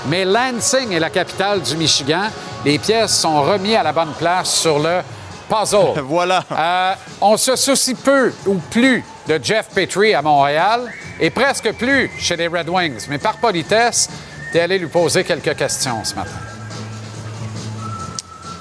Mais 0.09 0.25
Lansing 0.25 0.93
est 0.93 1.01
la 1.01 1.11
capitale 1.11 1.63
du 1.63 1.77
Michigan. 1.77 2.29
Les 2.65 2.79
pièces 2.79 3.17
sont 3.17 3.43
remises 3.43 3.77
à 3.77 3.85
la 3.85 3.93
bonne 3.93 4.13
place 4.19 4.53
sur 4.53 4.79
le 4.79 5.01
puzzle. 5.49 6.01
voilà. 6.05 6.43
Euh, 6.51 6.93
on 7.21 7.37
se 7.37 7.55
soucie 7.57 7.95
peu 7.95 8.33
ou 8.47 8.57
plus 8.71 9.05
de 9.29 9.39
Jeff 9.43 9.67
Petrie 9.75 10.15
à 10.15 10.23
Montréal 10.23 10.91
et 11.21 11.29
presque 11.29 11.73
plus 11.75 12.11
chez 12.19 12.37
les 12.37 12.49
Red 12.49 12.69
Wings. 12.69 13.07
Mais 13.11 13.19
par 13.19 13.37
politesse, 13.37 14.09
tu 14.51 14.59
es 14.59 14.61
allé 14.63 14.79
lui 14.79 14.87
poser 14.87 15.23
quelques 15.23 15.55
questions 15.55 16.03
ce 16.03 16.15
matin. 16.15 16.31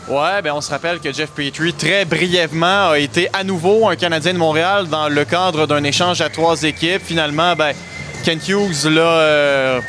Ouais, 0.10 0.42
ben 0.42 0.54
on 0.54 0.62
se 0.62 0.70
rappelle 0.70 1.00
que 1.00 1.12
Jeff 1.12 1.32
Petrie, 1.32 1.74
très 1.74 2.06
brièvement, 2.06 2.92
a 2.92 3.00
été 3.00 3.30
à 3.34 3.44
nouveau 3.44 3.88
un 3.88 3.96
Canadien 3.96 4.34
de 4.34 4.38
Montréal 4.38 4.88
dans 4.88 5.10
le 5.10 5.26
cadre 5.26 5.68
d'un 5.68 5.84
échange 5.84 6.22
à 6.22 6.30
trois 6.30 6.64
équipes. 6.64 7.04
Finalement, 7.04 7.56
ben, 7.56 7.74
Kent 8.24 8.48
Hughes 8.50 8.90
l'a 8.90 9.02
euh, 9.02 9.82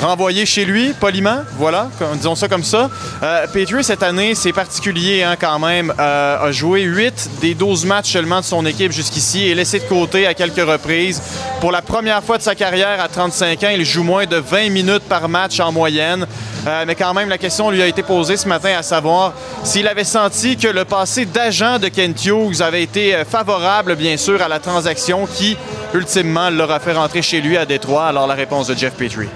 renvoyé 0.00 0.46
chez 0.46 0.64
lui, 0.64 0.92
poliment, 0.92 1.38
voilà, 1.58 1.88
disons 2.14 2.34
ça 2.34 2.48
comme 2.48 2.64
ça. 2.64 2.90
Euh, 3.22 3.46
Petrie, 3.46 3.84
cette 3.84 4.02
année, 4.02 4.34
c'est 4.34 4.52
particulier 4.52 5.22
hein, 5.22 5.36
quand 5.38 5.58
même, 5.58 5.92
euh, 5.98 6.48
a 6.48 6.52
joué 6.52 6.82
8 6.82 7.30
des 7.40 7.54
12 7.54 7.84
matchs 7.84 8.12
seulement 8.12 8.40
de 8.40 8.44
son 8.44 8.64
équipe 8.64 8.92
jusqu'ici 8.92 9.48
et 9.48 9.54
laissé 9.54 9.80
de 9.80 9.84
côté 9.84 10.26
à 10.26 10.34
quelques 10.34 10.66
reprises. 10.66 11.22
Pour 11.60 11.72
la 11.72 11.82
première 11.82 12.22
fois 12.22 12.38
de 12.38 12.42
sa 12.42 12.54
carrière 12.54 13.00
à 13.00 13.08
35 13.08 13.62
ans, 13.64 13.70
il 13.74 13.84
joue 13.84 14.02
moins 14.02 14.26
de 14.26 14.36
20 14.36 14.70
minutes 14.70 15.04
par 15.08 15.28
match 15.28 15.60
en 15.60 15.72
moyenne. 15.72 16.26
Euh, 16.66 16.84
mais 16.86 16.94
quand 16.94 17.12
même, 17.12 17.28
la 17.28 17.38
question 17.38 17.70
lui 17.70 17.82
a 17.82 17.86
été 17.86 18.02
posée 18.02 18.36
ce 18.36 18.48
matin 18.48 18.74
à 18.78 18.82
savoir 18.82 19.34
s'il 19.64 19.88
avait 19.88 20.04
senti 20.04 20.56
que 20.56 20.68
le 20.68 20.84
passé 20.84 21.24
d'agent 21.24 21.78
de 21.78 21.88
Kent 21.88 22.24
Hughes 22.24 22.62
avait 22.62 22.82
été 22.82 23.22
favorable, 23.28 23.96
bien 23.96 24.16
sûr, 24.16 24.40
à 24.40 24.48
la 24.48 24.60
transaction 24.60 25.26
qui, 25.26 25.56
ultimement, 25.92 26.50
l'aura 26.50 26.80
fait 26.80 26.92
rentrer 26.92 27.22
chez 27.22 27.40
lui 27.40 27.56
à 27.56 27.66
Détroit. 27.66 28.06
Alors, 28.06 28.26
la 28.26 28.34
réponse 28.34 28.68
de 28.68 28.74
Jeff 28.74 28.94
Petrie. 28.94 29.28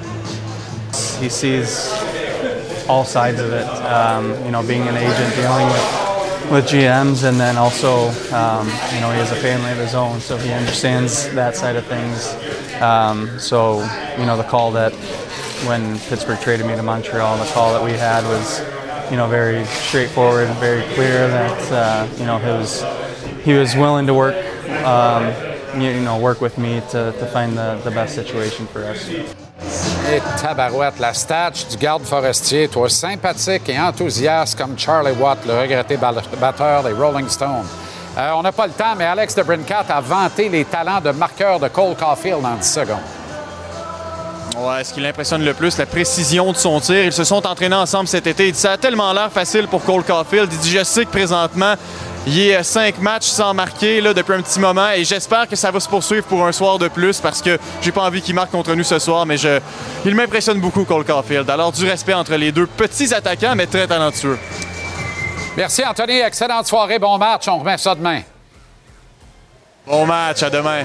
He 1.19 1.29
sees 1.29 1.91
all 2.89 3.05
sides 3.05 3.41
of 3.41 3.53
it. 3.53 3.67
Um, 3.67 4.33
you 4.45 4.51
know, 4.51 4.63
being 4.67 4.83
an 4.83 4.97
agent, 4.97 5.35
dealing 5.35 5.67
with 5.67 6.07
with 6.51 6.67
GMs, 6.67 7.25
and 7.25 7.41
then 7.41 7.57
also, 7.57 8.09
um, 8.33 8.69
you 8.95 9.01
know, 9.01 9.11
he 9.11 9.19
has 9.19 9.33
a 9.33 9.37
family 9.37 9.73
of 9.73 9.79
his 9.79 9.95
own, 9.97 10.21
so 10.21 10.37
he 10.37 10.53
understands 10.53 11.29
that 11.35 11.57
side 11.57 11.75
of 11.75 11.85
things. 11.87 12.35
Um, 12.81 13.37
so, 13.41 13.81
you 14.17 14.27
know, 14.27 14.37
the 14.37 14.45
call 14.45 14.71
that 14.73 14.93
when 15.67 15.99
Pittsburgh 16.01 16.39
traded 16.41 16.67
me 16.67 16.77
to 16.77 16.83
Montreal, 16.83 17.39
the 17.39 17.51
call 17.53 17.73
that 17.73 17.83
we 17.83 17.93
had 17.99 18.23
was, 18.25 18.61
you 19.11 19.17
know, 19.17 19.27
very 19.27 19.65
straightforward, 19.65 20.49
very 20.59 20.83
clear 20.95 21.27
that 21.27 21.73
uh, 21.73 22.09
you 22.17 22.27
know 22.27 22.39
he 22.39 22.47
was 22.47 22.85
he 23.45 23.55
was 23.55 23.75
willing 23.75 24.07
to 24.07 24.15
work. 24.15 24.37
Um, 24.85 25.35
you, 25.81 26.01
know, 26.01 26.19
work 26.19 26.41
with 26.41 26.57
me 26.59 26.81
to, 26.91 27.13
to 27.13 27.27
find 27.27 27.57
the, 27.57 27.79
the 27.85 27.91
best 27.91 28.15
situation 28.15 28.67
for 28.67 28.85
us. 28.85 29.46
Et 29.61 30.21
tabarouette, 30.41 30.99
la 31.01 31.13
statue 31.13 31.67
du 31.67 31.77
garde 31.77 32.05
forestier, 32.05 32.69
toi 32.69 32.89
sympathique 32.89 33.69
et 33.69 33.79
enthousiaste 33.81 34.57
comme 34.57 34.79
Charlie 34.79 35.13
Watt, 35.13 35.39
le 35.47 35.59
regretté 35.59 35.97
batteur 35.97 36.83
des 36.85 36.93
Rolling 36.93 37.29
Stones. 37.29 37.67
Euh, 38.17 38.31
on 38.35 38.43
n'a 38.43 38.53
pas 38.53 38.67
le 38.67 38.73
temps, 38.73 38.95
mais 38.97 39.05
Alex 39.05 39.35
de 39.35 39.43
Brincat 39.43 39.85
a 39.89 40.01
vanté 40.01 40.49
les 40.49 40.65
talents 40.65 41.01
de 41.01 41.11
marqueur 41.11 41.59
de 41.61 41.69
Cole 41.69 41.97
Caulfield 41.97 42.45
en 42.45 42.55
10 42.55 42.67
secondes. 42.67 42.97
Ouais, 44.59 44.83
ce 44.85 44.95
qui 44.95 45.01
l'impressionne 45.01 45.45
le 45.45 45.53
plus, 45.53 45.77
la 45.77 45.85
précision 45.85 46.51
de 46.51 46.57
son 46.57 46.81
tir. 46.81 47.05
Ils 47.05 47.13
se 47.13 47.25
sont 47.25 47.47
entraînés 47.47 47.77
ensemble 47.77 48.09
cet 48.09 48.27
été. 48.27 48.49
Il 48.49 48.53
dit 48.53 48.59
ça 48.59 48.73
a 48.73 48.79
tellement 48.79 49.13
l'air 49.13 49.31
facile 49.31 49.69
pour 49.69 49.85
Cole 49.85 50.03
Caulfield. 50.03 50.51
Il 50.51 50.59
dit 50.59 50.71
je 50.71 50.83
sais 50.83 51.05
que 51.05 51.11
présentement, 51.11 51.75
il 52.27 52.41
est 52.41 52.57
à 52.57 52.63
cinq 52.63 52.99
matchs 52.99 53.27
sans 53.27 53.55
marquer 53.55 54.01
là, 54.01 54.13
depuis 54.13 54.35
un 54.35 54.43
petit 54.43 54.61
moment 54.61 54.91
et 54.91 55.05
j'espère 55.05 55.49
que 55.49 55.57
ça 55.57 55.71
va 55.71 55.81
se 55.81 55.89
poursuivre 55.89 56.25
pour 56.25 56.47
un 56.47 56.53
soir 56.53 56.79
de 56.79 56.89
plus 56.89 57.21
parce 57.21 57.41
que 57.41 57.59
j'ai 57.81 57.93
pas 57.93 58.03
envie 58.03 58.21
qu'il 58.21 58.35
marque 58.35 58.51
contre 58.51 58.75
nous 58.75 58.85
ce 58.85 58.99
soir, 58.99 59.25
mais 59.27 59.37
je... 59.37 59.61
il 60.05 60.15
m'impressionne 60.15 60.61
beaucoup, 60.61 60.85
Cole 60.85 61.05
Caulfield. 61.05 61.49
Alors, 61.49 61.73
du 61.73 61.85
respect 61.89 62.15
entre 62.15 62.35
les 62.35 62.53
deux 62.53 62.67
petits 62.67 63.15
attaquants, 63.15 63.55
mais 63.57 63.67
très 63.67 63.87
talentueux. 63.87 64.39
Merci, 65.57 65.83
Anthony. 65.85 66.19
Excellente 66.19 66.67
soirée. 66.67 66.99
Bon 66.99 67.17
match. 67.17 67.49
On 67.49 67.59
remet 67.59 67.79
ça 67.79 67.95
demain. 67.95 68.21
Bon 69.87 70.05
match, 70.05 70.43
à 70.43 70.51
demain. 70.51 70.85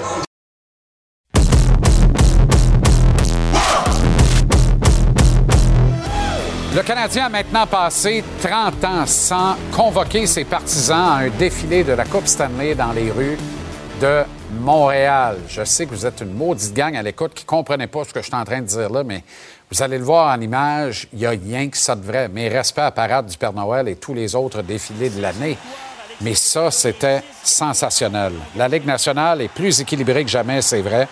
Le 6.74 6.84
Canadien 6.84 7.26
a 7.26 7.30
maintenant 7.30 7.68
passé 7.68 8.24
30 8.42 8.86
ans 8.86 9.06
sans 9.06 9.58
convoquer 9.76 10.26
ses 10.26 10.46
partisans 10.46 10.98
à 10.98 11.16
un 11.16 11.30
défilé 11.30 11.84
de 11.84 11.92
la 11.92 12.06
Coupe 12.06 12.28
Stanley 12.28 12.76
dans 12.76 12.94
les 12.94 13.12
rues 13.12 13.38
de 14.00 14.24
Montréal. 14.62 15.38
Je 15.50 15.66
sais 15.66 15.86
que 15.86 15.92
vous 15.92 16.06
êtes 16.06 16.22
une 16.22 16.34
maudite 16.34 16.74
gang 16.74 16.96
à 16.96 17.04
l'écoute 17.04 17.34
qui 17.34 17.44
ne 17.44 17.50
comprenait 17.50 17.88
pas 17.88 18.06
ce 18.06 18.14
que 18.14 18.22
je 18.22 18.28
suis 18.28 18.36
en 18.36 18.46
train 18.46 18.62
de 18.62 18.68
dire 18.68 18.90
là, 18.90 19.04
mais 19.04 19.22
vous 19.70 19.84
allez 19.84 19.98
le 19.98 20.06
voir 20.06 20.34
en 20.34 20.40
image, 20.40 21.10
il 21.12 21.20
y 21.20 21.26
a 21.26 21.32
rien 21.32 21.68
que 21.68 21.76
ça 21.76 21.94
de 21.94 22.06
vrai. 22.06 22.30
Mes 22.30 22.48
respects 22.48 22.80
à 22.80 22.92
Parade 22.92 23.26
du 23.26 23.38
Père 23.38 23.52
Noël 23.52 23.90
et 23.90 23.98
tous 23.98 24.14
les 24.14 24.34
autres 24.34 24.62
défilés 24.62 25.10
de 25.10 25.22
l'année. 25.22 25.58
Mais 26.22 26.36
ça, 26.36 26.72
c'était 26.72 27.22
sensationnel. 27.44 28.32
La 28.56 28.70
Ligue 28.70 28.86
nationale 28.86 29.42
est 29.42 29.50
plus 29.50 29.82
équilibrée 29.82 30.24
que 30.24 30.32
jamais, 30.32 30.62
c'est 30.62 30.82
vrai. 30.82 31.10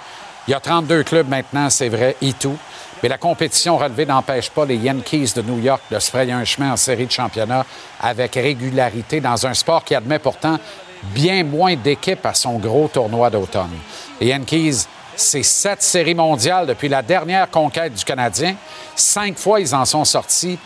Il 0.48 0.52
y 0.52 0.54
a 0.54 0.62
32 0.62 1.04
clubs 1.04 1.28
maintenant, 1.28 1.70
c'est 1.70 1.90
vrai, 1.90 2.16
et 2.22 2.32
tout. 2.32 2.58
Mais 3.02 3.10
la 3.10 3.18
compétition 3.18 3.78
relevée 3.78 4.06
n'empêche 4.06 4.50
pas 4.50 4.66
les 4.66 4.76
Yankees 4.76 5.34
de 5.36 5.42
New 5.42 5.60
York 5.60 5.82
de 5.90 6.00
se 6.00 6.10
frayer 6.10 6.34
un 6.34 6.44
chemin 6.44 6.74
en 6.74 6.78
série 6.78 7.06
de 7.06 7.12
championnat 7.12 7.66
avec 8.02 8.36
régularité 8.36 9.22
dans 9.22 9.46
un 9.46 9.54
sport 9.54 9.84
qui 9.84 9.96
admet 9.96 10.20
pourtant 10.20 10.58
bien 11.04 11.44
moins 11.44 11.76
d'équipes 11.76 12.26
à 12.26 12.34
son 12.34 12.58
gros 12.58 12.90
tournoi 12.90 13.30
d'automne. 13.30 13.78
Les 14.20 14.28
Yankees, 14.28 14.86
c'est 15.16 15.44
sept 15.44 15.82
séries 15.82 16.16
mondiales 16.16 16.68
depuis 16.68 16.90
la 16.90 17.02
dernière 17.02 17.50
conquête 17.50 17.94
du 17.94 18.04
Canadien. 18.04 18.56
Cinq 18.96 19.38
fois, 19.38 19.60
ils 19.60 19.74
en 19.74 19.86
sont 19.86 20.06
sortis 20.06 20.58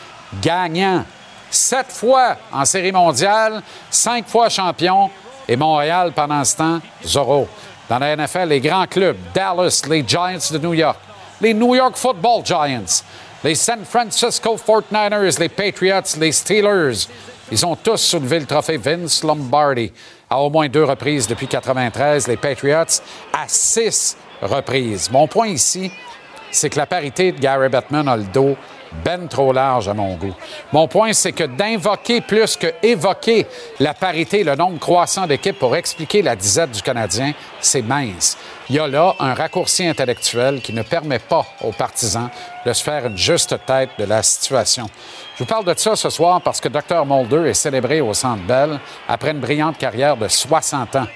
gagnants. 0.41 1.05
Sept 1.49 1.91
fois 1.91 2.38
en 2.51 2.65
série 2.65 2.91
mondiale, 2.91 3.61
cinq 3.89 4.27
fois 4.27 4.49
champion. 4.49 5.09
Et 5.47 5.55
Montréal, 5.55 6.13
pendant 6.15 6.43
ce 6.43 6.55
temps, 6.55 6.79
zéro. 7.03 7.47
Dans 7.89 7.99
la 7.99 8.15
NFL, 8.15 8.47
les 8.47 8.61
grands 8.61 8.88
clubs, 8.88 9.17
Dallas, 9.34 9.84
les 9.88 10.03
Giants 10.07 10.38
de 10.51 10.57
New 10.57 10.73
York, 10.73 10.97
les 11.41 11.53
New 11.53 11.75
York 11.75 11.95
Football 11.95 12.45
Giants, 12.45 13.03
les 13.43 13.55
San 13.55 13.84
Francisco 13.86 14.55
49ers, 14.55 15.39
les 15.39 15.49
Patriots, 15.49 16.17
les 16.19 16.31
Steelers. 16.31 17.07
Ils 17.51 17.65
ont 17.65 17.75
tous 17.75 17.97
soulevé 17.97 18.39
le 18.39 18.45
trophée 18.45 18.77
Vince 18.77 19.23
Lombardi. 19.23 19.91
à 20.29 20.39
au 20.39 20.49
moins 20.49 20.67
deux 20.67 20.84
reprises 20.84 21.27
depuis 21.27 21.47
93, 21.47 22.27
les 22.27 22.38
Patriots 22.38 23.01
à 23.34 23.45
six 23.47 24.17
reprises. 24.41 25.09
Mon 25.11 25.27
point 25.27 25.47
ici, 25.47 25.91
c'est 26.51 26.69
que 26.69 26.77
la 26.77 26.86
parité 26.86 27.31
de 27.31 27.39
Gary 27.39 27.69
Bettman 27.69 28.07
a 28.07 28.15
le 28.15 28.23
dos 28.23 28.55
ben 29.03 29.27
trop 29.27 29.53
large 29.53 29.87
à 29.87 29.93
mon 29.93 30.15
goût. 30.15 30.35
Mon 30.71 30.87
point, 30.87 31.13
c'est 31.13 31.31
que 31.31 31.43
d'invoquer 31.43 32.21
plus 32.21 32.57
que 32.57 32.67
évoquer 32.81 33.45
la 33.79 33.93
parité, 33.93 34.43
le 34.43 34.55
nombre 34.55 34.79
croissant 34.79 35.27
d'équipes 35.27 35.59
pour 35.59 35.75
expliquer 35.75 36.21
la 36.21 36.35
disette 36.35 36.71
du 36.71 36.81
Canadien, 36.81 37.33
c'est 37.59 37.81
mince. 37.81 38.37
Il 38.69 38.75
y 38.75 38.79
a 38.79 38.87
là 38.87 39.15
un 39.19 39.33
raccourci 39.33 39.85
intellectuel 39.85 40.61
qui 40.61 40.73
ne 40.73 40.83
permet 40.83 41.19
pas 41.19 41.45
aux 41.61 41.71
partisans 41.71 42.29
de 42.65 42.73
se 42.73 42.83
faire 42.83 43.05
une 43.07 43.17
juste 43.17 43.55
tête 43.65 43.89
de 43.99 44.05
la 44.05 44.23
situation. 44.23 44.87
Je 45.35 45.43
vous 45.43 45.47
parle 45.47 45.65
de 45.65 45.73
ça 45.77 45.95
ce 45.95 46.09
soir 46.09 46.41
parce 46.41 46.61
que 46.61 46.69
Dr. 46.69 47.05
Mulder 47.05 47.49
est 47.49 47.53
célébré 47.53 48.01
au 48.01 48.13
Centre 48.13 48.43
Bell 48.43 48.79
après 49.07 49.31
une 49.31 49.39
brillante 49.39 49.77
carrière 49.77 50.15
de 50.15 50.27
60 50.27 50.95
ans. 50.95 51.07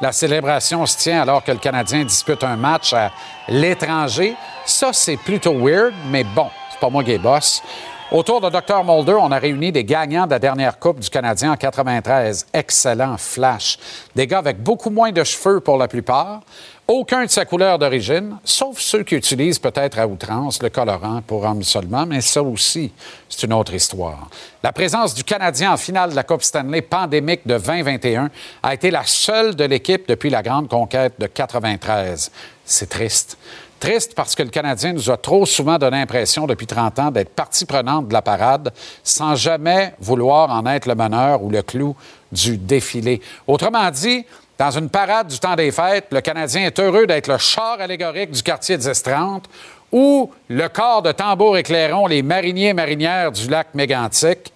La 0.00 0.12
célébration 0.12 0.86
se 0.86 0.96
tient 0.98 1.22
alors 1.22 1.42
que 1.42 1.52
le 1.52 1.58
Canadien 1.58 2.04
dispute 2.04 2.44
un 2.44 2.56
match 2.56 2.92
à 2.92 3.10
l'étranger. 3.48 4.36
Ça, 4.64 4.92
c'est 4.92 5.16
plutôt 5.16 5.54
weird, 5.54 5.94
mais 6.10 6.24
bon, 6.24 6.48
c'est 6.70 6.80
pas 6.80 6.90
moi 6.90 7.02
qui 7.02 7.12
est 7.12 7.18
boss. 7.18 7.62
Autour 8.10 8.40
de 8.40 8.48
Dr. 8.48 8.84
Mulder, 8.84 9.18
on 9.20 9.30
a 9.30 9.38
réuni 9.38 9.70
des 9.70 9.84
gagnants 9.84 10.24
de 10.24 10.30
la 10.30 10.38
dernière 10.38 10.78
Coupe 10.78 10.98
du 10.98 11.10
Canadien 11.10 11.52
en 11.52 11.56
93. 11.56 12.46
Excellent 12.54 13.18
flash. 13.18 13.78
Des 14.16 14.26
gars 14.26 14.38
avec 14.38 14.62
beaucoup 14.62 14.88
moins 14.88 15.12
de 15.12 15.22
cheveux 15.22 15.60
pour 15.60 15.76
la 15.76 15.88
plupart, 15.88 16.40
aucun 16.86 17.26
de 17.26 17.30
sa 17.30 17.44
couleur 17.44 17.78
d'origine, 17.78 18.38
sauf 18.44 18.78
ceux 18.78 19.02
qui 19.02 19.14
utilisent 19.14 19.58
peut-être 19.58 19.98
à 19.98 20.06
outrance 20.06 20.62
le 20.62 20.70
colorant 20.70 21.20
pour 21.20 21.44
hommes 21.44 21.62
seulement, 21.62 22.06
mais 22.06 22.22
ça 22.22 22.42
aussi, 22.42 22.90
c'est 23.28 23.44
une 23.44 23.52
autre 23.52 23.74
histoire. 23.74 24.30
La 24.62 24.72
présence 24.72 25.12
du 25.12 25.22
Canadien 25.22 25.74
en 25.74 25.76
finale 25.76 26.12
de 26.12 26.16
la 26.16 26.22
Coupe 26.22 26.42
Stanley 26.42 26.80
pandémique 26.80 27.46
de 27.46 27.58
2021 27.58 28.30
a 28.62 28.72
été 28.72 28.90
la 28.90 29.04
seule 29.04 29.54
de 29.54 29.64
l'équipe 29.64 30.08
depuis 30.08 30.30
la 30.30 30.42
grande 30.42 30.68
conquête 30.68 31.12
de 31.18 31.26
93. 31.26 32.30
C'est 32.64 32.88
triste. 32.88 33.36
Triste 33.78 34.14
parce 34.14 34.34
que 34.34 34.42
le 34.42 34.50
Canadien 34.50 34.92
nous 34.92 35.10
a 35.10 35.16
trop 35.16 35.46
souvent 35.46 35.78
donné 35.78 35.98
l'impression 35.98 36.46
depuis 36.46 36.66
30 36.66 36.98
ans 36.98 37.10
d'être 37.10 37.30
partie 37.30 37.64
prenante 37.64 38.08
de 38.08 38.12
la 38.12 38.22
parade 38.22 38.72
sans 39.02 39.34
jamais 39.34 39.94
vouloir 40.00 40.50
en 40.50 40.66
être 40.66 40.86
le 40.86 40.94
meneur 40.94 41.42
ou 41.42 41.50
le 41.50 41.62
clou 41.62 41.94
du 42.32 42.58
défilé. 42.58 43.20
Autrement 43.46 43.90
dit, 43.90 44.24
dans 44.58 44.70
une 44.72 44.90
parade 44.90 45.28
du 45.28 45.38
temps 45.38 45.54
des 45.54 45.70
fêtes, 45.70 46.08
le 46.10 46.20
Canadien 46.20 46.66
est 46.66 46.78
heureux 46.80 47.06
d'être 47.06 47.28
le 47.28 47.38
char 47.38 47.80
allégorique 47.80 48.32
du 48.32 48.42
quartier 48.42 48.76
des 48.76 48.88
Estrantes 48.88 49.48
ou 49.92 50.30
le 50.48 50.68
corps 50.68 51.02
de 51.02 51.12
tambour 51.12 51.56
éclairant 51.56 52.06
les 52.06 52.22
mariniers 52.22 52.68
et 52.68 52.74
marinières 52.74 53.32
du 53.32 53.48
lac 53.48 53.68
mégantique, 53.74 54.52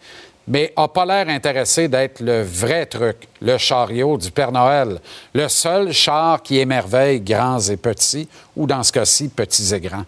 mais 0.48 0.72
n'a 0.76 0.88
pas 0.88 1.04
l'air 1.04 1.28
intéressé 1.28 1.88
d'être 1.88 2.20
le 2.20 2.42
vrai 2.42 2.86
truc, 2.86 3.28
le 3.40 3.58
chariot 3.58 4.18
du 4.18 4.30
Père 4.30 4.52
Noël, 4.52 4.98
le 5.34 5.48
seul 5.48 5.92
char 5.92 6.42
qui 6.42 6.58
émerveille 6.58 7.20
grands 7.20 7.60
et 7.60 7.76
petits, 7.76 8.28
ou 8.56 8.66
dans 8.66 8.82
ce 8.82 8.92
cas-ci, 8.92 9.28
petits 9.28 9.74
et 9.74 9.80
grands. 9.80 10.04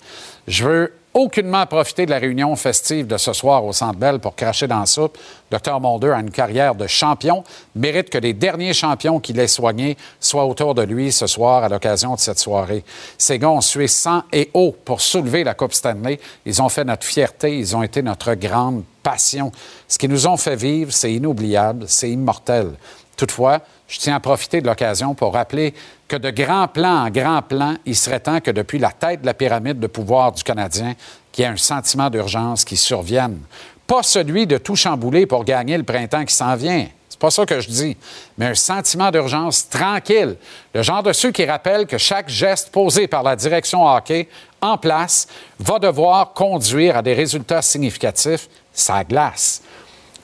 Je 0.47 0.65
veux 0.65 0.93
aucunement 1.15 1.65
profiter 1.67 2.07
de 2.07 2.11
la 2.11 2.19
réunion 2.19 2.55
festive 2.57 3.07
de 3.07 3.17
ce 3.17 3.33
soir 3.33 3.65
au 3.65 3.73
Centre 3.73 3.99
Bell 3.99 4.19
pour 4.19 4.35
cracher 4.35 4.67
dans 4.67 4.81
la 4.81 4.87
soupe. 4.87 5.17
Dr. 5.51 5.81
Mulder 5.81 6.11
a 6.11 6.21
une 6.21 6.33
carrière 6.33 6.75
de 6.75 6.89
champion, 6.89 7.45
mérite 7.77 8.11
que 8.11 8.19
les 8.19 8.35
derniers 8.35 8.75
champions 8.75 9.21
qu'il 9.21 9.39
ait 9.39 9.47
soignés 9.47 9.97
soient 10.19 10.45
autour 10.45 10.75
de 10.75 10.83
lui 10.83 11.13
ce 11.13 11.29
soir 11.29 11.63
à 11.63 11.69
l'occasion 11.69 12.17
de 12.17 12.21
cette 12.21 12.41
soirée. 12.41 12.85
Ces 13.17 13.39
gars 13.39 13.51
ont 13.51 13.61
sué 13.61 13.87
sang 13.87 14.25
et 14.33 14.51
eau 14.55 14.77
pour 14.85 15.01
soulever 15.01 15.45
la 15.45 15.55
Coupe 15.55 15.73
Stanley. 15.73 16.19
Ils 16.45 16.61
ont 16.61 16.69
fait 16.69 16.85
notre 16.85 17.07
fierté, 17.07 17.57
ils 17.57 17.77
ont 17.77 17.85
été 17.85 18.03
notre 18.03 18.35
grande 18.35 18.83
passion. 19.03 19.53
Ce 19.87 19.99
qu'ils 19.99 20.11
nous 20.11 20.27
ont 20.27 20.37
fait 20.37 20.57
vivre, 20.57 20.93
c'est 20.93 21.13
inoubliable, 21.13 21.85
c'est 21.87 22.11
immortel. 22.11 22.73
Toutefois, 23.17 23.61
je 23.95 24.01
tiens 24.01 24.17
à 24.17 24.21
profiter 24.21 24.61
de 24.61 24.67
l'occasion 24.67 25.15
pour 25.15 25.35
rappeler 25.35 25.73
que 26.09 26.17
de 26.17 26.31
grand 26.31 26.67
plan 26.67 27.05
en 27.05 27.11
grand 27.11 27.43
plan, 27.43 27.77
il 27.87 27.95
serait 27.95 28.19
temps 28.19 28.41
que 28.41 28.51
depuis 28.51 28.81
la 28.81 28.91
tête 28.91 29.21
de 29.21 29.27
la 29.27 29.35
pyramide 29.35 29.79
de 29.79 29.87
pouvoir 29.87 30.33
du 30.33 30.43
Canadien, 30.43 30.95
qu'il 31.31 31.45
y 31.45 31.47
ait 31.47 31.51
un 31.51 31.57
sentiment 31.57 32.11
d'urgence 32.11 32.65
qui 32.65 32.77
survienne. 32.77 33.39
Pas 33.87 34.03
celui 34.03 34.49
de 34.49 34.59
tout 34.59 34.75
chambouler 34.75 35.27
pour 35.27 35.45
gagner 35.45 35.77
le 35.79 35.85
printemps 35.85 36.25
qui 36.25 36.35
s'en 36.35 36.57
vient. 36.57 36.89
C'est 37.09 37.21
pas 37.21 37.31
ça 37.31 37.47
que 37.47 37.61
je 37.61 37.69
dis, 37.69 37.97
mais 38.37 38.47
un 38.47 38.55
sentiment 38.57 39.13
d'urgence 39.13 39.69
tranquille. 39.69 40.37
Le 40.75 40.83
genre 40.83 41.05
de 41.05 41.13
ceux 41.13 41.31
qui 41.31 41.45
rappellent 41.45 41.87
que 41.87 41.99
chaque 41.99 42.29
geste 42.29 42.73
posé 42.73 43.07
par 43.07 43.23
la 43.23 43.37
direction 43.37 43.87
hockey 43.87 44.29
en 44.61 44.77
place 44.77 45.29
va 45.61 45.79
devoir 45.79 46.33
conduire 46.33 46.97
à 46.97 47.03
des 47.03 47.15
résultats 47.15 47.63
significatifs, 47.63 48.49
ça 48.73 49.05
glace 49.05 49.63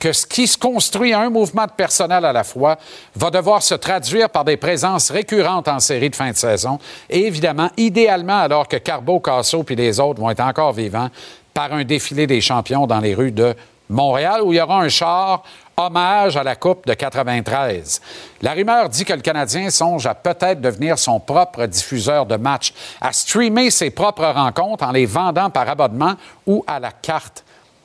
que 0.01 0.11
ce 0.11 0.25
qui 0.25 0.47
se 0.47 0.57
construit 0.57 1.13
un 1.13 1.29
mouvement 1.29 1.67
de 1.67 1.71
personnel 1.71 2.25
à 2.25 2.33
la 2.33 2.43
fois 2.43 2.77
va 3.15 3.29
devoir 3.29 3.61
se 3.61 3.75
traduire 3.75 4.31
par 4.31 4.43
des 4.43 4.57
présences 4.57 5.11
récurrentes 5.11 5.67
en 5.67 5.79
série 5.79 6.09
de 6.09 6.15
fin 6.15 6.31
de 6.31 6.35
saison 6.35 6.79
et 7.07 7.27
évidemment, 7.27 7.69
idéalement, 7.77 8.39
alors 8.39 8.67
que 8.67 8.77
Carbo, 8.77 9.19
Casso 9.19 9.61
puis 9.61 9.75
les 9.75 9.99
autres 9.99 10.19
vont 10.19 10.31
être 10.31 10.41
encore 10.41 10.73
vivants, 10.73 11.09
par 11.53 11.71
un 11.73 11.83
défilé 11.83 12.25
des 12.25 12.41
champions 12.41 12.87
dans 12.87 12.99
les 12.99 13.13
rues 13.13 13.31
de 13.31 13.53
Montréal 13.89 14.41
où 14.41 14.53
il 14.53 14.55
y 14.55 14.61
aura 14.61 14.81
un 14.81 14.89
char 14.89 15.43
hommage 15.77 16.35
à 16.35 16.43
la 16.43 16.55
Coupe 16.55 16.87
de 16.87 16.95
93. 16.95 18.01
La 18.41 18.53
rumeur 18.53 18.89
dit 18.89 19.05
que 19.05 19.13
le 19.13 19.21
Canadien 19.21 19.69
songe 19.69 20.07
à 20.07 20.15
peut-être 20.15 20.61
devenir 20.61 20.97
son 20.97 21.19
propre 21.19 21.67
diffuseur 21.67 22.25
de 22.25 22.37
matchs, 22.37 22.73
à 22.99 23.13
streamer 23.13 23.69
ses 23.69 23.91
propres 23.91 24.25
rencontres 24.25 24.83
en 24.83 24.91
les 24.91 25.05
vendant 25.05 25.51
par 25.51 25.69
abonnement 25.69 26.15
ou 26.47 26.63
à 26.65 26.79
la 26.79 26.91
carte. 26.91 27.43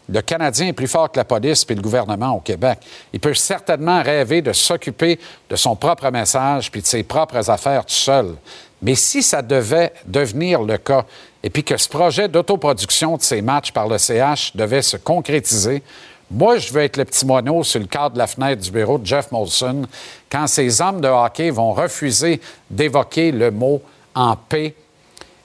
Le 0.08 0.20
Canadien 0.20 0.68
est 0.68 0.72
plus 0.72 0.86
fort 0.86 1.10
que 1.10 1.18
la 1.18 1.24
police 1.24 1.66
et 1.68 1.74
le 1.74 1.82
gouvernement 1.82 2.36
au 2.36 2.40
Québec. 2.40 2.78
Il 3.12 3.20
peut 3.20 3.34
certainement 3.34 4.02
rêver 4.02 4.40
de 4.40 4.52
s'occuper 4.52 5.18
de 5.50 5.56
son 5.56 5.74
propre 5.74 6.10
message 6.10 6.70
puis 6.70 6.82
de 6.82 6.86
ses 6.86 7.02
propres 7.02 7.50
affaires 7.50 7.84
tout 7.84 7.94
seul. 7.94 8.34
Mais 8.82 8.94
si 8.94 9.22
ça 9.22 9.42
devait 9.42 9.92
devenir 10.06 10.62
le 10.62 10.78
cas, 10.78 11.04
et 11.42 11.50
puis 11.50 11.64
que 11.64 11.76
ce 11.76 11.88
projet 11.88 12.28
d'autoproduction 12.28 13.16
de 13.16 13.22
ces 13.22 13.42
matchs 13.42 13.72
par 13.72 13.88
le 13.88 13.98
CH 13.98 14.54
devait 14.54 14.82
se 14.82 14.96
concrétiser, 14.96 15.82
moi, 16.30 16.58
je 16.58 16.72
veux 16.72 16.82
être 16.82 16.96
le 16.96 17.04
petit 17.04 17.24
moineau 17.24 17.62
sur 17.62 17.78
le 17.78 17.86
cadre 17.86 18.14
de 18.14 18.18
la 18.18 18.26
fenêtre 18.26 18.60
du 18.60 18.70
bureau 18.70 18.98
de 18.98 19.06
Jeff 19.06 19.30
Molson 19.30 19.82
quand 20.30 20.48
ces 20.48 20.80
hommes 20.80 21.00
de 21.00 21.08
hockey 21.08 21.50
vont 21.50 21.72
refuser 21.72 22.40
d'évoquer 22.68 23.30
le 23.30 23.52
mot 23.52 23.80
en 24.14 24.34
paix 24.34 24.74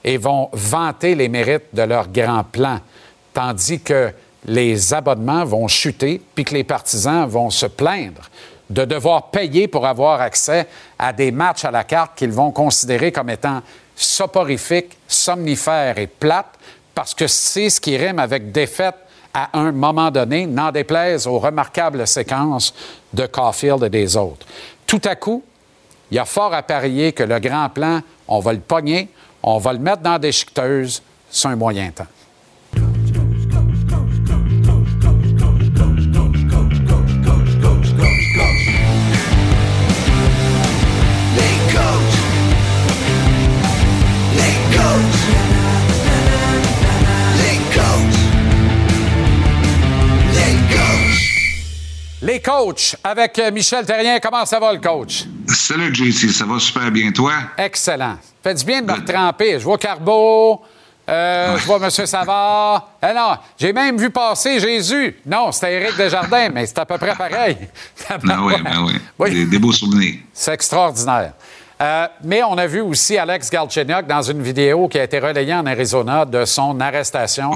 et 0.02 0.16
vont 0.16 0.50
vanter 0.52 1.14
les 1.14 1.28
mérites 1.28 1.72
de 1.72 1.82
leur 1.82 2.08
grand 2.08 2.42
plan, 2.42 2.80
tandis 3.32 3.80
que 3.80 4.12
les 4.44 4.92
abonnements 4.92 5.44
vont 5.44 5.68
chuter, 5.68 6.20
puis 6.34 6.44
que 6.44 6.54
les 6.54 6.64
partisans 6.64 7.26
vont 7.26 7.50
se 7.50 7.66
plaindre 7.66 8.22
de 8.70 8.84
devoir 8.84 9.30
payer 9.30 9.68
pour 9.68 9.86
avoir 9.86 10.20
accès 10.20 10.66
à 10.98 11.12
des 11.12 11.30
matchs 11.30 11.64
à 11.64 11.70
la 11.70 11.84
carte 11.84 12.16
qu'ils 12.16 12.32
vont 12.32 12.50
considérer 12.50 13.12
comme 13.12 13.30
étant 13.30 13.60
soporifiques, 13.94 14.96
somnifères 15.06 15.98
et 15.98 16.06
plates, 16.06 16.58
parce 16.94 17.14
que 17.14 17.26
c'est 17.26 17.70
ce 17.70 17.80
qui 17.80 17.96
rime 17.96 18.18
avec 18.18 18.50
défaite 18.50 18.96
à 19.34 19.58
un 19.58 19.72
moment 19.72 20.10
donné, 20.10 20.46
n'en 20.46 20.70
déplaise 20.70 21.26
aux 21.26 21.38
remarquables 21.38 22.06
séquences 22.06 22.74
de 23.12 23.26
Caulfield 23.26 23.82
et 23.84 23.90
des 23.90 24.16
autres. 24.16 24.46
Tout 24.86 25.00
à 25.04 25.16
coup, 25.16 25.42
il 26.10 26.16
y 26.16 26.18
a 26.18 26.24
fort 26.26 26.52
à 26.52 26.62
parier 26.62 27.12
que 27.12 27.22
le 27.22 27.38
grand 27.38 27.70
plan, 27.70 28.00
on 28.28 28.40
va 28.40 28.52
le 28.52 28.60
pogner, 28.60 29.08
on 29.42 29.58
va 29.58 29.72
le 29.72 29.78
mettre 29.78 30.02
dans 30.02 30.18
des 30.18 30.32
chiqueteuses 30.32 31.02
sur 31.30 31.48
un 31.48 31.56
moyen 31.56 31.90
temps. 31.90 32.06
Les 52.32 52.40
coachs 52.40 52.96
avec 53.04 53.38
euh, 53.40 53.50
Michel 53.50 53.84
Terrien. 53.84 54.18
Comment 54.18 54.46
ça 54.46 54.58
va, 54.58 54.72
le 54.72 54.80
coach? 54.80 55.24
Salut, 55.48 55.94
JC. 55.94 56.30
Ça 56.30 56.46
va 56.46 56.58
super 56.58 56.90
bien, 56.90 57.12
toi? 57.12 57.34
Excellent. 57.58 58.16
Fait 58.42 58.54
du 58.54 58.64
bien 58.64 58.80
de 58.80 58.86
me 58.86 58.92
retremper. 58.94 59.58
Je 59.58 59.64
vois 59.64 59.76
Carbeau, 59.76 60.62
euh, 61.10 61.58
je 61.58 61.66
vois 61.66 61.76
M. 61.76 61.90
Savard. 61.90 62.88
Eh 63.02 63.14
non, 63.14 63.36
j'ai 63.58 63.74
même 63.74 63.98
vu 63.98 64.08
passer 64.08 64.58
Jésus. 64.60 65.14
Non, 65.26 65.52
c'était 65.52 65.74
Éric 65.74 65.94
Desjardins, 65.98 66.48
mais 66.48 66.64
c'est 66.64 66.78
à 66.78 66.86
peu 66.86 66.96
près 66.96 67.14
pareil. 67.14 67.58
ah 68.08 68.16
oui, 68.40 68.54
ben 68.64 68.98
oui. 69.18 69.46
Des, 69.46 69.58
beaux 69.58 69.72
souvenirs. 69.72 70.14
C'est 70.32 70.54
extraordinaire. 70.54 71.34
Euh, 71.82 72.06
mais 72.24 72.42
on 72.44 72.56
a 72.56 72.66
vu 72.66 72.80
aussi 72.80 73.18
Alex 73.18 73.50
Galchenyuk 73.50 74.06
dans 74.06 74.22
une 74.22 74.40
vidéo 74.40 74.88
qui 74.88 74.98
a 74.98 75.04
été 75.04 75.18
relayée 75.18 75.52
en 75.52 75.66
Arizona 75.66 76.24
de 76.24 76.46
son 76.46 76.80
arrestation. 76.80 77.50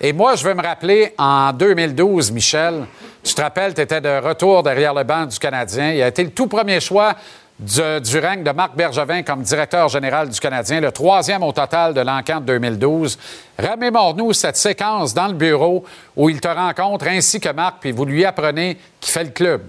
Et 0.00 0.14
moi, 0.14 0.36
je 0.36 0.44
veux 0.44 0.54
me 0.54 0.62
rappeler, 0.62 1.12
en 1.18 1.52
2012, 1.52 2.30
Michel, 2.30 2.86
tu 3.26 3.34
te 3.34 3.42
rappelles, 3.42 3.74
tu 3.74 3.80
étais 3.80 4.00
de 4.00 4.20
retour 4.24 4.62
derrière 4.62 4.94
le 4.94 5.02
banc 5.02 5.26
du 5.26 5.38
Canadien. 5.38 5.92
Il 5.92 6.02
a 6.02 6.08
été 6.08 6.22
le 6.22 6.30
tout 6.30 6.46
premier 6.46 6.80
choix 6.80 7.16
du, 7.58 8.18
règne 8.18 8.44
de 8.44 8.50
Marc 8.52 8.76
Bergevin 8.76 9.22
comme 9.22 9.42
directeur 9.42 9.88
général 9.88 10.28
du 10.28 10.38
Canadien, 10.38 10.80
le 10.80 10.92
troisième 10.92 11.42
au 11.42 11.52
total 11.52 11.92
de 11.92 12.00
l'encan 12.00 12.40
de 12.40 12.46
2012. 12.46 13.18
Remémore-nous 13.58 14.32
cette 14.32 14.56
séquence 14.56 15.12
dans 15.12 15.26
le 15.26 15.34
bureau 15.34 15.84
où 16.14 16.30
il 16.30 16.40
te 16.40 16.48
rencontre 16.48 17.08
ainsi 17.08 17.40
que 17.40 17.48
Marc, 17.48 17.78
puis 17.80 17.92
vous 17.92 18.04
lui 18.04 18.24
apprenez 18.24 18.78
qu'il 19.00 19.12
fait 19.12 19.24
le 19.24 19.30
club. 19.30 19.62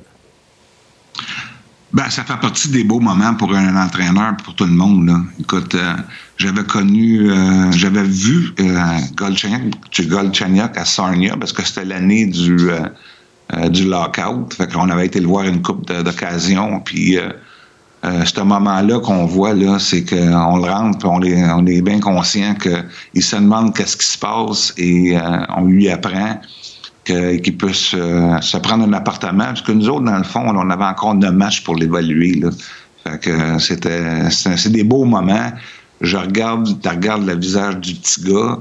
Ben, 1.93 2.09
ça 2.09 2.23
fait 2.23 2.37
partie 2.39 2.69
des 2.69 2.83
beaux 2.83 2.99
moments 2.99 3.33
pour 3.33 3.55
un 3.55 3.75
entraîneur, 3.75 4.35
pour 4.43 4.53
tout 4.53 4.65
le 4.65 4.71
monde. 4.71 5.09
Écoute, 5.39 5.73
euh, 5.73 5.95
j'avais 6.35 6.65
connu, 6.65 7.31
euh, 7.31 7.71
j'avais 7.71 8.03
vu 8.03 8.53
euh, 8.59 8.77
à 10.75 10.85
Sarnia 10.85 11.37
parce 11.39 11.53
que 11.53 11.63
c'était 11.63 11.85
l'année 11.85 12.25
du 12.27 12.69
euh, 13.53 13.69
du 13.69 13.85
lockout. 13.85 14.53
Fait 14.53 14.71
qu'on 14.71 14.89
avait 14.89 15.05
été 15.05 15.19
le 15.19 15.27
voir 15.27 15.45
une 15.45 15.61
coupe 15.61 15.91
d'occasion. 15.91 16.79
Puis 16.81 17.17
ce 18.03 18.41
moment-là 18.41 18.99
qu'on 18.99 19.25
voit 19.25 19.53
là, 19.53 19.79
c'est 19.79 20.05
qu'on 20.05 20.57
le 20.57 20.71
rentre, 20.71 20.99
puis 20.99 21.09
on 21.11 21.21
est, 21.23 21.51
on 21.51 21.65
est 21.65 21.81
bien 21.81 21.99
conscient 21.99 22.55
qu'il 22.55 23.23
se 23.23 23.35
demande 23.35 23.75
qu'est-ce 23.75 23.97
qui 23.97 24.05
se 24.05 24.17
passe 24.17 24.73
et 24.77 25.17
on 25.57 25.65
lui 25.65 25.89
apprend 25.89 26.39
qu'il 27.03 27.57
puisse 27.57 27.89
se, 27.89 28.57
prendre 28.57 28.85
un 28.85 28.93
appartement. 28.93 29.45
Parce 29.45 29.61
que 29.61 29.73
nous 29.73 29.89
autres, 29.89 30.05
dans 30.05 30.17
le 30.17 30.23
fond, 30.23 30.43
on 30.45 30.69
avait 30.69 30.85
encore 30.85 31.15
neuf 31.15 31.33
matchs 31.33 31.63
pour 31.63 31.75
l'évaluer. 31.75 32.41
Fait 33.03 33.19
que 33.19 33.59
c'était, 33.59 34.29
c'est 34.29 34.71
des 34.71 34.83
beaux 34.83 35.05
moments. 35.05 35.51
Je 36.01 36.17
regarde, 36.17 36.67
je 36.83 36.89
regarde 36.89 37.25
le 37.25 37.35
visage 37.35 37.77
du 37.77 37.95
petit 37.95 38.21
gars, 38.23 38.59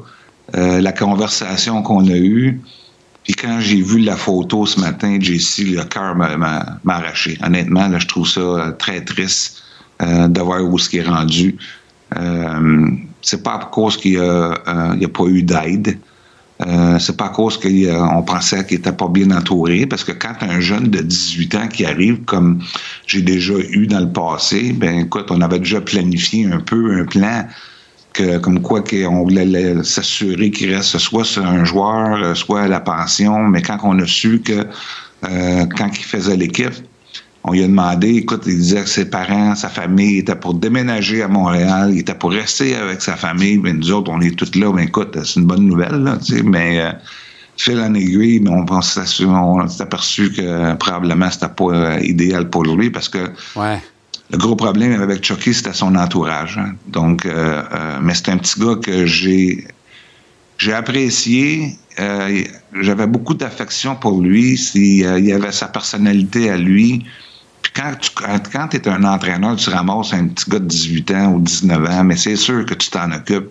euh, 0.57 0.81
la 0.81 0.93
conversation 0.93 1.83
qu'on 1.83 2.07
a 2.07 2.17
eue. 2.17 2.61
Puis 3.27 3.35
quand 3.35 3.59
j'ai 3.61 3.83
vu 3.83 3.99
la 3.99 4.17
photo 4.17 4.67
ce 4.67 4.79
matin, 4.79 5.19
JC, 5.21 5.75
le 5.75 5.83
cœur 5.83 6.15
m'a 6.15 6.79
arraché. 6.87 7.37
Honnêtement, 7.45 7.89
là, 7.89 7.99
je 7.99 8.07
trouve 8.07 8.29
ça 8.29 8.73
très 8.79 9.01
triste 9.05 9.65
euh, 10.01 10.29
de 10.29 10.41
voir 10.41 10.63
où 10.63 10.79
ce 10.79 10.89
qui 10.89 10.99
est 10.99 11.03
rendu. 11.03 11.57
Euh, 12.17 12.89
c'est 13.23 13.43
pas 13.43 13.55
à 13.55 13.65
cause 13.65 13.97
qu'il 13.97 14.13
n'y 14.13 14.19
a, 14.19 14.53
a, 14.65 15.09
pas 15.13 15.25
eu 15.25 15.43
d'aide. 15.43 15.99
Euh, 16.65 17.01
c'est 17.01 17.17
pas 17.17 17.27
à 17.27 17.29
cause 17.31 17.59
qu'on 17.59 18.23
pensait 18.23 18.65
qu'il 18.65 18.79
était 18.79 18.93
pas 18.93 19.09
bien 19.09 19.33
entouré, 19.33 19.87
parce 19.87 20.05
que 20.05 20.13
quand 20.13 20.35
un 20.43 20.61
jeune 20.61 20.89
de 20.89 21.01
18 21.01 21.55
ans 21.57 21.69
qui 21.69 21.85
arrive, 21.85 22.23
comme 22.27 22.63
j'ai 23.09 23.23
déjà 23.23 23.55
eu 23.71 23.89
dans 23.89 24.01
le 24.01 24.09
passé, 24.09 24.73
ben 24.73 25.01
écoute, 25.01 25.27
on 25.31 25.41
avait 25.41 25.59
déjà 25.59 25.81
planifié 25.81 26.47
un 26.47 26.61
peu 26.61 27.01
un 27.01 27.05
plan 27.05 27.45
que, 28.17 28.39
comme 28.39 28.61
quoi 28.61 28.83
qu'on 28.83 29.23
voulait 29.23 29.83
s'assurer 29.85 30.51
qu'il 30.51 30.75
reste 30.75 30.99
soit 30.99 31.25
sur 31.25 31.45
un 31.45 31.65
joueur, 31.65 32.37
soit 32.37 32.63
à 32.63 32.69
la 32.69 32.81
pension, 32.81 33.39
mais 33.45 33.63
quand 33.63 33.79
on 33.83 33.99
a 33.99 34.07
su 34.07 34.41
que 34.41 34.67
euh, 35.25 35.67
quand 35.77 35.91
il 35.97 36.05
faisait 36.05 36.37
l'équipe, 36.37 36.75
on 37.45 37.53
lui 37.53 37.63
a 37.63 37.67
demandé, 37.69 38.09
écoute, 38.17 38.43
il 38.47 38.57
disait 38.57 38.83
que 38.83 38.89
ses 38.89 39.09
parents, 39.09 39.55
sa 39.55 39.69
famille 39.69 40.19
était 40.19 40.35
pour 40.35 40.55
déménager 40.55 41.23
à 41.23 41.29
Montréal, 41.29 41.91
il 41.93 42.01
était 42.01 42.15
pour 42.15 42.33
rester 42.33 42.75
avec 42.75 43.01
sa 43.01 43.15
famille, 43.17 43.59
mais 43.59 43.73
nous 43.73 43.93
autres, 43.93 44.11
on 44.11 44.21
est 44.21 44.37
tous 44.37 44.59
là, 44.59 44.73
ben 44.73 44.83
écoute, 44.83 45.17
c'est 45.23 45.39
une 45.39 45.47
bonne 45.47 45.67
nouvelle, 45.67 46.03
là, 46.03 46.17
tu 46.17 46.39
sais, 46.39 46.43
mais 46.43 46.81
euh, 46.81 46.91
fil 47.57 47.79
en 47.81 47.95
aiguille, 47.95 48.41
mais 48.41 48.51
on, 48.51 48.83
s'est 48.83 49.83
aperçu 49.83 50.33
que 50.33 50.75
probablement 50.75 51.31
c'était 51.31 51.49
pas 51.49 51.65
euh, 51.65 52.01
idéal 52.03 52.51
pour 52.51 52.65
lui 52.65 52.91
parce 52.91 53.09
que 53.09 53.31
le 54.31 54.39
gros 54.39 54.57
problème 54.57 55.01
avec 55.01 55.25
Chucky, 55.25 55.55
c'était 55.55 55.73
son 55.73 55.95
entourage. 55.95 56.59
Hein. 56.59 56.75
Donc, 56.89 57.27
euh, 57.27 57.63
euh, 57.73 57.99
mais 58.03 58.15
c'est 58.15 58.29
un 58.29 58.39
petit 58.39 58.59
gars 58.61 58.77
que 58.77 59.07
j'ai 59.07 59.67
j'ai 60.59 60.73
apprécié. 60.73 61.77
J'avais 62.81 63.07
beaucoup 63.07 63.35
d'affection 63.35 63.95
pour 63.95 64.21
lui. 64.21 64.55
Il, 64.75 65.01
il 65.25 65.33
avait 65.33 65.53
sa 65.53 65.69
personnalité 65.69 66.51
à 66.51 66.57
lui 66.57 67.05
quand 67.77 67.95
tu 68.01 68.11
quand, 68.53 68.75
es 68.75 68.89
un 68.89 69.05
entraîneur, 69.05 69.57
tu 69.57 69.71
ramasses 69.71 70.13
un 70.15 70.29
petit 70.29 70.51
gars 70.51 70.59
de 70.59 70.65
18 70.65 71.11
ans 71.13 71.33
ou 71.35 71.41
19 71.41 71.91
ans, 71.91 72.05
mais 72.05 72.17
c'est 72.17 72.37
sûr 72.37 72.65
que 72.65 72.75
tu 72.75 72.91
t'en 72.91 73.13
occupes 73.13 73.51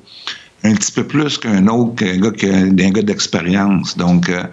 un 0.63 0.73
petit 0.73 0.91
peu 0.91 1.05
plus 1.05 1.37
qu'un 1.37 1.67
autre, 1.67 1.95
qu'un 1.95 2.17
gars, 2.17 2.31
qu'un 2.31 2.71
gars 2.71 3.01
d'expérience. 3.01 3.95
Donc, 3.97 4.29
euh, 4.29 4.43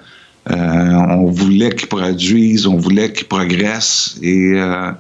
euh, 0.50 0.54
on 0.54 1.30
voulait 1.30 1.74
qu'il 1.74 1.88
produise, 1.88 2.66
on 2.66 2.76
voulait 2.76 3.12
qu'il 3.12 3.26
progresse. 3.28 4.18
Et 4.20 4.52
euh, 4.54 4.92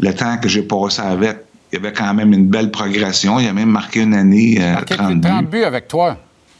le 0.00 0.14
temps 0.14 0.36
que 0.38 0.48
j'ai 0.48 0.62
passé 0.62 1.02
avec, 1.02 1.38
il 1.72 1.76
y 1.76 1.78
avait 1.78 1.92
quand 1.92 2.14
même 2.14 2.32
une 2.32 2.46
belle 2.46 2.70
progression. 2.70 3.38
Il 3.40 3.48
a 3.48 3.52
même 3.52 3.70
marqué 3.70 4.00
une 4.00 4.14
année 4.14 4.62
à 4.62 4.82
30 4.82 5.14
buts. 5.14 5.28
30 5.28 5.46
buts 5.50 5.64
avec 5.64 5.88
toi. 5.88 6.16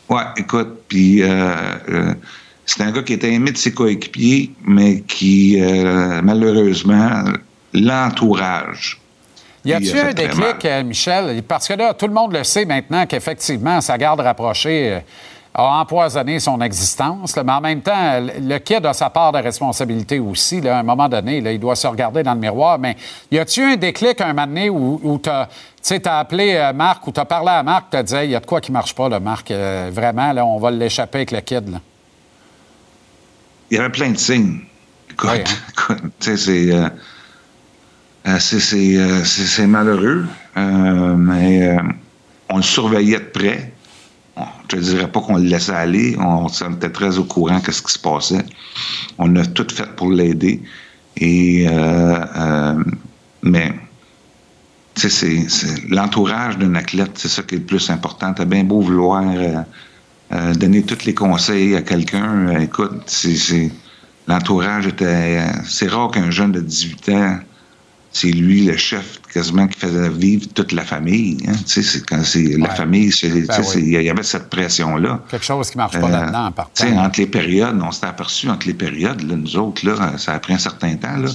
Ouais, 0.09 0.23
écoute, 0.37 0.83
puis 0.89 1.23
c'est 2.67 2.83
un 2.83 2.93
gars 2.93 3.03
qui 3.03 3.15
était 3.15 3.33
aimé 3.33 3.53
de 3.53 3.57
ses 3.57 3.73
coéquipiers, 3.73 4.53
mais 4.65 5.01
qui, 5.01 5.59
malheureusement, 6.23 7.25
l'entourage. 7.73 9.01
Y 9.65 9.75
a-t-il 9.75 9.99
un 9.99 10.13
déclic, 10.13 10.65
euh, 10.65 10.83
Michel? 10.85 11.43
Parce 11.47 11.69
que 11.69 11.75
là, 11.75 11.93
tout 11.93 12.07
le 12.07 12.13
monde 12.13 12.33
le 12.33 12.45
sait 12.45 12.65
maintenant 12.65 13.07
qu'effectivement, 13.07 13.81
sa 13.81 13.99
garde 13.99 14.21
rapprochée 14.21 14.93
euh, 14.93 15.01
a 15.59 15.81
empoisonné 15.81 16.39
son 16.39 16.61
existence. 16.61 17.37
mais 17.37 17.53
en 17.53 17.61
même 17.61 17.83
temps, 17.83 18.21
le 18.21 18.59
kid 18.59 18.87
a 18.87 18.93
sa 18.93 19.11
part 19.11 19.33
de 19.33 19.39
responsabilité 19.39 20.19
aussi. 20.19 20.67
à 20.67 20.79
un 20.79 20.83
moment 20.83 21.09
donné, 21.09 21.39
il 21.39 21.59
doit 21.59 21.77
se 21.77 21.87
regarder 21.87 22.23
dans 22.23 22.35
le 22.35 22.41
miroir. 22.41 22.79
Mais 22.79 22.97
y 23.31 23.39
a-t-il 23.39 23.65
un 23.65 23.77
déclic 23.77 24.21
un 24.21 24.29
moment 24.29 24.47
donné 24.47 24.71
où, 24.71 25.21
tu 25.23 25.29
as, 25.31 26.19
appelé 26.19 26.55
euh, 26.55 26.73
Marc 26.73 27.07
ou 27.07 27.13
tu 27.13 27.21
as 27.21 27.25
parlé 27.25 27.51
à 27.51 27.63
Marc, 27.63 27.91
tu 27.91 27.97
as 27.97 28.03
dit 28.03 28.15
il 28.25 28.31
y 28.31 28.37
a 28.37 28.41
de 28.41 28.47
quoi 28.47 28.61
qui 28.61 28.71
marche 28.71 28.95
pas, 28.95 29.09
là, 29.09 29.21
Marc. 29.21 29.51
vraiment, 29.51 30.33
là, 30.33 30.47
on 30.47 30.59
va 30.59 30.71
l'échapper 30.71 31.19
avec 31.19 31.33
le 31.33 31.41
kid. 31.41 31.79
Il 33.71 33.77
y 33.77 33.81
avait 33.81 33.91
plein 33.91 34.11
de 34.11 34.19
signes. 34.19 34.61
Écoute, 35.11 35.31
hein? 35.91 35.97
c'est 36.21 36.73
euh, 36.73 36.89
euh, 38.27 39.25
c'est 39.25 39.67
malheureux, 39.67 40.27
euh, 40.57 41.15
mais 41.17 41.77
on 42.49 42.59
le 42.59 42.63
surveillait 42.63 43.19
de 43.19 43.25
près. 43.25 43.73
Je 44.71 44.77
ne 44.77 44.83
dirais 44.83 45.11
pas 45.11 45.21
qu'on 45.21 45.37
le 45.37 45.45
laissait 45.45 45.73
aller. 45.73 46.17
On, 46.19 46.49
était 46.49 46.91
très 46.91 47.19
au 47.19 47.25
courant 47.25 47.59
de 47.59 47.71
ce 47.71 47.83
qui 47.83 47.93
se 47.93 47.99
passait. 47.99 48.45
On 49.19 49.35
a 49.37 49.45
tout 49.47 49.67
fait 49.73 49.95
pour 49.97 50.11
l'aider. 50.11 50.63
Et 51.17 51.67
mais 53.43 53.73
c'est 54.97 55.47
l'entourage 55.89 56.59
d'un 56.59 56.75
athlète, 56.75 57.13
c'est 57.15 57.29
ça 57.29 57.43
qui 57.43 57.55
est 57.55 57.59
le 57.59 57.65
plus 57.65 57.89
important. 57.91 58.35
T'as 58.35 58.45
bien 58.45 58.65
beau 58.65 58.81
vouloir 58.81 59.23
donner 60.55 60.83
tous 60.83 61.05
les 61.05 61.15
conseils 61.15 61.75
à 61.77 61.83
quelqu'un. 61.83 62.59
écoute, 62.61 63.03
c'est 63.07 63.71
l'entourage 64.27 64.87
était. 64.87 65.41
C'est 65.65 65.89
rare 65.89 66.11
qu'un 66.11 66.31
jeune 66.31 66.53
de 66.53 66.61
18 66.61 67.09
ans 67.11 67.39
c'est 68.19 68.31
lui 68.31 68.65
le 68.65 68.77
chef 68.77 69.21
quasiment 69.33 69.69
qui 69.69 69.79
faisait 69.79 70.09
vivre 70.09 70.47
toute 70.55 70.73
la 70.73 70.85
famille. 70.85 71.39
Hein. 71.47 71.53
Tu 71.67 71.83
sais, 71.83 72.01
quand 72.01 72.23
c'est 72.25 72.57
la 72.59 72.71
famille, 72.71 73.13
ben 73.23 73.65
il 73.77 74.03
y 74.03 74.11
avait 74.11 74.23
cette 74.23 74.51
pression-là. 74.51 75.21
Quelque 75.31 75.45
chose 75.45 75.71
qui 75.71 75.77
ne 75.77 75.83
marche 75.83 76.01
pas 76.01 76.09
euh, 76.09 76.11
là-dedans 76.11 76.47
en 76.47 76.53
partant. 76.53 76.87
Entre 76.99 77.21
les 77.21 77.27
périodes, 77.27 77.81
on 77.81 77.93
s'est 77.93 78.07
aperçu 78.07 78.49
entre 78.49 78.67
les 78.67 78.75
périodes, 78.75 79.23
nous 79.23 79.57
autres, 79.57 79.87
là, 79.87 80.19
ça 80.19 80.33
a 80.33 80.39
pris 80.41 80.55
un 80.55 80.59
certain 80.59 80.97
temps. 80.97 81.17
Là. 81.17 81.31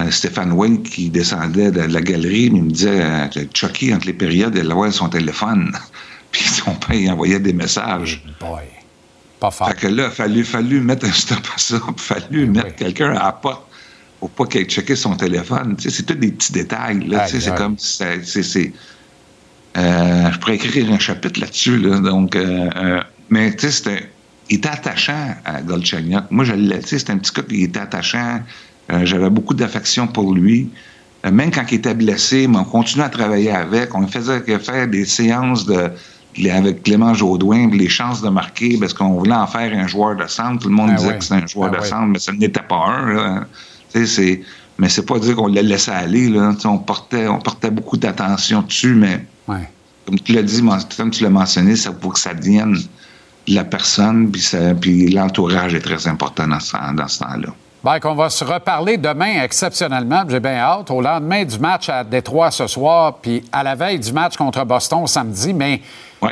Euh, 0.00 0.10
Stéphane 0.10 0.50
Wayne 0.50 0.82
qui 0.82 1.10
descendait 1.10 1.70
de 1.70 1.82
la 1.82 2.00
galerie, 2.00 2.50
il 2.52 2.62
me 2.64 2.70
disait 2.70 3.02
euh, 3.02 3.28
Chucky, 3.52 3.94
entre 3.94 4.06
les 4.06 4.14
périodes, 4.14 4.56
il 4.56 4.70
avait 4.70 4.90
son 4.90 5.08
téléphone. 5.08 5.72
Puis 6.32 6.42
son 6.42 6.74
père 6.74 6.96
il 6.96 7.08
envoyait 7.10 7.38
des 7.38 7.52
messages. 7.52 8.24
Boy. 8.40 8.64
Pas 9.38 9.52
fort. 9.52 9.68
Fait 9.68 9.76
que 9.76 9.86
là, 9.86 10.06
il 10.06 10.10
fallu, 10.10 10.44
fallu 10.44 10.80
mettre 10.80 11.06
un 11.06 11.12
stop 11.12 11.46
à 11.54 11.58
ça. 11.58 11.76
Il 11.76 11.90
a 11.90 11.94
fallu 11.96 12.46
mettre 12.46 12.74
quelqu'un 12.74 13.10
à 13.10 13.26
la 13.26 13.32
porte 13.32 13.68
faut 14.24 14.44
pas 14.44 14.46
qu'elle 14.46 14.64
checké 14.64 14.96
son 14.96 15.16
téléphone. 15.16 15.76
c'est 15.78 16.06
tous 16.06 16.14
des 16.14 16.32
petits 16.32 16.52
détails. 16.52 17.06
Là, 17.06 17.26
c'est 17.26 17.54
comme 17.56 17.76
c'est, 17.78 18.72
euh, 19.76 20.30
je 20.32 20.38
pourrais 20.38 20.54
écrire 20.54 20.90
un 20.90 20.98
chapitre 20.98 21.40
là-dessus. 21.40 21.78
Là, 21.78 21.98
donc, 21.98 22.34
euh, 22.34 22.70
euh, 22.76 23.02
mais 23.28 23.54
tu 23.54 23.70
sais, 23.70 24.08
il 24.48 24.56
était 24.56 24.68
attachant 24.68 25.34
à 25.44 25.60
Golchagnac. 25.60 26.30
Moi, 26.30 26.44
je 26.44 26.54
l'ai, 26.54 26.80
c'était 26.80 27.12
un 27.12 27.18
petit 27.18 27.32
gars 27.34 27.42
qui 27.42 27.64
était 27.64 27.80
attachant. 27.80 28.40
j'avais 29.02 29.30
beaucoup 29.30 29.54
d'affection 29.54 30.06
pour 30.06 30.34
lui. 30.34 30.70
même 31.30 31.50
quand 31.50 31.64
il 31.70 31.76
était 31.76 31.94
blessé, 31.94 32.46
mais 32.46 32.58
on 32.58 32.64
continuait 32.64 33.06
à 33.06 33.10
travailler 33.10 33.50
avec. 33.50 33.94
On 33.94 34.06
faisait 34.06 34.40
faire 34.58 34.88
des 34.88 35.04
séances 35.04 35.66
de, 35.66 35.90
avec 36.50 36.82
Clément 36.82 37.12
Jaudoin, 37.12 37.68
les 37.70 37.88
chances 37.88 38.22
de 38.22 38.30
marquer, 38.30 38.78
parce 38.78 38.94
qu'on 38.94 39.18
voulait 39.18 39.34
en 39.34 39.46
faire 39.46 39.70
un 39.72 39.86
joueur 39.86 40.16
de 40.16 40.26
centre. 40.26 40.62
Tout 40.62 40.68
le 40.68 40.74
monde 40.74 40.90
ben 40.90 40.96
disait 40.96 41.18
que 41.18 41.24
c'était 41.24 41.42
un 41.42 41.46
joueur 41.46 41.70
ben 41.70 41.80
de 41.80 41.84
centre, 41.84 42.06
mais 42.06 42.18
ça 42.18 42.32
n'était 42.32 42.62
pas 42.62 42.86
un. 42.86 43.12
Là. 43.12 43.46
Mais 44.76 44.88
c'est 44.88 45.06
pas 45.06 45.18
dire 45.18 45.36
qu'on 45.36 45.46
le 45.46 45.60
laissait 45.60 45.92
aller. 45.92 46.28
Là. 46.28 46.52
on, 46.64 46.78
portait, 46.78 47.28
on 47.28 47.38
portait 47.38 47.70
beaucoup 47.70 47.96
d'attention 47.96 48.62
dessus, 48.62 48.94
mais 48.94 49.24
comme 50.06 50.18
tu 50.18 50.32
l'as 50.32 50.42
dit, 50.42 50.62
comme 50.96 51.10
tu 51.10 51.22
l'as 51.22 51.30
mentionné, 51.30 51.76
ça 51.76 51.92
faut 51.98 52.10
que 52.10 52.18
ça 52.18 52.34
devienne 52.34 52.76
la 53.46 53.64
personne, 53.64 54.30
puis, 54.30 54.42
puis 54.80 55.10
l'entourage 55.10 55.74
est 55.74 55.80
très 55.80 56.08
important 56.08 56.48
dans 56.48 56.60
ce, 56.60 56.76
dans 56.94 57.08
ce 57.08 57.18
temps-là. 57.20 57.48
Bien, 57.84 58.00
qu'on 58.00 58.14
va 58.14 58.30
se 58.30 58.42
reparler 58.42 58.96
demain 58.96 59.42
exceptionnellement. 59.42 60.24
J'ai 60.26 60.40
bien 60.40 60.56
hâte. 60.56 60.90
Au 60.90 61.02
lendemain 61.02 61.44
du 61.44 61.58
match 61.58 61.90
à 61.90 62.02
Détroit 62.02 62.50
ce 62.50 62.66
soir, 62.66 63.18
puis 63.20 63.44
à 63.52 63.62
la 63.62 63.74
veille 63.74 63.98
du 63.98 64.10
match 64.10 64.38
contre 64.38 64.64
Boston 64.64 65.06
samedi. 65.06 65.52
Mais 65.52 65.82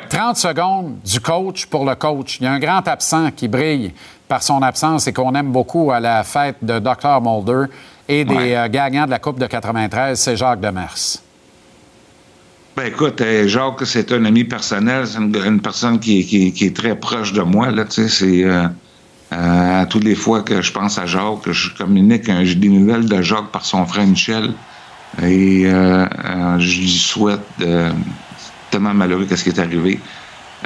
30 0.09 0.39
secondes 0.39 0.97
du 1.05 1.21
coach 1.21 1.67
pour 1.67 1.85
le 1.85 1.95
coach. 1.95 2.39
Il 2.41 2.45
y 2.45 2.47
a 2.47 2.53
un 2.53 2.59
grand 2.59 2.89
absent 2.89 3.31
qui 3.33 3.49
brille 3.49 3.93
par 4.33 4.43
son 4.43 4.63
absence 4.63 5.07
et 5.09 5.13
qu'on 5.13 5.35
aime 5.35 5.53
beaucoup 5.53 5.93
à 5.93 6.01
la 6.01 6.25
fête 6.25 6.57
de 6.63 6.79
Dr. 6.79 7.21
Mulder 7.21 7.71
et 8.09 8.25
des 8.25 8.55
euh, 8.55 8.67
gagnants 8.71 9.05
de 9.05 9.11
la 9.11 9.19
Coupe 9.19 9.39
de 9.39 9.47
93, 9.47 10.19
c'est 10.19 10.39
Jacques 10.39 10.59
Demers. 10.59 11.19
Ben 12.75 12.87
écoute, 12.87 13.21
euh, 13.21 13.47
Jacques, 13.47 13.85
c'est 13.85 14.11
un 14.11 14.25
ami 14.25 14.45
personnel, 14.45 15.07
c'est 15.07 15.19
une, 15.19 15.61
personne 15.61 16.01
qui, 16.01 16.55
est 16.59 16.75
très 16.75 16.97
proche 16.97 17.35
de 17.35 17.43
moi. 17.43 17.71
Là, 17.71 17.85
c'est, 17.91 18.43
euh, 18.45 18.69
Euh, 19.35 19.85
toutes 19.91 20.05
les 20.05 20.15
fois 20.15 20.41
que 20.43 20.63
je 20.63 20.73
pense 20.73 20.99
à 20.99 21.05
Jacques, 21.05 21.43
que 21.45 21.53
je 21.53 21.75
communique, 21.75 22.29
un- 22.31 22.45
j'ai 22.45 22.55
des 22.55 22.69
nouvelles 22.71 23.07
de 23.07 23.21
Jacques 23.21 23.51
par 23.53 23.65
son 23.67 23.85
frère 23.87 24.07
Michel. 24.07 24.53
Et 25.23 25.65
euh, 25.67 26.07
je 26.59 26.81
lui 26.81 26.89
souhaite 26.89 27.49
tellement 28.71 28.95
malheureux 28.95 29.27
qu'est-ce 29.27 29.45
qui 29.45 29.51
est 29.51 29.59
arrivé. 29.59 30.01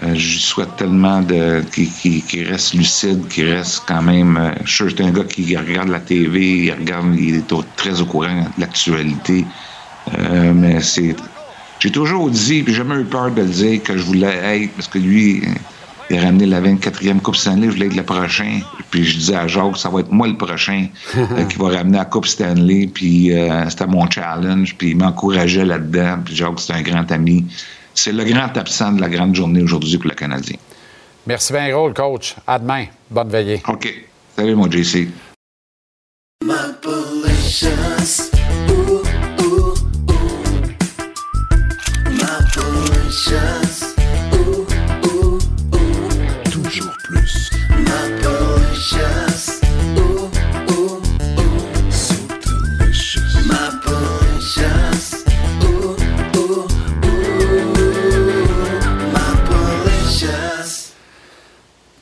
Euh, 0.02 0.14
je 0.14 0.38
souhaite 0.38 0.76
tellement 0.76 1.22
de 1.22 1.62
qu'il 1.72 2.48
reste 2.48 2.74
lucide, 2.74 3.26
qu'il 3.28 3.50
reste 3.50 3.84
quand 3.86 4.02
même. 4.02 4.36
euh, 4.36 4.50
je 4.64 4.88
suis 4.88 5.02
un 5.02 5.10
gars 5.10 5.24
qui 5.24 5.56
regarde 5.56 5.88
la 5.88 6.00
TV, 6.00 6.64
il 6.64 6.72
regarde, 6.72 7.14
il 7.18 7.36
est 7.36 7.54
très 7.76 8.00
au 8.00 8.04
courant 8.04 8.42
de 8.56 8.60
l'actualité. 8.60 9.46
Euh, 10.18 10.52
mais 10.54 10.80
c'est. 10.82 11.16
J'ai 11.78 11.90
toujours 11.90 12.30
dit, 12.30 12.62
puis 12.62 12.72
j'ai 12.72 12.78
jamais 12.78 13.00
eu 13.00 13.04
peur 13.04 13.30
de 13.30 13.40
le 13.40 13.48
dire, 13.48 13.82
que 13.82 13.96
je 13.96 14.02
voulais 14.02 14.34
être, 14.62 14.72
parce 14.74 14.88
que 14.88 14.98
lui, 14.98 15.42
il 16.10 16.18
a 16.18 16.22
ramené 16.22 16.46
la 16.46 16.60
24e 16.60 17.20
Coupe 17.20 17.36
Stanley, 17.36 17.66
je 17.66 17.72
voulais 17.72 17.86
être 17.86 17.96
le 17.96 18.02
prochain. 18.02 18.60
Puis 18.90 19.04
je 19.04 19.18
disais 19.18 19.36
à 19.36 19.46
Jacques, 19.46 19.76
ça 19.76 19.88
va 19.88 20.00
être 20.00 20.12
moi 20.12 20.26
le 20.26 20.36
prochain 20.36 20.86
qui 21.48 21.58
va 21.58 21.68
ramener 21.68 21.98
la 21.98 22.04
Coupe 22.06 22.26
Stanley. 22.26 22.88
Puis 22.92 23.30
c'était 23.68 23.86
mon 23.86 24.08
challenge, 24.10 24.74
puis 24.76 24.90
il 24.90 24.96
m'encourageait 24.96 25.66
là-dedans. 25.66 26.18
Puis 26.24 26.34
Jacques, 26.36 26.60
c'est 26.60 26.72
un 26.72 26.82
grand 26.82 27.10
ami. 27.12 27.44
C'est 27.96 28.12
le 28.12 28.24
grand 28.24 28.56
absent 28.56 28.92
de 28.92 29.00
la 29.00 29.08
grande 29.08 29.34
journée 29.34 29.62
aujourd'hui 29.62 29.96
pour 29.96 30.08
le 30.08 30.14
Canadien. 30.14 30.56
Merci 31.26 31.52
bien 31.52 31.68
gros, 31.70 31.88
le 31.88 31.94
coach. 31.94 32.36
À 32.46 32.58
demain. 32.58 32.84
Bonne 33.10 33.30
veillée. 33.30 33.62
OK. 33.66 33.92
Salut, 34.36 34.54
mon 34.54 34.70
JC. 34.70 35.08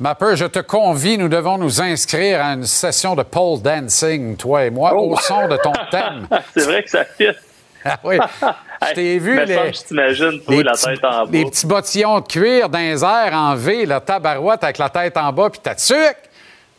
Mapper, 0.04 0.36
je 0.36 0.44
te 0.44 0.58
convie, 0.58 1.16
nous 1.16 1.28
devons 1.30 1.56
nous 1.56 1.80
inscrire 1.80 2.44
à 2.44 2.48
une 2.52 2.66
session 2.66 3.14
de 3.14 3.22
pole 3.22 3.62
dancing, 3.62 4.36
toi 4.36 4.66
et 4.66 4.68
moi, 4.70 4.92
au 4.94 5.16
son 5.16 5.48
de 5.48 5.56
ton 5.56 5.72
thème. 5.90 6.28
C'est 6.54 6.64
vrai 6.66 6.82
que 6.82 6.90
ça 6.90 7.06
fit. 7.06 7.28
Ah 7.86 7.98
oui. 8.04 8.18
Je 8.86 8.92
t'ai 8.92 9.18
vu 9.18 9.42
les, 9.46 9.54
toi, 9.54 9.64
les 9.64 10.62
la 10.62 10.72
petits- 10.72 10.84
tête 10.84 11.04
en 11.06 11.24
bas. 11.24 11.28
les 11.32 11.44
petits 11.46 11.66
bottillons 11.66 12.20
de 12.20 12.26
cuir 12.26 12.68
dans 12.68 12.78
les 12.80 13.02
airs 13.02 13.32
en 13.32 13.54
V, 13.54 13.86
la 13.86 13.98
tabarouette 14.00 14.62
avec 14.62 14.76
la 14.76 14.90
tête 14.90 15.16
en 15.16 15.32
bas, 15.32 15.48
puis 15.48 15.60
ta 15.60 15.74
tuque. 15.74 15.96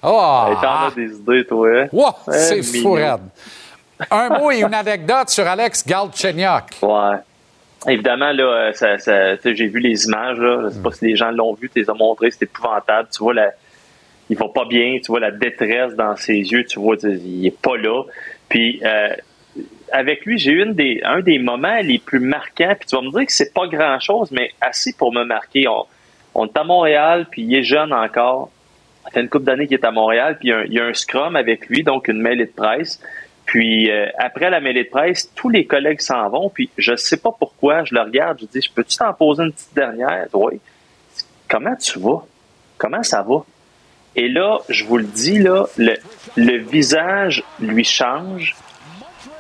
Oh! 0.04 0.44
Hey, 0.50 0.56
T'en 0.62 0.86
as 0.86 0.92
des 0.96 1.08
idées, 1.16 1.46
toi. 1.48 1.68
hein? 1.68 1.88
Wow, 1.92 2.12
Eh, 2.28 2.32
c'est 2.34 2.62
fou. 2.62 2.96
Un 4.12 4.30
mot 4.38 4.52
et 4.52 4.60
une 4.60 4.74
anecdote 4.76 5.30
sur 5.30 5.48
Alex 5.48 5.84
Galchenyuk. 5.84 6.64
Ouais. 6.84 7.16
Évidemment, 7.88 8.32
là, 8.32 8.44
euh, 8.44 8.74
ça, 8.74 8.98
ça- 8.98 9.36
j'ai 9.44 9.68
vu 9.68 9.80
les 9.80 10.06
images. 10.06 10.38
Là. 10.40 10.64
Je 10.66 10.70
sais 10.76 10.82
pas 10.82 10.92
si 10.92 11.06
les 11.06 11.16
gens 11.16 11.32
l'ont 11.32 11.54
vu, 11.54 11.70
tu 11.70 11.80
les 11.80 11.90
as 11.90 11.94
montrées, 11.94 12.32
c'est 12.32 12.44
épouvantable. 12.46 13.10
Tu 13.12 13.20
vois, 13.20 13.34
la, 13.34 13.52
il 14.30 14.38
va 14.38 14.48
pas 14.50 14.66
bien, 14.66 14.98
tu 15.04 15.08
vois 15.08 15.20
la 15.20 15.32
détresse 15.32 15.94
dans 15.96 16.16
ses 16.16 16.34
yeux, 16.38 16.64
tu 16.66 16.80
vois, 16.80 16.96
il 17.04 17.46
est 17.46 17.62
pas 17.62 17.78
là. 17.78 18.04
Puis, 18.50 18.82
euh, 18.84 19.10
avec 19.92 20.26
lui, 20.26 20.38
j'ai 20.40 20.52
eu 20.52 20.64
une 20.64 20.74
des, 20.74 21.02
un 21.04 21.22
des 21.22 21.38
moments 21.40 21.80
les 21.82 22.00
plus 22.00 22.20
marquants. 22.20 22.74
Puis 22.80 22.88
tu 22.90 22.96
vas 22.96 23.02
me 23.04 23.12
dire 23.12 23.26
que 23.26 23.32
c'est 23.32 23.54
pas 23.54 23.68
grand-chose, 23.68 24.32
mais 24.32 24.52
assez 24.62 24.94
pour 24.98 25.14
me 25.14 25.24
marquer. 25.24 25.68
On, 25.68 25.86
on 26.34 26.48
est 26.48 26.58
à 26.58 26.64
Montréal, 26.64 27.28
puis 27.30 27.44
il 27.44 27.56
est 27.56 27.64
jeune 27.64 27.94
encore. 27.94 28.50
Ça 29.04 29.12
fait 29.12 29.22
une 29.22 29.30
couple 29.30 29.46
d'années 29.46 29.68
qu'il 29.68 29.78
est 29.78 29.86
à 29.86 29.92
Montréal, 29.92 30.38
puis 30.40 30.50
il 30.50 30.52
y, 30.52 30.54
a 30.54 30.58
un, 30.58 30.64
il 30.64 30.74
y 30.74 30.80
a 30.80 30.86
un 30.86 30.94
scrum 30.94 31.36
avec 31.36 31.68
lui, 31.68 31.84
donc 31.84 32.08
une 32.08 32.20
mêlée 32.20 32.46
de 32.48 32.52
presse. 32.52 33.00
Puis 33.46 33.92
euh, 33.92 34.08
après 34.18 34.50
la 34.50 34.60
mêlée 34.60 34.86
de 34.86 34.90
presse, 34.90 35.32
tous 35.36 35.50
les 35.50 35.66
collègues 35.66 36.02
s'en 36.02 36.30
vont, 36.30 36.50
puis 36.50 36.70
je 36.78 36.96
sais 36.96 37.18
pas 37.18 37.32
pourquoi, 37.38 37.84
je 37.84 37.94
le 37.94 38.02
regarde, 38.02 38.40
je 38.42 38.46
dis, 38.46 38.62
je 38.62 38.72
peux-tu 38.74 38.98
t'en 38.98 39.14
poser 39.14 39.44
une 39.44 39.54
petite 39.54 39.74
dernière? 39.76 40.28
Oui. 40.34 40.60
Comment 41.48 41.76
tu 41.76 42.00
vas? 42.00 42.26
Comment 42.78 43.04
ça 43.04 43.22
va? 43.22 43.46
Et 44.16 44.30
là, 44.30 44.60
je 44.70 44.86
vous 44.86 44.98
le 44.98 45.04
dis, 45.04 45.40
là, 45.40 45.66
le, 45.78 45.96
le 46.38 46.58
visage 46.58 47.44
lui 47.60 47.84
change 47.84 48.56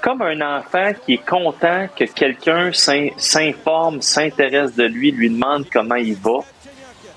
comme 0.01 0.21
un 0.21 0.59
enfant 0.59 0.91
qui 1.03 1.13
est 1.13 1.25
content 1.25 1.87
que 1.97 2.03
quelqu'un 2.03 2.71
s'in- 2.73 3.09
s'informe, 3.17 4.01
s'intéresse 4.01 4.75
de 4.75 4.83
lui, 4.83 5.11
lui 5.11 5.31
demande 5.31 5.65
comment 5.71 5.95
il 5.95 6.13
va. 6.15 6.41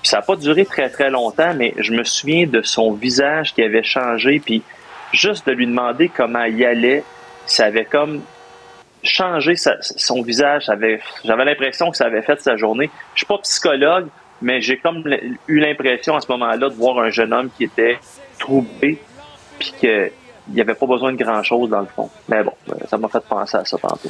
Puis 0.01 0.09
ça 0.09 0.17
n'a 0.17 0.23
pas 0.23 0.37
duré 0.37 0.65
très 0.65 0.89
très 0.89 1.11
longtemps, 1.11 1.53
mais 1.53 1.73
je 1.77 1.93
me 1.93 2.03
souviens 2.03 2.47
de 2.47 2.63
son 2.63 2.93
visage 2.93 3.53
qui 3.53 3.61
avait 3.61 3.83
changé, 3.83 4.41
puis 4.43 4.63
juste 5.13 5.47
de 5.47 5.51
lui 5.53 5.65
demander 5.67 6.09
comment 6.09 6.43
il 6.43 6.63
allait, 6.65 7.03
ça 7.45 7.65
avait 7.65 7.85
comme 7.85 8.21
changé 9.03 9.55
sa- 9.55 9.81
son 9.81 10.21
visage. 10.21 10.65
J'avais 11.23 11.45
l'impression 11.45 11.89
que 11.91 11.97
ça 11.97 12.05
avait 12.05 12.21
fait 12.21 12.39
sa 12.41 12.57
journée. 12.57 12.89
Je 13.13 13.19
suis 13.19 13.25
pas 13.25 13.37
psychologue, 13.39 14.07
mais 14.41 14.61
j'ai 14.61 14.77
comme 14.77 15.03
eu 15.47 15.59
l'impression 15.59 16.15
à 16.15 16.21
ce 16.21 16.31
moment-là 16.31 16.69
de 16.69 16.75
voir 16.75 16.99
un 16.99 17.09
jeune 17.09 17.33
homme 17.33 17.49
qui 17.57 17.63
était 17.65 17.97
troublé, 18.39 19.01
puis 19.57 19.73
qu'il 19.79 20.11
n'y 20.49 20.61
avait 20.61 20.73
pas 20.75 20.85
besoin 20.85 21.11
de 21.13 21.21
grand-chose 21.23 21.69
dans 21.69 21.81
le 21.81 21.87
fond. 21.87 22.09
Mais 22.27 22.43
bon, 22.43 22.53
euh, 22.69 22.75
ça 22.89 22.97
m'a 22.97 23.07
fait 23.07 23.23
penser 23.27 23.57
à 23.57 23.65
ça 23.65 23.77
tantôt. 23.77 24.09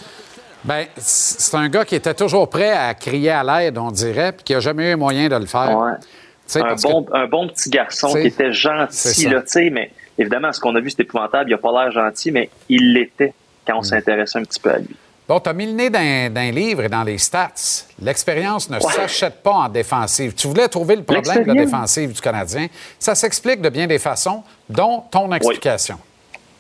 Ben, 0.64 0.86
c'est 0.98 1.56
un 1.56 1.70
gars 1.70 1.86
qui 1.86 1.96
était 1.96 2.14
toujours 2.14 2.50
prêt 2.50 2.72
à 2.72 2.94
crier 2.94 3.30
à 3.32 3.44
l'aide, 3.44 3.78
on 3.78 3.92
dirait, 3.92 4.34
puis 4.34 4.44
qui 4.44 4.54
n'a 4.54 4.60
jamais 4.60 4.92
eu 4.92 4.96
moyen 4.96 5.30
de 5.30 5.36
le 5.36 5.46
faire. 5.46 5.78
Ouais. 5.78 5.92
Un, 6.62 6.76
bon, 6.76 7.06
un 7.14 7.28
bon 7.28 7.48
petit 7.48 7.70
garçon 7.70 8.12
qui 8.14 8.28
était 8.28 8.52
gentil, 8.52 9.28
là, 9.30 9.42
tu 9.42 9.48
sais, 9.50 9.70
mais 9.70 9.92
évidemment, 10.20 10.54
ce 10.54 10.60
qu'on 10.60 10.76
a 10.76 10.80
vu, 10.80 10.90
c'est 10.92 11.02
épouvantable. 11.02 11.50
Il 11.50 11.54
n'a 11.54 11.58
pas 11.58 11.72
l'air 11.72 11.92
gentil, 11.92 12.32
mais 12.32 12.50
il 12.70 12.94
l'était 12.94 13.34
quand 13.66 13.76
Mm. 13.76 13.80
on 13.80 13.84
s'intéressait 13.84 14.40
un 14.40 14.44
petit 14.44 14.60
peu 14.60 14.70
à 14.72 14.78
lui. 14.78 14.96
Bon, 15.28 15.40
tu 15.40 15.48
as 15.50 15.54
mis 15.54 15.68
le 15.68 15.74
nez 15.74 15.90
dans, 15.92 16.34
dans 16.34 16.42
un 16.42 16.50
livre 16.52 16.84
et 16.84 16.90
dans 16.90 17.04
les 17.04 17.20
stats. 17.20 17.86
L'expérience 18.02 18.68
ne 18.70 18.80
s'achète 18.80 19.44
pas 19.44 19.52
en 19.52 19.70
défensive. 19.70 20.34
Tu 20.34 20.48
voulais 20.48 20.68
trouver 20.68 20.96
le 20.96 21.04
problème 21.04 21.44
de 21.44 21.48
la 21.48 21.54
défensive 21.54 22.14
du 22.14 22.20
Canadien. 22.22 22.66
Ça 22.98 23.14
s'explique 23.14 23.62
de 23.62 23.70
bien 23.70 23.86
des 23.86 24.00
façons, 24.00 24.44
dont 24.70 25.04
ton 25.12 25.32
explication. 25.32 25.98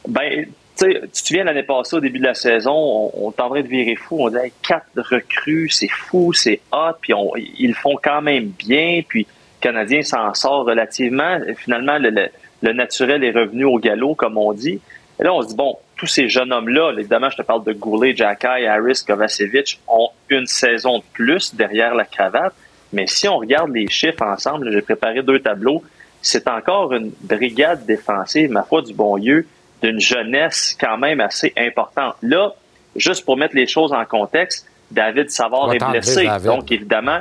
Ben, 0.08 0.46
tu 0.46 0.86
sais, 0.86 1.02
tu 1.14 1.22
te 1.24 1.28
souviens 1.28 1.44
l'année 1.46 1.64
passée, 1.64 1.96
au 1.96 2.00
début 2.00 2.20
de 2.20 2.26
la 2.26 2.36
saison, 2.36 3.10
on, 3.16 3.32
train 3.32 3.50
de 3.62 3.68
virer 3.68 3.96
fou. 3.96 4.18
On 4.20 4.30
disait, 4.30 4.46
Hey, 4.46 4.54
quatre 4.62 4.86
recrues, 4.98 5.70
c'est 5.70 5.90
fou, 5.90 6.32
c'est 6.34 6.62
hot, 6.72 6.94
puis 7.02 7.14
on- 7.16 7.32
ils 7.36 7.74
font 7.74 7.96
quand 8.02 8.22
même 8.22 8.50
bien, 8.50 9.02
puis 9.08 9.22
le 9.24 9.62
Canadien 9.62 10.04
s'en 10.04 10.32
sort 10.36 10.66
relativement. 10.66 11.40
Finalement, 11.58 11.98
le, 11.98 12.12
le- 12.12 12.30
le 12.62 12.74
naturel 12.74 13.24
est 13.24 13.32
revenu 13.32 13.66
au 13.66 13.78
galop, 13.80 14.16
comme 14.16 14.38
on 14.38 14.54
dit. 14.54 14.80
Et 15.20 15.24
là, 15.24 15.34
on 15.34 15.42
se 15.42 15.48
dit, 15.48 15.56
bon, 15.56 15.78
tous 15.98 16.08
ces 16.08 16.30
jeunes 16.30 16.54
hommes-là, 16.54 16.92
là, 16.92 17.00
évidemment, 17.00 17.30
je 17.30 17.38
te 17.38 17.42
parle 17.42 17.64
de 17.64 17.74
Goulet, 17.74 18.16
Jacky, 18.16 18.66
Harris, 18.66 19.04
Kovacevic, 19.06 19.80
ont 19.88 20.10
une 20.30 20.48
saison 20.48 21.00
de 21.00 21.04
plus 21.14 21.56
derrière 21.56 21.94
la 21.94 22.06
cravate. 22.06 22.54
Mais 22.94 23.06
si 23.06 23.28
on 23.28 23.38
regarde 23.38 23.72
les 23.72 23.88
chiffres 23.90 24.24
ensemble, 24.24 24.72
j'ai 24.72 24.82
préparé 24.82 25.22
deux 25.22 25.40
tableaux, 25.40 25.84
c'est 26.22 26.48
encore 26.48 26.94
une 26.94 27.12
brigade 27.22 27.86
défensive, 27.86 28.50
ma 28.50 28.64
foi, 28.64 28.82
du 28.82 28.94
bon 28.94 29.18
Dieu, 29.18 29.48
d'une 29.82 30.00
jeunesse 30.00 30.76
quand 30.80 30.98
même 30.98 31.20
assez 31.20 31.54
importante. 31.58 32.16
Là, 32.22 32.54
juste 32.96 33.26
pour 33.26 33.38
mettre 33.38 33.56
les 33.56 33.68
choses 33.68 33.94
en 33.94 34.06
contexte, 34.06 34.68
David 34.92 35.30
Savard 35.30 35.68
Va 35.68 35.76
est 35.76 35.92
blessé. 35.92 36.26
David. 36.26 36.48
Donc, 36.48 36.72
évidemment, 36.72 37.20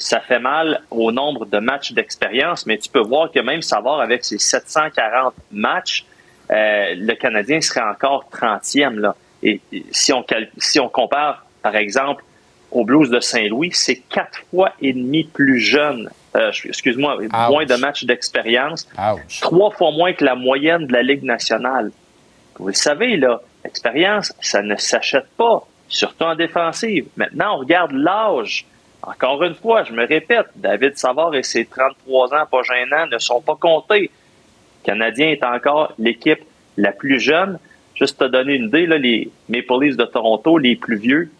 ça 0.00 0.20
fait 0.20 0.38
mal 0.38 0.80
au 0.90 1.12
nombre 1.12 1.46
de 1.46 1.58
matchs 1.58 1.92
d'expérience, 1.92 2.66
mais 2.66 2.78
tu 2.78 2.88
peux 2.88 3.02
voir 3.02 3.30
que 3.30 3.40
même 3.40 3.62
Savard, 3.62 4.00
avec 4.00 4.24
ses 4.24 4.38
740 4.38 5.34
matchs, 5.52 6.04
euh, 6.50 6.94
le 6.96 7.14
Canadien 7.14 7.60
serait 7.60 7.82
encore 7.82 8.28
30e. 8.32 8.98
Là. 8.98 9.14
Et, 9.42 9.60
et 9.72 9.84
si, 9.90 10.12
on 10.12 10.24
si 10.58 10.80
on 10.80 10.88
compare, 10.88 11.44
par 11.62 11.76
exemple, 11.76 12.24
aux 12.70 12.84
Blues 12.84 13.10
de 13.10 13.20
Saint-Louis, 13.20 13.70
c'est 13.72 13.96
quatre 13.96 14.40
fois 14.50 14.72
et 14.80 14.92
demi 14.92 15.24
plus 15.24 15.58
jeune. 15.58 16.08
Euh, 16.36 16.50
excuse-moi, 16.64 17.18
moins 17.48 17.66
de 17.66 17.74
matchs 17.74 18.04
d'expérience. 18.04 18.88
Trois 19.40 19.70
fois 19.70 19.90
moins 19.90 20.12
que 20.12 20.24
la 20.24 20.34
moyenne 20.34 20.86
de 20.86 20.92
la 20.92 21.02
Ligue 21.02 21.24
nationale. 21.24 21.90
Vous 22.58 22.68
le 22.68 22.74
savez, 22.74 23.16
là, 23.16 23.40
l'expérience, 23.64 24.32
ça 24.40 24.62
ne 24.62 24.76
s'achète 24.76 25.26
pas, 25.36 25.66
surtout 25.88 26.24
en 26.24 26.36
défensive. 26.36 27.06
Maintenant, 27.16 27.56
on 27.56 27.58
regarde 27.58 27.92
l'âge. 27.92 28.66
Encore 29.02 29.42
une 29.42 29.54
fois, 29.54 29.84
je 29.84 29.92
me 29.92 30.06
répète, 30.06 30.46
David 30.56 30.96
Savard 30.98 31.34
et 31.34 31.42
ses 31.42 31.64
33 31.64 32.34
ans 32.34 32.46
pas 32.50 32.62
gênants 32.62 33.06
ne 33.06 33.18
sont 33.18 33.40
pas 33.40 33.56
comptés. 33.56 34.10
Canadien 34.84 35.28
est 35.28 35.44
encore 35.44 35.92
l'équipe 35.98 36.40
la 36.76 36.92
plus 36.92 37.18
jeune. 37.18 37.58
Juste 37.94 38.18
te 38.18 38.24
donner 38.24 38.54
une 38.54 38.68
idée, 38.68 38.86
là, 38.86 38.98
les 38.98 39.30
Maple 39.48 39.80
Leafs 39.80 39.96
de 39.96 40.04
Toronto, 40.04 40.58
les 40.58 40.76
plus 40.76 40.96
vieux, 40.96 41.30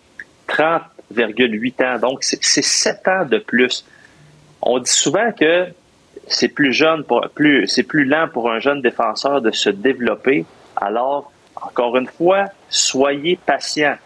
30,8 0.49 1.85
ans. 1.85 1.99
Donc, 1.99 2.23
c'est 2.23 2.43
c'est 2.43 2.63
7 2.63 3.09
ans 3.09 3.25
de 3.25 3.39
plus. 3.39 3.85
On 4.63 4.79
dit 4.79 4.91
souvent 4.91 5.33
que 5.33 5.67
c'est 6.27 6.49
plus 6.49 6.73
jeune, 6.73 7.05
c'est 7.67 7.83
plus 7.83 8.05
lent 8.05 8.29
pour 8.33 8.51
un 8.51 8.61
jeune 8.61 8.83
défenseur 8.83 9.41
de 9.41 9.51
se 9.51 9.71
développer. 9.71 10.45
Alors, 10.77 11.33
encore 11.57 11.97
une 11.97 12.07
fois, 12.07 12.47
soyez 12.69 13.39
patient. 13.45 13.97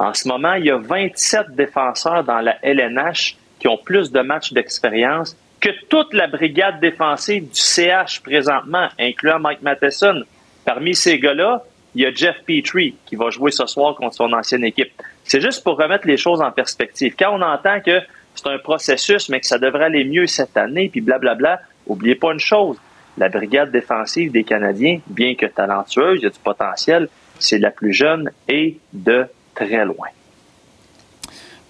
En 0.00 0.14
ce 0.14 0.26
moment, 0.26 0.54
il 0.54 0.64
y 0.64 0.70
a 0.70 0.78
27 0.78 1.50
défenseurs 1.50 2.24
dans 2.24 2.40
la 2.40 2.56
LNH 2.62 3.36
qui 3.58 3.68
ont 3.68 3.76
plus 3.76 4.10
de 4.10 4.20
matchs 4.20 4.54
d'expérience 4.54 5.36
que 5.60 5.68
toute 5.90 6.14
la 6.14 6.26
brigade 6.26 6.80
défensive 6.80 7.42
du 7.50 7.60
CH 7.60 8.22
présentement, 8.22 8.88
incluant 8.98 9.38
Mike 9.38 9.60
Matheson, 9.60 10.22
parmi 10.64 10.94
ces 10.94 11.18
gars-là, 11.18 11.62
il 11.94 12.00
y 12.00 12.06
a 12.06 12.12
Jeff 12.14 12.36
Petrie 12.46 12.94
qui 13.04 13.14
va 13.14 13.28
jouer 13.28 13.50
ce 13.50 13.66
soir 13.66 13.94
contre 13.94 14.14
son 14.14 14.32
ancienne 14.32 14.64
équipe. 14.64 14.90
C'est 15.24 15.42
juste 15.42 15.62
pour 15.62 15.76
remettre 15.76 16.06
les 16.06 16.16
choses 16.16 16.40
en 16.40 16.50
perspective. 16.50 17.14
Quand 17.18 17.36
on 17.38 17.42
entend 17.42 17.80
que 17.82 18.00
c'est 18.34 18.48
un 18.48 18.56
processus, 18.56 19.28
mais 19.28 19.40
que 19.40 19.46
ça 19.46 19.58
devrait 19.58 19.84
aller 19.84 20.04
mieux 20.04 20.26
cette 20.26 20.56
année, 20.56 20.88
puis 20.88 21.02
blablabla, 21.02 21.60
oubliez 21.86 22.14
pas 22.14 22.32
une 22.32 22.40
chose. 22.40 22.78
La 23.18 23.28
brigade 23.28 23.70
défensive 23.70 24.32
des 24.32 24.44
Canadiens, 24.44 25.00
bien 25.08 25.34
que 25.34 25.44
talentueuse, 25.44 26.20
il 26.20 26.22
y 26.22 26.26
a 26.26 26.30
du 26.30 26.38
potentiel, 26.38 27.10
c'est 27.38 27.58
la 27.58 27.70
plus 27.70 27.92
jeune 27.92 28.30
et 28.48 28.78
de 28.94 29.26
très 29.54 29.84
loin. 29.84 30.08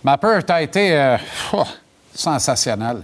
Ma 0.02 0.16
peur, 0.16 0.44
t'as 0.44 0.62
été 0.62 0.96
euh, 0.96 1.16
oh, 1.52 1.64
sensationnel. 2.14 3.02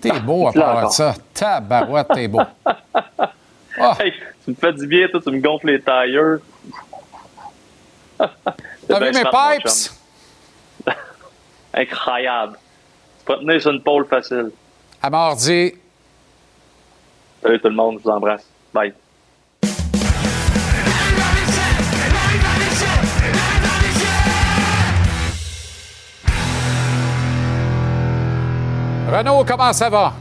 T'es 0.00 0.20
beau 0.20 0.48
à 0.48 0.52
part 0.52 0.92
ça. 0.92 1.14
Tabarouette, 1.34 2.08
t'es 2.14 2.28
beau. 2.28 2.42
Hey, 3.78 4.14
tu 4.42 4.52
me 4.52 4.54
fais 4.56 4.72
du 4.72 4.86
bien, 4.86 5.06
toi, 5.08 5.20
tu 5.22 5.30
me 5.30 5.38
gonfles 5.38 5.66
les 5.66 5.80
tailleurs. 5.82 6.38
T'as 8.88 8.98
vu 9.00 9.12
mes 9.12 9.24
pipes? 9.24 9.90
Incroyable. 11.74 12.56
Tu 13.18 13.24
peux 13.26 13.36
tenir 13.36 13.60
sur 13.60 13.72
une 13.72 13.82
pôle 13.82 14.06
facile. 14.06 14.50
À 15.02 15.10
mardi. 15.10 15.74
Salut 17.42 17.60
tout 17.60 17.68
le 17.68 17.74
monde, 17.74 17.98
je 17.98 18.04
vous 18.04 18.10
embrasse. 18.10 18.46
Bye. 18.72 18.94
Renaud, 29.06 29.44
comment 29.44 29.72
ça 29.72 29.88
va? 29.88 30.12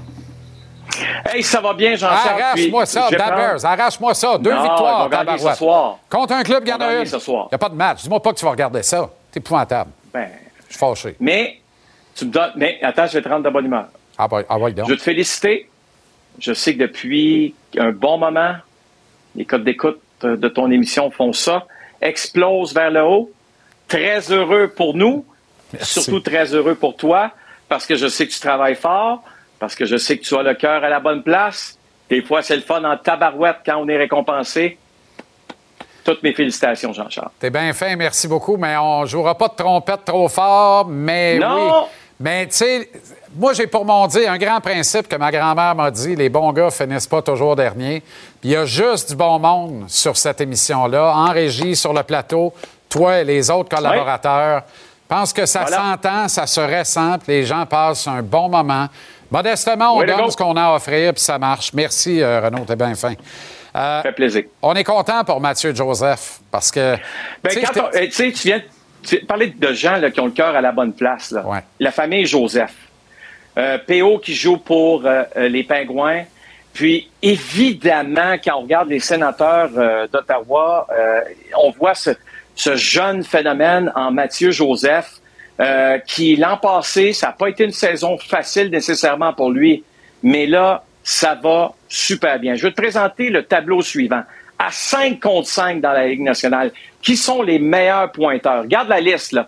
Hey, 1.26 1.42
ça 1.44 1.60
va 1.60 1.74
bien, 1.74 1.96
Jean-Charles. 1.96 2.42
Arrache-moi 2.42 2.86
ça, 2.86 3.10
Dabbers. 3.10 3.56
prendre- 3.56 3.66
Arrache-moi 3.66 4.14
ça. 4.14 4.38
Deux 4.38 4.54
Non, 4.54 4.62
victoires, 4.62 5.10
tabarouette. 5.10 5.54
ce 5.54 5.58
soir. 5.58 5.98
Contre 6.10 6.34
un 6.34 6.44
club, 6.44 6.64
il 6.66 6.70
y 6.70 6.74
en 6.74 6.78
a 6.80 6.94
une. 6.94 7.06
Il 7.06 7.34
n'y 7.34 7.48
a 7.52 7.58
pas 7.58 7.70
de 7.70 7.76
match. 7.76 8.04
Dis-moi 8.04 8.22
pas 8.22 8.32
que 8.34 8.38
tu 8.40 8.46
vas 8.46 8.52
regarder 8.52 8.84
ça. 8.84 9.10
T'es 9.32 9.40
épouvantable. 9.40 9.90
Ben, 10.14 10.30
Je 10.68 10.74
suis 10.74 10.80
fâché. 10.80 11.16
mais, 11.20 11.60
tu 12.16 12.26
me 12.26 12.32
donnes. 12.32 12.52
Mais 12.56 12.80
attends, 12.84 13.08
je 13.08 13.14
vais 13.14 13.22
te 13.22 13.28
rendre 13.30 13.44
de 13.44 13.50
bonne 13.50 13.66
humeur. 13.66 13.86
Ah, 14.18 14.28
bah, 14.28 14.42
ah 14.48 14.58
donc. 14.60 14.86
Je 14.86 14.92
veux 14.92 14.98
te 14.98 15.04
féliciter. 15.04 15.70
Je 16.40 16.54
sais 16.54 16.76
que 16.76 16.80
depuis 16.84 17.56
un 17.78 17.92
bon 17.92 18.18
moment, 18.18 18.56
les 19.36 19.46
codes 19.46 19.64
d'écoute 19.64 20.00
euh, 20.24 20.38
de 20.38 20.48
ton 20.48 20.70
émission 20.70 21.10
font 21.12 21.34
ça. 21.34 21.66
Explose 22.02 22.74
vers 22.74 22.92
le 22.92 23.04
haut. 23.04 23.32
Très 23.88 24.32
heureux 24.32 24.68
pour 24.68 24.94
nous. 24.96 25.26
Surtout 25.82 26.20
très 26.20 26.54
heureux 26.54 26.76
pour 26.76 26.96
toi, 26.96 27.32
parce 27.68 27.86
que 27.86 27.96
je 27.96 28.08
sais 28.08 28.28
que 28.28 28.32
tu 28.34 28.40
travailles 28.40 28.76
fort, 28.76 29.22
parce 29.60 29.76
que 29.76 29.86
je 29.86 29.98
sais 29.98 30.18
que 30.18 30.24
tu 30.24 30.36
as 30.36 30.44
le 30.44 30.54
cœur 30.54 30.84
à 30.84 30.90
la 30.90 31.00
bonne 31.00 31.24
place. 31.24 31.78
Des 32.10 32.22
fois, 32.22 32.42
c'est 32.42 32.56
le 32.56 32.62
fun 32.62 32.84
en 32.84 32.98
tabarouette 32.98 33.58
quand 33.66 33.78
on 33.78 33.88
est 33.88 33.98
récompensé. 33.98 34.78
Toutes 36.04 36.22
mes 36.22 36.34
félicitations, 36.34 36.94
Jean-Charles. 36.94 37.32
T'es 37.40 37.50
bien 37.50 37.74
fin, 37.74 37.96
merci 37.96 38.28
beaucoup, 38.28 38.58
mais 38.58 38.78
on 38.78 39.06
jouera 39.06 39.36
pas 39.36 39.48
de 39.48 39.56
trompette 39.56 40.06
trop 40.06 40.28
fort, 40.30 40.86
mais 40.88 41.40
Non. 41.40 41.82
oui. 41.84 41.88
Mais 42.20 42.46
tu 42.48 42.54
sais, 42.56 42.90
moi 43.36 43.52
j'ai 43.54 43.68
pour 43.68 43.84
mon 43.84 44.08
dire 44.08 44.32
un 44.32 44.38
grand 44.38 44.62
principe 44.62 45.08
que 45.10 45.16
ma 45.18 45.32
grand-mère 45.32 45.76
m'a 45.76 45.92
dit, 45.92 46.16
les 46.16 46.30
bons 46.30 46.54
gars 46.54 46.70
finissent 46.72 47.08
pas 47.08 47.22
toujours 47.22 47.56
dernier. 47.58 48.02
Puis 48.40 48.50
il 48.50 48.52
y 48.52 48.56
a 48.56 48.66
juste 48.66 49.10
du 49.10 49.16
bon 49.18 49.38
monde 49.40 49.86
sur 49.90 50.16
cette 50.16 50.40
émission-là, 50.40 51.14
en 51.14 51.32
régie, 51.32 51.76
sur 51.76 51.92
le 51.92 52.04
plateau, 52.04 52.54
toi 52.88 53.18
et 53.20 53.24
les 53.26 53.50
autres 53.52 53.76
collaborateurs. 53.76 54.62
Je 55.10 55.16
pense 55.16 55.34
que 55.34 55.46
ça 55.46 55.62
Voilà. 55.62 55.78
s'entend, 55.78 56.28
ça 56.28 56.48
se 56.48 56.60
ressent, 56.60 57.18
les 57.28 57.44
gens 57.46 57.66
passent 57.66 58.08
un 58.08 58.24
bon 58.24 58.50
moment. 58.50 58.88
Modestement, 59.30 59.96
on 59.98 60.04
donne 60.04 60.32
ce 60.32 60.38
qu'on 60.38 60.56
a 60.56 60.64
à 60.64 60.76
offrir, 60.76 61.14
puis 61.14 61.22
ça 61.22 61.38
marche. 61.38 61.72
Merci, 61.74 62.22
euh, 62.22 62.42
Renaud, 62.42 62.66
t'es 62.66 62.76
bien 62.76 62.96
fin. 62.96 63.14
Euh, 63.76 64.02
fait 64.02 64.12
plaisir. 64.14 64.44
On 64.62 64.74
est 64.74 64.84
content 64.84 65.24
pour 65.24 65.40
Mathieu 65.40 65.76
Joseph, 65.76 66.40
parce 66.50 66.72
que... 66.72 66.96
Ben, 67.44 67.50
tu 67.52 67.60
sais, 67.60 67.62
quand 67.62 67.82
on- 67.84 67.90
eh, 67.94 68.10
tu 68.10 68.32
viens 68.32 68.62
tu 69.04 69.18
parler 69.26 69.48
de 69.56 69.74
gens 69.74 69.98
là, 69.98 70.10
qui 70.10 70.20
ont 70.20 70.26
le 70.26 70.32
cœur 70.32 70.56
à 70.56 70.62
la 70.62 70.72
bonne 70.72 70.94
place. 70.94 71.30
là. 71.30 71.44
La 71.80 71.92
famille 71.92 72.26
Joseph. 72.26 72.74
Euh, 73.58 73.78
PO 73.78 74.18
qui 74.18 74.34
joue 74.34 74.58
pour 74.58 75.06
euh, 75.06 75.24
euh, 75.38 75.48
les 75.48 75.64
Pingouins. 75.64 76.24
Puis, 76.74 77.10
évidemment, 77.22 78.36
quand 78.44 78.58
on 78.58 78.62
regarde 78.64 78.90
les 78.90 79.00
sénateurs 79.00 79.70
euh, 79.78 80.08
d'Ottawa, 80.12 80.88
euh, 80.92 81.22
on 81.58 81.70
voit 81.72 81.94
ce, 81.94 82.10
ce 82.56 82.76
jeune 82.76 83.24
phénomène 83.24 83.92
en 83.96 84.12
Mathieu 84.12 84.52
Joseph, 84.52 85.20
euh, 85.60 86.00
qui 86.00 86.36
l'an 86.36 86.58
passé, 86.58 87.14
ça 87.14 87.28
n'a 87.28 87.34
pas 87.34 87.50
été 87.50 87.66
une 87.66 87.72
saison 87.72 88.18
facile 88.18 88.70
nécessairement 88.70 89.34
pour 89.34 89.52
lui, 89.52 89.84
mais 90.24 90.46
là, 90.46 90.84
ça 91.04 91.36
va 91.36 91.74
super 91.88 92.40
bien. 92.40 92.56
Je 92.56 92.64
vais 92.64 92.72
te 92.72 92.82
présenter 92.82 93.30
le 93.30 93.44
tableau 93.44 93.82
suivant. 93.82 94.24
À 94.58 94.72
5 94.72 95.20
contre 95.20 95.48
5 95.48 95.82
dans 95.82 95.92
la 95.92 96.08
Ligue 96.08 96.22
nationale, 96.22 96.72
qui 97.02 97.16
sont 97.16 97.44
les 97.44 97.60
meilleurs 97.60 98.12
pointeurs? 98.12 98.64
Regarde 98.64 98.90
la 98.90 99.00
liste, 99.00 99.34
là. 99.34 99.48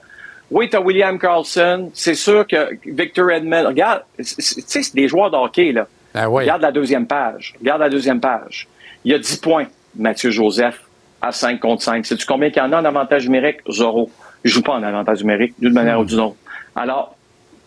Oui, 0.50 0.70
t'as 0.70 0.80
William 0.80 1.20
Carlson. 1.20 1.92
C'est 1.94 2.16
sûr 2.16 2.46
que 2.48 2.70
Victor 2.86 3.32
Edmond. 3.32 3.68
Regarde, 3.68 4.04
tu 4.18 4.24
sais, 4.24 4.84
c'est 4.84 4.96
des 4.96 5.08
joueurs 5.08 5.32
de 5.32 5.36
hockey, 5.36 5.72
là. 5.72 5.88
Regarde 6.14 6.62
la 6.62 6.72
deuxième 6.72 7.06
page. 7.06 7.56
Regarde 7.60 7.82
la 7.82 7.90
deuxième 7.90 8.20
page. 8.20 8.68
Il 9.04 9.12
y 9.12 9.16
a 9.16 9.20
10 9.20 9.38
points, 9.38 9.66
Mathieu 9.96 10.32
Joseph, 10.32 10.80
à 11.22 11.32
5 11.32 11.60
contre 11.60 11.84
5. 11.84 12.06
Sais-tu 12.06 12.26
combien 12.26 12.50
qu'il 12.50 12.62
y 12.62 12.66
en 12.66 12.72
a 12.72 12.82
en 12.82 12.86
avantage 12.86 13.26
numérique? 13.26 13.58
Zéro. 13.70 14.12
Il 14.44 14.52
joue 14.52 14.62
pas 14.62 14.74
en 14.74 14.84
avantage 14.84 15.22
numérique, 15.22 15.54
d'une 15.60 15.74
manière 15.74 16.00
ou 16.00 16.06
d'une 16.06 16.20
autre. 16.20 16.38
Alors, 16.76 17.16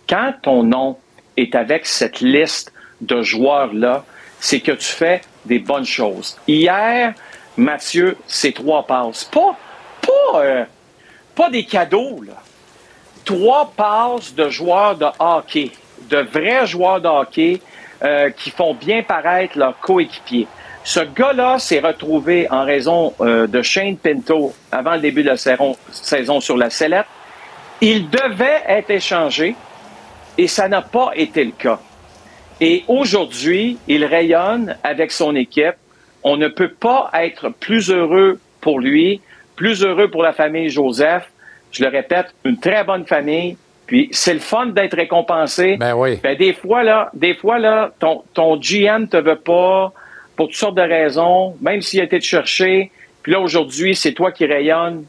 quand 0.08 0.34
ton 0.42 0.62
nom 0.62 0.98
est 1.36 1.54
avec 1.54 1.86
cette 1.86 2.20
liste 2.20 2.72
de 3.00 3.22
joueurs-là, 3.22 4.04
c'est 4.38 4.60
que 4.60 4.72
tu 4.72 4.86
fais 4.86 5.20
des 5.44 5.58
bonnes 5.58 5.84
choses. 5.84 6.38
Hier, 6.46 7.14
Mathieu, 7.56 8.16
c'est 8.26 8.52
trois 8.52 8.86
passes. 8.86 9.24
Pas, 9.24 9.56
pas, 10.02 10.40
euh, 10.40 10.64
pas 11.34 11.50
des 11.50 11.64
cadeaux, 11.64 12.22
là. 12.22 12.34
Trois 13.24 13.72
passes 13.76 14.34
de 14.34 14.48
joueurs 14.48 14.96
de 14.96 15.06
hockey, 15.18 15.70
de 16.08 16.18
vrais 16.18 16.66
joueurs 16.66 17.00
de 17.00 17.08
hockey 17.08 17.60
euh, 18.02 18.30
qui 18.30 18.50
font 18.50 18.74
bien 18.74 19.02
paraître 19.02 19.58
leurs 19.58 19.78
coéquipiers. 19.78 20.46
Ce 20.84 21.00
gars-là 21.00 21.58
s'est 21.58 21.80
retrouvé 21.80 22.50
en 22.50 22.64
raison 22.64 23.12
euh, 23.20 23.46
de 23.46 23.62
Shane 23.62 23.96
Pinto 23.96 24.52
avant 24.72 24.94
le 24.94 25.00
début 25.00 25.22
de 25.22 25.28
la 25.28 25.36
saison, 25.36 25.76
saison 25.90 26.40
sur 26.40 26.56
la 26.56 26.70
sellette. 26.70 27.06
Il 27.80 28.08
devait 28.08 28.62
être 28.66 28.90
échangé 28.90 29.54
et 30.38 30.46
ça 30.46 30.68
n'a 30.68 30.82
pas 30.82 31.12
été 31.14 31.44
le 31.44 31.52
cas. 31.52 31.78
Et 32.60 32.84
aujourd'hui, 32.88 33.78
il 33.88 34.04
rayonne 34.04 34.76
avec 34.82 35.12
son 35.12 35.34
équipe. 35.34 35.76
On 36.22 36.36
ne 36.36 36.48
peut 36.48 36.72
pas 36.72 37.10
être 37.14 37.48
plus 37.48 37.90
heureux 37.90 38.38
pour 38.60 38.80
lui, 38.80 39.20
plus 39.56 39.82
heureux 39.82 40.10
pour 40.10 40.22
la 40.22 40.32
famille 40.32 40.68
Joseph. 40.68 41.30
Je 41.72 41.84
le 41.84 41.90
répète, 41.90 42.34
une 42.44 42.58
très 42.58 42.84
bonne 42.84 43.06
famille. 43.06 43.56
Puis 43.86 44.08
c'est 44.12 44.34
le 44.34 44.40
fun 44.40 44.66
d'être 44.66 44.94
récompensé. 44.94 45.76
Ben 45.78 45.94
oui. 45.94 46.18
Ben, 46.22 46.36
des 46.36 46.52
fois, 46.52 46.82
là, 46.82 47.10
des 47.14 47.34
fois, 47.34 47.58
là, 47.58 47.90
ton, 47.98 48.22
ton 48.34 48.56
GM 48.56 49.08
te 49.08 49.16
veut 49.16 49.36
pas 49.36 49.92
pour 50.40 50.48
toutes 50.48 50.56
sortes 50.56 50.76
de 50.76 50.80
raisons, 50.80 51.54
même 51.60 51.82
s'il 51.82 52.00
a 52.00 52.04
été 52.04 52.18
te 52.18 52.24
chercher. 52.24 52.90
Puis 53.22 53.30
là, 53.30 53.40
aujourd'hui, 53.40 53.94
c'est 53.94 54.14
toi 54.14 54.32
qui 54.32 54.46
rayonne. 54.46 55.04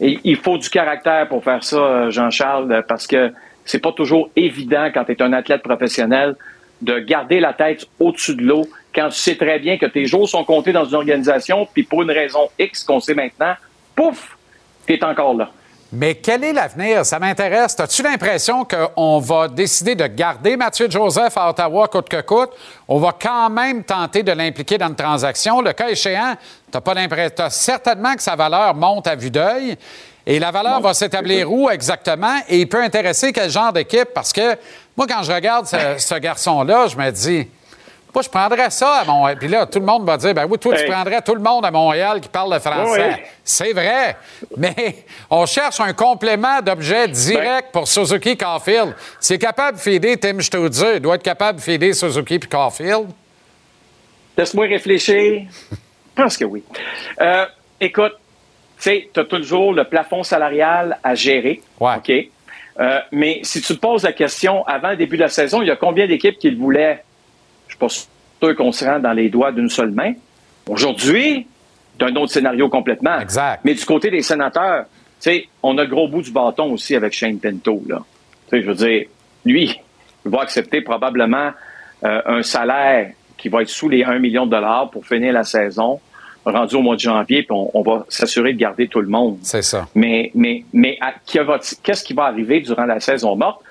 Il 0.00 0.36
faut 0.36 0.56
du 0.56 0.70
caractère 0.70 1.28
pour 1.28 1.44
faire 1.44 1.62
ça, 1.62 1.76
euh, 1.76 2.10
Jean-Charles, 2.10 2.82
parce 2.88 3.06
que 3.06 3.30
c'est 3.66 3.78
pas 3.78 3.92
toujours 3.92 4.30
évident 4.36 4.88
quand 4.94 5.04
tu 5.04 5.12
es 5.12 5.20
un 5.20 5.34
athlète 5.34 5.62
professionnel 5.62 6.34
de 6.80 6.98
garder 6.98 7.40
la 7.40 7.52
tête 7.52 7.84
au-dessus 8.00 8.36
de 8.36 8.42
l'eau 8.42 8.66
quand 8.94 9.10
tu 9.10 9.18
sais 9.18 9.36
très 9.36 9.58
bien 9.58 9.76
que 9.76 9.84
tes 9.84 10.06
jours 10.06 10.26
sont 10.26 10.44
comptés 10.44 10.72
dans 10.72 10.86
une 10.86 10.94
organisation, 10.94 11.68
puis 11.70 11.82
pour 11.82 12.00
une 12.00 12.10
raison 12.10 12.48
X 12.58 12.84
qu'on 12.84 13.00
sait 13.00 13.12
maintenant, 13.12 13.52
pouf, 13.94 14.38
tu 14.86 14.94
es 14.94 15.04
encore 15.04 15.34
là. 15.34 15.50
Mais 15.90 16.16
quel 16.16 16.44
est 16.44 16.52
l'avenir? 16.52 17.06
Ça 17.06 17.18
m'intéresse. 17.18 17.74
As-tu 17.80 18.02
l'impression 18.02 18.66
qu'on 18.66 19.18
va 19.20 19.48
décider 19.48 19.94
de 19.94 20.06
garder 20.06 20.54
Mathieu 20.54 20.90
Joseph 20.90 21.34
à 21.36 21.48
Ottawa 21.48 21.88
coûte 21.88 22.10
que 22.10 22.20
coûte? 22.20 22.50
On 22.86 22.98
va 22.98 23.16
quand 23.18 23.48
même 23.48 23.82
tenter 23.84 24.22
de 24.22 24.32
l'impliquer 24.32 24.76
dans 24.76 24.88
une 24.88 24.96
transaction. 24.96 25.62
Le 25.62 25.72
cas 25.72 25.88
échéant, 25.88 26.34
tu 26.70 26.78
pas 26.78 26.92
l'impression. 26.92 27.34
Tu 27.36 27.42
certainement 27.48 28.14
que 28.14 28.22
sa 28.22 28.36
valeur 28.36 28.74
monte 28.74 29.06
à 29.06 29.14
vue 29.14 29.30
d'œil. 29.30 29.78
Et 30.26 30.38
la 30.38 30.50
valeur 30.50 30.82
va 30.82 30.92
s'établir 30.92 31.50
où 31.50 31.70
exactement? 31.70 32.38
Et 32.50 32.60
il 32.60 32.68
peut 32.68 32.82
intéresser 32.82 33.32
quel 33.32 33.48
genre 33.48 33.72
d'équipe? 33.72 34.10
Parce 34.14 34.34
que 34.34 34.56
moi, 34.94 35.06
quand 35.08 35.22
je 35.22 35.32
regarde 35.32 35.66
ce, 35.66 35.76
ce 35.96 36.14
garçon-là, 36.16 36.86
je 36.88 36.96
me 36.98 37.10
dis, 37.10 37.48
moi, 38.14 38.22
je 38.22 38.28
prendrais 38.28 38.70
ça 38.70 38.96
à 38.96 39.04
Montréal. 39.04 39.36
Puis 39.38 39.48
là, 39.48 39.66
tout 39.66 39.78
le 39.78 39.84
monde 39.86 40.04
va 40.06 40.16
dire, 40.16 40.34
ben 40.34 40.46
oui, 40.48 40.58
toi, 40.58 40.74
tu 40.74 40.82
Hey. 40.82 40.90
prendrais 40.90 41.22
tout 41.22 41.34
le 41.34 41.40
monde 41.40 41.64
à 41.64 41.70
Montréal 41.70 42.20
qui 42.20 42.28
parle 42.28 42.52
le 42.52 42.58
français. 42.58 43.10
Oui. 43.18 43.24
C'est 43.44 43.72
vrai. 43.72 44.16
Mais 44.56 45.04
on 45.30 45.46
cherche 45.46 45.80
un 45.80 45.92
complément 45.92 46.60
d'objet 46.60 47.06
direct 47.08 47.68
pour 47.72 47.86
Suzuki 47.86 48.36
Caulfield. 48.36 48.94
S'il 49.20 49.36
est 49.36 49.38
capable 49.38 49.76
de 49.76 49.82
filer 49.82 50.16
Tim 50.16 50.40
Stutzer, 50.40 50.94
il 50.96 51.00
doit 51.00 51.14
être 51.16 51.22
capable 51.22 51.58
de 51.58 51.62
filer 51.64 51.92
Suzuki 51.92 52.38
puis 52.38 52.48
Caulfield. 52.48 53.08
Laisse-moi 54.36 54.66
réfléchir. 54.66 55.42
Je 56.16 56.22
pense 56.22 56.36
que 56.36 56.44
oui. 56.44 56.64
Euh, 57.20 57.46
écoute, 57.80 58.14
tu 58.78 58.82
sais, 58.84 59.10
tu 59.12 59.20
as 59.20 59.24
toujours 59.24 59.72
le 59.72 59.84
plafond 59.84 60.22
salarial 60.22 60.98
à 61.02 61.14
gérer. 61.14 61.60
OK? 61.78 62.10
Euh, 62.80 63.00
mais 63.12 63.40
si 63.42 63.60
tu 63.60 63.74
te 63.74 63.80
poses 63.80 64.04
la 64.04 64.12
question, 64.12 64.64
avant 64.66 64.90
le 64.90 64.96
début 64.96 65.16
de 65.16 65.22
la 65.22 65.28
saison, 65.28 65.62
il 65.62 65.68
y 65.68 65.70
a 65.70 65.76
combien 65.76 66.06
d'équipes 66.06 66.38
qui 66.38 66.50
le 66.50 66.56
voulaient? 66.56 67.02
Suis 67.86 68.06
pas 68.40 68.46
sûr 68.46 68.56
qu'on 68.56 68.72
se 68.72 68.84
rend 68.84 68.98
dans 68.98 69.12
les 69.12 69.28
doigts 69.28 69.52
d'une 69.52 69.68
seule 69.68 69.90
main. 69.90 70.12
Aujourd'hui, 70.68 71.46
c'est 71.98 72.06
un 72.06 72.16
autre 72.16 72.32
scénario 72.32 72.68
complètement. 72.68 73.18
Exact. 73.20 73.60
Mais 73.64 73.74
du 73.74 73.84
côté 73.84 74.10
des 74.10 74.22
sénateurs, 74.22 74.84
tu 75.20 75.30
sais, 75.30 75.48
on 75.62 75.76
a 75.78 75.82
le 75.82 75.88
gros 75.88 76.08
bout 76.08 76.22
du 76.22 76.30
bâton 76.30 76.72
aussi 76.72 76.94
avec 76.94 77.12
Shane 77.12 77.38
Pinto, 77.38 77.82
là. 77.88 78.02
Tu 78.48 78.56
sais, 78.56 78.62
je 78.62 78.68
veux 78.68 78.74
dire, 78.74 79.06
lui, 79.44 79.80
il 80.24 80.30
va 80.30 80.42
accepter 80.42 80.80
probablement 80.80 81.50
euh, 82.04 82.20
un 82.26 82.42
salaire 82.42 83.12
qui 83.36 83.48
va 83.48 83.62
être 83.62 83.68
sous 83.68 83.88
les 83.88 84.04
1 84.04 84.18
million 84.18 84.46
de 84.46 84.50
dollars 84.50 84.90
pour 84.90 85.06
finir 85.06 85.32
la 85.32 85.44
saison, 85.44 86.00
rendu 86.44 86.76
au 86.76 86.82
mois 86.82 86.94
de 86.94 87.00
janvier, 87.00 87.42
puis 87.42 87.52
on, 87.52 87.70
on 87.74 87.82
va 87.82 88.04
s'assurer 88.08 88.52
de 88.52 88.58
garder 88.58 88.88
tout 88.88 89.00
le 89.00 89.08
monde. 89.08 89.38
C'est 89.42 89.62
ça. 89.62 89.88
Mais, 89.94 90.30
mais, 90.34 90.64
mais 90.72 90.98
qu'est-ce 91.82 92.04
qui 92.04 92.14
va 92.14 92.24
arriver 92.24 92.60
durant 92.60 92.84
la 92.84 93.00
saison 93.00 93.36
morte? 93.36 93.62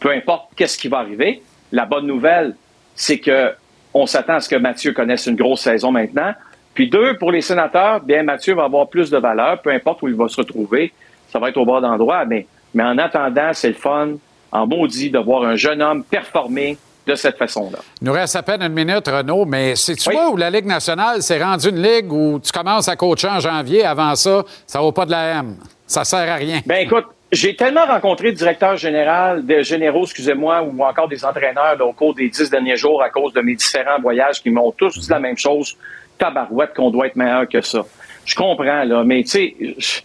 Peu 0.00 0.10
importe 0.10 0.50
qu'est-ce 0.56 0.78
qui 0.78 0.88
va 0.88 0.98
arriver, 0.98 1.42
la 1.70 1.84
bonne 1.84 2.06
nouvelle, 2.06 2.54
c'est 2.94 3.18
que 3.18 3.52
on 3.94 4.06
s'attend 4.06 4.34
à 4.34 4.40
ce 4.40 4.48
que 4.48 4.56
Mathieu 4.56 4.92
connaisse 4.92 5.26
une 5.26 5.36
grosse 5.36 5.60
saison 5.60 5.92
maintenant. 5.92 6.32
Puis 6.74 6.88
deux, 6.88 7.18
pour 7.18 7.30
les 7.30 7.42
sénateurs, 7.42 8.00
bien 8.00 8.22
Mathieu 8.22 8.54
va 8.54 8.64
avoir 8.64 8.88
plus 8.88 9.10
de 9.10 9.18
valeur, 9.18 9.60
peu 9.60 9.70
importe 9.70 10.02
où 10.02 10.08
il 10.08 10.14
va 10.14 10.28
se 10.28 10.36
retrouver. 10.36 10.92
Ça 11.28 11.38
va 11.38 11.50
être 11.50 11.58
au 11.58 11.66
bord 11.66 11.80
d'endroit, 11.80 12.24
mais, 12.24 12.46
mais 12.74 12.82
en 12.82 12.96
attendant, 12.98 13.50
c'est 13.52 13.68
le 13.68 13.74
fun, 13.74 14.12
en 14.50 14.66
maudit, 14.66 15.10
de 15.10 15.18
voir 15.18 15.44
un 15.44 15.56
jeune 15.56 15.82
homme 15.82 16.04
performer 16.04 16.78
de 17.06 17.14
cette 17.14 17.36
façon-là. 17.36 17.78
Il 18.00 18.06
nous 18.06 18.12
reste 18.12 18.36
à 18.36 18.42
peine 18.42 18.62
une 18.62 18.72
minute, 18.72 19.06
Renaud, 19.06 19.44
mais 19.44 19.74
c'est 19.76 19.96
tu 19.96 20.10
vois 20.10 20.30
où 20.30 20.36
la 20.36 20.50
Ligue 20.50 20.66
nationale 20.66 21.22
s'est 21.22 21.42
rendue 21.42 21.68
une 21.68 21.82
ligue 21.82 22.12
où 22.12 22.38
tu 22.38 22.52
commences 22.52 22.88
à 22.88 22.96
coacher 22.96 23.28
en 23.28 23.40
janvier. 23.40 23.84
Avant 23.84 24.14
ça, 24.14 24.44
ça 24.66 24.80
vaut 24.80 24.92
pas 24.92 25.04
de 25.04 25.10
la 25.10 25.40
M. 25.40 25.56
Ça 25.86 26.04
sert 26.04 26.30
à 26.30 26.36
rien. 26.36 26.60
Ben 26.64 26.86
écoute, 26.86 27.06
j'ai 27.32 27.56
tellement 27.56 27.86
rencontré 27.86 28.30
de 28.32 28.36
directeurs 28.36 28.76
généraux, 28.76 29.40
de 29.40 29.62
généraux, 29.62 30.04
excusez-moi, 30.04 30.62
ou 30.62 30.84
encore 30.84 31.08
des 31.08 31.24
entraîneurs 31.24 31.76
là, 31.78 31.84
au 31.84 31.92
cours 31.92 32.14
des 32.14 32.28
dix 32.28 32.50
derniers 32.50 32.76
jours 32.76 33.02
à 33.02 33.08
cause 33.08 33.32
de 33.32 33.40
mes 33.40 33.54
différents 33.54 33.98
voyages 34.00 34.42
qui 34.42 34.50
m'ont 34.50 34.70
tous 34.72 34.98
dit 34.98 35.08
la 35.10 35.18
même 35.18 35.38
chose. 35.38 35.76
Tabarouette 36.18 36.74
qu'on 36.74 36.90
doit 36.90 37.06
être 37.06 37.16
meilleur 37.16 37.48
que 37.48 37.60
ça. 37.62 37.84
Je 38.26 38.34
comprends, 38.34 38.84
là, 38.84 39.02
mais 39.04 39.22
tu 39.24 39.28
sais, 39.30 39.56
je- 39.78 40.00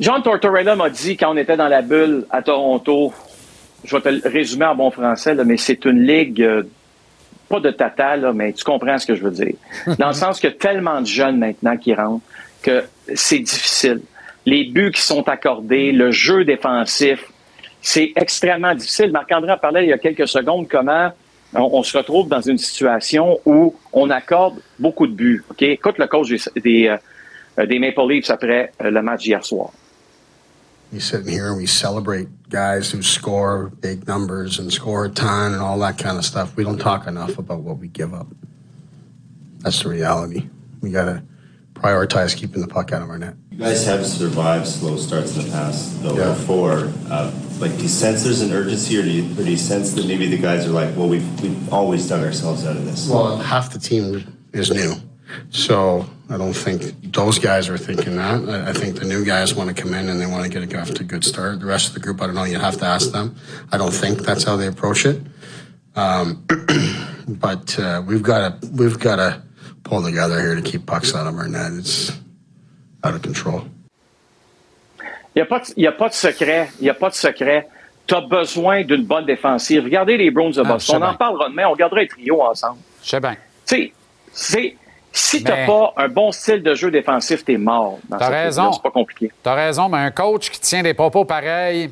John 0.00 0.22
Tortorella 0.22 0.76
m'a 0.76 0.90
dit 0.90 1.16
quand 1.16 1.32
on 1.32 1.36
était 1.36 1.56
dans 1.56 1.68
la 1.68 1.82
bulle 1.82 2.26
à 2.30 2.42
Toronto, 2.42 3.12
je 3.84 3.96
vais 3.96 4.02
te 4.02 4.08
le 4.08 4.20
résumer 4.24 4.64
en 4.66 4.74
bon 4.74 4.90
français, 4.90 5.34
là, 5.34 5.44
mais 5.44 5.56
c'est 5.56 5.84
une 5.84 6.02
ligue 6.06 6.42
euh, 6.42 6.62
pas 7.48 7.60
de 7.60 7.70
tata, 7.70 8.16
là, 8.16 8.32
mais 8.32 8.52
tu 8.52 8.64
comprends 8.64 8.96
ce 8.98 9.06
que 9.06 9.14
je 9.14 9.22
veux 9.22 9.30
dire. 9.30 9.54
Dans 9.98 10.08
le 10.08 10.12
sens 10.24 10.40
que 10.40 10.48
tellement 10.48 11.00
de 11.00 11.06
jeunes 11.06 11.38
maintenant 11.38 11.76
qui 11.76 11.94
rentrent 11.94 12.24
que 12.62 12.84
c'est 13.14 13.38
difficile. 13.40 14.00
Les 14.50 14.64
buts 14.64 14.90
qui 14.90 15.02
sont 15.02 15.28
accordés, 15.28 15.92
le 15.92 16.10
jeu 16.10 16.44
défensif, 16.44 17.24
c'est 17.80 18.12
extrêmement 18.16 18.74
difficile. 18.74 19.12
Marc-André 19.12 19.52
en 19.52 19.58
parlait 19.58 19.84
il 19.84 19.90
y 19.90 19.92
a 19.92 19.98
quelques 19.98 20.26
secondes 20.26 20.66
comment 20.68 21.12
on, 21.54 21.60
on 21.60 21.82
se 21.84 21.96
retrouve 21.96 22.28
dans 22.28 22.40
une 22.40 22.58
situation 22.58 23.38
où 23.46 23.76
on 23.92 24.10
accorde 24.10 24.54
beaucoup 24.76 25.06
de 25.06 25.12
buts. 25.12 25.44
OK? 25.50 25.62
Écoute 25.62 25.98
le 25.98 26.08
coach 26.08 26.28
des, 26.28 26.60
des, 26.60 26.88
euh, 26.88 27.78
Maple 27.78 28.08
Leafs 28.08 28.28
après 28.28 28.72
euh, 28.82 28.90
le 28.90 29.00
match 29.02 29.22
d'hier 29.22 29.44
soir. 29.44 29.70
We 30.92 31.00
sit 31.00 31.28
here 31.28 31.52
and 31.52 31.56
we 31.56 31.68
celebrate 31.68 32.26
guys 32.48 32.92
who 32.92 33.02
score 33.02 33.70
big 33.80 34.08
numbers 34.08 34.58
and 34.58 34.72
score 34.72 35.04
a 35.04 35.08
ton 35.08 35.54
and 35.54 35.62
all 35.62 35.78
that 35.78 35.96
kind 35.96 36.18
of 36.18 36.24
stuff. 36.24 36.56
We 36.56 36.64
don't 36.64 36.80
talk 36.80 37.06
enough 37.06 37.38
about 37.38 37.62
what 37.62 37.78
we 37.78 37.86
give 37.86 38.12
up. 38.12 38.26
That's 39.60 39.84
the 39.84 39.90
reality. 39.90 40.48
We 40.80 40.90
got 40.90 41.04
to 41.04 41.22
prioritize 41.80 42.36
keeping 42.36 42.60
the 42.60 42.68
puck 42.68 42.92
out 42.92 43.02
of 43.02 43.10
our 43.10 43.18
net. 43.18 43.34
You 43.50 43.58
guys 43.58 43.84
have 43.86 44.06
survived 44.06 44.66
slow 44.66 44.96
starts 44.96 45.36
in 45.36 45.44
the 45.44 45.50
past, 45.50 46.02
though, 46.02 46.16
Yeah. 46.16 46.28
before. 46.34 46.90
Uh, 47.10 47.30
like, 47.58 47.76
do 47.76 47.82
you 47.82 47.88
sense 47.88 48.22
there's 48.22 48.40
an 48.40 48.52
urgency, 48.52 48.98
or 48.98 49.02
do 49.02 49.10
you, 49.10 49.24
or 49.32 49.44
do 49.44 49.50
you 49.50 49.56
sense 49.56 49.92
that 49.94 50.06
maybe 50.06 50.28
the 50.28 50.38
guys 50.38 50.66
are 50.66 50.70
like, 50.70 50.96
well, 50.96 51.08
we've, 51.08 51.40
we've 51.42 51.72
always 51.72 52.08
dug 52.08 52.22
ourselves 52.22 52.66
out 52.66 52.76
of 52.76 52.84
this? 52.84 53.08
Well, 53.08 53.36
half 53.36 53.72
the 53.72 53.78
team 53.78 54.24
is 54.52 54.70
new. 54.70 54.94
So 55.50 56.06
I 56.28 56.36
don't 56.36 56.52
think 56.54 57.12
those 57.12 57.38
guys 57.38 57.68
are 57.68 57.78
thinking 57.78 58.16
that. 58.16 58.48
I, 58.48 58.72
think 58.72 58.98
the 58.98 59.04
new 59.04 59.24
guys 59.24 59.54
want 59.54 59.74
to 59.74 59.80
come 59.80 59.94
in 59.94 60.08
and 60.08 60.20
they 60.20 60.26
want 60.26 60.50
to 60.50 60.66
get 60.66 60.74
off 60.74 60.90
to 60.94 61.02
a 61.02 61.06
good 61.06 61.24
start. 61.24 61.60
The 61.60 61.66
rest 61.66 61.88
of 61.88 61.94
the 61.94 62.00
group, 62.00 62.20
I 62.20 62.26
don't 62.26 62.34
know. 62.34 62.44
You 62.44 62.58
have 62.58 62.78
to 62.78 62.84
ask 62.84 63.12
them. 63.12 63.36
I 63.70 63.78
don't 63.78 63.92
think 63.92 64.20
that's 64.20 64.42
how 64.44 64.56
they 64.56 64.66
approach 64.66 65.06
it. 65.06 65.20
Um, 65.94 66.44
but 67.28 67.78
uh, 67.78 68.02
we've 68.06 68.22
got 68.22 68.60
to 68.60 68.68
we've 68.68 68.98
got 68.98 69.16
to 69.16 69.42
pull 69.84 70.02
together 70.02 70.40
here 70.40 70.54
to 70.56 70.62
keep 70.62 70.86
pucks 70.86 71.14
out 71.14 71.26
of 71.26 71.34
our 71.38 71.48
net. 71.48 71.72
It's 71.78 72.12
out 73.04 73.14
of 73.14 73.22
control. 73.22 73.62
Il 75.34 75.38
n'y 75.38 75.42
a, 75.42 75.46
pas 75.46 75.60
de- 75.60 75.72
y 75.76 75.86
a 75.86 75.92
pas 75.92 76.08
de 76.08 76.14
secret. 76.14 76.70
Il 76.80 76.84
n'y 76.84 76.90
a 76.90 76.94
pas 76.94 77.08
de 77.08 77.14
secret. 77.14 77.68
Tu 78.06 78.14
as 78.14 78.20
besoin 78.20 78.82
d'une 78.82 79.04
bonne 79.04 79.26
défensive. 79.26 79.84
Regardez 79.84 80.16
les 80.16 80.30
Browns 80.30 80.52
de 80.52 80.62
Ah, 80.64 80.72
Boston. 80.72 81.02
On 81.02 81.06
en 81.06 81.14
parlera 81.14 81.48
demain. 81.48 81.66
On 81.68 81.76
gardera 81.76 82.00
un 82.00 82.06
trio 82.06 82.42
ensemble. 82.42 82.78
Je 83.02 83.08
sais 83.10 83.20
bien. 83.20 83.36
Tu 83.66 83.92
sais, 84.32 84.76
si 85.12 85.38
tu 85.38 85.44
n'as 85.44 85.66
pas 85.66 85.92
un 85.96 86.08
bon 86.08 86.32
style 86.32 86.62
de 86.62 86.74
jeu 86.74 86.90
défensif, 86.90 87.44
tu 87.44 87.52
es 87.52 87.58
mort. 87.58 88.00
T'as 88.10 88.28
raison. 88.28 88.72
C'est 88.72 88.82
pas 88.82 88.90
compliqué. 88.90 89.30
T'as 89.42 89.54
raison, 89.54 89.88
mais 89.88 89.98
un 89.98 90.10
coach 90.10 90.50
qui 90.50 90.60
tient 90.60 90.82
des 90.82 90.94
propos 90.94 91.24
pareils 91.24 91.90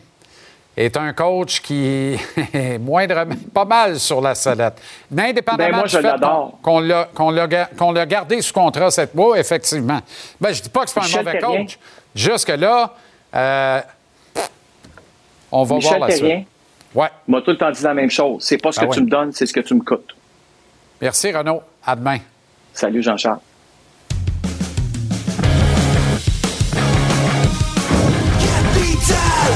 est 0.84 0.96
un 0.96 1.12
coach 1.12 1.60
qui 1.60 2.16
est 2.55 2.78
moindrement, 2.80 3.34
pas 3.52 3.64
mal 3.64 3.98
sur 3.98 4.20
la 4.20 4.34
sellette. 4.34 4.80
Mais 5.10 5.30
indépendamment 5.30 5.68
Ben, 5.70 5.76
moi, 5.76 5.84
du 5.84 5.90
je 5.90 5.96
fait 5.96 6.02
l'adore. 6.02 6.59
qu'on- 6.62 6.72
qu'on 6.74 6.80
l'a, 6.80 7.09
qu'on 7.14 7.30
l'a 7.30 7.46
ga- 7.46 7.68
qu'on 7.76 7.92
l'a 7.92 8.06
gardé 8.06 8.40
sous 8.40 8.52
contrat 8.52 8.90
cette 8.90 9.14
mois, 9.14 9.38
effectivement. 9.38 10.00
Ben, 10.40 10.52
je 10.52 10.62
dis 10.62 10.68
pas 10.68 10.84
que 10.84 10.90
c'est 10.90 11.00
pas 11.00 11.06
un 11.06 11.22
mauvais 11.24 11.38
coach. 11.40 11.78
Jusque-là, 12.14 12.94
euh, 13.34 13.80
on 15.50 15.64
va 15.64 15.74
Michel 15.76 15.98
voir 15.98 16.09
la 16.09 16.14
Terrien 16.14 16.36
suite. 16.36 16.48
Ouais. 16.94 17.09
m'a 17.26 17.40
tout 17.42 17.50
le 17.50 17.59
temps 17.59 17.70
dit 17.70 17.82
la 17.82 17.94
même 17.94 18.10
chose. 18.10 18.42
C'est 18.44 18.59
pas 18.59 18.72
ce 18.72 18.80
Ah 18.80 18.84
que 18.84 18.88
ouais. 18.90 18.96
tu 18.96 19.02
me 19.02 19.09
donnes, 19.10 19.32
c'est 19.32 19.46
ce 19.46 19.52
que 19.52 19.60
tu 19.60 19.74
me 19.74 19.80
coûtes. 19.82 20.14
Merci, 21.00 21.32
Renaud. 21.32 21.62
À 21.84 21.94
demain. 21.96 22.18
Salut, 22.72 23.02
Jean-Charles. 23.02 23.38
Capital 28.40 29.52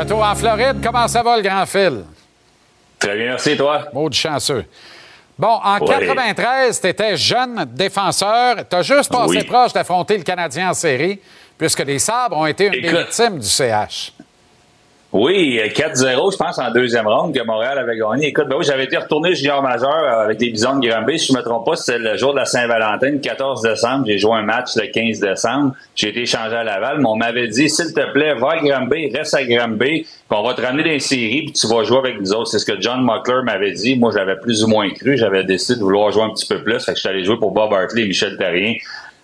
retour 0.00 0.22
en 0.22 0.34
Floride, 0.34 0.76
comment 0.82 1.06
ça 1.08 1.22
va, 1.22 1.36
le 1.36 1.42
grand 1.42 1.66
fil? 1.66 2.04
Très 2.98 3.16
bien, 3.16 3.26
merci, 3.30 3.56
toi. 3.56 3.86
Maudit 3.92 4.18
chanceux. 4.18 4.64
Bon, 5.38 5.58
en 5.62 5.78
Oui. 5.80 5.88
93, 5.88 6.80
tu 6.80 6.86
étais 6.86 7.16
jeune 7.16 7.64
défenseur. 7.72 8.56
Tu 8.68 8.76
as 8.76 8.82
juste 8.82 9.10
passé 9.10 9.38
Oui. 9.38 9.44
proche 9.44 9.72
d'affronter 9.72 10.18
le 10.18 10.22
Canadien 10.22 10.70
en 10.70 10.74
série, 10.74 11.18
puisque 11.56 11.80
les 11.80 11.98
Sabres 11.98 12.36
ont 12.36 12.46
été 12.46 12.66
une 12.66 12.72
des 12.72 12.88
victimes 12.92 13.38
du 13.38 13.46
CH. 13.48 14.12
Oui, 15.12 15.58
euh, 15.60 15.66
4-0, 15.66 16.32
je 16.32 16.36
pense, 16.36 16.58
en 16.60 16.70
deuxième 16.70 17.08
ronde 17.08 17.34
que 17.34 17.42
Montréal 17.42 17.76
avait 17.78 17.96
gagné. 17.96 18.28
Écoute, 18.28 18.46
ben 18.48 18.54
oui, 18.56 18.64
j'avais 18.64 18.84
été 18.84 18.96
retourné 18.96 19.34
junior 19.34 19.60
majeur 19.60 19.92
euh, 19.92 20.24
avec 20.24 20.40
les 20.40 20.50
Bisons 20.50 20.78
de 20.78 20.86
Granby. 20.86 21.18
Si 21.18 21.32
je 21.32 21.36
me 21.36 21.42
trompe 21.42 21.66
pas, 21.66 21.74
c'était 21.74 21.98
le 21.98 22.16
jour 22.16 22.32
de 22.32 22.38
la 22.38 22.44
Saint-Valentin, 22.44 23.10
le 23.10 23.18
14 23.18 23.60
décembre. 23.60 24.04
J'ai 24.06 24.18
joué 24.18 24.34
un 24.34 24.42
match 24.42 24.76
le 24.76 24.86
15 24.86 25.18
décembre. 25.18 25.74
J'ai 25.96 26.10
été 26.10 26.20
échangé 26.20 26.54
à 26.54 26.62
Laval, 26.62 26.98
mais 27.00 27.08
on 27.08 27.16
m'avait 27.16 27.48
dit, 27.48 27.68
s'il 27.68 27.92
te 27.92 28.12
plaît, 28.12 28.34
va 28.34 28.50
à 28.50 28.58
Granby, 28.58 29.10
reste 29.12 29.34
à 29.34 29.42
Granby, 29.42 30.02
puis 30.02 30.06
on 30.30 30.44
va 30.44 30.54
te 30.54 30.62
ramener 30.62 30.84
les 30.84 31.00
séries, 31.00 31.42
puis 31.42 31.52
tu 31.54 31.66
vas 31.66 31.82
jouer 31.82 31.98
avec 31.98 32.20
nous 32.20 32.32
autres. 32.32 32.50
C'est 32.52 32.60
ce 32.60 32.66
que 32.66 32.80
John 32.80 33.02
Muckler 33.02 33.42
m'avait 33.42 33.72
dit. 33.72 33.96
Moi, 33.96 34.12
j'avais 34.14 34.36
plus 34.36 34.62
ou 34.62 34.68
moins 34.68 34.88
cru. 34.90 35.16
J'avais 35.16 35.42
décidé 35.42 35.80
de 35.80 35.84
vouloir 35.84 36.12
jouer 36.12 36.22
un 36.22 36.30
petit 36.30 36.46
peu 36.46 36.62
plus. 36.62 36.84
Fait 36.84 36.92
que 36.92 36.98
je 36.98 37.00
suis 37.00 37.08
allé 37.08 37.24
jouer 37.24 37.36
pour 37.36 37.50
Bob 37.50 37.72
Hartley 37.72 38.02
et 38.02 38.06
Michel 38.06 38.36
Terrien 38.36 38.74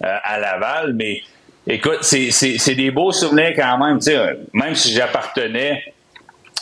euh, 0.03 0.17
à 0.25 0.41
Laval. 0.41 0.95
Mais 0.95 1.21
écoute, 1.67 1.99
c'est- 2.03 2.75
des 2.75 2.91
beaux 2.91 3.13
souvenirs 3.13 3.53
quand 3.57 3.79
même. 3.79 3.99
Tu 3.99 4.05
sais, 4.11 4.17
euh, 4.17 4.35
même 4.53 4.75
si 4.75 4.93
j'appartenais 4.93 5.83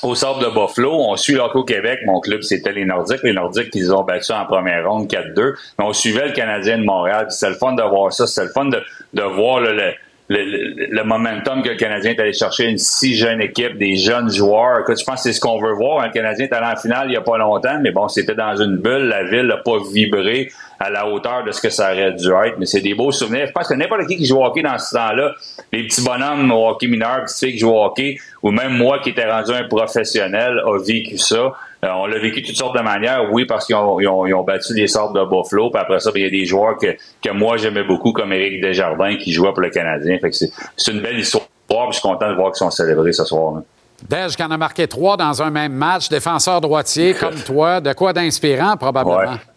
au 0.03 0.15
Sable 0.15 0.41
de 0.45 0.49
Buffalo. 0.51 0.93
On 0.93 1.17
suit 1.17 1.39
au 1.39 1.65
Québec. 1.65 2.01
Mon 2.05 2.21
club, 2.21 2.43
c'était 2.43 2.73
les 2.73 2.85
Nordiques. 2.85 3.23
Les 3.23 3.33
Nordiques, 3.33 3.71
ils 3.75 3.93
ont 3.93 4.03
battu 4.03 4.33
en 4.33 4.45
première 4.45 4.89
ronde 4.89 5.09
4-2. 5.09 5.55
Mais 5.79 5.85
on 5.87 5.93
suivait 5.93 6.27
le 6.27 6.33
Canadien 6.33 6.79
de 6.79 6.85
Montréal. 6.85 7.27
C'était 7.31 7.51
le 7.53 7.57
fun 7.57 7.73
de 7.73 7.83
voir 7.83 8.13
ça. 8.13 8.27
C'était 8.27 8.47
le 8.49 8.53
fun 8.53 8.67
de, 8.67 8.83
de 9.15 9.23
voir 9.23 9.61
le, 9.61 9.93
le, 10.29 10.39
le- 10.43 10.87
le 10.91 11.05
momentum 11.05 11.63
que 11.63 11.69
le 11.71 11.77
Canadien 11.77 12.13
est 12.13 12.21
allé 12.21 12.33
chercher. 12.33 12.65
Une 12.71 12.79
si 12.79 13.15
jeune 13.15 13.41
équipe, 13.43 13.77
des 13.77 13.97
jeunes 13.97 14.31
joueurs. 14.31 14.81
Écoute, 14.81 14.99
je 14.99 15.05
pense 15.05 15.17
que 15.17 15.23
c'est 15.29 15.33
ce 15.33 15.41
qu'on 15.41 15.61
veut 15.61 15.73
voir. 15.75 16.01
Un 16.03 16.09
Canadien 16.09 16.47
est 16.47 16.53
allé 16.55 16.67
en 16.67 16.77
finale 16.77 17.09
il 17.09 17.11
n'y 17.11 17.17
a 17.17 17.21
pas 17.21 17.37
longtemps. 17.37 17.79
Mais 17.83 17.91
bon, 17.91 18.09
c'était 18.09 18.35
dans 18.35 18.57
une 18.57 18.77
bulle. 18.79 19.09
La 19.09 19.25
ville 19.25 19.47
n'a 19.47 19.59
pas 19.59 19.77
vibré 19.93 20.51
à 20.81 20.91
la 20.91 21.07
hauteur 21.09 21.45
de 21.45 21.53
ce 21.53 21.61
que 21.61 21.69
ça 21.71 21.93
aurait 21.93 22.13
dû 22.13 22.29
être. 22.29 22.59
Mais 22.59 22.67
c'est 22.67 22.81
des 22.81 22.95
beaux 22.95 23.13
souvenirs. 23.13 23.47
Je 23.47 23.53
pense 23.53 23.69
que 23.69 23.75
n'importe 23.75 24.07
qui 24.07 24.17
qui 24.17 24.25
joue 24.27 24.39
au 24.39 24.45
hockey 24.45 24.63
dans 24.63 24.79
ce 24.79 24.95
temps-là, 24.97 25.33
les 25.73 25.87
petits 25.87 26.03
bonhommes 26.03 26.51
au 26.51 26.69
hockey 26.69 26.87
mineur, 26.89 27.23
petites 27.25 27.39
filles 27.39 27.53
qui 27.53 27.59
jouent 27.61 27.73
au 27.73 27.85
hockey, 27.85 28.17
ou 28.43 28.51
même 28.51 28.73
moi 28.77 28.99
qui 29.01 29.11
étais 29.11 29.31
rendu 29.31 29.53
un 29.53 29.65
professionnel, 29.65 30.59
a 30.67 30.79
vécu 30.79 31.19
ça. 31.19 31.53
Euh, 31.85 31.89
on 31.97 32.07
l'a 32.07 32.19
vécu 32.19 32.41
de 32.41 32.47
toutes 32.47 32.57
sortes 32.57 32.77
de 32.77 32.83
manières. 32.83 33.29
Oui, 33.31 33.45
parce 33.45 33.67
qu'ils 33.67 33.77
ont, 33.77 34.01
ils 34.01 34.09
ont, 34.09 34.27
ils 34.27 34.35
ont 34.35 34.43
battu 34.43 34.73
des 34.75 34.87
sortes 34.87 35.15
de 35.15 35.23
Buffalo. 35.25 35.71
Puis 35.71 35.81
après 35.81 36.01
ça, 36.01 36.11
ben, 36.11 36.21
il 36.21 36.25
y 36.25 36.27
a 36.27 36.31
des 36.31 36.47
joueurs 36.47 36.79
que, 36.79 36.97
que 37.23 37.31
moi 37.33 37.57
j'aimais 37.59 37.85
beaucoup, 37.85 38.13
comme 38.13 38.33
Éric 38.33 38.63
Desjardins, 38.63 39.17
qui 39.17 39.33
jouait 39.33 39.53
pour 39.53 39.61
le 39.61 39.71
Canadien. 39.71 40.19
Fait 40.19 40.31
que 40.31 40.37
c'est, 40.37 40.51
c'est 40.77 40.93
une 40.93 41.01
belle 41.01 41.19
histoire. 41.19 41.45
Puis 41.69 41.77
je 41.91 41.93
suis 41.99 42.03
content 42.03 42.31
de 42.31 42.35
voir 42.35 42.53
qu'ils 42.53 42.59
sont 42.59 42.71
célébrés 42.71 43.13
ce 43.13 43.25
soir. 43.25 43.55
là. 43.55 43.63
Dej 44.09 44.37
qui 44.37 44.43
en 44.43 44.51
a 44.51 44.57
marqué 44.57 44.87
trois 44.87 45.17
dans 45.17 45.43
un 45.43 45.51
même 45.51 45.73
match, 45.73 46.09
défenseur 46.09 46.61
droitier 46.61 47.15
comme 47.21 47.37
toi. 47.37 47.81
De 47.81 47.93
quoi 47.93 48.13
d'inspirant, 48.13 48.77
probablement? 48.77 49.19
Ouais. 49.19 49.54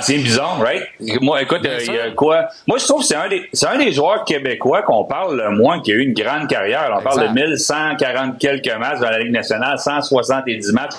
C'est 0.00 0.18
bizarre, 0.18 0.60
right? 0.60 0.82
Moi, 1.20 1.42
écoute, 1.42 1.64
euh, 1.64 1.78
il 1.80 1.94
y 1.94 1.98
a 1.98 2.10
quoi? 2.10 2.48
Moi, 2.66 2.78
je 2.78 2.84
trouve 2.84 3.00
que 3.00 3.06
c'est 3.06 3.16
un 3.16 3.28
des, 3.28 3.48
c'est 3.52 3.66
un 3.66 3.78
des 3.78 3.92
joueurs 3.92 4.24
québécois 4.24 4.82
qu'on 4.82 5.04
parle 5.04 5.36
le 5.36 5.50
moins 5.50 5.80
qui 5.80 5.92
a 5.92 5.94
eu 5.94 6.02
une 6.02 6.14
grande 6.14 6.48
carrière. 6.48 6.94
On 6.98 7.02
parle 7.02 7.28
de 7.28 7.34
1140 7.34 8.38
quelques 8.38 8.74
matchs 8.78 9.00
dans 9.00 9.10
la 9.10 9.18
Ligue 9.18 9.32
nationale, 9.32 9.78
170 9.78 10.72
matchs 10.72 10.94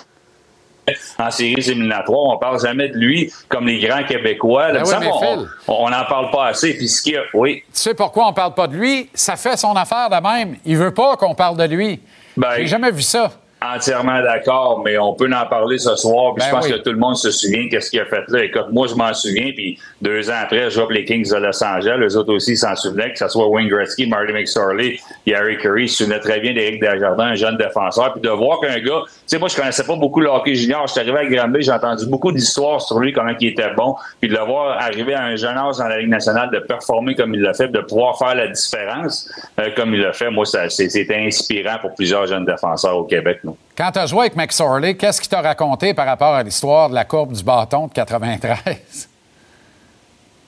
en 1.19 1.31
séries 1.31 1.53
éliminatoires. 1.53 2.35
On 2.35 2.37
parle 2.37 2.59
jamais 2.59 2.89
de 2.89 2.97
lui 2.97 3.31
comme 3.47 3.67
les 3.67 3.79
grands 3.79 4.03
Québécois. 4.03 4.71
Là, 4.71 4.79
Ben 4.79 4.99
oui, 5.01 5.09
semble 5.09 5.49
on 5.67 5.89
n'en 5.89 6.05
parle 6.05 6.31
pas 6.31 6.47
assez. 6.47 6.73
Puis 6.73 6.87
ce 6.89 7.17
a, 7.17 7.21
oui. 7.33 7.63
Tu 7.73 7.81
sais 7.81 7.93
pourquoi 7.93 8.27
on 8.27 8.33
parle 8.33 8.53
pas 8.53 8.67
de 8.67 8.75
lui? 8.75 9.09
Ça 9.13 9.35
fait 9.35 9.57
son 9.57 9.75
affaire 9.75 10.09
de 10.09 10.15
même. 10.15 10.57
Il 10.65 10.77
veut 10.77 10.93
pas 10.93 11.15
qu'on 11.17 11.35
parle 11.35 11.57
de 11.57 11.63
lui. 11.65 11.99
Ben, 12.35 12.49
J'ai 12.57 12.67
jamais 12.67 12.91
vu 12.91 13.01
ça. 13.01 13.31
Entièrement 13.63 14.23
d'accord, 14.23 14.81
mais 14.83 14.97
on 14.97 15.13
peut 15.13 15.29
en 15.31 15.45
parler 15.45 15.77
ce 15.77 15.95
soir. 15.95 16.33
Puis 16.33 16.43
Ben 16.43 16.49
je 16.49 16.55
pense 16.55 16.65
oui. 16.65 16.71
que 16.71 16.77
tout 16.77 16.91
le 16.91 16.97
monde 16.97 17.15
se 17.15 17.29
souvient 17.29 17.69
qu'est-ce 17.69 17.91
qu'il 17.91 17.99
a 17.99 18.05
fait 18.05 18.23
là. 18.29 18.43
Écoute, 18.43 18.67
moi 18.71 18.87
je 18.87 18.95
m'en 18.95 19.13
souviens. 19.13 19.51
Puis 19.55 19.77
deux 20.01 20.31
ans 20.31 20.39
après, 20.41 20.71
je 20.71 20.81
pour 20.81 20.91
les 20.91 21.05
Kings 21.05 21.29
de 21.29 21.35
Los 21.35 21.63
Angeles. 21.63 21.97
Les 21.99 22.17
autres 22.17 22.33
aussi 22.33 22.57
s'en 22.57 22.75
souvenaient, 22.75 23.11
que 23.11 23.19
ce 23.19 23.27
soit 23.27 23.47
Wayne 23.47 23.67
Gretzky, 23.67 24.07
Marty 24.07 24.33
McSorley, 24.33 24.99
Gary 25.27 25.57
Curry, 25.59 25.83
ils 25.83 25.89
se 25.89 26.03
souvenaient 26.03 26.19
très 26.19 26.39
bien 26.39 26.53
d'Éric 26.53 26.81
Desjardins, 26.81 27.25
un 27.25 27.35
jeune 27.35 27.55
défenseur. 27.57 28.13
Puis 28.13 28.21
de 28.23 28.29
voir 28.29 28.59
qu'un 28.61 28.79
gars, 28.79 29.03
tu 29.05 29.11
sais, 29.27 29.37
moi 29.37 29.47
je 29.47 29.55
connaissais 29.55 29.83
pas 29.83 29.95
beaucoup 29.95 30.21
le 30.21 30.29
hockey 30.29 30.55
junior. 30.55 30.87
Je 30.87 30.93
suis 30.93 31.01
arrivé 31.01 31.19
à 31.19 31.25
Granby, 31.25 31.61
j'ai 31.61 31.71
entendu 31.71 32.07
beaucoup 32.07 32.31
d'histoires 32.31 32.81
sur 32.81 32.97
lui, 32.99 33.13
comment 33.13 33.33
il 33.39 33.47
était 33.47 33.73
bon. 33.75 33.93
Puis 34.19 34.27
de 34.27 34.35
le 34.35 34.43
voir 34.43 34.81
arriver 34.81 35.13
à 35.13 35.25
un 35.25 35.35
jeune 35.35 35.55
âge 35.55 35.77
dans 35.77 35.87
la 35.87 35.99
Ligue 35.99 36.09
nationale, 36.09 36.49
de 36.49 36.59
performer 36.59 37.13
comme 37.13 37.35
il 37.35 37.41
l'a 37.41 37.53
fait, 37.53 37.67
de 37.67 37.81
pouvoir 37.81 38.17
faire 38.17 38.33
la 38.33 38.47
différence 38.47 39.29
euh, 39.59 39.69
comme 39.75 39.93
il 39.93 40.01
l'a 40.01 40.13
fait. 40.13 40.31
Moi, 40.31 40.45
c'était 40.45 41.15
inspirant 41.15 41.77
pour 41.79 41.93
plusieurs 41.93 42.25
jeunes 42.25 42.45
défenseurs 42.45 42.97
au 42.97 43.03
Québec. 43.03 43.39
Quand 43.77 43.91
tu 43.91 43.99
as 43.99 44.05
joué 44.05 44.21
avec 44.21 44.35
McSorley, 44.35 44.95
qu'est-ce 44.95 45.21
qu'il 45.21 45.29
t'a 45.29 45.41
raconté 45.41 45.93
par 45.93 46.05
rapport 46.05 46.33
à 46.33 46.43
l'histoire 46.43 46.89
de 46.89 46.95
la 46.95 47.05
courbe 47.05 47.33
du 47.33 47.43
bâton 47.43 47.87
de 47.87 47.93
93? 47.93 49.07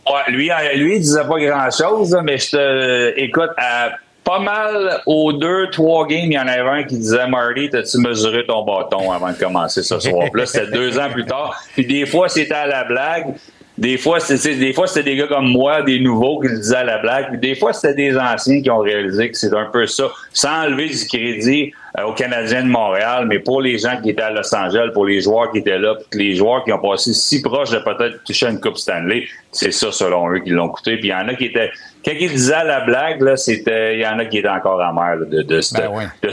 Ouais, 0.05 0.34
lui, 0.34 0.51
euh, 0.51 0.55
lui, 0.75 0.95
il 0.97 0.99
disait 0.99 1.23
pas 1.23 1.39
grand-chose, 1.39 2.17
mais 2.23 2.38
je 2.38 2.51
te. 2.51 3.13
Écoute, 3.17 3.51
à 3.55 3.91
pas 4.23 4.39
mal 4.39 5.01
aux 5.05 5.34
deux, 5.34 5.69
trois 5.71 6.07
games, 6.07 6.25
il 6.25 6.34
y 6.34 6.39
en 6.39 6.47
avait 6.47 6.81
un 6.81 6.84
qui 6.84 6.97
disait 6.97 7.27
Marty, 7.27 7.69
t'as-tu 7.69 7.97
mesuré 7.99 8.45
ton 8.45 8.63
bâton 8.63 9.11
avant 9.11 9.31
de 9.31 9.38
commencer 9.38 9.84
ce 9.84 9.99
soir? 9.99 10.30
Puis 10.31 10.41
là, 10.41 10.45
c'était 10.45 10.71
deux 10.71 10.97
ans 10.97 11.09
plus 11.11 11.25
tard. 11.25 11.61
Puis 11.73 11.85
des 11.85 12.05
fois, 12.05 12.30
c'était 12.30 12.53
à 12.53 12.67
la 12.67 12.84
blague. 12.84 13.34
Des 13.77 13.97
fois, 13.97 14.19
c'était 14.19 14.55
des 14.55 14.71
fois, 14.71 14.88
c'était 14.88 15.11
des 15.11 15.15
gars 15.15 15.27
comme 15.27 15.47
moi, 15.47 15.81
des 15.81 15.99
nouveaux 15.99 16.39
qui 16.39 16.47
le 16.47 16.57
disaient 16.57 16.77
à 16.77 16.84
la 16.84 16.99
blague. 16.99 17.30
Puis 17.30 17.39
des 17.39 17.55
fois, 17.55 17.73
c'était 17.73 17.95
des 17.95 18.17
anciens 18.17 18.61
qui 18.61 18.69
ont 18.69 18.80
réalisé 18.80 19.31
que 19.31 19.38
c'est 19.38 19.53
un 19.53 19.65
peu 19.65 19.88
ça, 19.88 20.09
sans 20.31 20.65
enlever 20.65 20.89
du 20.89 21.05
crédit 21.07 21.73
euh, 21.99 22.03
aux 22.03 22.14
Canadiens 22.14 22.64
de 22.64 22.70
Montréal, 22.70 23.26
mais 23.28 23.40
pour 23.40 23.61
les 23.61 23.78
gens 23.78 23.99
qui 24.02 24.10
étaient 24.10 24.22
à 24.24 24.32
Los 24.32 24.53
Angeles, 24.56 24.90
pour 24.94 25.06
les 25.06 25.22
joueurs 25.22 25.52
qui 25.52 25.60
étaient 25.60 25.78
là, 25.78 25.95
les 26.14 26.36
joueurs 26.36 26.64
qui 26.64 26.72
ont 26.72 26.80
passé 26.80 27.14
si 27.14 27.41
proche 27.41 27.70
de 27.70 27.80
peut-être 27.80 28.24
toucher 28.24 28.48
une 28.49 28.60
Coupe 28.60 28.78
Stanley, 28.78 29.26
c'est 29.52 29.72
ça, 29.72 29.91
selon 29.91 30.30
eux, 30.32 30.40
qui 30.40 30.49
l'ont 30.49 30.70
coûté. 30.70 30.98
Puis 30.98 31.07
il 31.10 31.11
y 31.11 31.14
en 31.14 31.28
a 31.28 31.36
qui 31.36 31.45
étaient... 31.45 31.72
Quand 32.03 32.11
ils 32.20 32.30
disaient 32.32 32.64
la 32.65 32.82
blague, 32.82 33.22
là, 33.22 33.38
c'était, 33.38 33.95
il 33.95 34.02
y 34.02 34.07
en 34.07 34.18
a 34.20 34.26
qui 34.26 34.40
étaient 34.40 34.49
encore 34.49 34.82
amers 34.82 35.15
là, 35.18 35.26
de, 35.26 35.41
de, 35.44 35.61
ce- 35.61 35.76
de 36.22 36.32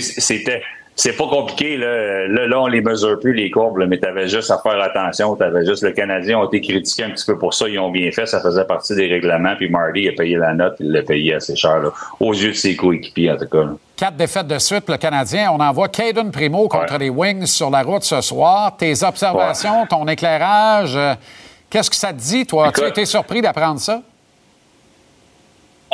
c'était, 0.20 0.62
c'est 0.98 1.12
pas 1.12 1.28
compliqué 1.28 1.76
là. 1.76 2.26
là. 2.26 2.46
là, 2.48 2.60
on 2.60 2.66
les 2.66 2.80
mesure 2.80 3.20
plus 3.20 3.32
les 3.32 3.50
courbes, 3.52 3.78
là, 3.78 3.86
mais 3.86 3.98
t'avais 3.98 4.26
juste 4.28 4.50
à 4.50 4.58
faire 4.58 4.80
attention. 4.82 5.36
T'avais 5.36 5.64
juste 5.64 5.84
le 5.84 5.92
Canadien 5.92 6.40
ont 6.40 6.46
été 6.48 6.60
critiqués 6.60 7.04
un 7.04 7.10
petit 7.10 7.24
peu 7.24 7.38
pour 7.38 7.54
ça. 7.54 7.68
Ils 7.68 7.78
ont 7.78 7.90
bien 7.90 8.10
fait, 8.10 8.26
ça 8.26 8.40
faisait 8.40 8.64
partie 8.64 8.96
des 8.96 9.06
règlements. 9.06 9.54
Puis 9.56 9.70
Marty 9.70 10.08
a 10.08 10.12
payé 10.12 10.36
la 10.36 10.54
note, 10.54 10.74
il 10.80 10.90
l'a 10.90 11.02
payé 11.02 11.34
assez 11.34 11.54
cher 11.54 11.78
là, 11.78 11.90
aux 12.18 12.32
yeux 12.34 12.50
de 12.50 12.56
ses 12.56 12.74
coéquipiers 12.74 13.30
en 13.30 13.36
tout 13.36 13.46
cas. 13.46 13.58
là. 13.58 13.72
Quatre 13.96 14.16
défaites 14.16 14.48
de 14.48 14.58
suite 14.58 14.88
le 14.88 14.96
Canadien. 14.96 15.52
On 15.52 15.60
envoie 15.60 15.88
Caden 15.88 16.32
Primo 16.32 16.66
contre 16.68 16.98
les 16.98 17.10
Wings 17.10 17.46
sur 17.46 17.70
la 17.70 17.82
route 17.82 18.02
ce 18.02 18.20
soir. 18.20 18.76
Tes 18.76 19.02
observations, 19.04 19.86
ton 19.86 20.06
éclairage, 20.08 20.96
euh, 20.96 21.14
qu'est-ce 21.70 21.90
que 21.90 21.96
ça 21.96 22.12
te 22.12 22.18
dit, 22.18 22.44
toi? 22.44 22.72
Tu 22.74 22.82
as 22.82 22.88
été 22.88 23.04
surpris 23.04 23.40
d'apprendre 23.40 23.78
ça? 23.80 24.02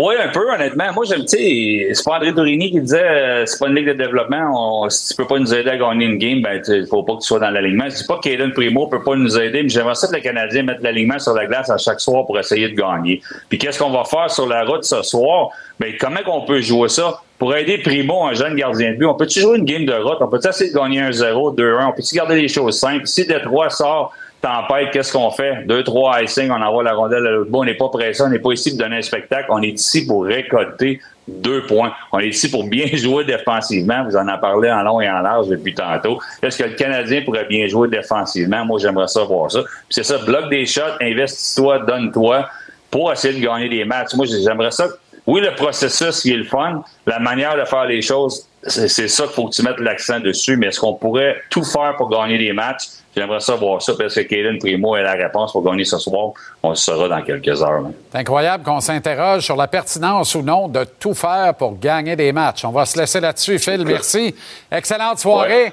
Oui, 0.00 0.14
un 0.20 0.28
peu, 0.28 0.52
honnêtement. 0.52 0.92
Moi, 0.92 1.04
j'aime, 1.08 1.20
tu 1.20 1.36
sais, 1.36 1.88
c'est 1.92 2.04
pas 2.04 2.16
André 2.16 2.32
Dourini 2.32 2.72
qui 2.72 2.80
disait, 2.80 3.00
euh, 3.00 3.46
c'est 3.46 3.60
pas 3.60 3.68
une 3.68 3.76
ligue 3.76 3.86
de 3.86 3.92
développement. 3.92 4.90
Si 4.90 5.10
tu 5.10 5.14
peux 5.14 5.26
pas 5.26 5.38
nous 5.38 5.54
aider 5.54 5.70
à 5.70 5.76
gagner 5.76 6.06
une 6.06 6.18
game, 6.18 6.42
ben, 6.42 6.60
il 6.66 6.86
faut 6.88 7.04
pas 7.04 7.14
que 7.14 7.20
tu 7.20 7.28
sois 7.28 7.38
dans 7.38 7.50
l'alignement. 7.50 7.84
Je 7.88 7.98
dis 7.98 8.04
pas 8.04 8.16
que 8.16 8.28
Caden 8.28 8.52
Primo 8.52 8.88
peut 8.88 9.04
pas 9.04 9.14
nous 9.14 9.38
aider, 9.38 9.62
mais 9.62 9.68
j'aimerais 9.68 9.94
ça 9.94 10.08
que 10.08 10.14
le 10.14 10.20
Canadien 10.20 10.64
mette 10.64 10.82
l'alignement 10.82 11.20
sur 11.20 11.32
la 11.34 11.46
glace 11.46 11.70
à 11.70 11.78
chaque 11.78 12.00
soir 12.00 12.26
pour 12.26 12.36
essayer 12.40 12.68
de 12.68 12.74
gagner. 12.74 13.22
Puis 13.48 13.58
qu'est-ce 13.58 13.78
qu'on 13.78 13.90
va 13.90 14.02
faire 14.02 14.28
sur 14.32 14.48
la 14.48 14.64
route 14.64 14.82
ce 14.82 15.00
soir? 15.02 15.50
Ben, 15.78 15.94
comment 16.00 16.22
qu'on 16.24 16.40
peut 16.40 16.60
jouer 16.60 16.88
ça? 16.88 17.20
Pour 17.38 17.54
aider 17.54 17.78
Primo, 17.78 18.24
un 18.24 18.34
jeune 18.34 18.56
gardien 18.56 18.92
de 18.92 18.96
but, 18.96 19.06
on 19.06 19.14
peut-tu 19.14 19.40
jouer 19.40 19.58
une 19.58 19.64
game 19.64 19.84
de 19.84 19.92
route? 19.92 20.18
On 20.20 20.28
peut-tu 20.28 20.48
essayer 20.48 20.72
de 20.72 20.76
gagner 20.76 21.02
1-0, 21.02 21.54
2-1? 21.54 21.88
On 21.88 21.92
peut-tu 21.92 22.16
garder 22.16 22.40
les 22.40 22.48
choses 22.48 22.80
simples? 22.80 23.06
Si 23.06 23.26
Détroit 23.26 23.70
sort 23.70 24.12
tempête, 24.44 24.90
qu'est-ce 24.92 25.12
qu'on 25.12 25.30
fait? 25.30 25.64
Deux, 25.66 25.82
trois 25.82 26.22
icing, 26.22 26.50
on 26.50 26.60
envoie 26.60 26.82
la 26.82 26.92
rondelle 26.92 27.26
à 27.26 27.30
l'autre 27.30 27.50
bout. 27.50 27.60
On 27.60 27.64
n'est 27.64 27.74
pas 27.74 27.88
pressé, 27.88 28.22
on 28.22 28.28
n'est 28.28 28.38
pas 28.38 28.52
ici 28.52 28.70
pour 28.70 28.78
donner 28.78 28.98
un 28.98 29.02
spectacle. 29.02 29.46
On 29.48 29.62
est 29.62 29.68
ici 29.68 30.06
pour 30.06 30.24
récolter 30.24 31.00
deux 31.26 31.62
points. 31.62 31.92
On 32.12 32.20
est 32.20 32.28
ici 32.28 32.50
pour 32.50 32.64
bien 32.64 32.86
jouer 32.92 33.24
défensivement. 33.24 34.04
Vous 34.04 34.16
en 34.16 34.28
avez 34.28 34.40
parlé 34.40 34.70
en 34.70 34.82
long 34.82 35.00
et 35.00 35.08
en 35.08 35.20
large 35.20 35.48
depuis 35.48 35.74
tantôt. 35.74 36.20
Est-ce 36.42 36.58
que 36.62 36.68
le 36.68 36.74
Canadien 36.74 37.22
pourrait 37.22 37.46
bien 37.46 37.66
jouer 37.68 37.88
défensivement? 37.88 38.64
Moi, 38.66 38.78
j'aimerais 38.80 39.08
ça 39.08 39.24
voir 39.24 39.50
ça. 39.50 39.60
C'est 39.88 40.04
ça, 40.04 40.18
bloque 40.18 40.50
des 40.50 40.66
shots, 40.66 40.82
investis-toi, 41.00 41.78
donne-toi 41.80 42.46
pour 42.90 43.10
essayer 43.12 43.40
de 43.40 43.44
gagner 43.44 43.70
des 43.70 43.84
matchs. 43.84 44.14
Moi, 44.14 44.26
j'aimerais 44.26 44.70
ça. 44.70 44.88
Oui, 45.26 45.40
le 45.40 45.54
processus, 45.54 46.22
il 46.26 46.34
est 46.34 46.36
le 46.36 46.44
fun. 46.44 46.82
La 47.06 47.18
manière 47.18 47.56
de 47.56 47.64
faire 47.64 47.86
les 47.86 48.02
choses, 48.02 48.46
c'est 48.66 49.08
ça 49.08 49.24
qu'il 49.24 49.32
faut 49.32 49.48
que 49.48 49.54
tu 49.54 49.62
mettes 49.62 49.80
l'accent 49.80 50.20
dessus. 50.20 50.58
Mais 50.58 50.66
est-ce 50.66 50.80
qu'on 50.80 50.94
pourrait 50.94 51.36
tout 51.48 51.64
faire 51.64 51.94
pour 51.96 52.10
gagner 52.10 52.36
des 52.36 52.52
matchs? 52.52 52.84
J'aimerais 53.16 53.38
ça 53.40 53.54
voir 53.54 53.80
ça 53.80 53.92
parce 53.96 54.14
que 54.14 54.20
Kaden 54.22 54.58
Primo 54.58 54.96
est 54.96 55.02
la 55.02 55.12
réponse 55.12 55.52
pour 55.52 55.62
gagner 55.62 55.84
ce 55.84 55.98
soir. 55.98 56.32
On 56.62 56.70
le 56.70 56.74
saura 56.74 57.08
dans 57.08 57.22
quelques 57.22 57.62
heures. 57.62 57.80
là. 57.82 57.90
C'est 58.10 58.18
incroyable 58.18 58.64
qu'on 58.64 58.80
s'interroge 58.80 59.42
sur 59.44 59.54
la 59.56 59.68
pertinence 59.68 60.34
ou 60.34 60.42
non 60.42 60.66
de 60.66 60.84
tout 60.84 61.14
faire 61.14 61.54
pour 61.54 61.78
gagner 61.78 62.16
des 62.16 62.32
matchs. 62.32 62.64
On 62.64 62.72
va 62.72 62.84
se 62.86 62.98
laisser 62.98 63.20
là-dessus, 63.20 63.58
Phil. 63.60 63.84
Merci. 63.84 64.34
Excellente 64.70 65.18
soirée 65.20 65.72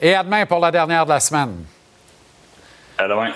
et 0.00 0.14
à 0.14 0.22
demain 0.22 0.46
pour 0.46 0.58
la 0.60 0.70
dernière 0.70 1.04
de 1.04 1.10
la 1.10 1.20
semaine. 1.20 1.64
À 2.96 3.06
demain. 3.06 3.30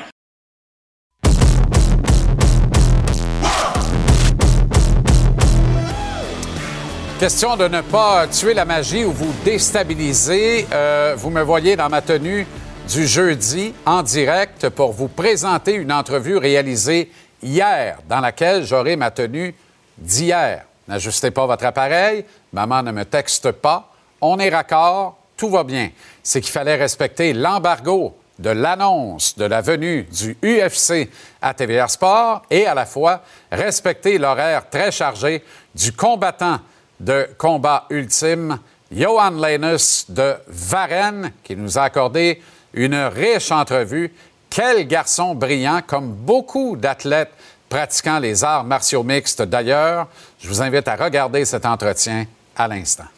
Question 7.20 7.56
de 7.56 7.68
ne 7.68 7.80
pas 7.80 8.26
tuer 8.26 8.54
la 8.54 8.64
magie 8.64 9.04
ou 9.04 9.12
vous 9.12 9.32
déstabiliser. 9.44 10.66
Euh, 10.72 11.14
vous 11.16 11.30
me 11.30 11.42
voyez 11.42 11.76
dans 11.76 11.88
ma 11.88 12.02
tenue 12.02 12.46
du 12.88 13.06
jeudi 13.06 13.74
en 13.86 14.02
direct 14.02 14.68
pour 14.68 14.92
vous 14.92 15.08
présenter 15.08 15.74
une 15.74 15.92
entrevue 15.92 16.36
réalisée 16.36 17.10
hier 17.42 17.98
dans 18.08 18.20
laquelle 18.20 18.64
j'aurai 18.64 18.96
ma 18.96 19.10
tenue 19.10 19.54
d'hier. 19.96 20.64
N'ajustez 20.86 21.30
pas 21.30 21.46
votre 21.46 21.64
appareil, 21.64 22.24
maman 22.52 22.82
ne 22.82 22.92
me 22.92 23.04
texte 23.04 23.52
pas, 23.52 23.90
on 24.20 24.38
est 24.38 24.50
raccord, 24.50 25.18
tout 25.36 25.48
va 25.48 25.64
bien. 25.64 25.90
C'est 26.22 26.40
qu'il 26.40 26.52
fallait 26.52 26.76
respecter 26.76 27.32
l'embargo 27.32 28.16
de 28.38 28.50
l'annonce 28.50 29.36
de 29.36 29.44
la 29.44 29.60
venue 29.60 30.02
du 30.04 30.36
UFC 30.42 31.08
à 31.40 31.54
TVR 31.54 31.88
Sport 31.88 32.42
et 32.50 32.66
à 32.66 32.74
la 32.74 32.86
fois 32.86 33.22
respecter 33.50 34.18
l'horaire 34.18 34.68
très 34.68 34.90
chargé 34.90 35.42
du 35.74 35.92
combattant 35.92 36.58
de 37.00 37.28
combat 37.38 37.86
ultime, 37.90 38.58
Johan 38.92 39.30
Lenus 39.30 40.06
de 40.08 40.34
Varennes, 40.46 41.32
qui 41.42 41.56
nous 41.56 41.78
a 41.78 41.82
accordé 41.82 42.40
une 42.74 42.94
riche 42.94 43.50
entrevue. 43.50 44.12
Quel 44.50 44.86
garçon 44.86 45.34
brillant, 45.34 45.80
comme 45.86 46.12
beaucoup 46.12 46.76
d'athlètes 46.76 47.32
pratiquant 47.68 48.18
les 48.18 48.44
arts 48.44 48.64
martiaux 48.64 49.02
mixtes 49.02 49.42
d'ailleurs. 49.42 50.06
Je 50.38 50.48
vous 50.48 50.62
invite 50.62 50.86
à 50.86 50.96
regarder 50.96 51.44
cet 51.44 51.66
entretien 51.66 52.26
à 52.56 52.68
l'instant. 52.68 53.08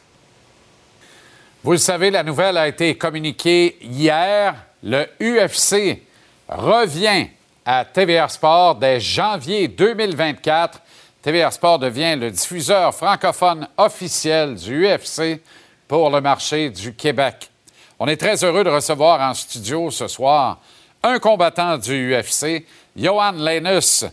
Vous 1.62 1.72
le 1.72 1.78
savez, 1.78 2.10
la 2.10 2.22
nouvelle 2.22 2.56
a 2.56 2.68
été 2.68 2.96
communiquée 2.96 3.76
hier. 3.82 4.54
Le 4.82 5.06
UFC 5.20 6.00
revient 6.48 7.26
à 7.64 7.84
TVR 7.84 8.30
Sport 8.30 8.76
dès 8.76 9.00
janvier 9.00 9.68
2024. 9.68 10.80
TVR 11.20 11.52
Sport 11.52 11.80
devient 11.80 12.14
le 12.16 12.30
diffuseur 12.30 12.94
francophone 12.94 13.66
officiel 13.76 14.54
du 14.54 14.86
UFC 14.86 15.42
pour 15.88 16.08
le 16.08 16.20
marché 16.20 16.70
du 16.70 16.94
Québec. 16.94 17.50
On 17.98 18.06
est 18.08 18.18
très 18.18 18.44
heureux 18.44 18.62
de 18.62 18.68
recevoir 18.68 19.20
en 19.22 19.32
studio 19.32 19.90
ce 19.90 20.06
soir 20.06 20.58
un 21.02 21.18
combattant 21.18 21.78
du 21.78 22.14
UFC, 22.14 22.66
Johan 22.94 23.32
Lenus 23.32 24.04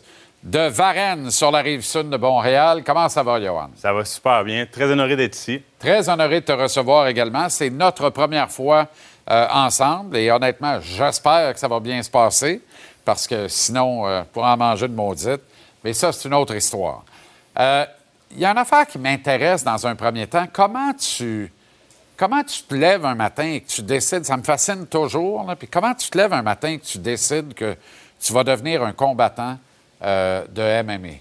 de 0.42 0.70
Varennes 0.70 1.32
sur 1.32 1.52
la 1.52 1.60
rive 1.60 1.82
sud 1.82 2.10
de 2.10 2.16
Montréal. 2.16 2.82
Comment 2.86 3.10
ça 3.10 3.24
va, 3.24 3.42
Johan? 3.42 3.70
Ça 3.76 3.92
va 3.92 4.06
super 4.06 4.44
bien. 4.46 4.66
Très 4.72 4.86
honoré 4.86 5.18
d'être 5.18 5.36
ici. 5.36 5.62
Très 5.80 6.08
honoré 6.08 6.40
de 6.40 6.46
te 6.46 6.52
recevoir 6.54 7.08
également. 7.08 7.50
C'est 7.50 7.70
notre 7.70 8.10
première 8.10 8.50
fois 8.50 8.88
euh, 9.30 9.48
ensemble. 9.52 10.16
Et 10.16 10.32
honnêtement, 10.32 10.80
j'espère 10.80 11.54
que 11.54 11.60
ça 11.60 11.68
va 11.68 11.80
bien 11.82 12.02
se 12.04 12.10
passer 12.10 12.62
parce 13.04 13.28
que 13.28 13.50
sinon, 13.50 14.08
euh, 14.08 14.24
pour 14.32 14.46
en 14.46 14.56
manger 14.56 14.88
de 14.88 14.96
maudite. 14.96 15.42
Mais 15.84 15.92
ça, 15.92 16.14
c'est 16.14 16.28
une 16.28 16.36
autre 16.36 16.56
histoire. 16.56 17.04
Euh, 17.60 17.86
Il 18.32 18.40
y 18.40 18.46
a 18.46 18.52
une 18.52 18.58
affaire 18.58 18.88
qui 18.88 18.98
m'intéresse 18.98 19.64
dans 19.64 19.86
un 19.86 19.96
premier 19.96 20.28
temps. 20.28 20.48
Comment 20.52 20.94
tu, 20.94 21.52
comment 22.18 22.44
tu 22.44 22.64
te 22.64 22.76
lèves 22.76 23.06
un 23.06 23.16
matin 23.16 23.44
et 23.44 23.62
que 23.62 23.68
tu 23.68 23.82
décides, 23.82 24.26
ça 24.26 24.38
me 24.38 24.44
fascine 24.44 24.88
toujours, 24.88 25.46
puis 25.58 25.68
comment 25.68 25.94
tu 25.94 26.10
te 26.10 26.18
lèves 26.18 26.34
un 26.34 26.42
matin 26.42 26.70
et 26.70 26.80
que 26.80 26.86
tu 26.86 26.98
décides 26.98 27.54
que 27.54 27.76
tu 28.20 28.34
vas 28.34 28.44
devenir 28.44 28.84
un 28.84 28.94
combattant 28.94 29.58
euh, 30.02 30.46
de 30.50 30.84
MMA? 30.84 31.18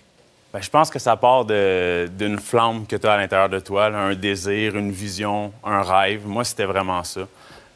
Ben, 0.52 0.60
je 0.60 0.69
pense 0.69 0.90
que 0.90 0.98
ça 0.98 1.16
part 1.16 1.47
d'une 1.47 2.39
flamme 2.39 2.86
que 2.86 2.97
tu 2.97 3.06
as 3.06 3.12
à 3.12 3.16
l'intérieur 3.16 3.48
de 3.48 3.59
toi, 3.59 3.86
un 3.86 4.14
désir, 4.14 4.77
une 4.77 4.93
vision, 4.93 5.52
un 5.64 5.81
rêve. 5.81 6.27
Moi, 6.27 6.44
c'était 6.44 6.66
vraiment 6.66 7.02
ça. 7.05 7.23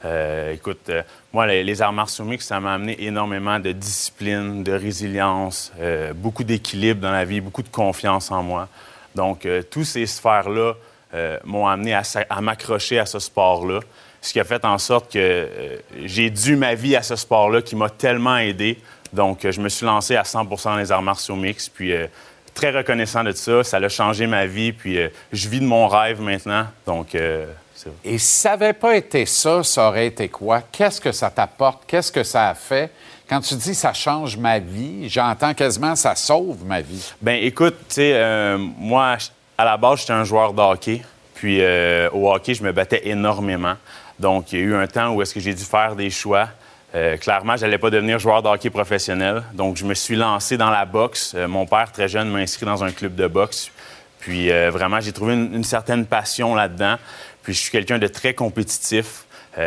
Euh, 0.05 0.53
écoute, 0.53 0.91
euh, 0.91 1.03
moi, 1.33 1.47
les, 1.47 1.65
les 1.65 1.81
arts 1.81 1.95
martiaux 1.95 2.27
mixtes, 2.27 2.49
ça 2.49 2.61
m'a 2.61 2.75
amené 2.75 3.03
énormément 3.03 3.59
de 3.59 3.73
discipline, 3.73 4.63
de 4.63 4.73
résilience, 4.73 5.73
beaucoup 6.15 6.45
d'équilibre 6.45 7.01
dans 7.01 7.13
la 7.13 7.25
vie, 7.25 7.41
beaucoup 7.41 7.63
de 7.63 7.69
confiance 7.69 8.31
en 8.31 8.43
moi. 8.43 8.69
Donc, 9.15 9.49
tous 9.71 9.85
ces 9.85 10.05
sphères-là 10.05 10.75
euh, 11.15 11.39
m'ont 11.45 11.67
amené 11.67 11.95
à, 11.95 12.41
m'accrocher 12.41 12.99
à 12.99 13.07
ce 13.07 13.19
sport-là, 13.19 13.81
ce 14.27 14.33
qui 14.33 14.41
a 14.41 14.45
fait 14.45 14.65
en 14.65 14.79
sorte 14.79 15.13
que 15.13 15.19
euh, 15.19 15.77
j'ai 16.05 16.31
dû 16.31 16.57
ma 16.57 16.75
vie 16.75 16.97
à 16.97 17.03
ce 17.03 17.17
sport-là 17.17 17.63
qui 17.63 17.77
m'a 17.77 17.89
tellement 17.89 18.37
aidé. 18.37 18.79
Donc, 19.13 19.45
euh, 19.45 19.53
je 19.53 19.61
me 19.61 19.69
suis 19.69 19.87
lancé 19.87 20.17
à 20.17 20.23
100% 20.23 20.65
dans 20.65 20.77
les 20.77 20.91
arts 20.91 21.03
martiaux 21.03 21.37
mixtes, 21.37 21.73
puis 21.75 21.93
euh, 21.93 22.07
très 22.53 22.71
reconnaissant 22.71 23.23
de 23.23 23.33
ça. 23.33 23.63
Ça 23.63 23.77
a 23.77 23.89
changé 23.89 24.27
ma 24.27 24.47
vie, 24.47 24.73
puis 24.73 24.99
je 25.33 25.49
vis 25.49 25.61
de 25.61 25.65
mon 25.65 25.87
rêve 25.87 26.21
maintenant. 26.21 26.67
Donc, 26.87 27.15
Et 27.15 28.19
si 28.19 28.41
ça 28.41 28.51
n'avait 28.51 28.73
pas 28.73 28.97
été 28.97 29.27
ça, 29.27 29.63
ça 29.63 29.89
aurait 29.89 30.07
été 30.07 30.29
quoi? 30.29 30.63
Qu'est-ce 30.73 31.01
que 31.01 31.13
ça 31.13 31.31
t'apporte? 31.31 31.83
Qu'est-ce 31.87 32.11
que 32.11 32.25
ça 32.25 32.49
a 32.49 32.55
fait? 32.55 32.91
Quand 33.29 33.41
tu 33.41 33.55
dis 33.57 33.75
ça 33.75 33.93
change 33.93 34.39
ma 34.39 34.59
vie, 34.59 35.09
j'entends 35.09 35.53
quasiment 35.53 35.95
ça 35.95 36.15
sauve 36.15 36.65
ma 36.65 36.81
vie. 36.81 37.13
Ben 37.21 37.39
écoute, 37.43 37.77
tu 37.89 37.97
sais, 37.97 38.57
moi, 38.79 39.19
à 39.59 39.65
la 39.65 39.77
base, 39.77 40.01
j'étais 40.01 40.13
un 40.13 40.25
joueur 40.25 40.53
de 40.53 40.61
hockey. 40.61 41.03
Puis 41.35 41.59
euh, 41.61 42.09
au 42.13 42.33
hockey, 42.33 42.55
je 42.55 42.63
me 42.63 42.73
battais 42.73 43.03
énormément. 43.09 43.75
Donc, 44.19 44.53
il 44.53 44.59
y 44.59 44.63
a 44.63 44.65
eu 44.65 44.75
un 44.75 44.87
temps 44.87 45.13
où 45.13 45.23
est-ce 45.23 45.35
que 45.35 45.41
j'ai 45.41 45.55
dû 45.55 45.65
faire 45.65 45.95
des 45.95 46.11
choix. 46.11 46.49
Euh, 46.95 47.17
clairement, 47.19 47.57
je 47.57 47.63
n'allais 47.63 47.79
pas 47.79 47.91
devenir 47.91 48.19
joueur 48.19 48.43
de 48.43 48.49
hockey 48.49 48.71
professionnel. 48.71 49.43
Donc, 49.53 49.77
je 49.77 49.85
me 49.85 49.93
suis 49.93 50.17
lancé 50.17 50.57
dans 50.57 50.71
la 50.71 50.87
boxe. 50.87 51.35
Euh, 51.35 51.47
mon 51.47 51.67
père, 51.67 51.93
très 51.93 52.09
jeune, 52.09 52.31
m'a 52.31 52.39
inscrit 52.39 52.65
dans 52.65 52.83
un 52.83 52.91
club 52.91 53.15
de 53.15 53.27
boxe. 53.27 53.71
Puis 54.19 54.49
vraiment, 54.49 54.99
j'ai 54.99 55.13
trouvé 55.13 55.35
une, 55.35 55.55
une 55.55 55.63
certaine 55.63 56.05
passion 56.05 56.57
là-dedans. 56.57 56.97
Puis 57.45 57.55
je 57.55 57.61
suis 57.61 57.71
quelqu'un 57.71 57.99
de 57.99 58.09
très 58.09 58.35
compétitif. 58.35 59.25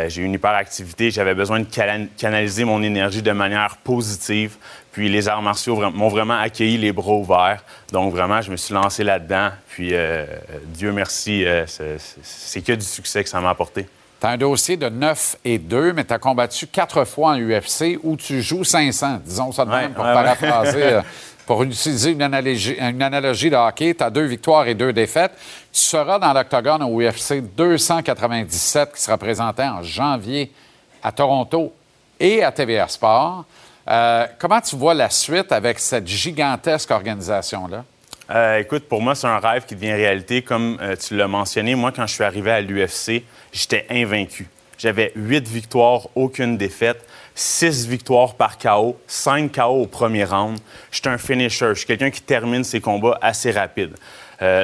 J'ai 0.08 0.20
une 0.20 0.34
hyperactivité. 0.34 1.10
J'avais 1.10 1.34
besoin 1.34 1.60
de 1.60 1.66
canaliser 2.18 2.64
mon 2.64 2.82
énergie 2.82 3.22
de 3.22 3.32
manière 3.32 3.78
positive. 3.78 4.56
Puis 4.92 5.08
les 5.08 5.28
arts 5.28 5.42
martiaux 5.42 5.76
m'ont 5.90 6.08
vraiment 6.08 6.38
accueilli 6.38 6.76
les 6.76 6.92
bras 6.92 7.12
ouverts. 7.12 7.62
Donc 7.92 8.12
vraiment, 8.12 8.40
je 8.42 8.50
me 8.50 8.56
suis 8.56 8.74
lancé 8.74 9.04
là-dedans. 9.04 9.50
Puis 9.68 9.90
euh, 9.92 10.26
Dieu 10.66 10.92
merci, 10.92 11.44
euh, 11.44 11.64
c'est- 11.66 12.62
que 12.62 12.72
du 12.72 12.84
succès 12.84 13.22
que 13.22 13.30
ça 13.30 13.40
m'a 13.40 13.50
apporté. 13.50 13.86
Tu 14.20 14.26
as 14.26 14.30
un 14.30 14.36
dossier 14.36 14.76
de 14.76 14.88
9 14.88 15.36
et 15.44 15.58
2, 15.58 15.92
mais 15.92 16.04
tu 16.04 16.12
as 16.12 16.18
combattu 16.18 16.66
quatre 16.66 17.04
fois 17.04 17.30
en 17.30 17.38
UFC 17.38 17.98
où 18.02 18.16
tu 18.16 18.42
joues 18.42 18.64
500, 18.64 19.20
disons 19.24 19.52
ça 19.52 19.64
de 19.64 19.70
même 19.70 19.92
pour 19.94 20.04
ouais, 20.04 20.12
paraphraser. 20.12 20.82
euh, 20.82 21.02
Pour 21.46 21.62
utiliser 21.64 22.10
une 22.12 22.22
analogie, 22.22 22.76
une 22.78 23.02
analogie 23.02 23.50
de 23.50 23.56
hockey, 23.56 23.94
tu 23.94 24.04
as 24.04 24.10
deux 24.10 24.26
victoires 24.26 24.68
et 24.68 24.74
deux 24.74 24.92
défaites. 24.92 25.32
Tu 25.72 25.80
seras 25.80 26.18
dans 26.18 26.32
l'octogone 26.32 26.82
au 26.82 27.00
UFC 27.00 27.40
297 27.40 28.92
qui 28.94 29.00
sera 29.02 29.18
présenté 29.18 29.62
en 29.62 29.82
janvier 29.82 30.52
à 31.02 31.10
Toronto 31.12 31.72
et 32.18 32.42
à 32.44 32.52
TVA 32.52 32.86
Sport. 32.88 33.44
Euh, 33.88 34.26
comment 34.38 34.60
tu 34.60 34.76
vois 34.76 34.94
la 34.94 35.10
suite 35.10 35.52
avec 35.52 35.78
cette 35.78 36.06
gigantesque 36.06 36.90
organisation-là? 36.90 37.84
Euh, 38.30 38.58
écoute, 38.58 38.84
pour 38.84 39.02
moi, 39.02 39.14
c'est 39.14 39.26
un 39.26 39.38
rêve 39.38 39.66
qui 39.66 39.74
devient 39.74 39.92
réalité. 39.92 40.42
Comme 40.42 40.78
euh, 40.80 40.94
tu 40.96 41.16
l'as 41.16 41.26
mentionné, 41.26 41.74
moi, 41.74 41.92
quand 41.94 42.06
je 42.06 42.14
suis 42.14 42.24
arrivé 42.24 42.50
à 42.50 42.60
l'UFC, 42.60 43.24
j'étais 43.52 43.86
invaincu. 43.90 44.48
J'avais 44.78 45.12
huit 45.16 45.46
victoires, 45.46 46.08
aucune 46.14 46.56
défaite, 46.56 47.04
six 47.34 47.86
victoires 47.86 48.34
par 48.34 48.56
KO, 48.56 48.98
cinq 49.06 49.56
KO 49.56 49.82
au 49.82 49.86
premier 49.86 50.24
round. 50.24 50.58
J'étais 50.90 51.08
un 51.08 51.18
finisher. 51.18 51.70
Je 51.70 51.74
suis 51.74 51.86
quelqu'un 51.86 52.10
qui 52.10 52.22
termine 52.22 52.64
ses 52.64 52.80
combats 52.80 53.18
assez 53.20 53.50
rapide. 53.50 53.94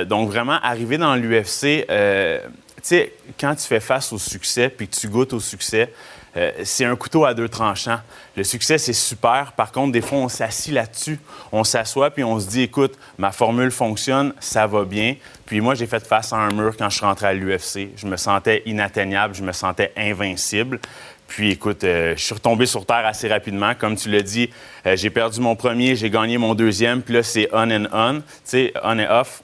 Donc, 0.06 0.30
vraiment, 0.30 0.58
arriver 0.62 0.96
dans 0.96 1.16
l'UFC, 1.16 1.84
tu 1.86 2.82
sais, 2.82 3.12
quand 3.38 3.54
tu 3.56 3.66
fais 3.66 3.80
face 3.80 4.10
au 4.10 4.18
succès 4.18 4.70
puis 4.70 4.88
que 4.88 4.96
tu 4.96 5.08
goûtes 5.08 5.34
au 5.34 5.40
succès, 5.40 5.92
euh, 6.36 6.52
c'est 6.64 6.84
un 6.84 6.96
couteau 6.96 7.24
à 7.24 7.34
deux 7.34 7.48
tranchants. 7.48 8.00
Le 8.36 8.44
succès, 8.44 8.78
c'est 8.78 8.92
super. 8.92 9.52
Par 9.52 9.72
contre, 9.72 9.92
des 9.92 10.02
fois, 10.02 10.18
on 10.18 10.28
s'assit 10.28 10.72
là-dessus. 10.72 11.18
On 11.52 11.64
s'assoit 11.64 12.10
puis 12.10 12.24
on 12.24 12.38
se 12.38 12.48
dit, 12.48 12.62
écoute, 12.62 12.94
ma 13.18 13.32
formule 13.32 13.70
fonctionne, 13.70 14.34
ça 14.40 14.66
va 14.66 14.84
bien. 14.84 15.16
Puis 15.46 15.60
moi, 15.60 15.74
j'ai 15.74 15.86
fait 15.86 16.04
face 16.06 16.32
à 16.32 16.36
un 16.36 16.50
mur 16.52 16.76
quand 16.76 16.90
je 16.90 16.96
suis 16.96 17.06
rentré 17.06 17.26
à 17.26 17.32
l'UFC. 17.32 17.90
Je 17.96 18.06
me 18.06 18.16
sentais 18.16 18.62
inatteignable, 18.66 19.34
je 19.34 19.42
me 19.42 19.52
sentais 19.52 19.92
invincible. 19.96 20.80
Puis 21.28 21.50
écoute, 21.50 21.82
euh, 21.84 22.14
je 22.16 22.22
suis 22.22 22.34
retombé 22.34 22.66
sur 22.66 22.86
terre 22.86 23.04
assez 23.04 23.28
rapidement. 23.28 23.74
Comme 23.74 23.96
tu 23.96 24.10
l'as 24.10 24.22
dit, 24.22 24.50
euh, 24.86 24.96
j'ai 24.96 25.10
perdu 25.10 25.40
mon 25.40 25.56
premier, 25.56 25.96
j'ai 25.96 26.10
gagné 26.10 26.38
mon 26.38 26.54
deuxième. 26.54 27.02
Puis 27.02 27.14
là, 27.14 27.22
c'est 27.22 27.48
on 27.52 27.70
and 27.70 27.86
on, 27.92 28.14
tu 28.20 28.22
sais, 28.44 28.72
on 28.82 28.98
et 28.98 29.08
off. 29.08 29.42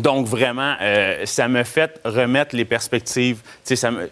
Donc, 0.00 0.26
vraiment, 0.26 0.76
euh, 0.80 1.26
ça 1.26 1.46
me 1.46 1.62
fait 1.62 2.00
remettre 2.06 2.56
les 2.56 2.64
perspectives. 2.64 3.40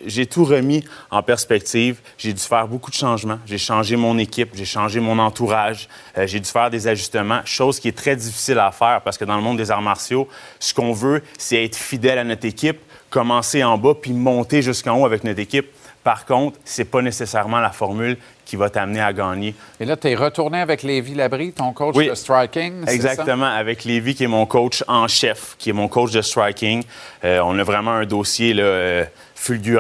J'ai 0.05 0.27
tout 0.27 0.45
remis 0.45 0.85
en 1.11 1.23
perspective. 1.23 2.01
J'ai 2.19 2.35
dû 2.35 2.43
faire 2.43 2.69
beaucoup 2.69 2.91
de 2.91 2.97
changements. 2.97 3.39
J'ai 3.47 3.57
changé 3.57 3.97
mon 3.97 4.19
équipe, 4.19 4.51
j'ai 4.53 4.67
changé 4.67 5.01
mon 5.01 5.19
entourage, 5.19 5.89
euh, 6.19 6.27
j'ai 6.27 6.41
dû 6.41 6.51
faire 6.51 6.69
des 6.69 6.89
ajustements, 6.89 7.41
chose 7.47 7.81
qui 7.81 7.89
est 7.89 7.97
très 7.97 8.17
difficile 8.17 8.59
à 8.59 8.71
faire 8.71 9.01
parce 9.03 9.17
que 9.17 9.25
dans 9.25 9.37
le 9.37 9.43
monde 9.43 9.57
des 9.57 9.71
arts 9.71 9.81
martiaux, 9.81 10.29
ce 10.61 10.75
qu'on 10.75 10.93
veut, 10.93 11.23
c'est 11.39 11.65
être 11.65 11.77
fidèle 11.77 12.19
à 12.19 12.25
notre 12.25 12.45
équipe, 12.45 12.81
commencer 13.09 13.65
en 13.65 13.79
bas 13.79 13.95
puis 13.95 14.13
monter 14.13 14.61
jusqu'en 14.61 15.01
haut 15.01 15.07
avec 15.07 15.25
notre 15.25 15.41
équipe. 15.41 15.71
Par 16.05 16.27
contre, 16.27 16.59
c'est 16.65 16.85
pas 16.85 17.01
nécessairement 17.01 17.61
la 17.61 17.71
formule 17.71 18.19
qui 18.49 18.57
va 18.57 18.71
t'amener 18.71 19.01
à 19.03 19.13
gagner. 19.13 19.55
Et 19.79 19.85
là, 19.85 19.95
tu 19.99 20.09
es 20.09 20.15
retourné 20.15 20.59
avec 20.59 20.83
Lévi 20.83 21.15
Labrie, 21.15 21.53
ton 21.53 21.75
coach 21.75 21.95
Oui. 21.95 22.09
de 22.09 22.15
striking. 22.15 22.87
ça? 22.87 22.93
Exactement, 22.95 23.45
avec 23.45 23.85
Lévi, 23.85 24.15
qui 24.15 24.25
est 24.25 24.29
mon 24.29 24.47
coach 24.47 24.83
en 24.89 25.07
chef, 25.07 25.55
qui 25.59 25.69
est 25.69 25.75
mon 25.75 25.87
coach 25.87 26.13
de 26.13 26.23
striking. 26.23 26.83
Euh, 27.25 27.41
on 27.45 27.59
a 27.59 27.63
vraiment 27.63 27.91
un 27.91 28.07
dossier 28.07 28.55
là, 28.55 29.05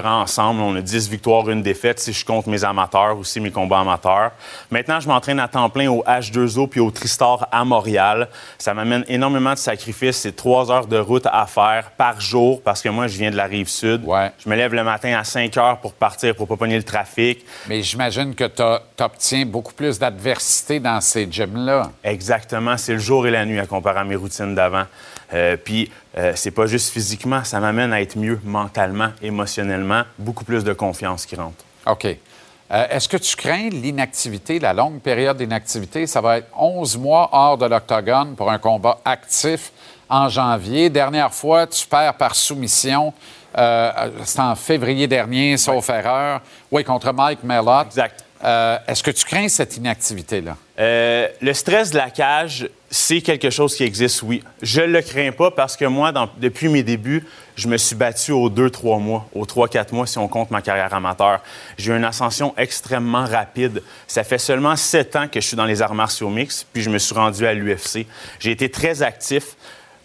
ensemble. 0.04 0.60
On 0.60 0.76
a 0.76 0.80
10 0.80 1.08
victoires, 1.08 1.48
une 1.48 1.62
défaite, 1.62 1.98
si 1.98 2.12
je 2.12 2.24
compte 2.24 2.46
mes 2.46 2.64
amateurs, 2.64 3.18
aussi 3.18 3.40
mes 3.40 3.50
combats 3.50 3.80
amateurs. 3.80 4.32
Maintenant, 4.70 5.00
je 5.00 5.08
m'entraîne 5.08 5.40
à 5.40 5.48
temps 5.48 5.68
plein 5.70 5.88
au 5.90 6.02
H2O 6.04 6.68
puis 6.68 6.80
au 6.80 6.90
Tristar 6.90 7.48
à 7.50 7.64
Montréal. 7.64 8.28
Ça 8.58 8.74
m'amène 8.74 9.04
énormément 9.08 9.52
de 9.52 9.58
sacrifices. 9.58 10.18
C'est 10.18 10.36
trois 10.36 10.70
heures 10.70 10.86
de 10.86 10.98
route 10.98 11.26
à 11.26 11.46
faire 11.46 11.90
par 11.96 12.20
jour 12.20 12.62
parce 12.62 12.82
que 12.82 12.88
moi, 12.88 13.06
je 13.06 13.18
viens 13.18 13.30
de 13.30 13.36
la 13.36 13.44
rive 13.44 13.68
sud. 13.68 14.02
Je 14.38 14.48
me 14.48 14.56
lève 14.56 14.74
le 14.74 14.84
matin 14.84 15.16
à 15.18 15.24
5 15.24 15.56
heures 15.56 15.78
pour 15.78 15.92
partir, 15.92 16.34
pour 16.34 16.46
pas 16.48 16.56
pogner 16.56 16.76
le 16.76 16.82
trafic. 16.82 17.44
Mais 17.68 17.82
j'imagine 17.82 18.34
que 18.34 18.44
tu 18.44 18.62
obtiens 19.02 19.46
beaucoup 19.46 19.74
plus 19.74 19.98
d'adversité 19.98 20.80
dans 20.80 21.00
ces 21.00 21.26
gyms-là. 21.30 21.90
Exactement, 22.04 22.76
c'est 22.76 22.94
le 22.94 22.98
jour 22.98 23.26
et 23.26 23.30
la 23.30 23.44
nuit 23.44 23.58
à 23.58 23.66
comparer 23.66 24.00
à 24.00 24.04
mes 24.04 24.16
routines 24.16 24.54
d'avant. 24.54 24.84
Euh, 25.34 25.56
Puis, 25.56 25.90
euh, 26.16 26.32
c'est 26.34 26.50
pas 26.50 26.66
juste 26.66 26.90
physiquement, 26.92 27.44
ça 27.44 27.60
m'amène 27.60 27.92
à 27.92 28.00
être 28.00 28.16
mieux 28.16 28.40
mentalement, 28.44 29.10
émotionnellement, 29.22 30.02
beaucoup 30.18 30.44
plus 30.44 30.64
de 30.64 30.72
confiance 30.72 31.26
qui 31.26 31.36
rentre. 31.36 31.64
OK. 31.86 32.06
Euh, 32.06 32.86
Est-ce 32.90 33.08
que 33.08 33.16
tu 33.16 33.34
crains 33.36 33.68
l'inactivité, 33.70 34.58
la 34.58 34.72
longue 34.72 35.00
période 35.00 35.36
d'inactivité? 35.38 36.06
Ça 36.06 36.20
va 36.20 36.38
être 36.38 36.48
11 36.56 36.98
mois 36.98 37.28
hors 37.32 37.56
de 37.58 37.66
l'octogone 37.66 38.34
pour 38.36 38.50
un 38.50 38.58
combat 38.58 38.98
actif 39.04 39.72
en 40.08 40.28
janvier. 40.28 40.90
Dernière 40.90 41.32
fois, 41.32 41.66
tu 41.66 41.86
perds 41.86 42.14
par 42.14 42.34
soumission. 42.34 43.12
Euh, 43.56 43.90
C'est 44.24 44.40
en 44.40 44.54
février 44.54 45.06
dernier, 45.06 45.56
sauf 45.56 45.88
erreur. 45.88 46.42
Oui, 46.70 46.84
contre 46.84 47.12
Mike 47.12 47.42
Mellott. 47.42 47.86
Exact. 47.86 48.24
Est-ce 48.40 49.02
que 49.02 49.10
tu 49.10 49.24
crains 49.24 49.48
cette 49.48 49.76
inactivité-là? 49.76 50.56
Le 50.78 51.52
stress 51.54 51.90
de 51.90 51.96
la 51.96 52.10
cage, 52.10 52.68
c'est 52.90 53.20
quelque 53.20 53.50
chose 53.50 53.74
qui 53.74 53.84
existe, 53.84 54.22
oui. 54.22 54.42
Je 54.62 54.80
le 54.80 55.02
crains 55.02 55.32
pas 55.32 55.50
parce 55.50 55.76
que 55.76 55.84
moi, 55.84 56.12
depuis 56.38 56.68
mes 56.68 56.82
débuts, 56.82 57.24
je 57.54 57.68
me 57.68 57.76
suis 57.76 57.96
battu 57.96 58.32
aux 58.32 58.48
2-3 58.48 59.02
mois, 59.02 59.28
aux 59.34 59.44
3-4 59.44 59.92
mois 59.92 60.06
si 60.06 60.16
on 60.16 60.28
compte 60.28 60.50
ma 60.50 60.62
carrière 60.62 60.94
amateur. 60.94 61.40
J'ai 61.76 61.92
eu 61.92 61.96
une 61.96 62.04
ascension 62.04 62.54
extrêmement 62.56 63.26
rapide. 63.26 63.82
Ça 64.06 64.24
fait 64.24 64.38
seulement 64.38 64.76
7 64.76 65.16
ans 65.16 65.28
que 65.28 65.40
je 65.40 65.46
suis 65.46 65.56
dans 65.56 65.64
les 65.64 65.82
arts 65.82 65.94
martiaux 65.94 66.30
mixtes, 66.30 66.66
puis 66.72 66.82
je 66.82 66.88
me 66.88 66.98
suis 66.98 67.14
rendu 67.14 67.46
à 67.46 67.52
l'UFC. 67.52 68.06
J'ai 68.38 68.52
été 68.52 68.70
très 68.70 69.02
actif. 69.02 69.56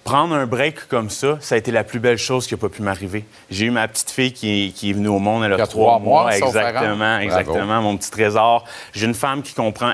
Prendre 0.04 0.36
un 0.36 0.46
break 0.46 0.88
comme 0.90 1.10
ça, 1.10 1.38
ça 1.40 1.56
a 1.56 1.58
été 1.58 1.72
la 1.72 1.84
plus 1.86 2.00
belle 2.00 2.18
chose 2.18 2.46
qui 2.46 2.54
a 2.54 2.58
pas 2.58 2.68
pu 2.70 2.82
m'arriver. 2.82 3.24
J'ai 3.50 3.66
eu 3.68 3.72
ma 3.72 3.88
petite 3.88 4.10
fille 4.10 4.34
qui, 4.34 4.74
qui 4.76 4.90
est 4.90 4.94
venue 4.94 5.08
au 5.08 5.20
monde, 5.20 5.44
elle 5.46 5.54
a, 5.54 5.66
trois 5.68 5.98
mois, 6.00 6.36
exactement, 6.36 7.20
exactement, 7.20 7.66
Bravo. 7.66 7.82
mon 7.84 7.98
petit 7.98 8.12
trésor. 8.12 8.66
J'ai 8.92 9.06
une 9.06 9.14
femme 9.14 9.42
qui 9.42 9.54
comprend 9.54 9.94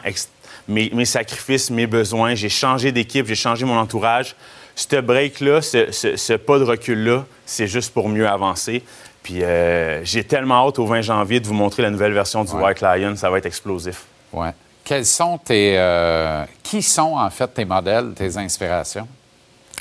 mes, 0.67 0.89
mes 0.93 1.05
sacrifices, 1.05 1.69
mes 1.69 1.85
besoins. 1.85 2.33
J'ai 2.33 2.49
changé 2.49 2.91
d'équipe, 2.91 3.27
j'ai 3.27 3.35
changé 3.35 3.65
mon 3.65 3.77
entourage. 3.77 4.35
Ce 4.75 4.95
break-là, 4.99 5.61
ce, 5.61 5.91
ce- 5.91 6.15
ce 6.15 6.33
pas 6.33 6.57
de 6.57 6.63
recul-là, 6.63 7.25
c'est 7.45 7.67
juste 7.67 7.93
pour 7.93 8.09
mieux 8.09 8.27
avancer. 8.27 8.81
Puis 9.21 9.33
Puis 9.35 9.43
euh, 9.43 10.03
j'ai 10.05 10.23
tellement 10.23 10.65
hâte 10.67 10.79
au 10.79 10.85
20 10.87 11.01
janvier 11.01 11.39
de 11.39 11.45
vous 11.47 11.53
montrer 11.53 11.83
la 11.83 11.91
nouvelle 11.91 12.13
version 12.13 12.43
du 12.45 12.51
White 12.53 12.81
Lion. 12.81 13.15
Ça 13.15 13.29
va 13.29 13.37
être 13.37 13.45
explosif. 13.45 14.05
Ouais. 14.33 14.51
Quels 14.85 15.05
sont 15.05 15.37
tes. 15.37 15.75
euh, 15.77 16.45
qui 16.63 16.81
sont 16.81 17.13
en 17.15 17.29
fait 17.29 17.47
tes 17.53 17.65
modèles, 17.65 18.13
tes 18.15 18.37
inspirations? 18.37 19.07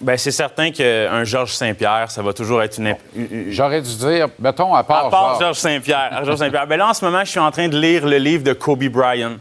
Bien, 0.01 0.17
c'est 0.17 0.31
certain 0.31 0.71
qu'un 0.71 1.25
Georges 1.25 1.55
Saint-Pierre, 1.55 2.11
ça 2.11 2.23
va 2.23 2.33
toujours 2.33 2.63
être 2.63 2.79
une. 2.79 2.95
J'aurais 3.51 3.83
dû 3.83 3.97
dire, 3.97 4.29
mettons, 4.39 4.73
à 4.75 4.85
part. 4.85 5.07
À 5.07 5.11
part 5.11 5.41
Georges. 5.41 5.57
Saint-Pierre. 5.57 6.21
Georges 6.25 6.39
Saint-Pierre. 6.39 6.67
Ben 6.69 6.77
là, 6.77 6.89
en 6.89 6.95
ce 6.95 7.05
moment, 7.05 7.21
je 7.25 7.31
suis 7.31 7.41
en 7.41 7.51
train 7.51 7.69
de 7.69 7.77
lire 7.79 8.07
le 8.07 8.17
livre 8.19 8.45
de 8.45 8.53
Kobe 8.53 8.85
Bryant, 8.85 9.37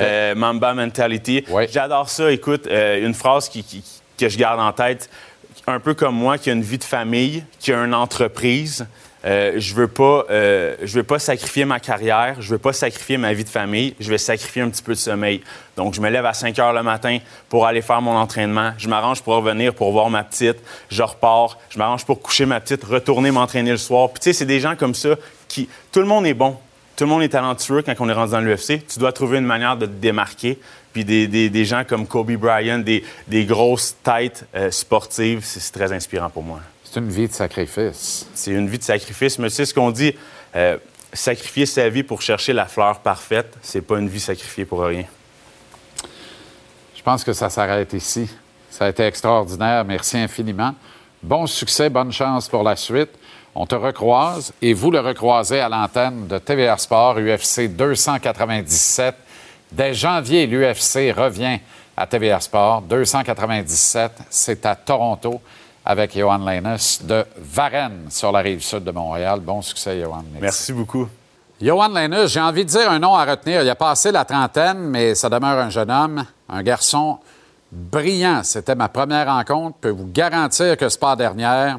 euh, 0.00 0.34
Mamba 0.34 0.74
Mentality. 0.74 1.44
J'adore 1.72 2.10
ça. 2.10 2.30
Écoute, 2.30 2.66
euh, 2.66 3.06
une 3.06 3.14
phrase 3.14 3.48
qui- 3.48 3.64
qui- 3.64 3.82
que 4.18 4.28
je 4.28 4.36
garde 4.36 4.60
en 4.60 4.72
tête, 4.72 5.08
un 5.66 5.80
peu 5.80 5.94
comme 5.94 6.14
moi, 6.14 6.36
qui 6.36 6.50
a 6.50 6.52
une 6.52 6.62
vie 6.62 6.78
de 6.78 6.84
famille, 6.84 7.42
qui 7.58 7.72
a 7.72 7.78
une 7.82 7.94
entreprise. 7.94 8.86
Euh, 9.24 9.52
je 9.56 9.74
veux 9.74 9.88
pas, 9.88 10.24
euh, 10.30 10.74
je 10.82 10.94
veux 10.98 11.02
pas 11.04 11.18
sacrifier 11.18 11.64
ma 11.64 11.78
carrière, 11.80 12.36
je 12.40 12.50
veux 12.50 12.58
pas 12.58 12.72
sacrifier 12.72 13.18
ma 13.18 13.32
vie 13.32 13.44
de 13.44 13.48
famille, 13.48 13.94
je 14.00 14.10
vais 14.10 14.18
sacrifier 14.18 14.62
un 14.62 14.68
petit 14.68 14.82
peu 14.82 14.92
de 14.92 14.98
sommeil. 14.98 15.42
Donc, 15.76 15.94
je 15.94 16.00
me 16.00 16.10
lève 16.10 16.26
à 16.26 16.32
5 16.34 16.58
heures 16.58 16.72
le 16.72 16.82
matin 16.82 17.18
pour 17.48 17.66
aller 17.66 17.82
faire 17.82 18.02
mon 18.02 18.16
entraînement. 18.16 18.72
Je 18.78 18.88
m'arrange 18.88 19.22
pour 19.22 19.34
revenir 19.34 19.74
pour 19.74 19.92
voir 19.92 20.10
ma 20.10 20.24
petite. 20.24 20.56
Je 20.90 21.02
repars. 21.02 21.58
Je 21.70 21.78
m'arrange 21.78 22.04
pour 22.04 22.20
coucher 22.20 22.46
ma 22.46 22.60
petite, 22.60 22.82
retourner 22.84 23.30
m'entraîner 23.30 23.70
le 23.70 23.76
soir. 23.76 24.10
Puis, 24.10 24.20
tu 24.20 24.24
sais, 24.24 24.32
c'est 24.32 24.46
des 24.46 24.60
gens 24.60 24.74
comme 24.76 24.94
ça 24.94 25.10
qui. 25.48 25.68
Tout 25.92 26.00
le 26.00 26.06
monde 26.06 26.26
est 26.26 26.34
bon. 26.34 26.56
Tout 26.96 27.04
le 27.04 27.10
monde 27.10 27.22
est 27.22 27.30
talentueux 27.30 27.82
quand 27.82 27.94
on 28.00 28.08
est 28.08 28.12
rendu 28.12 28.32
dans 28.32 28.40
l'UFC. 28.40 28.86
Tu 28.86 28.98
dois 28.98 29.12
trouver 29.12 29.38
une 29.38 29.46
manière 29.46 29.76
de 29.76 29.86
te 29.86 29.92
démarquer. 29.92 30.58
Puis 30.92 31.04
des, 31.06 31.26
des- 31.26 31.48
des 31.48 31.64
gens 31.64 31.84
comme 31.88 32.06
Kobe 32.06 32.32
Bryant, 32.32 32.78
des, 32.80 33.02
des 33.28 33.46
grosses 33.46 33.96
têtes 34.04 34.44
euh, 34.54 34.70
sportives, 34.70 35.40
c'est 35.42 35.72
très 35.72 35.90
inspirant 35.92 36.28
pour 36.28 36.42
moi. 36.42 36.60
C'est 36.92 37.00
une 37.00 37.08
vie 37.08 37.26
de 37.26 37.32
sacrifice. 37.32 38.26
C'est 38.34 38.50
une 38.50 38.68
vie 38.68 38.76
de 38.76 38.84
sacrifice, 38.84 39.38
mais 39.38 39.48
c'est 39.48 39.64
ce 39.64 39.72
qu'on 39.72 39.90
dit. 39.90 40.14
euh, 40.54 40.76
sacrifier 41.10 41.64
sa 41.64 41.88
vie 41.88 42.02
pour 42.02 42.20
chercher 42.20 42.52
la 42.52 42.66
fleur 42.66 42.98
parfaite, 42.98 43.54
c'est 43.62 43.80
pas 43.80 43.98
une 43.98 44.10
vie 44.10 44.20
sacrifiée 44.20 44.66
pour 44.66 44.82
rien. 44.82 45.04
Je 46.94 47.02
pense 47.02 47.24
que 47.24 47.32
ça 47.32 47.48
s'arrête 47.48 47.94
ici. 47.94 48.28
Ça 48.68 48.84
a 48.84 48.88
été 48.90 49.04
extraordinaire. 49.04 49.86
Merci 49.86 50.18
infiniment. 50.18 50.74
Bon 51.22 51.46
succès, 51.46 51.88
bonne 51.88 52.12
chance 52.12 52.46
pour 52.46 52.62
la 52.62 52.76
suite. 52.76 53.10
On 53.54 53.64
te 53.64 53.74
recroise 53.74 54.52
et 54.60 54.74
vous 54.74 54.90
le 54.90 55.00
recroisez 55.00 55.60
à 55.60 55.70
l'antenne 55.70 56.26
de 56.26 56.36
TVR 56.36 56.78
Sport 56.78 57.16
UFC 57.18 57.68
297. 57.68 59.14
Dès 59.70 59.94
janvier, 59.94 60.46
l'UFC 60.46 61.10
revient 61.16 61.58
à 61.96 62.06
TVR 62.06 62.42
Sport 62.42 62.82
297. 62.82 64.12
C'est 64.28 64.66
à 64.66 64.74
Toronto 64.76 65.40
avec 65.84 66.16
Johan 66.16 66.38
Lenus 66.38 67.02
de 67.02 67.24
Varennes 67.36 68.06
sur 68.10 68.32
la 68.32 68.40
rive 68.40 68.62
sud 68.62 68.84
de 68.84 68.90
Montréal. 68.90 69.40
Bon 69.40 69.62
succès, 69.62 70.00
Johan. 70.00 70.24
Merci 70.40 70.72
beaucoup. 70.72 71.08
Johan 71.60 71.88
Lenus, 71.88 72.30
j'ai 72.32 72.40
envie 72.40 72.64
de 72.64 72.70
dire 72.70 72.90
un 72.90 72.98
nom 72.98 73.14
à 73.14 73.24
retenir. 73.24 73.62
Il 73.62 73.68
a 73.68 73.74
passé 73.74 74.12
la 74.12 74.24
trentaine, 74.24 74.78
mais 74.78 75.14
ça 75.14 75.28
demeure 75.28 75.58
un 75.58 75.70
jeune 75.70 75.90
homme, 75.90 76.24
un 76.48 76.62
garçon 76.62 77.18
brillant. 77.70 78.42
C'était 78.42 78.74
ma 78.74 78.88
première 78.88 79.26
rencontre. 79.26 79.76
Je 79.82 79.88
peux 79.88 79.94
vous 79.94 80.08
garantir 80.12 80.76
que 80.76 80.88
ce 80.88 80.98
pas 80.98 81.10
la 81.10 81.16
dernière. 81.16 81.78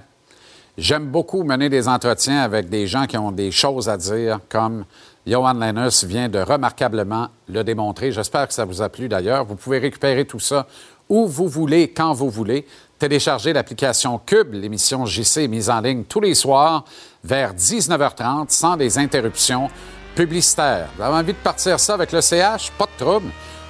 J'aime 0.77 1.05
beaucoup 1.05 1.43
mener 1.43 1.69
des 1.69 1.87
entretiens 1.87 2.41
avec 2.41 2.69
des 2.69 2.87
gens 2.87 3.05
qui 3.05 3.17
ont 3.17 3.31
des 3.31 3.51
choses 3.51 3.89
à 3.89 3.97
dire, 3.97 4.39
comme 4.49 4.85
Johan 5.27 5.53
Lenus 5.53 6.03
vient 6.03 6.29
de 6.29 6.39
remarquablement 6.39 7.27
le 7.47 7.63
démontrer. 7.63 8.11
J'espère 8.11 8.47
que 8.47 8.53
ça 8.53 8.65
vous 8.65 8.81
a 8.81 8.89
plu 8.89 9.07
d'ailleurs. 9.07 9.45
Vous 9.45 9.55
pouvez 9.55 9.77
récupérer 9.77 10.25
tout 10.25 10.39
ça 10.39 10.65
où 11.09 11.27
vous 11.27 11.47
voulez, 11.47 11.89
quand 11.89 12.13
vous 12.13 12.29
voulez. 12.29 12.65
Téléchargez 13.03 13.51
l'application 13.51 14.17
Cube. 14.17 14.53
L'émission 14.53 15.05
JC 15.05 15.39
est 15.39 15.47
mise 15.49 15.69
en 15.69 15.81
ligne 15.81 16.05
tous 16.05 16.21
les 16.21 16.33
soirs 16.33 16.85
vers 17.21 17.53
19h30 17.53 18.45
sans 18.47 18.77
des 18.77 18.97
interruptions 18.97 19.69
publicitaires. 20.15 20.87
Vous 20.95 21.03
avez 21.03 21.17
envie 21.17 21.33
de 21.33 21.37
partir 21.37 21.81
ça 21.81 21.95
avec 21.95 22.13
le 22.13 22.21
CH? 22.21 22.71
Pas 22.77 22.85
de 22.85 23.03
trouble. 23.03 23.27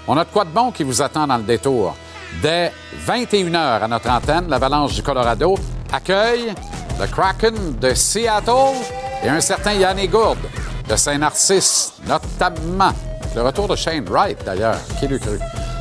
On 0.08 0.16
a 0.18 0.24
de 0.24 0.30
quoi 0.30 0.46
de 0.46 0.52
bon 0.52 0.70
qui 0.70 0.84
vous 0.84 1.02
attend 1.02 1.26
dans 1.26 1.38
le 1.38 1.42
détour. 1.42 1.96
Dès 2.44 2.72
21h 3.08 3.82
à 3.82 3.88
notre 3.88 4.08
antenne, 4.12 4.50
l'Avalanche 4.50 4.94
du 4.94 5.02
Colorado 5.02 5.56
accueille 5.92 6.54
le 7.00 7.08
Kraken 7.08 7.80
de 7.80 7.92
Seattle 7.96 8.78
et 9.24 9.30
un 9.30 9.42
certain 9.42 9.74
Yannick 9.74 10.12
Gourde 10.12 10.48
de 10.88 10.96
Saint-Narcisse, 10.96 11.94
notamment. 12.08 12.94
Le 13.36 13.42
retour 13.42 13.68
de 13.68 13.76
Shane 13.76 14.06
Wright, 14.08 14.46
d'ailleurs, 14.46 14.78
qui 15.00 15.08
l'eût 15.08 15.18
cru. 15.18 15.40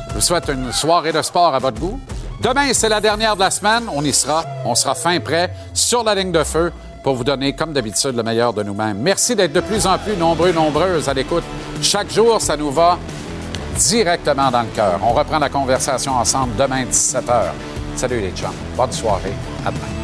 Je 0.09 0.15
vous 0.15 0.21
souhaite 0.21 0.49
une 0.49 0.71
soirée 0.71 1.11
de 1.11 1.21
sport 1.21 1.53
à 1.53 1.59
votre 1.59 1.79
goût. 1.79 1.99
Demain, 2.43 2.73
c'est 2.73 2.89
la 2.89 2.99
dernière 2.99 3.35
de 3.35 3.39
la 3.39 3.49
semaine. 3.49 3.83
On 3.93 4.03
y 4.03 4.11
sera. 4.11 4.43
On 4.65 4.75
sera 4.75 4.93
fin 4.95 5.17
prêt 5.21 5.49
sur 5.73 6.03
la 6.03 6.13
ligne 6.13 6.33
de 6.33 6.43
feu 6.43 6.73
pour 7.01 7.15
vous 7.15 7.23
donner, 7.23 7.53
comme 7.53 7.71
d'habitude, 7.71 8.17
le 8.17 8.21
meilleur 8.23 8.51
de 8.51 8.63
nous-mêmes. 8.63 8.97
Merci 8.97 9.33
d'être 9.33 9.53
de 9.53 9.61
plus 9.61 9.87
en 9.87 9.97
plus 9.97 10.17
nombreux, 10.17 10.51
nombreuses 10.51 11.07
à 11.07 11.13
l'écoute. 11.13 11.43
Chaque 11.81 12.11
jour, 12.11 12.41
ça 12.41 12.57
nous 12.57 12.69
va 12.69 12.99
directement 13.77 14.51
dans 14.51 14.63
le 14.63 14.75
cœur. 14.75 14.99
On 15.01 15.13
reprend 15.13 15.39
la 15.39 15.47
conversation 15.47 16.13
ensemble 16.15 16.53
demain, 16.57 16.83
17h. 16.83 17.51
Salut 17.95 18.19
les 18.19 18.31
chums. 18.31 18.51
Bonne 18.75 18.91
soirée. 18.91 19.33
À 19.65 19.71
demain. 19.71 20.02